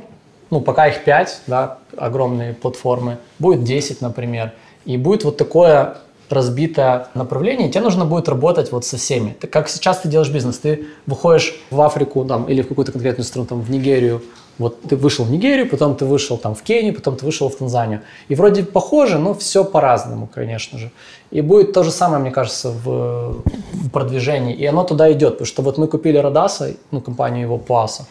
ну, 0.51 0.61
пока 0.61 0.88
их 0.88 1.03
5, 1.03 1.41
да, 1.47 1.79
огромные 1.97 2.53
платформы, 2.53 3.17
будет 3.39 3.63
10, 3.63 4.01
например, 4.01 4.51
и 4.86 4.97
будет 4.97 5.23
вот 5.23 5.38
такое 5.38 5.97
разбитое 6.34 7.07
направление, 7.13 7.69
тебе 7.69 7.81
нужно 7.81 8.05
будет 8.05 8.29
работать 8.29 8.71
вот 8.71 8.86
со 8.86 8.97
всеми. 8.97 9.36
Ты, 9.39 9.47
как 9.47 9.69
сейчас 9.69 9.99
ты 9.99 10.09
делаешь 10.09 10.31
бизнес, 10.31 10.57
ты 10.59 10.88
выходишь 11.05 11.55
в 11.71 11.81
Африку 11.81 12.25
там, 12.25 12.45
или 12.45 12.61
в 12.61 12.67
какую-то 12.67 12.91
конкретную 12.91 13.25
страну, 13.25 13.45
там, 13.45 13.61
в 13.61 13.69
Нигерию, 13.69 14.21
вот 14.59 14.81
ты 14.84 14.95
вышел 14.95 15.25
в 15.25 15.31
Нигерию, 15.31 15.67
потом 15.67 15.95
ты 15.95 16.05
вышел 16.05 16.38
там 16.38 16.53
в 16.53 16.61
Кению, 16.61 16.93
потом 16.93 17.15
ты 17.15 17.25
вышел 17.25 17.49
в 17.49 17.55
Танзанию. 17.55 18.01
И 18.27 18.36
вроде 18.36 18.63
похоже, 18.63 19.17
но 19.17 19.34
все 19.34 19.63
по-разному, 19.63 20.27
конечно 20.27 20.77
же. 20.77 20.91
И 21.31 21.41
будет 21.41 21.73
то 21.73 21.84
же 21.84 21.89
самое, 21.91 22.21
мне 22.21 22.31
кажется, 22.31 22.69
в, 22.69 23.41
в 23.73 23.89
продвижении. 23.91 24.53
И 24.53 24.65
оно 24.65 24.84
туда 24.84 25.11
идет, 25.11 25.34
потому 25.34 25.47
что 25.47 25.63
вот 25.63 25.77
мы 25.77 25.88
купили 25.88 26.17
Родаса, 26.17 26.71
ну, 26.91 27.01
компанию 27.01 27.43
его 27.43 27.57
Пуаса, 27.57 28.05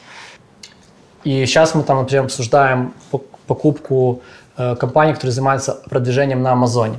и 1.25 1.47
сейчас 1.47 1.75
мы 1.75 1.85
там, 1.85 1.99
например, 1.99 2.25
обсуждаем 2.25 2.95
пок- 3.13 3.23
покупку 3.47 4.23
э, 4.57 4.75
компании, 4.75 5.13
которая 5.13 5.33
занимается 5.33 5.81
продвижением 5.89 6.43
на 6.43 6.53
Амазоне. 6.53 6.99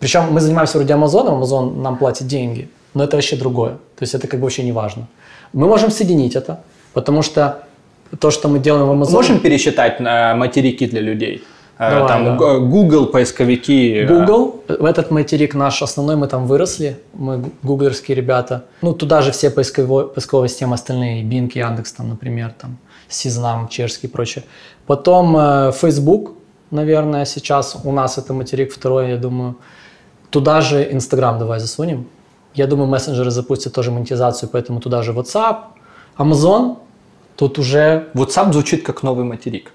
Причем 0.00 0.32
мы 0.32 0.40
занимаемся 0.40 0.78
вроде 0.78 0.94
Амазоном, 0.94 1.34
Амазон 1.34 1.82
нам 1.82 1.96
платит 1.96 2.26
деньги, 2.26 2.68
но 2.94 3.04
это 3.04 3.16
вообще 3.16 3.36
другое. 3.36 3.70
То 3.96 4.02
есть 4.02 4.14
это 4.14 4.28
как 4.28 4.38
бы 4.40 4.44
вообще 4.44 4.62
не 4.62 4.72
важно. 4.72 5.06
Мы 5.52 5.66
можем 5.66 5.90
соединить 5.90 6.36
это, 6.36 6.60
потому 6.92 7.22
что 7.22 7.62
то, 8.20 8.30
что 8.30 8.48
мы 8.48 8.58
делаем 8.58 8.86
в 8.86 8.90
Амазоне... 8.90 9.16
Можем 9.16 9.40
пересчитать 9.40 10.00
на 10.00 10.34
материки 10.34 10.86
для 10.86 11.00
людей? 11.00 11.42
Э, 11.78 11.90
Давай, 11.90 12.08
там 12.08 12.38
да. 12.38 12.58
Google, 12.58 13.06
поисковики. 13.06 13.94
э, 13.94 14.06
Google, 14.06 14.62
в 14.68 14.84
этот 14.84 15.10
материк 15.10 15.54
наш 15.54 15.82
основной, 15.82 16.16
мы 16.16 16.26
там 16.26 16.46
выросли, 16.46 16.96
мы 17.14 17.38
гу- 17.38 17.50
гуглерские 17.62 18.16
ребята. 18.16 18.64
Ну, 18.82 18.92
туда 18.94 19.20
же 19.22 19.30
все 19.30 19.48
поисково- 19.50 20.08
поисковые 20.08 20.48
системы 20.48 20.74
остальные, 20.74 21.22
Bing, 21.24 21.50
Яндекс, 21.54 21.92
там, 21.92 22.08
например, 22.08 22.52
там, 22.60 22.78
Сизнам, 23.08 23.68
чешский 23.68 24.06
и 24.06 24.10
прочее. 24.10 24.44
Потом 24.86 25.36
э, 25.36 25.72
Facebook, 25.72 26.32
наверное, 26.70 27.24
сейчас 27.24 27.76
у 27.84 27.92
нас 27.92 28.18
это 28.18 28.32
материк 28.34 28.72
второй, 28.72 29.10
я 29.10 29.16
думаю. 29.16 29.54
Туда 30.30 30.60
же 30.60 30.84
Instagram 30.84 31.38
давай 31.38 31.60
засунем. 31.60 32.06
Я 32.54 32.66
думаю, 32.66 32.88
мессенджеры 32.88 33.30
запустят 33.30 33.72
тоже 33.72 33.90
монетизацию, 33.90 34.48
поэтому 34.52 34.80
туда 34.80 35.02
же 35.02 35.12
WhatsApp. 35.12 35.56
Amazon, 36.18 36.76
тут 37.36 37.58
уже 37.58 38.08
WhatsApp 38.14 38.52
звучит 38.52 38.84
как 38.84 39.02
новый 39.02 39.24
материк. 39.24 39.72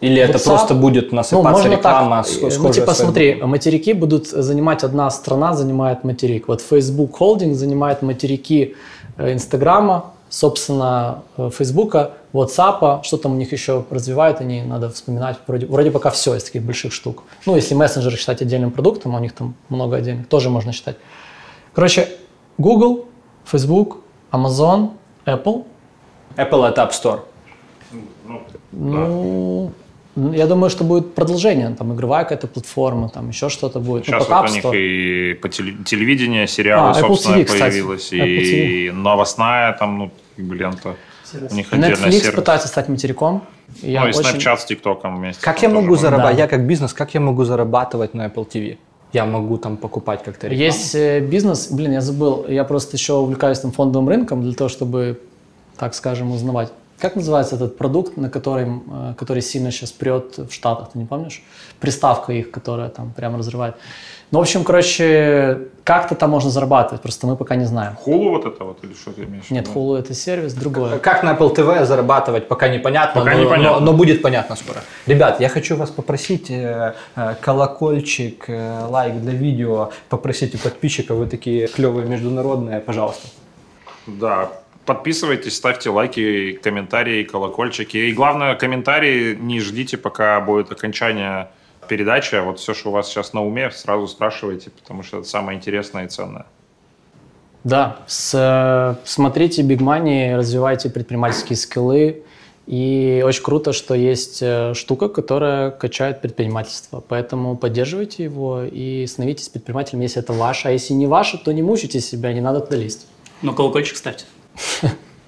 Или 0.00 0.20
это 0.20 0.38
WhatsApp, 0.38 0.44
просто 0.44 0.74
будет 0.74 1.12
насыпаться 1.12 1.50
можно 1.50 1.68
реклама 1.68 2.22
так, 2.22 2.52
э, 2.52 2.58
Ну, 2.58 2.72
типа, 2.72 2.94
смотри, 2.94 3.32
Facebook? 3.32 3.48
материки 3.50 3.92
будут 3.94 4.28
занимать 4.28 4.84
одна 4.84 5.10
страна, 5.10 5.54
занимает 5.54 6.04
материк. 6.04 6.48
Вот 6.48 6.60
Facebook 6.60 7.18
Holding 7.18 7.54
занимает 7.54 8.02
материки 8.02 8.74
э, 9.16 9.32
Инстаграма, 9.32 10.12
собственно, 10.28 11.22
э, 11.36 11.50
Фейсбука, 11.52 12.12
WhatsApp, 12.32 13.02
что 13.02 13.16
там 13.16 13.32
у 13.32 13.36
них 13.36 13.52
еще 13.52 13.84
развивают, 13.90 14.40
они, 14.40 14.62
надо 14.62 14.90
вспоминать, 14.90 15.38
вроде, 15.46 15.66
вроде 15.66 15.90
пока 15.90 16.10
все 16.10 16.34
из 16.34 16.44
таких 16.44 16.62
больших 16.62 16.92
штук. 16.92 17.24
Ну, 17.46 17.56
если 17.56 17.74
мессенджеры 17.74 18.16
считать 18.16 18.42
отдельным 18.42 18.70
продуктом, 18.70 19.14
а 19.14 19.18
у 19.18 19.22
них 19.22 19.32
там 19.32 19.54
много 19.68 19.96
отдельных, 19.96 20.28
тоже 20.28 20.50
можно 20.50 20.72
считать. 20.72 20.96
Короче, 21.74 22.08
Google, 22.58 23.06
Facebook, 23.44 23.98
Amazon, 24.30 24.90
Apple, 25.24 25.64
Apple 26.36 26.68
это 26.68 26.82
App 26.82 26.90
Store. 26.90 27.20
ну, 28.72 29.72
я 30.34 30.46
думаю, 30.46 30.70
что 30.70 30.84
будет 30.84 31.14
продолжение, 31.14 31.70
там 31.78 31.92
игровая 31.94 32.24
какая-то 32.24 32.46
платформа, 32.46 33.08
там 33.08 33.28
еще 33.28 33.48
что-то 33.48 33.80
будет. 33.80 34.06
Ну, 34.08 34.12
Сейчас 34.14 34.26
пока 34.26 34.42
вот 34.42 34.50
у 34.50 34.54
них 34.54 34.64
и 34.74 35.34
по 35.34 35.48
теле- 35.48 35.76
телевидение, 35.84 36.46
сериалы, 36.46 36.90
А, 36.90 37.00
Apple 37.00 37.08
собственно, 37.08 37.36
TV, 37.36 37.44
кстати. 37.44 37.60
появилось, 37.62 38.12
Apple 38.12 38.42
и 38.42 38.90
новостная 38.90 39.72
там, 39.72 39.98
ну, 39.98 40.10
лента. 40.54 40.94
У 41.50 41.54
них 41.54 41.72
Netflix 41.72 42.10
сервис. 42.10 42.34
пытается 42.34 42.68
стать 42.68 42.88
материком. 42.88 43.42
и 43.82 43.90
Я 43.92 44.00
ну 44.02 44.08
и 44.08 44.10
очень... 44.10 44.20
Snapchat 44.38 44.58
с 44.58 44.64
ТикТоком 44.64 45.16
вместе. 45.18 45.42
Как 45.42 45.62
я 45.62 45.68
могу 45.68 45.94
зарабатывать, 45.96 46.36
Да. 46.36 46.42
я 46.42 46.48
как 46.48 46.66
бизнес, 46.66 46.92
как 46.94 47.14
я 47.14 47.20
могу 47.20 47.44
зарабатывать 47.44 48.14
на 48.14 48.26
Apple 48.26 48.46
TV? 48.48 48.78
я 49.12 49.24
могу 49.24 49.56
там 49.56 49.76
покупать 49.78 50.22
как-то 50.22 50.48
рекламу? 50.48 50.62
Есть 50.64 50.94
э, 50.94 51.20
бизнес, 51.20 51.68
блин, 51.70 51.92
я 51.92 52.00
забыл, 52.02 52.44
я 52.46 52.64
просто 52.64 52.96
еще 52.96 53.14
увлекаюсь 53.14 53.58
там 53.58 53.72
фондовым 53.72 54.06
рынком 54.08 54.42
для 54.42 54.52
того, 54.52 54.68
чтобы, 54.68 55.18
так 55.78 55.94
скажем, 55.94 56.30
узнавать. 56.30 56.70
Как 57.00 57.14
называется 57.14 57.54
этот 57.54 57.78
продукт, 57.78 58.16
на 58.16 58.28
котором, 58.28 59.10
э, 59.10 59.14
который 59.16 59.40
сильно 59.40 59.70
сейчас 59.70 59.92
прет 59.92 60.36
в 60.38 60.50
Штатах, 60.52 60.90
ты 60.92 60.98
не 60.98 61.04
помнишь? 61.04 61.42
Приставка 61.78 62.32
их, 62.32 62.50
которая 62.50 62.88
там 62.88 63.12
прямо 63.12 63.38
разрывает. 63.38 63.76
Ну, 64.30 64.40
в 64.40 64.42
общем, 64.42 64.64
короче, 64.64 65.68
как-то 65.84 66.14
там 66.14 66.30
можно 66.30 66.50
зарабатывать, 66.50 67.00
просто 67.00 67.26
мы 67.26 67.36
пока 67.36 67.54
не 67.56 67.64
знаем. 67.66 67.94
Хулу 67.94 68.30
вот 68.30 68.44
это 68.44 68.64
вот 68.64 68.82
или 68.84 68.92
что 68.94 69.12
ты 69.12 69.24
имеешь 69.24 69.48
Нет? 69.48 69.68
Hulu 69.72 69.96
это 69.98 70.12
сервис, 70.12 70.54
другое. 70.54 70.98
Как 70.98 71.22
на 71.22 71.34
Apple 71.34 71.54
TV 71.54 71.84
зарабатывать, 71.86 72.48
пока 72.48 72.68
непонятно, 72.68 73.20
Пока 73.22 73.34
но, 73.34 73.44
непонятно. 73.44 73.80
но- 73.80 73.92
но 73.92 73.96
будет 73.96 74.20
понятно 74.20 74.56
скоро. 74.56 74.80
Ребят, 75.06 75.40
я 75.40 75.48
хочу 75.48 75.76
вас 75.76 75.90
попросить 75.90 76.50
э, 76.50 76.94
э, 77.16 77.34
колокольчик, 77.40 78.44
э, 78.48 78.86
лайк 78.88 79.14
для 79.20 79.32
видео, 79.32 79.90
попросить 80.08 80.54
у 80.56 80.58
подписчиков, 80.58 81.16
вы 81.16 81.26
такие 81.26 81.68
клевые 81.68 82.06
международные, 82.06 82.80
пожалуйста. 82.80 83.28
Да, 84.06 84.50
подписывайтесь, 84.88 85.54
ставьте 85.54 85.90
лайки, 85.90 86.52
комментарии, 86.62 87.22
колокольчики. 87.22 87.98
И 87.98 88.12
главное, 88.12 88.54
комментарии 88.54 89.36
не 89.38 89.60
ждите, 89.60 89.98
пока 89.98 90.40
будет 90.40 90.72
окончание 90.72 91.48
передачи. 91.88 92.34
А 92.36 92.42
Вот 92.42 92.58
все, 92.58 92.72
что 92.72 92.88
у 92.88 92.92
вас 92.92 93.06
сейчас 93.08 93.34
на 93.34 93.44
уме, 93.44 93.70
сразу 93.70 94.06
спрашивайте, 94.08 94.70
потому 94.70 95.02
что 95.02 95.18
это 95.18 95.28
самое 95.28 95.58
интересное 95.58 96.06
и 96.06 96.08
ценное. 96.08 96.46
Да, 97.64 97.98
с- 98.06 98.32
э, 98.34 98.94
смотрите 99.04 99.60
Big 99.62 99.78
Money, 99.80 100.34
развивайте 100.36 100.88
предпринимательские 100.88 101.56
скиллы. 101.58 102.22
И 102.66 103.22
очень 103.26 103.42
круто, 103.42 103.72
что 103.74 103.94
есть 103.94 104.38
э, 104.42 104.72
штука, 104.74 105.08
которая 105.10 105.70
качает 105.70 106.22
предпринимательство. 106.22 107.02
Поэтому 107.06 107.56
поддерживайте 107.56 108.24
его 108.24 108.62
и 108.62 109.06
становитесь 109.06 109.48
предпринимателем, 109.50 110.00
если 110.00 110.22
это 110.22 110.32
ваше. 110.32 110.68
А 110.68 110.70
если 110.70 110.94
не 110.94 111.06
ваше, 111.06 111.36
то 111.36 111.52
не 111.52 111.62
мучайте 111.62 112.00
себя, 112.00 112.32
не 112.32 112.40
надо 112.40 112.60
туда 112.60 112.76
лезть. 112.76 113.06
Но 113.42 113.52
колокольчик 113.52 113.96
ставьте. 113.96 114.24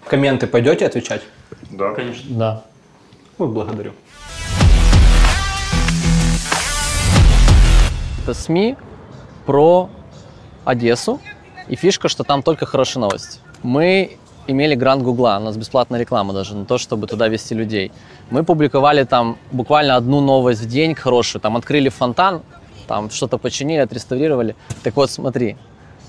Комменты 0.07 0.47
пойдете 0.47 0.86
отвечать? 0.86 1.23
Да. 1.70 1.93
Конечно. 1.93 2.36
Да. 2.36 2.65
Ой, 3.39 3.48
благодарю. 3.48 3.93
Это 8.23 8.35
СМИ 8.35 8.77
про 9.47 9.89
Одессу. 10.65 11.20
И 11.69 11.77
фишка, 11.77 12.09
что 12.09 12.24
там 12.24 12.43
только 12.43 12.66
хорошие 12.66 13.01
новости. 13.01 13.39
Мы 13.62 14.19
имели 14.47 14.74
грант 14.74 15.02
Гугла, 15.02 15.39
у 15.40 15.44
нас 15.44 15.57
бесплатная 15.57 16.01
реклама 16.01 16.32
даже 16.32 16.57
на 16.57 16.65
то, 16.65 16.78
чтобы 16.78 17.07
туда 17.07 17.28
вести 17.28 17.55
людей. 17.55 17.93
Мы 18.31 18.43
публиковали 18.43 19.05
там 19.05 19.39
буквально 19.52 19.97
одну 19.97 20.20
новость 20.20 20.62
в 20.62 20.69
день 20.69 20.94
хорошую. 20.94 21.40
Там 21.40 21.57
открыли 21.57 21.89
фонтан, 21.89 22.43
там 22.86 23.11
что-то 23.11 23.39
починили, 23.39 23.78
отреставрировали. 23.78 24.57
Так 24.82 24.97
вот, 24.97 25.11
смотри, 25.11 25.57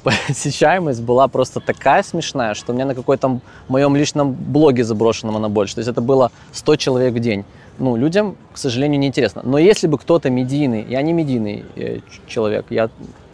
посещаемость 0.03 1.01
была 1.01 1.27
просто 1.27 1.59
такая 1.59 2.03
смешная, 2.03 2.53
что 2.53 2.71
у 2.71 2.75
меня 2.75 2.85
на 2.85 2.95
какой-то 2.95 3.39
моем 3.67 3.95
личном 3.95 4.33
блоге 4.33 4.83
заброшенном 4.83 5.37
она 5.37 5.49
больше. 5.49 5.75
То 5.75 5.79
есть 5.79 5.89
это 5.89 6.01
было 6.01 6.31
100 6.53 6.75
человек 6.75 7.13
в 7.13 7.19
день. 7.19 7.45
Ну, 7.79 7.95
людям, 7.95 8.35
к 8.53 8.57
сожалению, 8.57 8.99
неинтересно. 8.99 9.41
Но 9.43 9.57
если 9.57 9.87
бы 9.87 9.97
кто-то 9.97 10.29
медийный, 10.29 10.85
я 10.87 11.01
не 11.01 11.13
медийный 11.13 11.65
э, 11.75 11.99
человек, 12.27 12.65
я, 12.69 12.89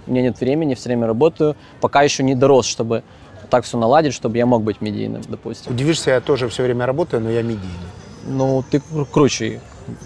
у 0.06 0.11
меня 0.11 0.22
нет 0.22 0.39
времени, 0.39 0.73
все 0.76 0.89
время 0.89 1.07
работаю, 1.07 1.56
пока 1.81 2.03
еще 2.03 2.23
не 2.23 2.35
дорос, 2.35 2.65
чтобы 2.65 3.03
так 3.49 3.65
все 3.65 3.77
наладить, 3.77 4.14
чтобы 4.14 4.38
я 4.38 4.45
мог 4.45 4.64
быть 4.64 4.81
медийным, 4.81 5.22
допустим. 5.27 5.72
Удивишься, 5.72 6.11
я 6.11 6.22
тоже 6.22 6.48
все 6.49 6.64
время 6.64 6.85
работаю, 6.85 7.22
но 7.23 7.30
я 7.30 7.41
медийный. 7.41 7.68
Ну, 8.26 8.64
ты 8.69 8.77
кру- 8.77 9.06
круче. 9.06 9.61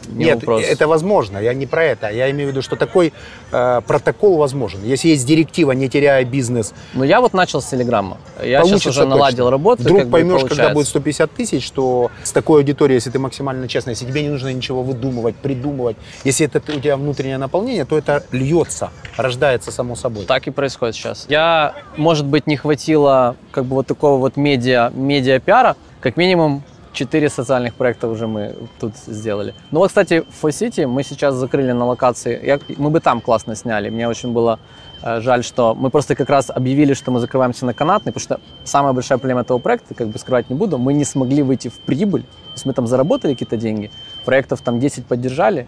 Не 0.08 0.26
Нет, 0.26 0.36
вопрос. 0.36 0.64
это 0.64 0.88
возможно, 0.88 1.38
я 1.38 1.54
не 1.54 1.66
про 1.66 1.84
это. 1.84 2.10
Я 2.10 2.30
имею 2.32 2.50
в 2.50 2.52
виду, 2.52 2.62
что 2.62 2.76
такой 2.76 3.14
э, 3.52 3.82
протокол 3.88 4.38
возможен. 4.38 4.84
Если 4.84 5.10
есть 5.10 5.26
директива, 5.26 5.72
не 5.72 5.90
теряя 5.90 6.24
бизнес, 6.26 6.74
Ну, 6.94 7.04
я 7.04 7.22
вот 7.22 7.34
начал 7.34 7.62
с 7.62 7.66
Телеграма. 7.66 8.18
Я 8.42 8.60
сейчас 8.60 8.70
получится 8.70 8.90
уже 8.90 9.06
наладил 9.06 9.38
точно. 9.46 9.52
работу. 9.52 9.84
Вдруг 9.84 10.12
поймешь, 10.12 10.42
когда 10.48 10.70
будет 10.70 10.88
150 10.88 11.32
тысяч, 11.32 11.66
что 11.66 12.12
с 12.24 12.32
такой 12.32 12.62
аудиторией, 12.62 12.96
если 12.96 13.10
ты 13.10 13.20
максимально 13.20 13.68
честный, 13.68 13.92
если 13.92 14.06
тебе 14.06 14.24
не 14.24 14.30
нужно 14.30 14.52
ничего 14.54 14.84
выдумывать, 14.84 15.36
придумывать, 15.36 15.98
если 16.24 16.46
это 16.48 16.60
у 16.72 16.80
тебя 16.80 16.98
внутреннее 16.98 17.38
наполнение, 17.38 17.86
то 17.86 17.98
это 17.98 18.24
льется, 18.32 18.92
рождается 19.18 19.72
само 19.72 19.96
собой. 19.96 20.26
Так 20.26 20.48
и 20.48 20.52
происходит 20.52 20.96
сейчас. 20.96 21.26
Я, 21.30 21.74
может 21.98 22.26
быть, 22.26 22.48
не 22.48 22.58
хватило 22.58 23.36
как 23.52 23.66
бы 23.66 23.76
вот 23.76 23.88
такого 23.88 24.20
вот 24.20 24.38
медиа, 24.38 24.92
медиа-пиара. 24.94 25.76
Как 26.00 26.18
минимум, 26.18 26.64
четыре 26.94 27.30
социальных 27.30 27.74
проекта 27.74 28.08
уже 28.08 28.28
мы 28.28 28.56
тут 28.80 28.94
сделали. 29.08 29.54
Ну 29.72 29.80
вот, 29.80 29.88
кстати, 29.88 30.24
в 30.30 30.42
Фо-Сити 30.42 30.82
мы 30.82 31.04
сейчас 31.04 31.36
закрыли 31.36 31.72
на 31.72 31.86
локации. 31.86 32.40
Я, 32.46 32.60
мы 32.78 32.90
бы 32.90 33.00
там 33.00 33.22
классно 33.22 33.56
сняли. 33.56 33.90
Мне 33.90 34.08
очень 34.08 34.32
было 34.34 34.60
э, 35.02 35.22
жаль, 35.22 35.44
что 35.44 35.74
мы 35.76 35.90
просто 35.90 36.16
как 36.16 36.30
раз 36.30 36.50
объявили, 36.50 36.94
что 36.94 37.12
мы 37.12 37.20
закрываемся 37.20 37.66
на 37.66 37.74
канатный, 37.74 38.12
потому 38.12 38.24
что 38.24 38.42
самая 38.64 38.94
большая 38.94 39.18
проблема 39.18 39.42
этого 39.42 39.58
проекта, 39.60 39.94
как 39.94 40.08
бы 40.08 40.20
скрывать 40.20 40.50
не 40.50 40.56
буду, 40.56 40.78
мы 40.78 40.94
не 40.94 41.06
смогли 41.06 41.44
выйти 41.44 41.70
в 41.70 41.80
прибыль. 41.80 42.24
То 42.24 42.54
есть 42.54 42.66
мы 42.66 42.74
там 42.74 42.88
заработали 42.88 43.34
какие-то 43.34 43.58
деньги, 43.58 43.92
проектов 44.26 44.62
там 44.62 44.80
10 44.80 45.06
поддержали, 45.06 45.68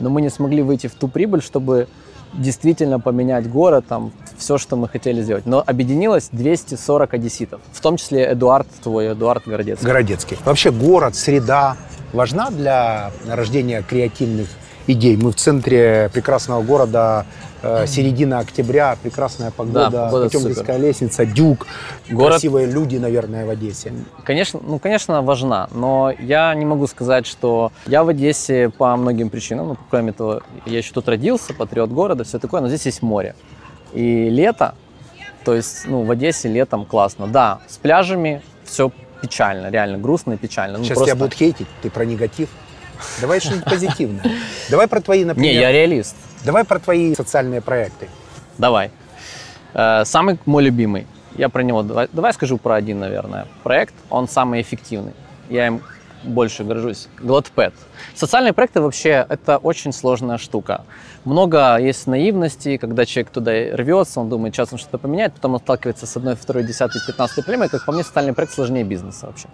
но 0.00 0.10
мы 0.10 0.22
не 0.22 0.30
смогли 0.30 0.62
выйти 0.62 0.86
в 0.86 0.94
ту 0.94 1.08
прибыль, 1.08 1.42
чтобы 1.42 1.88
действительно 2.34 3.00
поменять 3.00 3.48
город, 3.48 3.84
там, 3.88 4.12
все, 4.36 4.58
что 4.58 4.76
мы 4.76 4.88
хотели 4.88 5.22
сделать. 5.22 5.46
Но 5.46 5.62
объединилось 5.64 6.28
240 6.32 7.14
одесситов, 7.14 7.60
в 7.72 7.80
том 7.80 7.96
числе 7.96 8.32
Эдуард 8.32 8.66
твой, 8.82 9.12
Эдуард 9.12 9.46
Городецкий. 9.46 9.86
Городецкий. 9.86 10.38
Вообще 10.44 10.70
город, 10.70 11.14
среда 11.14 11.76
важна 12.12 12.50
для 12.50 13.10
рождения 13.28 13.82
креативных 13.82 14.48
идей. 14.86 15.16
Мы 15.16 15.30
в 15.32 15.36
центре 15.36 16.10
прекрасного 16.12 16.62
города, 16.62 17.26
э, 17.62 17.86
середина 17.86 18.40
октября, 18.40 18.96
прекрасная 19.02 19.50
погода, 19.50 19.88
Да, 19.90 20.04
погода 20.06 20.24
Потемкинская 20.26 20.78
лестница, 20.78 21.24
Дюк, 21.26 21.66
Город- 22.10 22.32
красивые 22.32 22.66
люди, 22.66 22.96
наверное, 22.96 23.46
в 23.46 23.50
Одессе. 23.50 23.92
Конечно, 24.24 24.60
ну, 24.62 24.78
конечно, 24.78 25.22
важна, 25.22 25.68
но 25.72 26.12
я 26.18 26.54
не 26.54 26.64
могу 26.64 26.86
сказать, 26.86 27.26
что 27.26 27.70
я 27.86 28.02
в 28.04 28.08
Одессе 28.08 28.68
по 28.70 28.96
многим 28.96 29.30
причинам, 29.30 29.68
ну, 29.68 29.76
кроме 29.90 30.12
того, 30.12 30.40
я 30.66 30.78
еще 30.78 30.92
тут 30.92 31.08
родился, 31.08 31.54
патриот 31.54 31.90
города, 31.90 32.24
все 32.24 32.38
такое, 32.38 32.60
но 32.60 32.68
здесь 32.68 32.86
есть 32.86 33.02
море. 33.02 33.34
И 33.92 34.28
лето, 34.30 34.74
то 35.44 35.54
есть, 35.54 35.86
ну, 35.86 36.02
в 36.02 36.10
Одессе 36.10 36.48
летом 36.48 36.84
классно. 36.84 37.26
Да, 37.28 37.60
с 37.68 37.76
пляжами 37.76 38.42
все 38.64 38.90
печально, 39.20 39.70
реально 39.70 39.98
грустно 39.98 40.32
и 40.32 40.36
печально. 40.36 40.78
Ну, 40.78 40.84
Сейчас 40.84 40.96
просто- 40.96 41.14
тебя 41.14 41.18
будут 41.24 41.34
хейтить, 41.34 41.66
ты 41.82 41.90
про 41.90 42.04
негатив. 42.04 42.48
Давай 43.20 43.40
что-нибудь 43.40 43.64
позитивное. 43.64 44.24
Давай 44.70 44.88
про 44.88 45.00
твои, 45.00 45.24
например... 45.24 45.52
Не, 45.52 45.58
я 45.58 45.72
реалист. 45.72 46.16
Давай 46.44 46.64
про 46.64 46.78
твои 46.78 47.14
социальные 47.14 47.60
проекты. 47.60 48.08
Давай. 48.58 48.90
Э, 49.74 50.04
Самый 50.04 50.38
мой 50.46 50.62
любимый. 50.62 51.06
Я 51.36 51.48
про 51.48 51.62
него. 51.62 51.82
Давай, 51.82 52.08
давай 52.12 52.32
скажу 52.34 52.58
про 52.58 52.74
один, 52.74 52.98
наверное. 53.00 53.46
Проект. 53.62 53.94
Он 54.10 54.28
самый 54.28 54.60
эффективный. 54.60 55.14
Я 55.48 55.66
им 55.68 55.82
больше 56.24 56.64
горжусь. 56.64 57.08
Glotpad. 57.18 57.72
Социальные 58.14 58.52
проекты 58.52 58.80
вообще 58.80 59.26
это 59.28 59.58
очень 59.58 59.92
сложная 59.92 60.38
штука. 60.38 60.84
Много 61.24 61.78
есть 61.78 62.06
наивности, 62.06 62.76
когда 62.76 63.04
человек 63.04 63.30
туда 63.30 63.52
рвется, 63.52 64.20
он 64.20 64.28
думает, 64.28 64.54
сейчас 64.54 64.72
он 64.72 64.78
что-то 64.78 64.98
поменяет, 64.98 65.34
потом 65.34 65.54
он 65.54 65.60
сталкивается 65.60 66.06
с 66.06 66.16
одной, 66.16 66.36
второй, 66.36 66.64
десятой, 66.64 67.00
пятнадцатой 67.06 67.44
проблемой. 67.44 67.68
Как 67.68 67.84
по 67.84 67.92
мне, 67.92 68.04
социальный 68.04 68.32
проект 68.34 68.54
сложнее 68.54 68.84
бизнеса 68.84 69.26
вообще. 69.26 69.48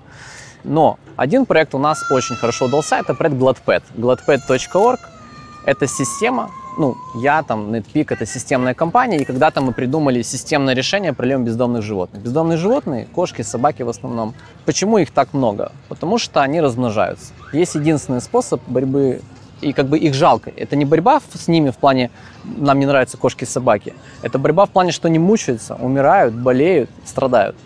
Но 0.65 0.99
один 1.17 1.47
проект 1.47 1.75
у 1.75 1.79
нас 1.79 2.03
очень 2.11 2.37
хорошо 2.37 2.67
удался, 2.67 2.97
это 2.97 3.15
проект 3.15 3.37
Glotpad. 3.37 3.83
Glotpad.org– 3.97 5.01
это 5.65 5.87
система, 5.87 6.51
ну, 6.79 6.97
я 7.17 7.43
там, 7.43 7.75
NetPeak– 7.75 8.07
это 8.11 8.27
системная 8.27 8.75
компания, 8.75 9.19
и 9.19 9.25
когда-то 9.25 9.61
мы 9.61 9.73
придумали 9.73 10.23
системное 10.23 10.75
решение 10.75 11.13
проблем 11.13 11.45
бездомных 11.45 11.83
животных. 11.83 12.23
Бездомные 12.23 12.59
животные– 12.59 13.07
кошки, 13.15 13.43
собаки 13.43 13.83
в 13.83 13.89
основном. 13.89 14.35
Почему 14.65 14.99
их 14.99 15.11
так 15.11 15.33
много? 15.33 15.73
Потому 15.89 16.19
что 16.19 16.41
они 16.41 16.61
размножаются. 16.61 17.33
Есть 17.53 17.75
единственный 17.75 18.21
способ 18.21 18.61
борьбы, 18.67 19.21
и 19.61 19.73
как 19.73 19.89
бы 19.89 19.99
их 19.99 20.15
жалко. 20.15 20.53
Это 20.57 20.77
не 20.77 20.85
борьба 20.85 21.21
с 21.35 21.49
ними 21.49 21.71
в 21.71 21.77
плане 21.77 22.11
«нам 22.45 22.79
не 22.79 22.87
нравятся 22.87 23.17
кошки 23.17 23.45
и 23.45 23.47
собаки», 23.47 23.95
это 24.23 24.39
борьба 24.39 24.67
в 24.67 24.71
плане, 24.71 24.93
что 24.93 25.09
они 25.09 25.19
мучаются, 25.19 25.75
умирают, 25.75 26.35
болеют, 26.35 26.91
страдают. 27.05 27.57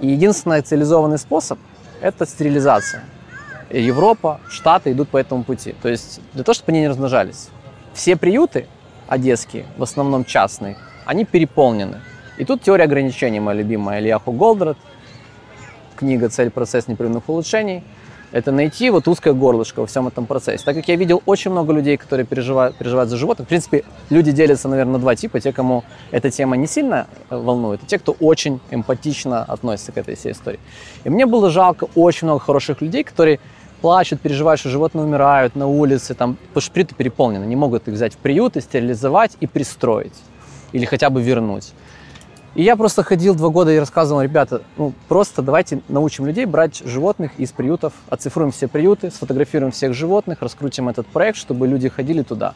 И 0.00 0.08
единственный 0.08 0.60
цивилизованный 0.60 1.18
способ– 1.18 1.58
это 2.02 2.26
стерилизация. 2.26 3.04
И 3.70 3.80
Европа, 3.80 4.40
Штаты 4.50 4.92
идут 4.92 5.08
по 5.08 5.16
этому 5.16 5.44
пути. 5.44 5.74
То 5.80 5.88
есть 5.88 6.20
для 6.34 6.44
того, 6.44 6.54
чтобы 6.54 6.72
они 6.72 6.80
не 6.80 6.88
размножались. 6.88 7.48
Все 7.94 8.16
приюты 8.16 8.66
одесские, 9.08 9.64
в 9.76 9.82
основном 9.82 10.24
частные, 10.24 10.76
они 11.06 11.24
переполнены. 11.24 12.00
И 12.38 12.44
тут 12.44 12.62
теория 12.62 12.84
ограничений, 12.84 13.40
моя 13.40 13.58
любимая, 13.58 14.00
Ильяху 14.00 14.32
Голдрат, 14.32 14.76
книга 15.96 16.28
«Цель, 16.28 16.50
процесс 16.50 16.88
непрерывных 16.88 17.28
улучшений». 17.28 17.84
Это 18.32 18.50
найти 18.50 18.88
вот 18.88 19.06
узкое 19.08 19.34
горлышко 19.34 19.80
во 19.80 19.86
всем 19.86 20.08
этом 20.08 20.26
процессе. 20.26 20.64
Так 20.64 20.74
как 20.74 20.88
я 20.88 20.96
видел 20.96 21.22
очень 21.26 21.50
много 21.50 21.72
людей, 21.72 21.98
которые 21.98 22.26
переживают, 22.26 22.76
переживают 22.76 23.10
за 23.10 23.16
животных, 23.16 23.46
в 23.46 23.48
принципе, 23.48 23.84
люди 24.08 24.32
делятся, 24.32 24.68
наверное, 24.68 24.94
на 24.94 24.98
два 24.98 25.14
типа. 25.14 25.38
Те, 25.38 25.52
кому 25.52 25.84
эта 26.10 26.30
тема 26.30 26.56
не 26.56 26.66
сильно 26.66 27.06
э, 27.28 27.36
волнует, 27.36 27.82
и 27.82 27.86
те, 27.86 27.98
кто 27.98 28.12
очень 28.12 28.60
эмпатично 28.70 29.44
относится 29.44 29.92
к 29.92 29.98
этой 29.98 30.16
всей 30.16 30.32
истории. 30.32 30.60
И 31.04 31.10
мне 31.10 31.26
было 31.26 31.50
жалко 31.50 31.88
очень 31.94 32.26
много 32.26 32.40
хороших 32.40 32.80
людей, 32.80 33.04
которые 33.04 33.38
плачут, 33.82 34.20
переживают, 34.20 34.60
что 34.60 34.70
животные 34.70 35.04
умирают 35.04 35.54
на 35.56 35.66
улице, 35.66 36.14
там, 36.14 36.38
приюты 36.72 36.94
переполнены, 36.94 37.44
не 37.44 37.56
могут 37.56 37.86
их 37.88 37.94
взять 37.94 38.14
в 38.14 38.16
приют 38.16 38.56
и 38.56 38.60
стерилизовать 38.60 39.36
и 39.40 39.46
пристроить 39.46 40.14
или 40.72 40.86
хотя 40.86 41.10
бы 41.10 41.22
вернуть. 41.22 41.72
И 42.54 42.62
я 42.62 42.76
просто 42.76 43.02
ходил 43.02 43.34
два 43.34 43.48
года 43.48 43.72
и 43.72 43.78
рассказывал, 43.78 44.20
ребята, 44.20 44.62
ну 44.76 44.92
просто 45.08 45.40
давайте 45.40 45.80
научим 45.88 46.26
людей 46.26 46.44
брать 46.44 46.82
животных 46.84 47.32
из 47.38 47.50
приютов, 47.50 47.94
оцифруем 48.10 48.52
все 48.52 48.68
приюты, 48.68 49.10
сфотографируем 49.10 49.72
всех 49.72 49.94
животных, 49.94 50.42
раскрутим 50.42 50.90
этот 50.90 51.06
проект, 51.06 51.38
чтобы 51.38 51.66
люди 51.66 51.88
ходили 51.88 52.22
туда. 52.22 52.52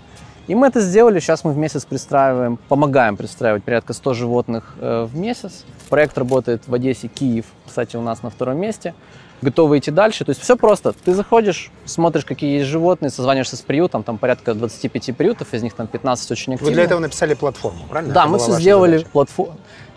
И 0.49 0.55
мы 0.55 0.69
это 0.69 0.81
сделали, 0.81 1.19
сейчас 1.19 1.45
мы 1.45 1.53
в 1.53 1.57
месяц 1.57 1.85
пристраиваем, 1.85 2.59
помогаем 2.69 3.17
пристраивать 3.17 3.65
порядка 3.65 3.95
100 3.95 4.15
животных 4.15 4.75
э, 4.79 5.09
в 5.11 5.17
месяц. 5.17 5.65
Проект 5.89 6.17
работает 6.19 6.63
в 6.69 6.75
Одессе, 6.75 7.09
Киев, 7.09 7.47
кстати, 7.67 7.97
у 7.97 8.03
нас 8.03 8.23
на 8.23 8.31
втором 8.31 8.59
месте. 8.59 8.95
Готовы 9.43 9.79
идти 9.79 9.91
дальше. 9.91 10.25
То 10.25 10.31
есть 10.31 10.41
все 10.41 10.57
просто. 10.57 10.93
Ты 10.93 11.15
заходишь, 11.15 11.71
смотришь, 11.85 12.25
какие 12.25 12.59
есть 12.59 12.69
животные, 12.69 13.11
созваниваешься 13.11 13.57
с 13.57 13.61
приютом, 13.61 14.03
там 14.03 14.19
порядка 14.19 14.55
25 14.55 15.17
приютов, 15.17 15.53
из 15.53 15.63
них 15.63 15.75
там 15.75 15.89
15 15.89 16.31
очень 16.31 16.55
активных. 16.55 16.71
Вы 16.71 16.75
для 16.75 16.85
этого 16.85 17.01
написали 17.01 17.35
платформу, 17.35 17.85
правильно? 17.89 18.15
Да, 18.15 18.23
Это 18.23 18.31
мы 18.31 18.39
все 18.39 18.53
сделали 18.53 19.05
платформу. 19.13 19.57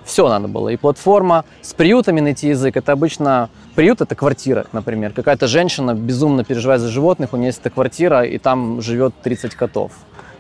Все 0.10 0.28
надо 0.28 0.48
было. 0.48 0.70
И 0.70 0.76
платформа 0.76 1.46
с 1.62 1.74
приютами 1.76 2.20
найти 2.20 2.48
язык. 2.48 2.76
Это 2.76 2.94
обычно 2.94 3.50
приют 3.76 4.02
это 4.02 4.16
квартира, 4.16 4.66
например. 4.72 5.14
Какая-то 5.14 5.46
женщина 5.46 5.94
безумно 5.94 6.44
переживает 6.44 6.82
за 6.82 6.88
животных, 6.90 7.34
у 7.34 7.38
нее 7.38 7.48
есть 7.48 7.60
эта 7.60 7.70
квартира, 7.70 8.24
и 8.24 8.40
там 8.40 8.82
живет 8.82 9.14
30 9.22 9.54
котов. 9.54 9.92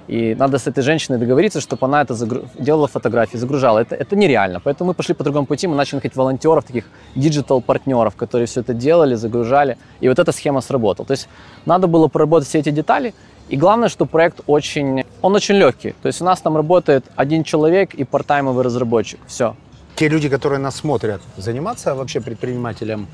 И 0.07 0.33
надо 0.39 0.57
с 0.57 0.65
этой 0.65 0.81
женщиной 0.81 1.19
договориться, 1.19 1.61
чтобы 1.61 1.85
она 1.85 2.01
это 2.01 2.15
загру- 2.15 2.47
делала 2.57 2.87
фотографии, 2.87 3.37
загружала. 3.37 3.77
Это, 3.77 3.95
это 3.95 4.15
нереально. 4.15 4.59
Поэтому 4.59 4.87
мы 4.87 4.93
пошли 4.95 5.13
по 5.13 5.23
другому 5.23 5.45
пути. 5.45 5.67
Мы 5.67 5.75
начали 5.75 5.97
находить 5.97 6.17
волонтеров, 6.17 6.63
таких 6.63 6.85
диджитал-партнеров, 7.15 8.15
которые 8.15 8.47
все 8.47 8.61
это 8.61 8.73
делали, 8.73 9.13
загружали. 9.13 9.77
И 10.01 10.09
вот 10.09 10.17
эта 10.17 10.31
схема 10.31 10.61
сработала. 10.61 11.05
То 11.05 11.11
есть 11.11 11.29
надо 11.67 11.85
было 11.85 12.07
проработать 12.07 12.49
все 12.49 12.57
эти 12.57 12.71
детали. 12.71 13.13
И 13.49 13.57
главное, 13.57 13.89
что 13.89 14.05
проект 14.05 14.41
очень, 14.45 15.05
он 15.21 15.35
очень 15.35 15.55
легкий. 15.55 15.95
То 16.01 16.07
есть 16.07 16.21
у 16.21 16.25
нас 16.25 16.39
там 16.39 16.55
работает 16.55 17.05
один 17.15 17.43
человек 17.43 17.95
и 17.95 18.03
партаймовый 18.03 18.63
разработчик. 18.63 19.19
Все. 19.27 19.55
Те 19.95 20.07
люди, 20.07 20.29
которые 20.29 20.59
нас 20.59 20.75
смотрят, 20.75 21.21
заниматься 21.35 21.95
вообще 21.95 22.21
предпринимателям 22.21 23.07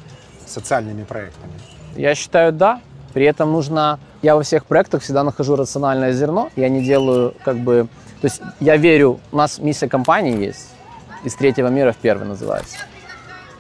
социальными 0.45 1.03
проектами? 1.03 1.53
Я 1.95 2.13
считаю, 2.15 2.51
да. 2.51 2.81
При 3.13 3.25
этом 3.25 3.53
нужно... 3.53 3.97
Я 4.21 4.35
во 4.35 4.43
всех 4.43 4.65
проектах 4.65 5.01
всегда 5.01 5.23
нахожу 5.23 5.55
рациональное 5.55 6.11
зерно. 6.11 6.49
Я 6.57 6.67
не 6.67 6.83
делаю 6.83 7.33
как 7.45 7.57
бы... 7.57 7.87
То 8.21 8.27
есть 8.27 8.41
я 8.59 8.75
верю... 8.75 9.21
У 9.31 9.37
нас 9.37 9.57
миссия 9.57 9.87
компании 9.87 10.45
есть. 10.45 10.67
Из 11.23 11.33
третьего 11.33 11.69
мира 11.69 11.93
в 11.93 11.97
первый 11.97 12.27
называется. 12.27 12.77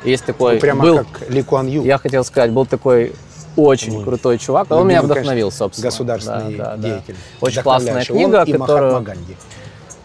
Есть 0.03 0.25
такой... 0.25 0.55
Ну, 0.55 0.59
прямо 0.59 0.83
был, 0.83 0.97
как 0.97 1.29
Ли 1.29 1.41
Куан 1.41 1.67
Ю. 1.67 1.83
Я 1.83 1.97
хотел 1.97 2.25
сказать, 2.25 2.51
был 2.51 2.65
такой 2.65 3.13
очень 3.55 3.97
Ой. 3.97 4.03
крутой 4.03 4.37
чувак. 4.37 4.69
Он 4.71 4.87
меня 4.87 4.99
конечно, 4.99 5.21
вдохновил, 5.21 5.51
собственно. 5.51 5.87
Государственный 5.87 6.57
Да, 6.57 6.63
да, 6.63 6.77
да. 6.77 6.89
деятель. 6.89 7.15
Очень 7.41 7.61
классная 7.61 8.03
книга, 8.03 8.45
Он 8.45 8.59
которую... 8.59 8.93
Махатма 8.93 9.01
Ганди. 9.01 9.35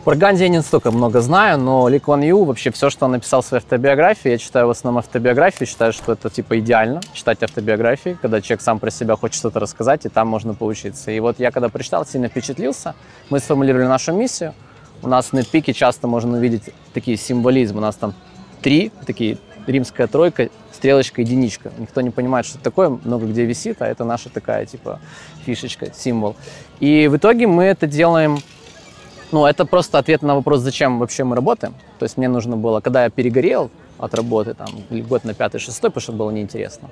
Про 0.04 0.16
Ганди 0.16 0.44
я 0.44 0.48
не 0.48 0.56
настолько 0.56 0.90
много 0.92 1.20
знаю, 1.20 1.58
но 1.58 1.86
Ли 1.88 1.98
Куан 1.98 2.22
Ю, 2.22 2.44
вообще 2.44 2.70
все, 2.70 2.88
что 2.88 3.04
он 3.04 3.12
написал 3.12 3.42
в 3.42 3.46
своей 3.46 3.62
автобиографии, 3.62 4.30
я 4.30 4.38
читаю 4.38 4.66
в 4.66 4.70
основном 4.70 5.00
автобиографию, 5.00 5.66
считаю, 5.66 5.92
что 5.92 6.12
это 6.12 6.30
типа 6.30 6.58
идеально, 6.58 7.02
читать 7.12 7.42
автобиографии, 7.42 8.16
когда 8.20 8.40
человек 8.40 8.62
сам 8.62 8.78
про 8.78 8.90
себя 8.90 9.16
хочет 9.16 9.36
что-то 9.36 9.60
рассказать, 9.60 10.06
и 10.06 10.08
там 10.08 10.26
можно 10.26 10.54
поучиться. 10.54 11.10
И 11.10 11.20
вот 11.20 11.38
я 11.38 11.50
когда 11.50 11.68
прочитал, 11.68 12.06
сильно 12.06 12.28
впечатлился, 12.28 12.94
мы 13.28 13.40
сформулировали 13.40 13.86
нашу 13.86 14.14
миссию, 14.14 14.54
у 15.02 15.08
нас 15.08 15.26
в 15.26 15.32
нетпике 15.34 15.74
часто 15.74 16.06
можно 16.06 16.38
увидеть 16.38 16.70
такие 16.94 17.18
символизмы, 17.18 17.78
у 17.78 17.82
нас 17.82 17.96
там 17.96 18.14
три, 18.62 18.92
такие 19.04 19.36
римская 19.66 20.06
тройка, 20.06 20.48
стрелочка, 20.80 21.20
единичка. 21.20 21.70
Никто 21.78 22.00
не 22.00 22.08
понимает, 22.08 22.46
что 22.46 22.56
это 22.56 22.64
такое, 22.64 22.88
много 22.88 23.26
где 23.26 23.44
висит, 23.44 23.82
а 23.82 23.86
это 23.86 24.04
наша 24.04 24.30
такая, 24.30 24.64
типа, 24.64 24.98
фишечка, 25.44 25.92
символ. 25.94 26.36
И 26.80 27.06
в 27.06 27.16
итоге 27.16 27.46
мы 27.46 27.64
это 27.64 27.86
делаем 27.86 28.38
ну, 29.32 29.46
это 29.46 29.64
просто 29.64 29.98
ответ 29.98 30.22
на 30.22 30.34
вопрос, 30.34 30.60
зачем 30.60 30.98
вообще 30.98 31.22
мы 31.22 31.36
работаем. 31.36 31.74
То 32.00 32.04
есть 32.04 32.16
мне 32.16 32.26
нужно 32.26 32.56
было, 32.56 32.80
когда 32.80 33.04
я 33.04 33.10
перегорел 33.10 33.70
от 33.96 34.12
работы, 34.14 34.54
там, 34.54 34.68
год 34.90 35.22
на 35.22 35.34
пятый, 35.34 35.60
шестой, 35.60 35.90
потому 35.90 36.02
что 36.02 36.12
было 36.12 36.30
неинтересно, 36.32 36.88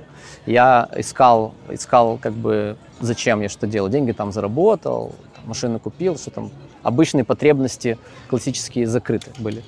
я 0.46 0.88
искал, 0.96 1.54
искал, 1.68 2.16
как 2.18 2.34
бы, 2.34 2.76
зачем 3.00 3.40
я 3.40 3.48
что 3.48 3.66
делал. 3.66 3.88
Деньги 3.88 4.12
там 4.12 4.30
заработал, 4.30 5.14
там, 5.34 5.48
машину 5.48 5.80
купил, 5.80 6.16
что 6.16 6.30
там, 6.30 6.50
обычные 6.84 7.24
потребности 7.24 7.98
классические 8.28 8.86
закрыты 8.86 9.32
были. 9.38 9.64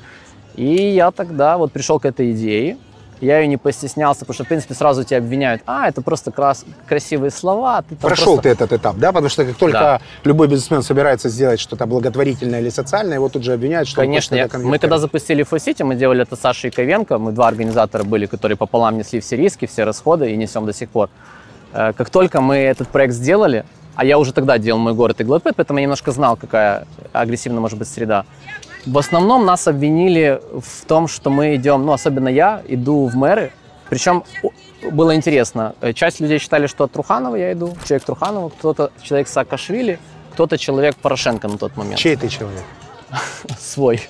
И 0.55 0.93
я 0.95 1.11
тогда 1.11 1.59
вот 1.59 1.73
пришел 1.73 1.99
к 1.99 2.05
этой 2.05 2.31
идее, 2.31 2.77
я 3.21 3.39
ее 3.41 3.47
не 3.49 3.57
постеснялся, 3.57 4.21
потому 4.21 4.35
что, 4.35 4.45
в 4.45 4.49
принципе, 4.49 4.75
сразу 4.75 5.05
тебя 5.05 5.19
обвиняют, 5.19 5.63
а, 5.67 5.89
это 5.89 6.03
просто 6.03 6.31
крас- 6.31 6.65
красивые 6.87 7.31
слова. 7.31 7.83
Ты 7.89 7.97
Прошел 7.97 8.35
просто- 8.35 8.43
ты 8.43 8.49
этот 8.51 8.73
этап, 8.73 8.97
да? 8.97 9.09
Потому 9.13 9.29
что 9.29 9.45
как 9.45 9.57
только 9.57 9.79
Да. 9.79 10.01
любой 10.25 10.49
бизнесмен 10.49 10.83
собирается 10.83 11.29
сделать 11.29 11.61
что-то 11.61 11.87
благотворительное 11.87 12.61
или 12.61 12.71
социальное, 12.71 13.15
его 13.15 13.29
тут 13.29 13.43
же 13.45 13.53
обвиняют, 13.53 13.89
что 13.89 14.01
он 14.01 14.07
Конечно, 14.07 14.35
я- 14.35 14.49
мы 14.59 14.79
когда 14.79 14.99
запустили 14.99 15.43
Фосити, 15.43 15.83
мы 15.83 15.95
делали 15.97 16.23
это 16.23 16.37
с 16.37 16.41
Сашей 16.41 16.71
Ковенко, 16.71 17.19
мы 17.19 17.33
два 17.33 17.49
организатора 17.49 18.05
были, 18.05 18.27
которые 18.27 18.57
пополам 18.57 18.97
несли 18.99 19.21
все 19.21 19.37
риски, 19.37 19.67
все 19.67 19.85
расходы 19.85 20.31
и 20.33 20.37
несем 20.37 20.67
до 20.67 20.73
сих 20.73 20.89
пор. 20.89 21.09
Э, 21.73 21.93
Как 21.97 22.11
только 22.11 22.41
мы 22.41 22.57
этот 22.57 22.89
проект 22.89 23.15
сделали, 23.15 23.65
а 23.95 24.05
я 24.05 24.19
уже 24.19 24.33
тогда 24.33 24.59
делал 24.59 24.79
мой 24.81 24.95
город 24.95 25.21
и 25.21 25.25
Глэдпэт, 25.25 25.55
поэтому 25.57 25.79
я 25.79 25.83
немножко 25.83 26.11
знал, 26.11 26.37
какая 26.37 26.87
агрессивная 27.13 27.61
может 27.61 27.79
быть 27.79 27.87
среда. 27.89 28.25
В 28.87 28.99
основном 28.99 29.45
нас 29.45 29.69
обвинили 29.69 30.41
в 30.53 30.87
том, 30.87 31.09
что 31.09 31.31
мы 31.31 31.57
идем, 31.57 31.85
ну, 31.85 31.93
особенно 31.93 32.29
я, 32.29 32.63
иду 32.67 33.07
в 33.07 33.15
мэры. 33.15 33.53
Причем 33.89 34.25
было 34.91 35.15
интересно, 35.15 35.75
э, 35.81 35.93
часть 35.93 36.21
людей 36.21 36.39
считали, 36.39 36.67
что 36.67 36.85
от 36.85 36.93
Труханова 36.93 37.37
я 37.37 37.53
иду, 37.53 37.77
человек 37.85 38.05
Труханова, 38.05 38.49
кто-то 38.49 38.93
человек 39.03 39.29
Саакашвили, 39.29 39.99
кто-то 40.33 40.57
человек 40.57 40.97
Порошенко 40.97 41.49
на 41.49 41.59
тот 41.59 41.77
момент. 41.77 41.99
Чей 41.99 42.17
ты 42.17 42.29
человек? 42.29 42.63
Свой. 43.59 44.01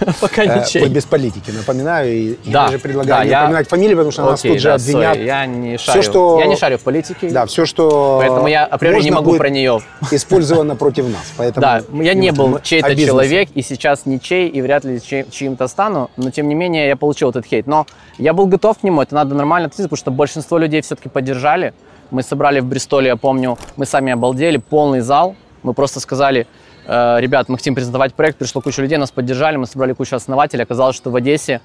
Пока 0.20 0.42
Э, 0.44 0.60
ничей. 0.60 0.86
без 0.88 1.04
политики, 1.04 1.50
напоминаю. 1.50 2.12
И, 2.12 2.32
и 2.32 2.50
Да, 2.50 2.66
даже 2.66 2.78
предлагаю 2.78 3.28
не 3.28 3.34
упоминать 3.34 3.68
фамилии, 3.68 3.94
потому 3.94 4.10
что 4.10 4.24
нас 4.24 4.40
тут 4.42 4.60
же 4.60 4.72
обвинят. 4.72 5.16
я 5.16 5.46
не 5.46 5.78
шарю. 5.78 6.38
Я 6.38 6.46
не 6.46 6.56
шарю 6.56 6.78
в 6.78 6.82
политике. 6.82 7.30
Да, 7.30 7.46
все, 7.46 7.66
что 7.66 8.18
Поэтому 8.20 8.46
я 8.48 8.64
априори 8.64 9.02
не 9.02 9.10
могу 9.10 9.36
про 9.36 9.48
нее. 9.50 9.80
использовано 10.10 10.76
против 10.76 11.06
нас. 11.06 11.32
Поэтому 11.36 11.62
Да, 11.62 11.82
я 12.02 12.14
не 12.14 12.32
был 12.32 12.60
чей-то 12.60 12.94
человек, 12.96 13.48
и 13.54 13.62
сейчас 13.62 14.06
ничей, 14.06 14.48
и 14.48 14.60
вряд 14.62 14.84
ли 14.84 15.00
чьим-то 15.00 15.68
стану, 15.68 16.10
но 16.16 16.30
тем 16.30 16.48
не 16.48 16.54
менее 16.54 16.88
я 16.88 16.96
получил 16.96 17.30
этот 17.30 17.46
хейт. 17.46 17.66
Но 17.66 17.86
я 18.18 18.32
был 18.32 18.46
готов 18.46 18.78
к 18.78 18.82
нему, 18.82 19.02
это 19.02 19.14
надо 19.14 19.34
нормально 19.34 19.66
относиться, 19.66 19.88
потому 19.88 19.98
что 19.98 20.10
большинство 20.10 20.58
людей 20.58 20.80
все-таки 20.82 21.08
поддержали. 21.08 21.74
Мы 22.10 22.22
собрали 22.22 22.60
в 22.60 22.66
Бристоле, 22.66 23.08
я 23.08 23.16
помню, 23.16 23.58
мы 23.76 23.86
сами 23.86 24.12
обалдели, 24.12 24.58
полный 24.58 25.00
зал. 25.00 25.34
Мы 25.62 25.72
просто 25.74 26.00
сказали, 26.00 26.40
«Э, 26.40 26.44
ребят, 26.86 27.48
мы 27.48 27.56
хотим 27.56 27.74
презентовать 27.74 28.14
проект, 28.14 28.38
пришло 28.38 28.60
куча 28.60 28.82
людей, 28.82 28.98
нас 28.98 29.10
поддержали, 29.10 29.56
мы 29.56 29.66
собрали 29.66 29.92
кучу 29.92 30.16
основателей. 30.16 30.64
Оказалось, 30.64 30.96
что 30.96 31.10
в 31.10 31.16
Одессе 31.16 31.60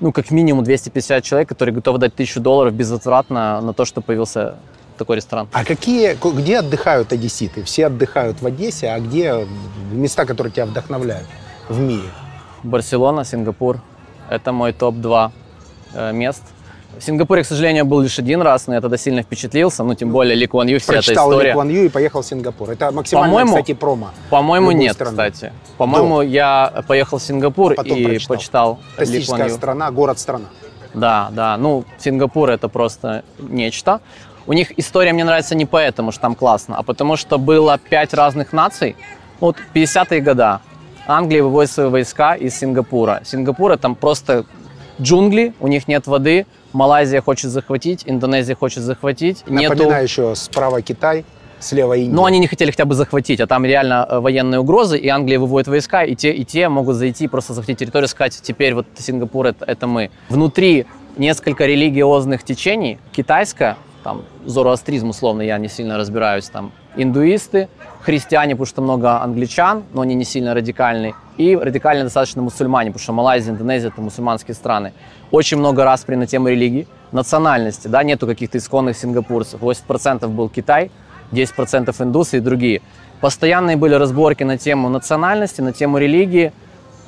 ну, 0.00 0.12
как 0.12 0.30
минимум 0.30 0.64
250 0.64 1.24
человек, 1.24 1.48
которые 1.48 1.74
готовы 1.74 1.98
дать 1.98 2.14
тысячу 2.14 2.40
долларов 2.40 2.72
безвозвратно 2.74 3.60
на 3.60 3.72
то, 3.72 3.84
что 3.84 4.00
появился 4.00 4.56
такой 4.96 5.16
ресторан. 5.16 5.48
А 5.52 5.64
какие, 5.64 6.16
где 6.34 6.58
отдыхают 6.58 7.12
одесситы? 7.12 7.62
Все 7.62 7.86
отдыхают 7.86 8.42
в 8.42 8.46
Одессе, 8.46 8.88
а 8.88 9.00
где 9.00 9.46
места, 9.92 10.24
которые 10.24 10.52
тебя 10.52 10.66
вдохновляют 10.66 11.26
в 11.68 11.80
мире? 11.80 12.08
Барселона, 12.62 13.24
Сингапур. 13.24 13.80
Это 14.28 14.52
мой 14.52 14.72
топ-2 14.72 15.30
э, 15.94 16.12
мест. 16.12 16.42
В 16.98 17.02
Сингапуре, 17.04 17.42
к 17.44 17.46
сожалению, 17.46 17.84
был 17.84 18.00
лишь 18.00 18.18
один 18.18 18.42
раз, 18.42 18.66
но 18.66 18.74
я 18.74 18.80
тогда 18.80 18.96
сильно 18.96 19.22
впечатлился. 19.22 19.84
Ну, 19.84 19.94
тем 19.94 20.10
более 20.10 20.34
Ли 20.34 20.46
Куан 20.46 20.66
Ю, 20.66 20.80
вся 20.80 20.94
эта 20.94 21.02
Прочитал 21.02 21.30
Ли 21.30 21.36
история. 21.36 21.52
Куан 21.54 21.68
Ю 21.68 21.84
и 21.84 21.88
поехал 21.88 22.22
в 22.22 22.26
Сингапур. 22.26 22.70
Это 22.70 22.90
максимально, 22.90 23.28
По-моему- 23.28 23.52
кстати, 23.52 23.72
промо. 23.74 24.10
По-моему, 24.30 24.72
нет, 24.72 24.94
страны. 24.94 25.10
кстати. 25.12 25.52
По-моему, 25.76 26.22
я 26.22 26.82
поехал 26.88 27.18
в 27.18 27.22
Сингапур 27.22 27.74
Потом 27.76 27.96
и 27.98 28.04
прочитал. 28.04 28.36
почитал 28.36 28.78
Ли 28.98 29.24
Куан 29.24 29.42
Ю. 29.44 29.50
страна, 29.50 29.90
город-страна. 29.92 30.46
Да, 30.94 31.28
да. 31.32 31.56
Ну, 31.56 31.84
Сингапур 31.98 32.50
это 32.50 32.68
просто 32.68 33.22
нечто. 33.38 34.00
У 34.46 34.52
них 34.52 34.76
история 34.78 35.12
мне 35.12 35.24
нравится 35.24 35.54
не 35.54 35.66
поэтому, 35.66 36.10
что 36.10 36.22
там 36.22 36.34
классно, 36.34 36.76
а 36.78 36.82
потому 36.82 37.16
что 37.16 37.38
было 37.38 37.78
пять 37.78 38.12
разных 38.14 38.52
наций. 38.52 38.96
Вот 39.40 39.56
50-е 39.74 40.20
года. 40.20 40.60
Англия 41.06 41.42
выводит 41.42 41.70
свои 41.70 41.88
войска 41.88 42.34
из 42.34 42.58
Сингапура. 42.58 43.20
Сингапур 43.24 43.70
это 43.72 43.82
там 43.82 43.94
просто 43.94 44.46
джунгли, 45.00 45.54
у 45.60 45.68
них 45.68 45.86
нет 45.86 46.06
воды. 46.06 46.46
Малайзия 46.72 47.20
хочет 47.20 47.50
захватить, 47.50 48.02
Индонезия 48.06 48.54
хочет 48.54 48.82
захватить. 48.82 49.44
Нету... 49.46 49.74
Напоминаю 49.74 50.04
еще, 50.04 50.34
справа 50.34 50.82
Китай, 50.82 51.24
слева 51.60 51.94
Индия. 51.94 52.14
Но 52.14 52.24
они 52.24 52.38
не 52.38 52.46
хотели 52.46 52.70
хотя 52.70 52.84
бы 52.84 52.94
захватить, 52.94 53.40
а 53.40 53.46
там 53.46 53.64
реально 53.64 54.06
э, 54.08 54.18
военные 54.20 54.60
угрозы, 54.60 54.98
и 54.98 55.08
Англия 55.08 55.38
выводит 55.38 55.68
войска, 55.68 56.04
и 56.04 56.14
те, 56.14 56.32
и 56.32 56.44
те 56.44 56.68
могут 56.68 56.96
зайти, 56.96 57.26
просто 57.28 57.54
захватить 57.54 57.78
территорию, 57.78 58.08
сказать, 58.08 58.38
теперь 58.42 58.74
вот 58.74 58.86
Сингапур 58.98 59.46
это, 59.46 59.64
это 59.64 59.86
мы. 59.86 60.10
Внутри 60.28 60.86
несколько 61.16 61.66
религиозных 61.66 62.44
течений, 62.44 62.98
китайская, 63.12 63.76
там, 64.02 64.22
зороастризм 64.44 65.10
условно, 65.10 65.42
я 65.42 65.58
не 65.58 65.68
сильно 65.68 65.96
разбираюсь, 65.96 66.48
там, 66.48 66.72
индуисты, 66.96 67.68
христиане, 68.00 68.54
потому 68.54 68.66
что 68.66 68.82
много 68.82 69.22
англичан, 69.22 69.84
но 69.92 70.02
они 70.02 70.14
не 70.14 70.24
сильно 70.24 70.54
радикальные, 70.54 71.14
и 71.36 71.56
радикально 71.56 72.04
достаточно 72.04 72.42
мусульмане, 72.42 72.90
потому 72.90 73.02
что 73.02 73.12
Малайзия, 73.12 73.52
Индонезия– 73.52 73.88
это 73.92 74.00
мусульманские 74.00 74.54
страны. 74.54 74.92
Очень 75.30 75.58
много 75.58 75.84
распри 75.84 76.16
на 76.16 76.26
тему 76.26 76.48
религии, 76.48 76.86
национальности, 77.12 77.88
да, 77.88 78.02
нету 78.02 78.26
каких-то 78.26 78.58
исконных 78.58 78.96
сингапурцев. 78.96 79.60
80% 79.60 80.26
был 80.28 80.48
Китай, 80.48 80.90
10% 81.32 81.94
индусы 82.02 82.38
и 82.38 82.40
другие. 82.40 82.82
Постоянные 83.20 83.76
были 83.76 83.94
разборки 83.94 84.44
на 84.44 84.58
тему 84.58 84.88
национальности, 84.88 85.60
на 85.60 85.72
тему 85.72 85.98
религии, 85.98 86.52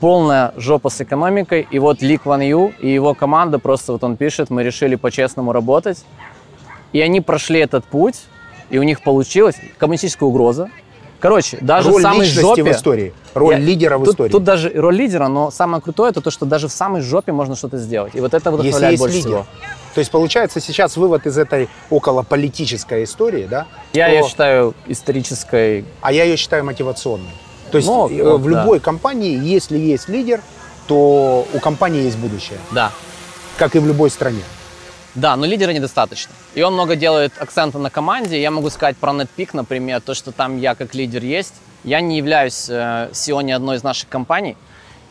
полная 0.01 0.53
жопа 0.57 0.89
с 0.91 1.01
экономикой. 1.01 1.67
И 1.71 1.79
вот 1.79 2.03
Ли 2.03 2.17
Кван 2.17 2.41
Ю 2.41 2.73
и 2.81 2.89
его 2.89 3.15
команда, 3.15 3.59
просто 3.59 3.93
вот 3.93 4.03
он 4.03 4.17
пишет, 4.17 4.51
мы 4.51 4.63
решили 4.63 4.97
по-честному 4.97 5.53
работать. 5.53 6.05
И 6.93 7.01
они 7.01 7.21
прошли 7.21 7.61
этот 7.61 7.85
путь, 7.85 8.17
и 8.71 8.79
у 8.79 8.83
них 8.83 9.03
получилось 9.03 9.57
коммунистическая 9.79 10.25
угроза. 10.25 10.69
Короче, 11.21 11.59
даже 11.61 11.91
роль 11.91 12.01
в 12.01 12.03
самой 12.03 12.25
жопе... 12.27 12.65
в 12.65 12.71
истории, 12.71 13.13
роль 13.35 13.55
Я- 13.55 13.61
лидера 13.61 13.99
в 13.99 14.05
тут, 14.05 14.15
истории. 14.15 14.31
Тут 14.33 14.43
даже 14.45 14.71
роль 14.75 14.97
лидера, 14.97 15.29
но 15.29 15.51
самое 15.51 15.83
крутое 15.83 16.11
это 16.13 16.23
то, 16.23 16.31
что 16.31 16.47
даже 16.47 16.67
в 16.69 16.73
самой 16.73 17.03
жопе 17.03 17.31
можно 17.33 17.57
что-то 17.57 17.77
сделать. 17.77 18.15
И 18.15 18.21
вот 18.21 18.33
это 18.33 18.49
Если 18.51 18.57
вдохновляет 18.63 18.93
есть 18.93 19.03
больше 19.03 19.17
лидер. 19.19 19.29
всего. 19.31 19.47
То 19.95 19.99
есть 19.99 20.11
получается 20.11 20.61
сейчас 20.61 20.97
вывод 20.97 21.27
из 21.27 21.37
этой 21.37 21.69
около 21.91 22.23
политической 22.23 23.05
истории, 23.05 23.47
да? 23.51 23.67
Я 23.93 24.07
что- 24.09 24.17
ее 24.17 24.29
считаю 24.29 24.75
исторической. 24.87 25.85
А 26.01 26.11
я 26.13 26.25
ее 26.25 26.37
считаю 26.39 26.65
мотивационной. 26.65 27.31
То 27.71 27.77
есть 27.77 27.87
Ну, 27.89 28.09
э, 28.09 28.23
вот, 28.23 28.41
в 28.41 28.45
да. 28.51 28.61
любой 28.63 28.81
компании, 28.81 29.39
если 29.39 29.77
есть 29.79 30.09
лидер, 30.09 30.41
то 30.87 31.47
у 31.53 31.59
компании 31.61 32.03
есть 32.03 32.17
будущее, 32.19 32.59
Да. 32.73 32.93
как 33.59 33.77
и 33.77 33.79
в 33.79 33.87
любой 33.87 34.11
стране. 34.11 34.43
Да, 35.21 35.37
но 35.37 35.45
лидера 35.45 35.73
недостаточно. 35.73 36.33
И 36.55 36.63
он 36.63 36.73
много 36.73 36.97
делает 36.97 37.33
акцента 37.39 37.79
на 37.79 37.91
команде. 37.91 38.41
Я 38.41 38.51
могу 38.51 38.71
сказать 38.71 38.97
про 38.97 39.13
NetPeak, 39.13 39.51
например, 39.53 40.01
то, 40.01 40.15
что 40.15 40.33
там 40.33 40.57
я 40.57 40.75
как 40.75 40.95
лидер 40.95 41.23
есть. 41.23 41.53
Я 41.85 42.01
не 42.01 42.17
являюсь 42.17 42.71
э, 42.71 43.11
CEO 43.13 43.43
ни 43.43 43.53
одной 43.53 43.77
из 43.77 43.83
наших 43.83 44.09
компаний. 44.09 44.57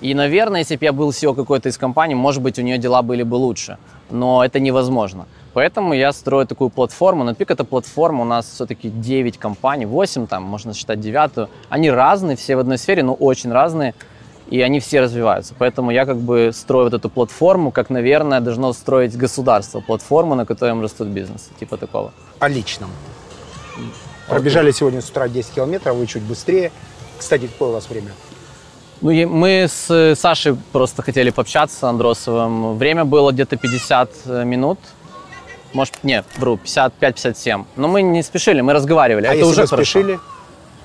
И, 0.02 0.16
наверное, 0.16 0.62
если 0.62 0.78
бы 0.78 0.86
я 0.86 0.94
был 0.94 1.12
CEO 1.12 1.36
какой-то 1.36 1.70
из 1.70 1.78
компаний, 1.78 2.16
может 2.16 2.42
быть, 2.42 2.58
у 2.58 2.64
нее 2.64 2.80
дела 2.80 3.04
были 3.04 3.22
бы 3.22 3.36
лучше. 3.36 3.78
Но 4.10 4.44
это 4.44 4.60
невозможно. 4.60 5.28
Поэтому 5.54 5.94
я 5.94 6.12
строю 6.12 6.48
такую 6.48 6.72
платформу. 6.72 7.24
NetPeak— 7.30 7.46
это 7.50 7.64
платформа, 7.64 8.24
у 8.24 8.26
нас 8.26 8.50
все-таки 8.50 8.90
9 8.90 9.38
компаний, 9.38 9.86
8 9.86 10.26
там, 10.26 10.42
можно 10.42 10.74
считать 10.74 11.00
девятую. 11.00 11.50
Они 11.70 11.92
разные, 11.92 12.36
все 12.36 12.56
в 12.56 12.60
одной 12.60 12.80
сфере, 12.80 13.04
но 13.04 13.14
очень 13.14 13.52
разные. 13.52 13.94
И 14.50 14.62
они 14.62 14.80
все 14.80 15.02
развиваются. 15.02 15.54
Поэтому 15.58 15.92
я 15.92 16.06
как 16.06 16.18
бы 16.18 16.52
строю 16.54 16.86
вот 16.86 16.94
эту 16.94 17.10
платформу, 17.10 17.72
как, 17.72 17.90
наверное, 17.90 18.40
должно 18.40 18.74
строить 18.74 19.16
государство, 19.16 19.80
платформу, 19.80 20.36
на 20.36 20.46
которой 20.46 20.82
растут 20.82 21.08
бизнесы, 21.08 21.52
типа 21.60 21.78
такого. 21.78 22.12
О 22.40 22.48
личном. 22.50 22.90
Пробежали 24.28 24.72
сегодня 24.72 25.02
с 25.02 25.10
утра 25.10 25.28
10 25.28 25.52
километров, 25.54 25.96
вы 25.96 26.08
чуть 26.08 26.24
быстрее. 26.24 26.72
Кстати, 27.18 27.48
какое 27.48 27.70
у 27.70 27.72
вас 27.74 27.90
время? 27.90 28.12
Ну, 29.02 29.12
мы 29.28 29.68
с 29.70 30.16
Сашей 30.16 30.58
просто 30.72 31.02
хотели 31.04 31.30
пообщаться 31.30 31.78
с 31.78 31.84
Андросовым. 31.84 32.78
Время 32.78 33.06
было 33.06 33.32
где-то 33.32 33.56
50 33.56 34.26
минут. 34.46 34.80
Может, 35.74 36.04
нет, 36.04 36.26
вру, 36.38 36.60
55-57. 36.64 37.66
Но 37.76 37.88
мы 37.88 38.02
не 38.02 38.24
спешили, 38.24 38.62
мы 38.62 38.74
разговаривали. 38.74 39.28
а 39.28 39.30
Это 39.30 39.40
если 39.40 39.52
уже 39.52 39.68
хорошо. 39.68 39.76
спешили? 39.84 40.20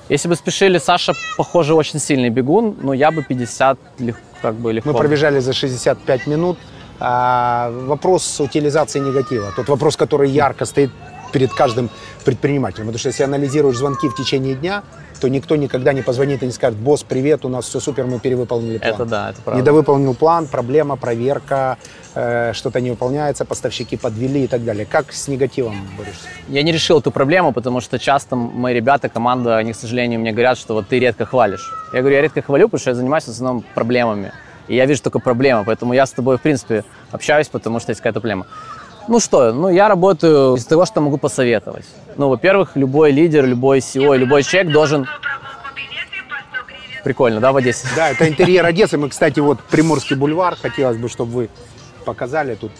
Если 0.09 0.29
бы 0.29 0.35
спешили, 0.35 0.77
Саша, 0.79 1.13
похоже, 1.37 1.73
очень 1.73 1.99
сильный 1.99 2.29
бегун, 2.29 2.75
но 2.81 2.93
я 2.93 3.11
бы 3.11 3.23
50 3.23 3.77
лег- 3.99 4.15
как 4.41 4.55
бы 4.55 4.71
легко. 4.73 4.91
Мы 4.91 4.97
пробежали 4.97 5.39
за 5.39 5.53
65 5.53 6.27
минут. 6.27 6.57
А, 6.99 7.71
вопрос 7.87 8.39
утилизации 8.39 8.99
негатива. 8.99 9.51
Тот 9.55 9.67
вопрос, 9.69 9.97
который 9.97 10.29
ярко 10.29 10.65
стоит 10.65 10.91
перед 11.35 11.53
каждым 11.53 11.89
предпринимателем. 12.23 12.85
Потому 12.85 12.99
что 12.99 13.09
если 13.09 13.23
анализируешь 13.23 13.75
звонки 13.75 14.07
в 14.07 14.15
течение 14.15 14.55
дня, 14.55 14.83
то 15.19 15.27
никто 15.27 15.57
никогда 15.57 15.91
не 15.91 16.01
позвонит 16.01 16.43
и 16.43 16.45
не 16.45 16.53
скажет, 16.53 16.79
босс, 16.79 17.03
привет, 17.03 17.43
у 17.43 17.49
нас 17.49 17.65
все 17.65 17.81
супер, 17.81 18.05
мы 18.05 18.19
перевыполнили 18.19 18.77
план. 18.77 18.93
Это 18.93 19.05
да, 19.05 19.29
это 19.31 19.41
правда. 19.41 19.61
Недовыполнил 19.61 20.13
план, 20.15 20.47
проблема, 20.47 20.95
проверка, 20.95 21.77
э, 22.13 22.53
что-то 22.53 22.79
не 22.79 22.89
выполняется, 22.89 23.43
поставщики 23.43 23.97
подвели 23.97 24.45
и 24.45 24.47
так 24.47 24.63
далее. 24.63 24.85
Как 24.85 25.11
с 25.11 25.27
негативом 25.27 25.75
борешься? 25.97 26.23
Я 26.47 26.63
не 26.63 26.71
решил 26.71 26.99
эту 26.99 27.11
проблему, 27.11 27.51
потому 27.51 27.81
что 27.81 27.99
часто 27.99 28.37
мои 28.37 28.73
ребята, 28.73 29.09
команда, 29.09 29.57
они, 29.57 29.73
к 29.73 29.75
сожалению, 29.75 30.21
мне 30.21 30.31
говорят, 30.31 30.57
что 30.57 30.73
вот 30.73 30.87
ты 30.87 30.99
редко 30.99 31.25
хвалишь. 31.25 31.69
Я 31.91 31.99
говорю, 31.99 32.15
я 32.15 32.21
редко 32.21 32.41
хвалю, 32.41 32.67
потому 32.69 32.79
что 32.79 32.91
я 32.91 32.95
занимаюсь 32.95 33.25
в 33.25 33.29
основном 33.29 33.65
проблемами. 33.73 34.31
И 34.69 34.75
я 34.75 34.85
вижу 34.85 35.03
только 35.03 35.19
проблемы, 35.19 35.63
поэтому 35.65 35.93
я 35.93 36.05
с 36.05 36.11
тобой, 36.11 36.37
в 36.37 36.41
принципе, 36.41 36.83
общаюсь, 37.11 37.49
потому 37.49 37.79
что 37.79 37.91
есть 37.91 37.99
какая-то 37.99 38.21
проблема. 38.21 38.47
Ну 39.07 39.19
что, 39.19 39.53
ну 39.53 39.69
я 39.69 39.87
работаю 39.87 40.55
из 40.55 40.65
того, 40.65 40.85
что 40.85 41.01
могу 41.01 41.17
посоветовать. 41.17 41.85
Ну, 42.17 42.29
во-первых, 42.29 42.75
любой 42.75 43.11
лидер, 43.11 43.45
любой 43.45 43.79
CEO, 43.79 44.17
любой 44.17 44.43
человек 44.43 44.71
должен... 44.71 45.07
Прикольно, 47.03 47.39
да, 47.39 47.51
в 47.51 47.57
Одессе? 47.57 47.87
Да, 47.95 48.09
это 48.09 48.27
интерьер 48.27 48.65
Одессы. 48.65 48.97
Мы, 48.97 49.09
кстати, 49.09 49.39
вот 49.39 49.59
Приморский 49.69 50.15
бульвар. 50.15 50.55
Хотелось 50.55 50.97
бы, 50.97 51.07
чтобы 51.07 51.31
вы 51.31 51.49
показали. 52.03 52.55
Тут 52.55 52.71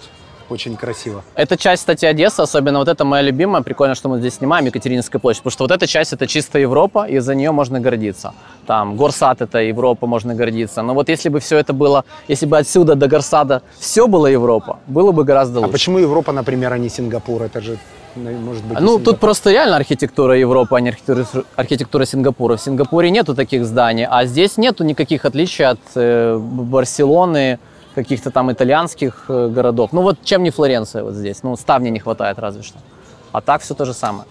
очень 0.50 0.76
красиво. 0.76 1.24
Эта 1.36 1.58
часть, 1.58 1.82
кстати, 1.82 2.06
Одессы, 2.06 2.42
особенно 2.42 2.80
вот 2.80 2.88
это 2.88 3.04
моя 3.06 3.24
любимая, 3.24 3.62
прикольно, 3.64 3.96
что 3.96 4.10
мы 4.10 4.20
здесь 4.20 4.36
снимаем, 4.36 4.66
Екатерининская 4.66 5.20
площадь, 5.20 5.42
потому 5.44 5.52
что 5.52 5.64
вот 5.64 5.72
эта 5.72 5.88
часть 5.88 6.14
это 6.14 6.28
чисто 6.28 6.60
Европа, 6.60 7.06
и 7.08 7.20
за 7.20 7.36
нее 7.36 7.52
можно 7.52 7.80
гордиться. 7.80 8.34
Там 8.68 8.96
Горсад 8.96 9.42
это 9.42 9.60
Европа, 9.60 10.08
можно 10.08 10.36
гордиться. 10.36 10.82
Но 10.82 10.94
вот 10.94 11.10
если 11.10 11.30
бы 11.30 11.40
все 11.40 11.58
это 11.58 11.74
было, 11.74 12.04
если 12.28 12.46
бы 12.46 12.58
отсюда 12.58 12.96
до 12.96 13.08
Горсада 13.08 13.62
все 13.80 14.08
было 14.08 14.28
Европа, 14.28 14.80
было 14.88 15.12
бы 15.12 15.24
гораздо 15.24 15.60
А 15.60 15.62
лучше. 15.62 15.72
почему 15.72 16.00
Европа, 16.00 16.32
например, 16.32 16.74
а 16.74 16.78
не 16.78 16.90
Сингапур? 16.90 17.42
Это 17.44 17.62
же, 17.62 17.78
ну, 18.16 18.32
может 18.32 18.64
быть, 18.64 18.80
Ну, 18.80 19.00
тут 19.00 19.20
просто 19.20 19.52
реально 19.52 19.76
архитектура 19.76 20.38
Европы, 20.38 20.76
а 20.76 20.82
не 20.82 20.90
архитектура, 20.90 21.26
архитектура 21.56 22.06
Сингапура. 22.06 22.56
В 22.58 22.62
Сингапуре 22.62 23.10
нету 23.12 23.36
таких 23.36 23.66
зданий, 23.66 24.06
а 24.10 24.26
здесь 24.26 24.58
нету 24.58 24.84
никаких 24.84 25.26
отличий 25.26 25.66
от 25.66 25.80
э, 25.96 26.38
Барселоны, 26.40 27.60
каких-то 27.96 28.30
там 28.32 28.52
итальянских 28.52 29.26
э, 29.30 29.48
городов. 29.48 29.94
Ну 29.94 30.02
вот 30.02 30.18
чем 30.24 30.44
не 30.44 30.52
Флоренция 30.52 31.04
вот 31.04 31.14
здесь? 31.14 31.44
Ну, 31.44 31.56
ставни 31.56 31.90
не 31.90 32.00
хватает 32.00 32.38
разве 32.40 32.62
что. 32.62 32.78
А 33.32 33.42
так 33.42 33.62
все 33.62 33.74
то 33.74 33.86
же 33.86 33.94
самое. 33.94 34.26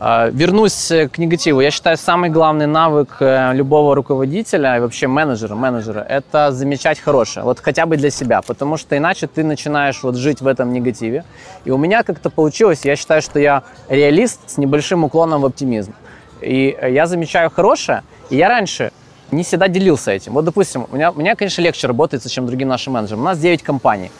А, 0.00 0.28
Вернусь 0.28 0.90
э, 0.90 1.08
к 1.08 1.18
негативу. 1.18 1.60
Я 1.60 1.70
считаю, 1.70 1.96
самый 1.96 2.28
главный 2.28 2.66
навык 2.66 3.16
э, 3.20 3.54
любого 3.54 3.94
руководителя 3.94 4.76
и 4.76 4.80
вообще 4.80 5.06
менеджера, 5.06 5.54
менеджера– 5.54 6.00
это 6.08 6.52
замечать 6.52 6.98
хорошее. 6.98 7.44
Вот 7.44 7.60
хотя 7.60 7.86
бы 7.86 7.96
для 7.96 8.10
себя. 8.10 8.42
Потому 8.42 8.76
что 8.76 8.96
иначе 8.96 9.26
ты 9.26 9.44
начинаешь 9.44 10.02
вот 10.02 10.16
жить 10.16 10.40
в 10.40 10.46
этом 10.46 10.72
негативе. 10.72 11.24
И 11.64 11.70
у 11.70 11.78
меня 11.78 12.02
как-то 12.02 12.28
получилось, 12.28 12.84
я 12.84 12.96
считаю, 12.96 13.22
что 13.22 13.38
я 13.38 13.62
реалист 13.88 14.50
с 14.50 14.58
небольшим 14.58 15.04
уклоном 15.04 15.42
в 15.42 15.46
оптимизм. 15.46 15.94
И 16.40 16.76
я 16.82 17.06
замечаю 17.06 17.48
хорошее, 17.50 18.02
и 18.28 18.36
я 18.36 18.48
раньше 18.48 18.92
не 19.30 19.42
всегда 19.42 19.68
делился 19.68 20.10
этим. 20.12 20.32
Вот, 20.32 20.44
допустим, 20.44 20.86
у 20.90 20.94
меня, 20.94 21.10
у 21.10 21.14
меня, 21.14 21.34
конечно, 21.34 21.62
легче 21.62 21.86
работается, 21.86 22.28
чем 22.28 22.46
другим 22.46 22.68
нашим 22.68 22.94
менеджерам. 22.94 23.20
У 23.20 23.24
нас 23.24 23.38
9 23.38 23.62
компаний. 23.62 24.10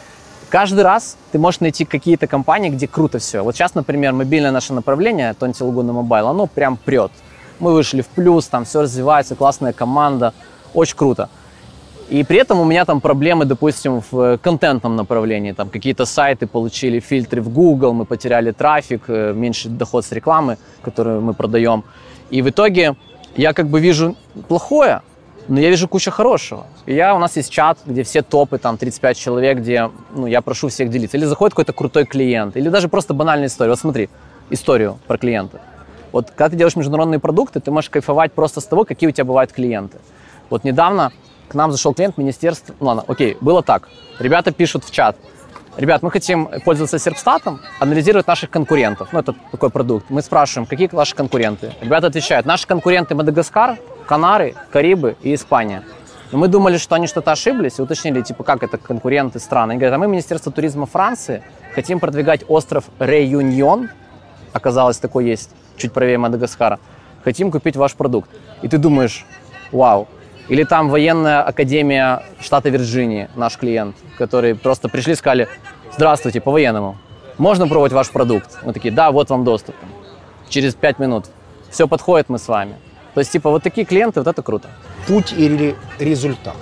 Каждый 0.49 0.83
раз 0.83 1.17
ты 1.31 1.39
можешь 1.39 1.59
найти 1.59 1.85
какие-то 1.85 2.27
компании, 2.27 2.69
где 2.69 2.87
круто 2.87 3.19
все. 3.19 3.41
Вот 3.41 3.55
сейчас, 3.55 3.75
например, 3.75 4.13
мобильное 4.13 4.51
наше 4.51 4.73
направление, 4.73 5.33
Tonti 5.33 5.63
Laguna 5.63 5.93
Mobile, 5.93 6.27
оно 6.27 6.47
прям 6.47 6.77
прет. 6.77 7.11
Мы 7.59 7.73
вышли 7.73 8.01
в 8.01 8.07
плюс, 8.07 8.47
там 8.47 8.65
все 8.65 8.81
развивается, 8.81 9.35
классная 9.35 9.73
команда, 9.73 10.33
очень 10.73 10.95
круто. 10.95 11.29
И 12.09 12.23
при 12.23 12.37
этом 12.37 12.59
у 12.59 12.65
меня 12.65 12.85
там 12.85 13.01
проблемы, 13.01 13.45
допустим, 13.45 14.01
в 14.11 14.19
э, 14.19 14.37
контентном 14.37 14.95
направлении. 14.95 15.53
Там 15.53 15.69
какие-то 15.69 16.05
сайты 16.05 16.45
получили 16.45 16.99
фильтры 16.99 17.41
в 17.41 17.49
Google, 17.49 17.93
мы 17.93 18.05
потеряли 18.05 18.51
трафик, 18.51 19.05
э, 19.07 19.33
меньше 19.33 19.69
доход 19.69 20.05
с 20.05 20.11
рекламы, 20.11 20.57
которую 20.83 21.21
мы 21.21 21.33
продаем. 21.33 21.83
И 22.29 22.43
в 22.43 22.49
итоге 22.49 22.95
я 23.35 23.53
как 23.53 23.67
бы 23.67 23.79
вижу 23.79 24.15
плохое, 24.47 25.01
но 25.47 25.59
я 25.59 25.69
вижу 25.69 25.87
кучу 25.87 26.11
хорошего. 26.11 26.65
И 26.85 26.93
я, 26.93 27.15
у 27.15 27.19
нас 27.19 27.35
есть 27.35 27.51
чат, 27.51 27.77
где 27.85 28.03
все 28.03 28.21
топы, 28.21 28.57
там 28.57 28.77
35 28.77 29.17
человек, 29.17 29.59
где 29.59 29.91
ну, 30.13 30.25
я 30.25 30.41
прошу 30.41 30.69
всех 30.69 30.89
делиться. 30.89 31.17
Или 31.17 31.25
заходит 31.25 31.53
какой-то 31.53 31.73
крутой 31.73 32.05
клиент, 32.05 32.57
или 32.57 32.69
даже 32.69 32.87
просто 32.87 33.13
банальная 33.13 33.47
история. 33.47 33.71
Вот 33.71 33.79
смотри, 33.79 34.09
историю 34.49 34.97
про 35.07 35.17
клиента. 35.17 35.61
Вот 36.11 36.31
когда 36.31 36.49
ты 36.49 36.55
делаешь 36.55 36.75
международные 36.75 37.19
продукты, 37.19 37.59
ты 37.59 37.71
можешь 37.71 37.89
кайфовать 37.89 38.31
просто 38.31 38.61
с 38.61 38.65
того, 38.65 38.85
какие 38.85 39.09
у 39.09 39.11
тебя 39.11 39.25
бывают 39.25 39.51
клиенты. 39.51 39.97
Вот 40.49 40.63
недавно 40.63 41.11
к 41.49 41.53
нам 41.55 41.71
зашел 41.71 41.93
клиент 41.93 42.17
министерства. 42.17 42.73
Ну 42.79 42.87
ладно, 42.87 43.03
окей, 43.07 43.37
было 43.41 43.61
так. 43.61 43.89
Ребята 44.19 44.51
пишут 44.51 44.83
в 44.85 44.91
чат. 44.91 45.17
Ребят, 45.77 46.03
мы 46.03 46.09
хотим 46.09 46.47
пользоваться 46.63 46.97
Серпстатом, 46.97 47.59
анализировать 47.79 48.27
наших 48.27 48.49
конкурентов. 48.49 49.09
Ну, 49.11 49.19
это 49.19 49.35
такой 49.51 49.69
продукт. 49.69 50.09
Мы 50.09 50.21
спрашиваем, 50.21 50.65
какие 50.65 50.87
ваши 50.89 51.13
конкуренты? 51.15 51.73
Ребята 51.81 52.07
отвечают, 52.07 52.45
наши 52.45 52.65
конкуренты 52.65 53.13
Мадагаскар, 53.13 53.77
Канары, 54.07 54.55
Карибы 54.71 55.17
и 55.21 55.35
Испания. 55.35 55.83
И 56.31 56.37
мы 56.37 56.47
думали, 56.47 56.77
что 56.77 56.95
они 56.95 57.07
что-то 57.07 57.33
ошиблись, 57.33 57.77
и 57.77 57.81
уточнили, 57.81 58.21
типа, 58.21 58.45
как 58.45 58.63
это 58.63 58.77
конкуренты 58.77 59.39
страны. 59.39 59.71
Они 59.71 59.79
говорят, 59.79 59.95
а 59.95 59.99
мы, 59.99 60.07
Министерство 60.07 60.49
туризма 60.49 60.85
Франции, 60.85 61.43
хотим 61.73 61.99
продвигать 61.99 62.45
остров 62.47 62.85
Реюньон, 62.99 63.89
оказалось, 64.53 64.97
такой 64.97 65.25
есть, 65.25 65.49
чуть 65.75 65.91
правее 65.91 66.17
Мадагаскара, 66.17 66.79
хотим 67.25 67.51
купить 67.51 67.75
ваш 67.75 67.95
продукт. 67.95 68.29
И 68.61 68.69
ты 68.69 68.77
думаешь, 68.77 69.25
вау. 69.73 70.07
Или 70.47 70.63
там 70.63 70.89
военная 70.89 71.41
академия 71.41 72.23
штата 72.39 72.69
Вирджинии, 72.69 73.29
наш 73.35 73.57
клиент, 73.57 73.95
который 74.17 74.55
просто 74.55 74.89
пришли 74.89 75.13
и 75.13 75.15
сказали, 75.15 75.47
здравствуйте, 75.91 76.39
по-военному, 76.39 76.97
можно 77.37 77.67
пробовать 77.67 77.93
ваш 77.93 78.09
продукт? 78.09 78.59
Мы 78.63 78.73
такие, 78.73 78.93
да, 78.93 79.11
вот 79.11 79.29
вам 79.29 79.43
доступ. 79.43 79.75
Через 80.49 80.75
пять 80.75 80.99
минут 80.99 81.25
все 81.71 81.87
подходит, 81.87 82.29
мы 82.29 82.37
с 82.37 82.47
вами. 82.47 82.75
То 83.15 83.19
есть, 83.19 83.31
типа, 83.31 83.49
вот 83.49 83.63
такие 83.63 83.85
клиенты, 83.85 84.19
вот 84.19 84.27
это 84.27 84.41
круто. 84.43 84.69
Путь 85.07 85.33
или 85.33 85.75
результат? 85.99 86.55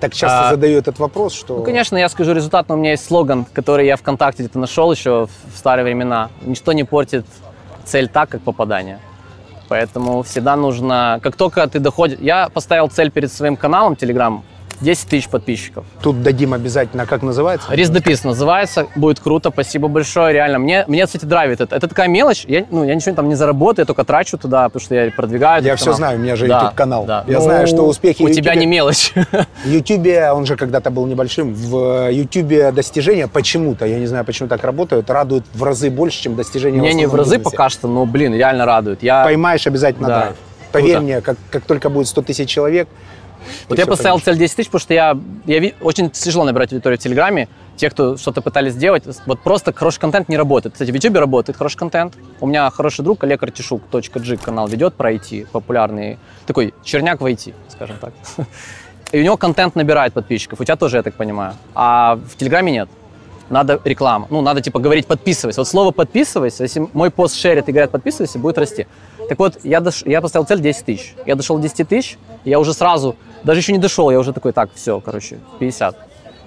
Так 0.00 0.14
часто 0.14 0.48
А, 0.48 0.50
задаю 0.50 0.78
этот 0.78 0.98
вопрос, 0.98 1.34
что... 1.34 1.58
Ну, 1.58 1.64
конечно, 1.64 1.96
я 1.96 2.08
скажу 2.08 2.32
результат, 2.32 2.68
но 2.68 2.74
у 2.74 2.78
меня 2.78 2.92
есть 2.92 3.06
слоган, 3.06 3.44
который 3.52 3.86
я 3.86 3.96
ВКонтакте 3.96 4.42
где-то 4.42 4.58
нашел 4.58 4.92
еще 4.92 5.26
в 5.26 5.56
старые 5.56 5.84
времена. 5.84 6.30
Ничто 6.42 6.72
не 6.72 6.84
портит 6.84 7.26
цель 7.84 8.08
так, 8.08 8.28
как 8.28 8.42
попадание. 8.42 8.98
Поэтому 9.74 10.22
всегда 10.22 10.54
нужно, 10.54 11.18
как 11.20 11.34
только 11.34 11.66
ты 11.66 11.80
доходишь... 11.80 12.20
Я 12.20 12.48
поставил 12.48 12.86
цель 12.88 13.10
перед 13.10 13.32
своим 13.32 13.56
каналом 13.56 13.94
Telegram 13.94 14.40
10 14.80 15.08
тысяч 15.08 15.28
подписчиков. 15.28 15.84
Тут 16.02 16.22
дадим 16.22 16.52
обязательно, 16.54 17.06
как 17.06 17.22
называется? 17.22 17.66
Риздопис 17.72 18.24
называется, 18.24 18.86
будет 18.96 19.20
круто, 19.20 19.50
спасибо 19.50 19.88
большое, 19.88 20.32
реально. 20.32 20.58
Мне, 20.58 20.84
мне 20.88 21.06
кстати, 21.06 21.24
драйвит 21.24 21.60
это. 21.60 21.76
Это 21.76 21.88
такая 21.88 22.08
мелочь, 22.08 22.44
я, 22.46 22.64
ну, 22.70 22.84
я 22.84 22.94
ничего 22.94 23.14
там 23.14 23.28
не 23.28 23.34
заработаю, 23.34 23.82
я 23.84 23.86
только 23.86 24.04
трачу 24.04 24.38
туда, 24.38 24.64
потому 24.68 24.80
что 24.84 24.94
я 24.94 25.10
продвигаю 25.10 25.62
Я 25.62 25.76
все 25.76 25.86
канал. 25.86 25.96
знаю, 25.98 26.18
у 26.18 26.22
меня 26.22 26.36
же 26.36 26.46
Да, 26.46 26.60
YouTube-канал. 26.60 27.04
да. 27.04 27.24
Я 27.26 27.38
Ну, 27.38 27.44
знаю, 27.44 27.66
что 27.66 27.82
успехи 27.86 28.22
У 28.22 28.26
в 28.26 28.30
тебя 28.32 28.52
YouTube 28.52 28.60
не 28.60 28.66
мелочь. 28.66 29.12
В 29.64 29.68
Ютубе, 29.68 30.30
он 30.32 30.46
же 30.46 30.56
когда-то 30.56 30.90
был 30.90 31.06
небольшим, 31.06 31.54
в 31.54 32.10
Ютубе 32.10 32.72
достижения 32.72 33.28
почему-то, 33.28 33.86
я 33.86 33.98
не 33.98 34.06
знаю, 34.06 34.24
почему 34.24 34.48
так 34.48 34.62
работают, 34.64 35.08
радуют 35.10 35.44
в 35.54 35.62
разы 35.62 35.90
больше, 35.90 36.22
чем 36.22 36.36
достижения 36.36 36.78
Мне 36.80 36.90
в 36.92 36.94
не 36.94 37.06
в 37.06 37.14
разы 37.14 37.36
бизнесе. 37.36 37.50
пока 37.56 37.68
что, 37.68 37.88
но, 37.88 38.04
блин, 38.06 38.34
реально 38.34 38.66
радует. 38.66 39.02
Я, 39.02 39.24
Поймаешь 39.24 39.66
обязательно 39.66 40.08
Да. 40.08 40.18
драйв. 40.20 40.36
Поверь 40.72 40.90
Круто. 40.92 41.04
мне, 41.04 41.20
как, 41.20 41.36
как 41.50 41.64
только 41.64 41.88
будет 41.88 42.08
100 42.08 42.22
тысяч 42.22 42.48
человек, 42.48 42.88
Вот 43.68 43.78
я 43.78 43.86
поставил 43.86 44.18
цель 44.20 44.36
10 44.36 44.56
тысяч, 44.56 44.68
потому 44.68 44.80
что 44.80 44.94
я, 44.94 45.18
я 45.46 45.72
очень 45.80 46.10
тяжело 46.10 46.44
набирать 46.44 46.72
аудиторию 46.72 46.98
в 46.98 47.02
Телеграме. 47.02 47.48
Те, 47.76 47.90
кто 47.90 48.16
что-то 48.16 48.40
пытались 48.40 48.74
сделать, 48.74 49.04
вот 49.26 49.40
просто 49.40 49.72
хороший 49.72 50.00
контент 50.00 50.28
не 50.28 50.36
работает. 50.36 50.74
Кстати, 50.74 50.90
в 50.90 50.94
Ютубе 50.94 51.18
работает 51.20 51.56
хороший 51.56 51.76
контент. 51.76 52.14
У 52.40 52.46
меня 52.46 52.70
хороший 52.70 53.02
друг 53.02 53.24
Олег 53.24 53.42
Артишук, 53.42 53.82
.g 53.90 54.36
канал 54.36 54.68
ведет 54.68 54.94
про 54.94 55.12
IT, 55.12 55.48
популярный, 55.50 56.18
такой 56.46 56.72
черняк 56.84 57.20
в 57.20 57.26
IT, 57.26 57.52
скажем 57.68 57.96
так. 58.00 58.12
И 59.12 59.20
у 59.20 59.22
него 59.22 59.36
контент 59.36 59.76
набирает 59.76 60.12
подписчиков, 60.12 60.60
у 60.60 60.64
тебя 60.64 60.76
тоже, 60.76 60.96
я 60.96 61.02
так 61.02 61.14
понимаю. 61.14 61.54
А 61.74 62.16
в 62.16 62.36
Телеграме 62.36 62.72
нет. 62.72 62.88
Надо 63.50 63.80
реклама. 63.84 64.26
Ну, 64.30 64.40
надо 64.40 64.60
типа 64.60 64.80
говорить 64.80 65.06
подписывайся. 65.06 65.60
Вот 65.60 65.68
слово 65.68 65.90
подписывайся, 65.90 66.62
если 66.64 66.88
мой 66.92 67.10
пост 67.10 67.36
шерит 67.36 67.68
и 67.68 67.72
говорят 67.72 67.90
подписывайся, 67.90 68.38
будет 68.38 68.58
расти. 68.58 68.86
Так 69.28 69.38
вот, 69.38 69.60
я, 69.64 69.80
дош... 69.80 70.02
я 70.04 70.20
поставил 70.20 70.46
цель 70.46 70.60
10 70.60 70.84
тысяч. 70.84 71.14
Я 71.26 71.34
дошел 71.34 71.56
до 71.58 71.62
10 71.68 71.88
тысяч, 71.88 72.18
я 72.44 72.58
уже 72.58 72.72
сразу, 72.72 73.16
даже 73.44 73.60
еще 73.60 73.72
не 73.72 73.78
дошел, 73.78 74.10
я 74.10 74.18
уже 74.18 74.32
такой, 74.32 74.52
так, 74.52 74.70
все, 74.74 75.00
короче, 75.00 75.38
50. 75.60 75.96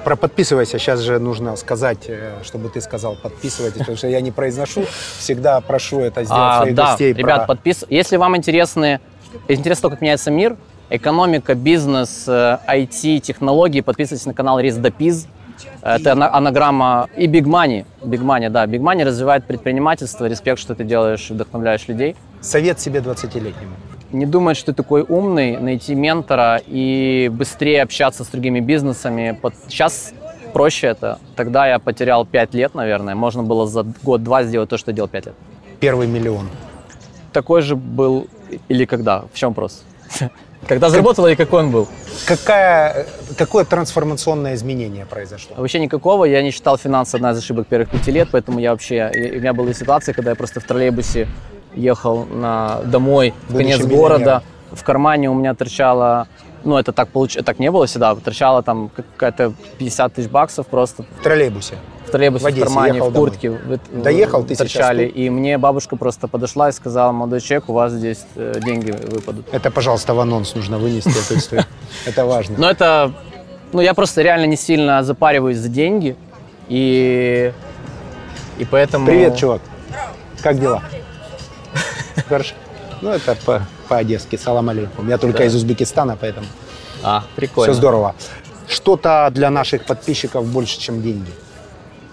про 0.04 0.16
подписывайся, 0.16 0.80
сейчас 0.80 1.00
же 1.02 1.20
нужно 1.20 1.56
сказать, 1.56 2.06
э, 2.08 2.34
чтобы 2.44 2.70
ты 2.70 2.82
сказал 2.82 3.16
подписывайтесь, 3.22 3.80
потому 3.80 3.98
что 3.98 4.08
я 4.08 4.22
не 4.22 4.32
произношу, 4.32 4.86
всегда 5.20 5.62
прошу 5.62 6.00
это 6.00 6.24
сделать 6.24 6.42
А, 6.44 6.62
своих 6.62 6.76
да, 6.76 6.90
гостей. 6.92 7.14
ребят, 7.14 7.46
про- 7.46 7.56
подпис... 7.56 7.86
если 7.90 8.18
вам 8.18 8.36
интересны, 8.38 9.00
интересно 9.48 9.84
то, 9.84 9.90
как 9.92 10.02
меняется 10.02 10.32
мир, 10.32 10.56
экономика, 10.90 11.56
бизнес, 11.56 12.26
э, 12.28 12.58
IT, 12.68 13.20
технологии, 13.20 13.82
подписывайтесь 13.82 14.26
на 14.26 14.34
канал 14.34 14.60
Риздопиз. 14.60 15.28
Это 15.82 16.12
ана- 16.12 16.30
анаграмма 16.32 17.10
и 17.18 17.28
Big 17.28 17.44
Money. 17.46 17.86
Big 18.02 18.22
Money, 18.22 18.50
да. 18.50 18.66
Big 18.66 18.80
Money 18.80 19.04
развивает 19.04 19.46
предпринимательство. 19.46 20.26
Респект, 20.28 20.60
что 20.60 20.76
ты 20.76 20.84
делаешь, 20.84 21.30
вдохновляешь 21.30 21.88
людей. 21.88 22.16
Совет 22.42 22.80
себе 22.80 23.00
20-летнему. 23.00 23.74
Не 24.12 24.26
думать, 24.26 24.58
что 24.58 24.68
ты 24.68 24.78
такой 24.78 25.02
умный, 25.02 25.58
найти 25.58 25.96
ментора 25.96 26.62
и 26.66 27.30
быстрее 27.34 27.82
общаться 27.82 28.24
с 28.24 28.28
другими 28.28 28.60
бизнесами. 28.60 29.40
Сейчас 29.68 30.14
проще 30.54 30.88
это. 30.88 31.20
Тогда 31.36 31.68
я 31.68 31.80
потерял 31.80 32.26
5 32.26 32.54
лет, 32.54 32.74
наверное. 32.74 33.16
Можно 33.16 33.44
было 33.44 33.68
за 33.68 33.86
год-два 34.04 34.44
сделать 34.44 34.70
то, 34.70 34.78
что 34.78 34.94
делал 34.94 35.10
5 35.10 35.26
лет. 35.26 35.36
Первый 35.80 36.08
миллион. 36.08 36.50
Такой 37.34 37.62
же 37.62 37.76
был 37.76 38.28
или 38.70 38.86
когда? 38.86 39.26
В 39.34 39.38
чем 39.38 39.50
вопрос? 39.50 39.84
Когда 40.68 40.90
заработал 40.90 41.28
и 41.28 41.36
какой 41.36 41.64
он 41.64 41.72
был? 41.72 41.88
Какая, 42.26 43.06
какое 43.38 43.64
трансформационное 43.64 44.56
изменение 44.56 45.06
произошло? 45.06 45.56
Вообще 45.56 45.80
никакого. 45.80 46.26
Я 46.26 46.42
не 46.42 46.52
считал 46.52 46.78
финансы 46.78 47.16
одна 47.16 47.32
из 47.32 47.38
ошибок 47.38 47.68
первых 47.68 47.90
пяти 47.90 48.12
лет, 48.12 48.30
поэтому 48.32 48.60
я 48.60 48.72
вообще... 48.72 49.12
У 49.14 49.40
меня 49.40 49.54
была 49.54 49.74
ситуация, 49.74 50.14
когда 50.14 50.32
я 50.32 50.36
просто 50.36 50.60
в 50.60 50.64
троллейбусе 50.64 51.28
ехал 51.76 52.26
на, 52.26 52.82
домой 52.86 53.34
в 53.50 53.56
конец 53.58 53.86
города. 53.86 54.44
В 54.72 54.84
кармане 54.84 55.30
у 55.30 55.34
меня 55.34 55.54
торчало... 55.54 56.28
Ну, 56.64 56.78
это 56.78 56.92
так 56.92 57.08
получилось, 57.10 57.46
так 57.46 57.60
не 57.60 57.72
было 57.72 57.86
всегда. 57.86 58.14
Торчало 58.16 58.62
там 58.64 58.90
какая-то 58.96 59.54
50 59.78 60.14
тысяч 60.14 60.30
баксов 60.30 60.68
просто 60.68 61.04
В 61.20 61.24
троллейбусе. 61.24 61.76
в 62.06 62.10
троллейбусе, 62.10 62.42
В 62.42 62.44
в, 62.44 62.48
Одессе 62.48 62.66
кармане, 62.66 62.96
ехал 62.96 63.10
в 63.10 63.14
куртке. 63.14 63.50
в- 63.52 64.02
Доехал 64.02 64.44
ты 64.44 64.56
сейчас 64.56 64.72
торчали. 64.72 65.06
тут? 65.08 65.16
И 65.16 65.30
мне 65.30 65.58
бабушка 65.58 65.96
просто 65.96 66.28
подошла 66.28 66.68
и 66.68 66.72
сказала, 66.74 67.12
молодой 67.14 67.40
человек, 67.40 67.70
у 67.70 67.74
вас 67.74 67.94
здесь 67.94 68.26
э, 68.36 68.56
деньги 68.66 68.92
выпадут. 68.92 69.46
Это, 69.54 69.72
пожалуйста, 69.72 70.14
в 70.14 70.20
анонс 70.20 70.56
нужно 70.56 70.78
вынести 70.80 71.10
эту 71.10 71.38
историю. 71.40 71.66
Это 72.06 72.26
важно. 72.26 72.56
Но 72.58 72.70
это, 72.70 73.14
ну, 73.72 73.80
я 73.82 73.94
просто 73.94 74.22
реально 74.22 74.46
не 74.46 74.58
сильно 74.58 75.04
запариваюсь 75.04 75.58
за 75.58 75.70
деньги. 75.70 76.18
И, 76.68 77.54
и 78.58 78.66
поэтому... 78.66 79.06
Привет, 79.06 79.38
чувак. 79.38 79.62
Как 80.42 80.60
дела? 80.60 80.82
Хорошо. 82.30 82.54
Ну, 83.02 83.10
это 83.12 83.36
по- 83.46 83.62
по-одесски. 83.88 84.38
Салам 84.38 84.70
алейкум. 84.70 85.08
Я 85.10 85.18
только 85.18 85.40
Да. 85.40 85.46
из 85.46 85.56
Узбекистана, 85.56 86.18
поэтому 86.20 86.48
А, 87.04 87.24
прикольно. 87.36 87.72
все 87.72 87.78
здорово. 87.80 88.16
Что-то 88.68 89.30
для 89.32 89.50
наших 89.50 89.86
подписчиков 89.86 90.46
больше, 90.46 90.80
чем 90.80 91.02
деньги. 91.02 91.32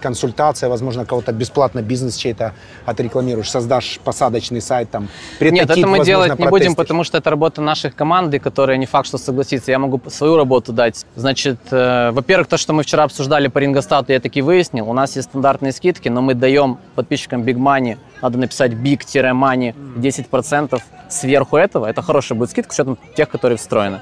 Консультация, 0.05 0.69
возможно, 0.69 1.03
кого-то 1.03 1.31
бесплатно 1.31 1.81
бизнес 1.81 2.15
чей-то 2.15 2.53
отрекламируешь, 2.85 3.49
создашь 3.49 3.99
посадочный 4.03 4.61
сайт, 4.61 4.91
там, 4.91 5.09
Нет, 5.39 5.67
это 5.67 5.79
мы 5.79 5.97
возможно, 5.97 6.05
делать 6.05 6.29
не 6.29 6.35
будем, 6.35 6.51
протестишь. 6.51 6.75
потому 6.75 7.03
что 7.03 7.17
это 7.17 7.31
работа 7.31 7.61
наших 7.61 7.95
команды, 7.95 8.37
которая 8.37 8.77
не 8.77 8.85
факт, 8.85 9.07
что 9.07 9.17
согласится. 9.17 9.71
Я 9.71 9.79
могу 9.79 9.99
свою 10.09 10.37
работу 10.37 10.73
дать. 10.73 11.07
Значит, 11.15 11.57
э, 11.71 12.11
во-первых, 12.11 12.47
то, 12.47 12.57
что 12.57 12.73
мы 12.73 12.83
вчера 12.83 13.03
обсуждали 13.03 13.47
по 13.47 13.57
рингостату, 13.57 14.13
я 14.13 14.19
таки 14.19 14.43
выяснил. 14.43 14.87
У 14.87 14.93
нас 14.93 15.15
есть 15.15 15.29
стандартные 15.29 15.71
скидки, 15.71 16.07
но 16.07 16.21
мы 16.21 16.35
даем 16.35 16.77
подписчикам 16.93 17.41
Big 17.41 17.57
Money, 17.57 17.97
надо 18.21 18.37
написать 18.37 18.73
big-money 18.73 19.73
10% 19.97 20.81
сверху 21.09 21.57
этого. 21.57 21.87
Это 21.87 22.03
хорошая 22.03 22.37
будет 22.37 22.51
скидка, 22.51 22.73
с 22.73 22.75
учетом 22.75 22.99
тех, 23.15 23.27
которые 23.27 23.57
встроены. 23.57 24.01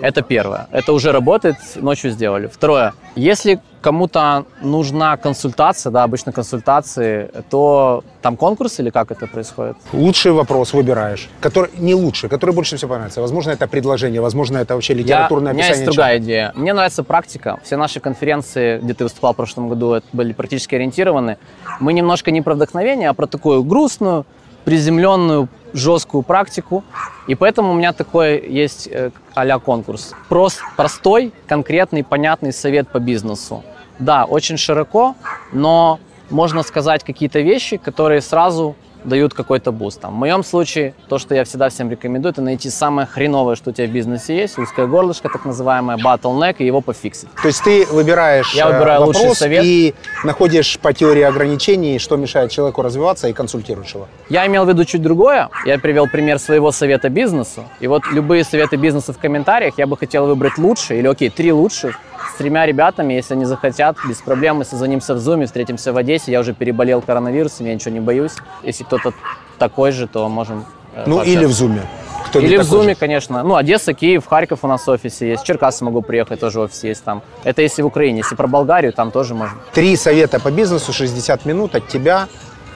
Это 0.00 0.22
первое. 0.22 0.68
Это 0.72 0.92
уже 0.92 1.12
работает, 1.12 1.56
ночью 1.76 2.10
сделали. 2.10 2.46
Второе. 2.46 2.94
Если 3.14 3.60
кому-то 3.84 4.46
нужна 4.62 5.18
консультация, 5.18 5.92
да, 5.92 6.04
обычно 6.04 6.32
консультации, 6.32 7.30
то 7.50 8.02
там 8.22 8.36
конкурс 8.36 8.80
или 8.80 8.88
как 8.88 9.10
это 9.10 9.26
происходит? 9.26 9.76
Лучший 9.92 10.32
вопрос 10.32 10.72
выбираешь, 10.72 11.28
который 11.40 11.70
не 11.76 11.94
лучший, 11.94 12.30
который 12.30 12.54
больше 12.54 12.76
всего 12.76 12.92
понравится. 12.92 13.20
Возможно, 13.20 13.50
это 13.50 13.68
предложение, 13.68 14.22
возможно, 14.22 14.56
это 14.56 14.74
вообще 14.74 14.94
литературное 14.94 15.52
Я, 15.52 15.54
у 15.54 15.56
меня 15.56 15.66
описание. 15.66 15.84
есть 15.84 15.96
другая 15.96 16.18
идея. 16.18 16.52
Мне 16.54 16.72
нравится 16.72 17.02
практика. 17.02 17.58
Все 17.62 17.76
наши 17.76 18.00
конференции, 18.00 18.78
где 18.78 18.94
ты 18.94 19.04
выступал 19.04 19.34
в 19.34 19.36
прошлом 19.36 19.68
году, 19.68 20.00
были 20.14 20.32
практически 20.32 20.76
ориентированы. 20.76 21.36
Мы 21.78 21.92
немножко 21.92 22.30
не 22.30 22.40
про 22.40 22.54
вдохновение, 22.54 23.10
а 23.10 23.12
про 23.12 23.26
такую 23.26 23.62
грустную, 23.64 24.24
приземленную, 24.64 25.48
жесткую 25.72 26.22
практику. 26.22 26.84
И 27.26 27.34
поэтому 27.34 27.72
у 27.72 27.74
меня 27.74 27.92
такой 27.92 28.40
есть 28.48 28.88
а-ля 29.34 29.58
конкурс. 29.58 30.14
Прост, 30.28 30.62
простой, 30.76 31.32
конкретный, 31.46 32.04
понятный 32.04 32.52
совет 32.52 32.88
по 32.88 32.98
бизнесу. 32.98 33.62
Да, 33.98 34.24
очень 34.24 34.56
широко, 34.56 35.14
но 35.52 35.98
можно 36.30 36.62
сказать 36.62 37.04
какие-то 37.04 37.40
вещи, 37.40 37.76
которые 37.76 38.20
сразу 38.20 38.74
дают 39.04 39.34
какой-то 39.34 39.72
буст. 39.72 40.00
Там, 40.00 40.14
в 40.14 40.16
моем 40.16 40.42
случае, 40.44 40.94
то, 41.08 41.18
что 41.18 41.34
я 41.34 41.44
всегда 41.44 41.68
всем 41.68 41.90
рекомендую, 41.90 42.32
это 42.32 42.42
найти 42.42 42.70
самое 42.70 43.06
хреновое, 43.06 43.54
что 43.54 43.70
у 43.70 43.72
тебя 43.72 43.86
в 43.86 43.90
бизнесе 43.90 44.36
есть, 44.36 44.58
узкое 44.58 44.86
горлышко, 44.86 45.28
так 45.28 45.44
называемое, 45.44 45.96
bottleneck, 45.96 46.56
и 46.58 46.66
его 46.66 46.80
пофиксить. 46.80 47.28
То 47.40 47.48
есть 47.48 47.62
ты 47.62 47.86
выбираешь 47.86 48.52
Я 48.54 48.68
э, 48.68 48.72
выбираю 48.72 49.02
лучший 49.04 49.20
вопрос 49.20 49.38
совет. 49.38 49.64
и 49.64 49.94
находишь 50.24 50.78
по 50.78 50.92
теории 50.92 51.22
ограничений, 51.22 51.98
что 51.98 52.16
мешает 52.16 52.50
человеку 52.50 52.82
развиваться, 52.82 53.28
и 53.28 53.32
консультируешь 53.32 53.94
его. 53.94 54.08
Я 54.28 54.46
имел 54.46 54.64
в 54.64 54.68
виду 54.68 54.84
чуть 54.84 55.02
другое. 55.02 55.48
Я 55.66 55.78
привел 55.78 56.06
пример 56.08 56.38
своего 56.38 56.72
совета 56.72 57.08
бизнесу. 57.08 57.64
И 57.80 57.86
вот 57.86 58.02
любые 58.12 58.44
советы 58.44 58.76
бизнесу 58.76 59.12
в 59.12 59.18
комментариях 59.18 59.74
я 59.78 59.86
бы 59.86 59.96
хотел 59.96 60.26
выбрать 60.26 60.58
лучшие, 60.58 61.00
или 61.00 61.06
окей, 61.06 61.30
три 61.30 61.52
лучших, 61.52 61.98
с 62.32 62.36
тремя 62.38 62.66
ребятами, 62.66 63.14
если 63.14 63.34
они 63.34 63.44
захотят, 63.44 63.96
без 64.08 64.18
проблем, 64.22 64.56
мы 64.56 64.64
созвонимся 64.64 65.14
в 65.14 65.18
Zoom, 65.18 65.44
встретимся 65.46 65.92
в 65.92 65.96
Одессе. 65.96 66.32
Я 66.32 66.40
уже 66.40 66.52
переболел 66.54 67.00
коронавирусом, 67.02 67.66
я 67.66 67.74
ничего 67.74 67.92
не 67.92 68.00
боюсь. 68.00 68.32
Если 68.62 68.84
кто-то 68.84 69.12
такой 69.58 69.92
же, 69.92 70.06
то 70.06 70.28
можем 70.28 70.64
э, 70.94 71.04
Ну, 71.06 71.16
пообщаться. 71.16 71.38
или 71.38 71.46
в 71.46 71.52
зуме. 71.52 71.82
Кто 72.26 72.40
Или 72.40 72.56
в 72.56 72.64
же. 72.64 72.94
конечно. 72.96 73.42
Ну, 73.44 73.54
Одесса, 73.54 73.92
Киев, 73.92 74.26
Харьков 74.26 74.60
у 74.64 74.66
нас 74.66 74.84
в 74.86 74.90
офисе 74.90 75.28
есть. 75.30 75.44
Черкасы 75.44 75.84
могу 75.84 76.02
приехать, 76.02 76.40
тоже 76.40 76.58
офис 76.60 76.82
есть 76.82 77.04
там. 77.04 77.22
Это 77.44 77.62
если 77.62 77.82
в 77.82 77.86
Украине. 77.86 78.18
Если 78.18 78.34
про 78.34 78.48
Болгарию, 78.48 78.92
там 78.92 79.10
тоже 79.12 79.34
можно. 79.34 79.56
Три 79.72 79.94
совета 79.96 80.40
по 80.40 80.50
бизнесу, 80.50 80.92
60 80.92 81.44
минут 81.44 81.74
от 81.76 81.86
тебя 81.86 82.26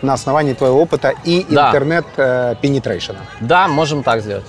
на 0.02 0.12
основании 0.12 0.52
твоего 0.52 0.80
опыта 0.80 1.12
и 1.24 1.44
Да. 1.48 1.68
интернет-пенетрейшена. 1.70 3.18
Да, 3.40 3.66
можем 3.66 4.02
так 4.04 4.20
сделать. 4.22 4.44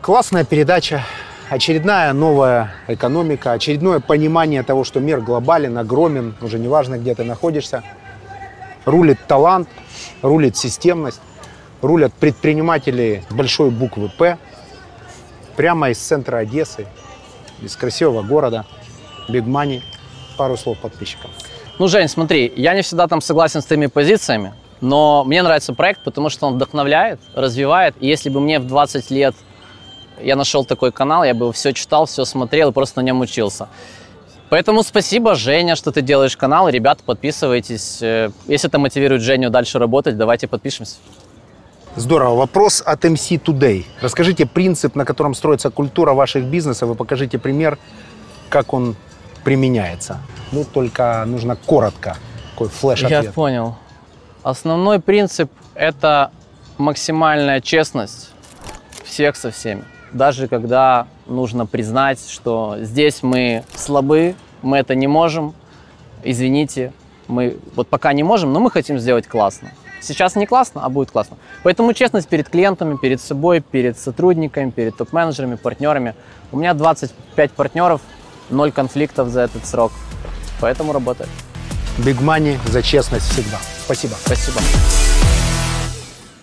Классная 0.00 0.44
передача. 0.44 1.02
Очередная 1.50 2.12
новая 2.12 2.74
экономика, 2.88 3.52
очередное 3.52 4.00
понимание 4.00 4.62
того, 4.62 4.84
что 4.84 5.00
мир 5.00 5.22
глобален, 5.22 5.78
огромен, 5.78 6.34
уже 6.42 6.58
неважно, 6.58 6.98
где 6.98 7.14
ты 7.14 7.24
находишься. 7.24 7.82
Рулит 8.84 9.18
талант, 9.26 9.66
рулит 10.20 10.58
системность, 10.58 11.22
рулят 11.80 12.12
предприниматели 12.12 13.24
большой 13.30 13.70
буквы 13.70 14.10
«П», 14.10 14.36
прямо 15.56 15.88
из 15.88 15.98
центра 15.98 16.36
Одессы, 16.36 16.86
из 17.62 17.74
красивого 17.76 18.22
города, 18.22 18.66
Big 19.30 19.44
Money. 19.44 19.80
Пару 20.36 20.56
слов 20.58 20.78
подписчикам. 20.78 21.30
Ну, 21.78 21.88
Жень, 21.88 22.08
смотри, 22.08 22.52
я 22.56 22.74
не 22.74 22.82
всегда 22.82 23.06
там 23.06 23.22
согласен 23.22 23.62
с 23.62 23.64
твоими 23.64 23.86
позициями, 23.86 24.52
но 24.82 25.24
мне 25.24 25.42
нравится 25.42 25.72
проект, 25.72 26.04
потому 26.04 26.28
что 26.28 26.46
он 26.46 26.54
вдохновляет, 26.54 27.20
развивает. 27.34 27.94
И 28.00 28.06
если 28.06 28.28
бы 28.28 28.38
мне 28.38 28.58
в 28.58 28.66
20 28.66 29.10
лет 29.10 29.34
я 30.22 30.36
нашел 30.36 30.64
такой 30.64 30.92
канал, 30.92 31.24
я 31.24 31.34
бы 31.34 31.52
все 31.52 31.72
читал, 31.72 32.06
все 32.06 32.24
смотрел 32.24 32.70
и 32.70 32.72
просто 32.72 33.00
на 33.00 33.04
нем 33.04 33.20
учился. 33.20 33.68
Поэтому 34.50 34.82
спасибо, 34.82 35.34
Женя, 35.34 35.76
что 35.76 35.92
ты 35.92 36.00
делаешь 36.00 36.36
канал. 36.36 36.68
Ребята, 36.68 37.02
подписывайтесь. 37.04 37.98
Э, 38.00 38.30
Если 38.46 38.68
это 38.68 38.78
мотивирует 38.78 39.22
Женю 39.22 39.50
дальше 39.50 39.78
работать, 39.78 40.16
давайте 40.16 40.46
подпишемся. 40.48 40.96
Здорово. 41.96 42.34
Вопрос 42.36 42.82
от 42.84 43.04
MC 43.04 43.42
Today. 43.42 43.84
Расскажите 44.00 44.46
принцип, 44.46 44.94
на 44.94 45.04
котором 45.04 45.34
строится 45.34 45.70
культура 45.70 46.12
ваших 46.14 46.44
бизнесов, 46.44 46.90
и 46.90 46.94
покажите 46.94 47.38
пример, 47.38 47.78
как 48.48 48.72
он 48.72 48.96
применяется. 49.44 50.18
Ну, 50.52 50.64
только 50.64 51.24
нужно 51.26 51.56
коротко, 51.56 52.16
такой 52.52 52.68
флеш-ответ. 52.68 53.24
Я 53.24 53.32
понял. 53.32 53.76
Основной 54.42 55.00
принцип– 55.00 55.50
это 55.74 56.30
максимальная 56.78 57.60
честность 57.60 58.30
всех 59.04 59.36
со 59.36 59.50
всеми. 59.50 59.84
Даже 60.12 60.48
когда 60.48 61.06
нужно 61.26 61.66
признать, 61.66 62.18
что 62.28 62.76
здесь 62.80 63.22
мы 63.22 63.64
слабы, 63.74 64.34
мы 64.62 64.78
это 64.78 64.94
не 64.94 65.06
можем, 65.06 65.54
извините, 66.24 66.92
мы 67.26 67.58
вот 67.74 67.88
пока 67.88 68.12
не 68.12 68.22
можем, 68.22 68.52
но 68.52 68.60
мы 68.60 68.70
хотим 68.70 68.98
сделать 68.98 69.26
классно. 69.26 69.70
Сейчас 70.00 70.36
не 70.36 70.46
классно, 70.46 70.84
а 70.84 70.88
будет 70.88 71.10
классно. 71.10 71.36
Поэтому 71.62 71.92
честность 71.92 72.28
перед 72.28 72.48
клиентами, 72.48 72.96
перед 72.96 73.20
собой, 73.20 73.60
перед 73.60 73.98
сотрудниками, 73.98 74.70
перед 74.70 74.96
топ-менеджерами, 74.96 75.56
партнерами. 75.56 76.14
У 76.52 76.56
меня 76.56 76.72
25 76.74 77.52
партнеров, 77.52 78.00
ноль 78.48 78.72
конфликтов 78.72 79.28
за 79.28 79.42
этот 79.42 79.66
срок. 79.66 79.92
Поэтому 80.60 80.92
работает. 80.92 81.30
Big 81.98 82.20
Money 82.20 82.56
за 82.70 82.82
честность 82.82 83.28
всегда. 83.32 83.58
Спасибо. 83.84 84.14
Спасибо. 84.24 84.60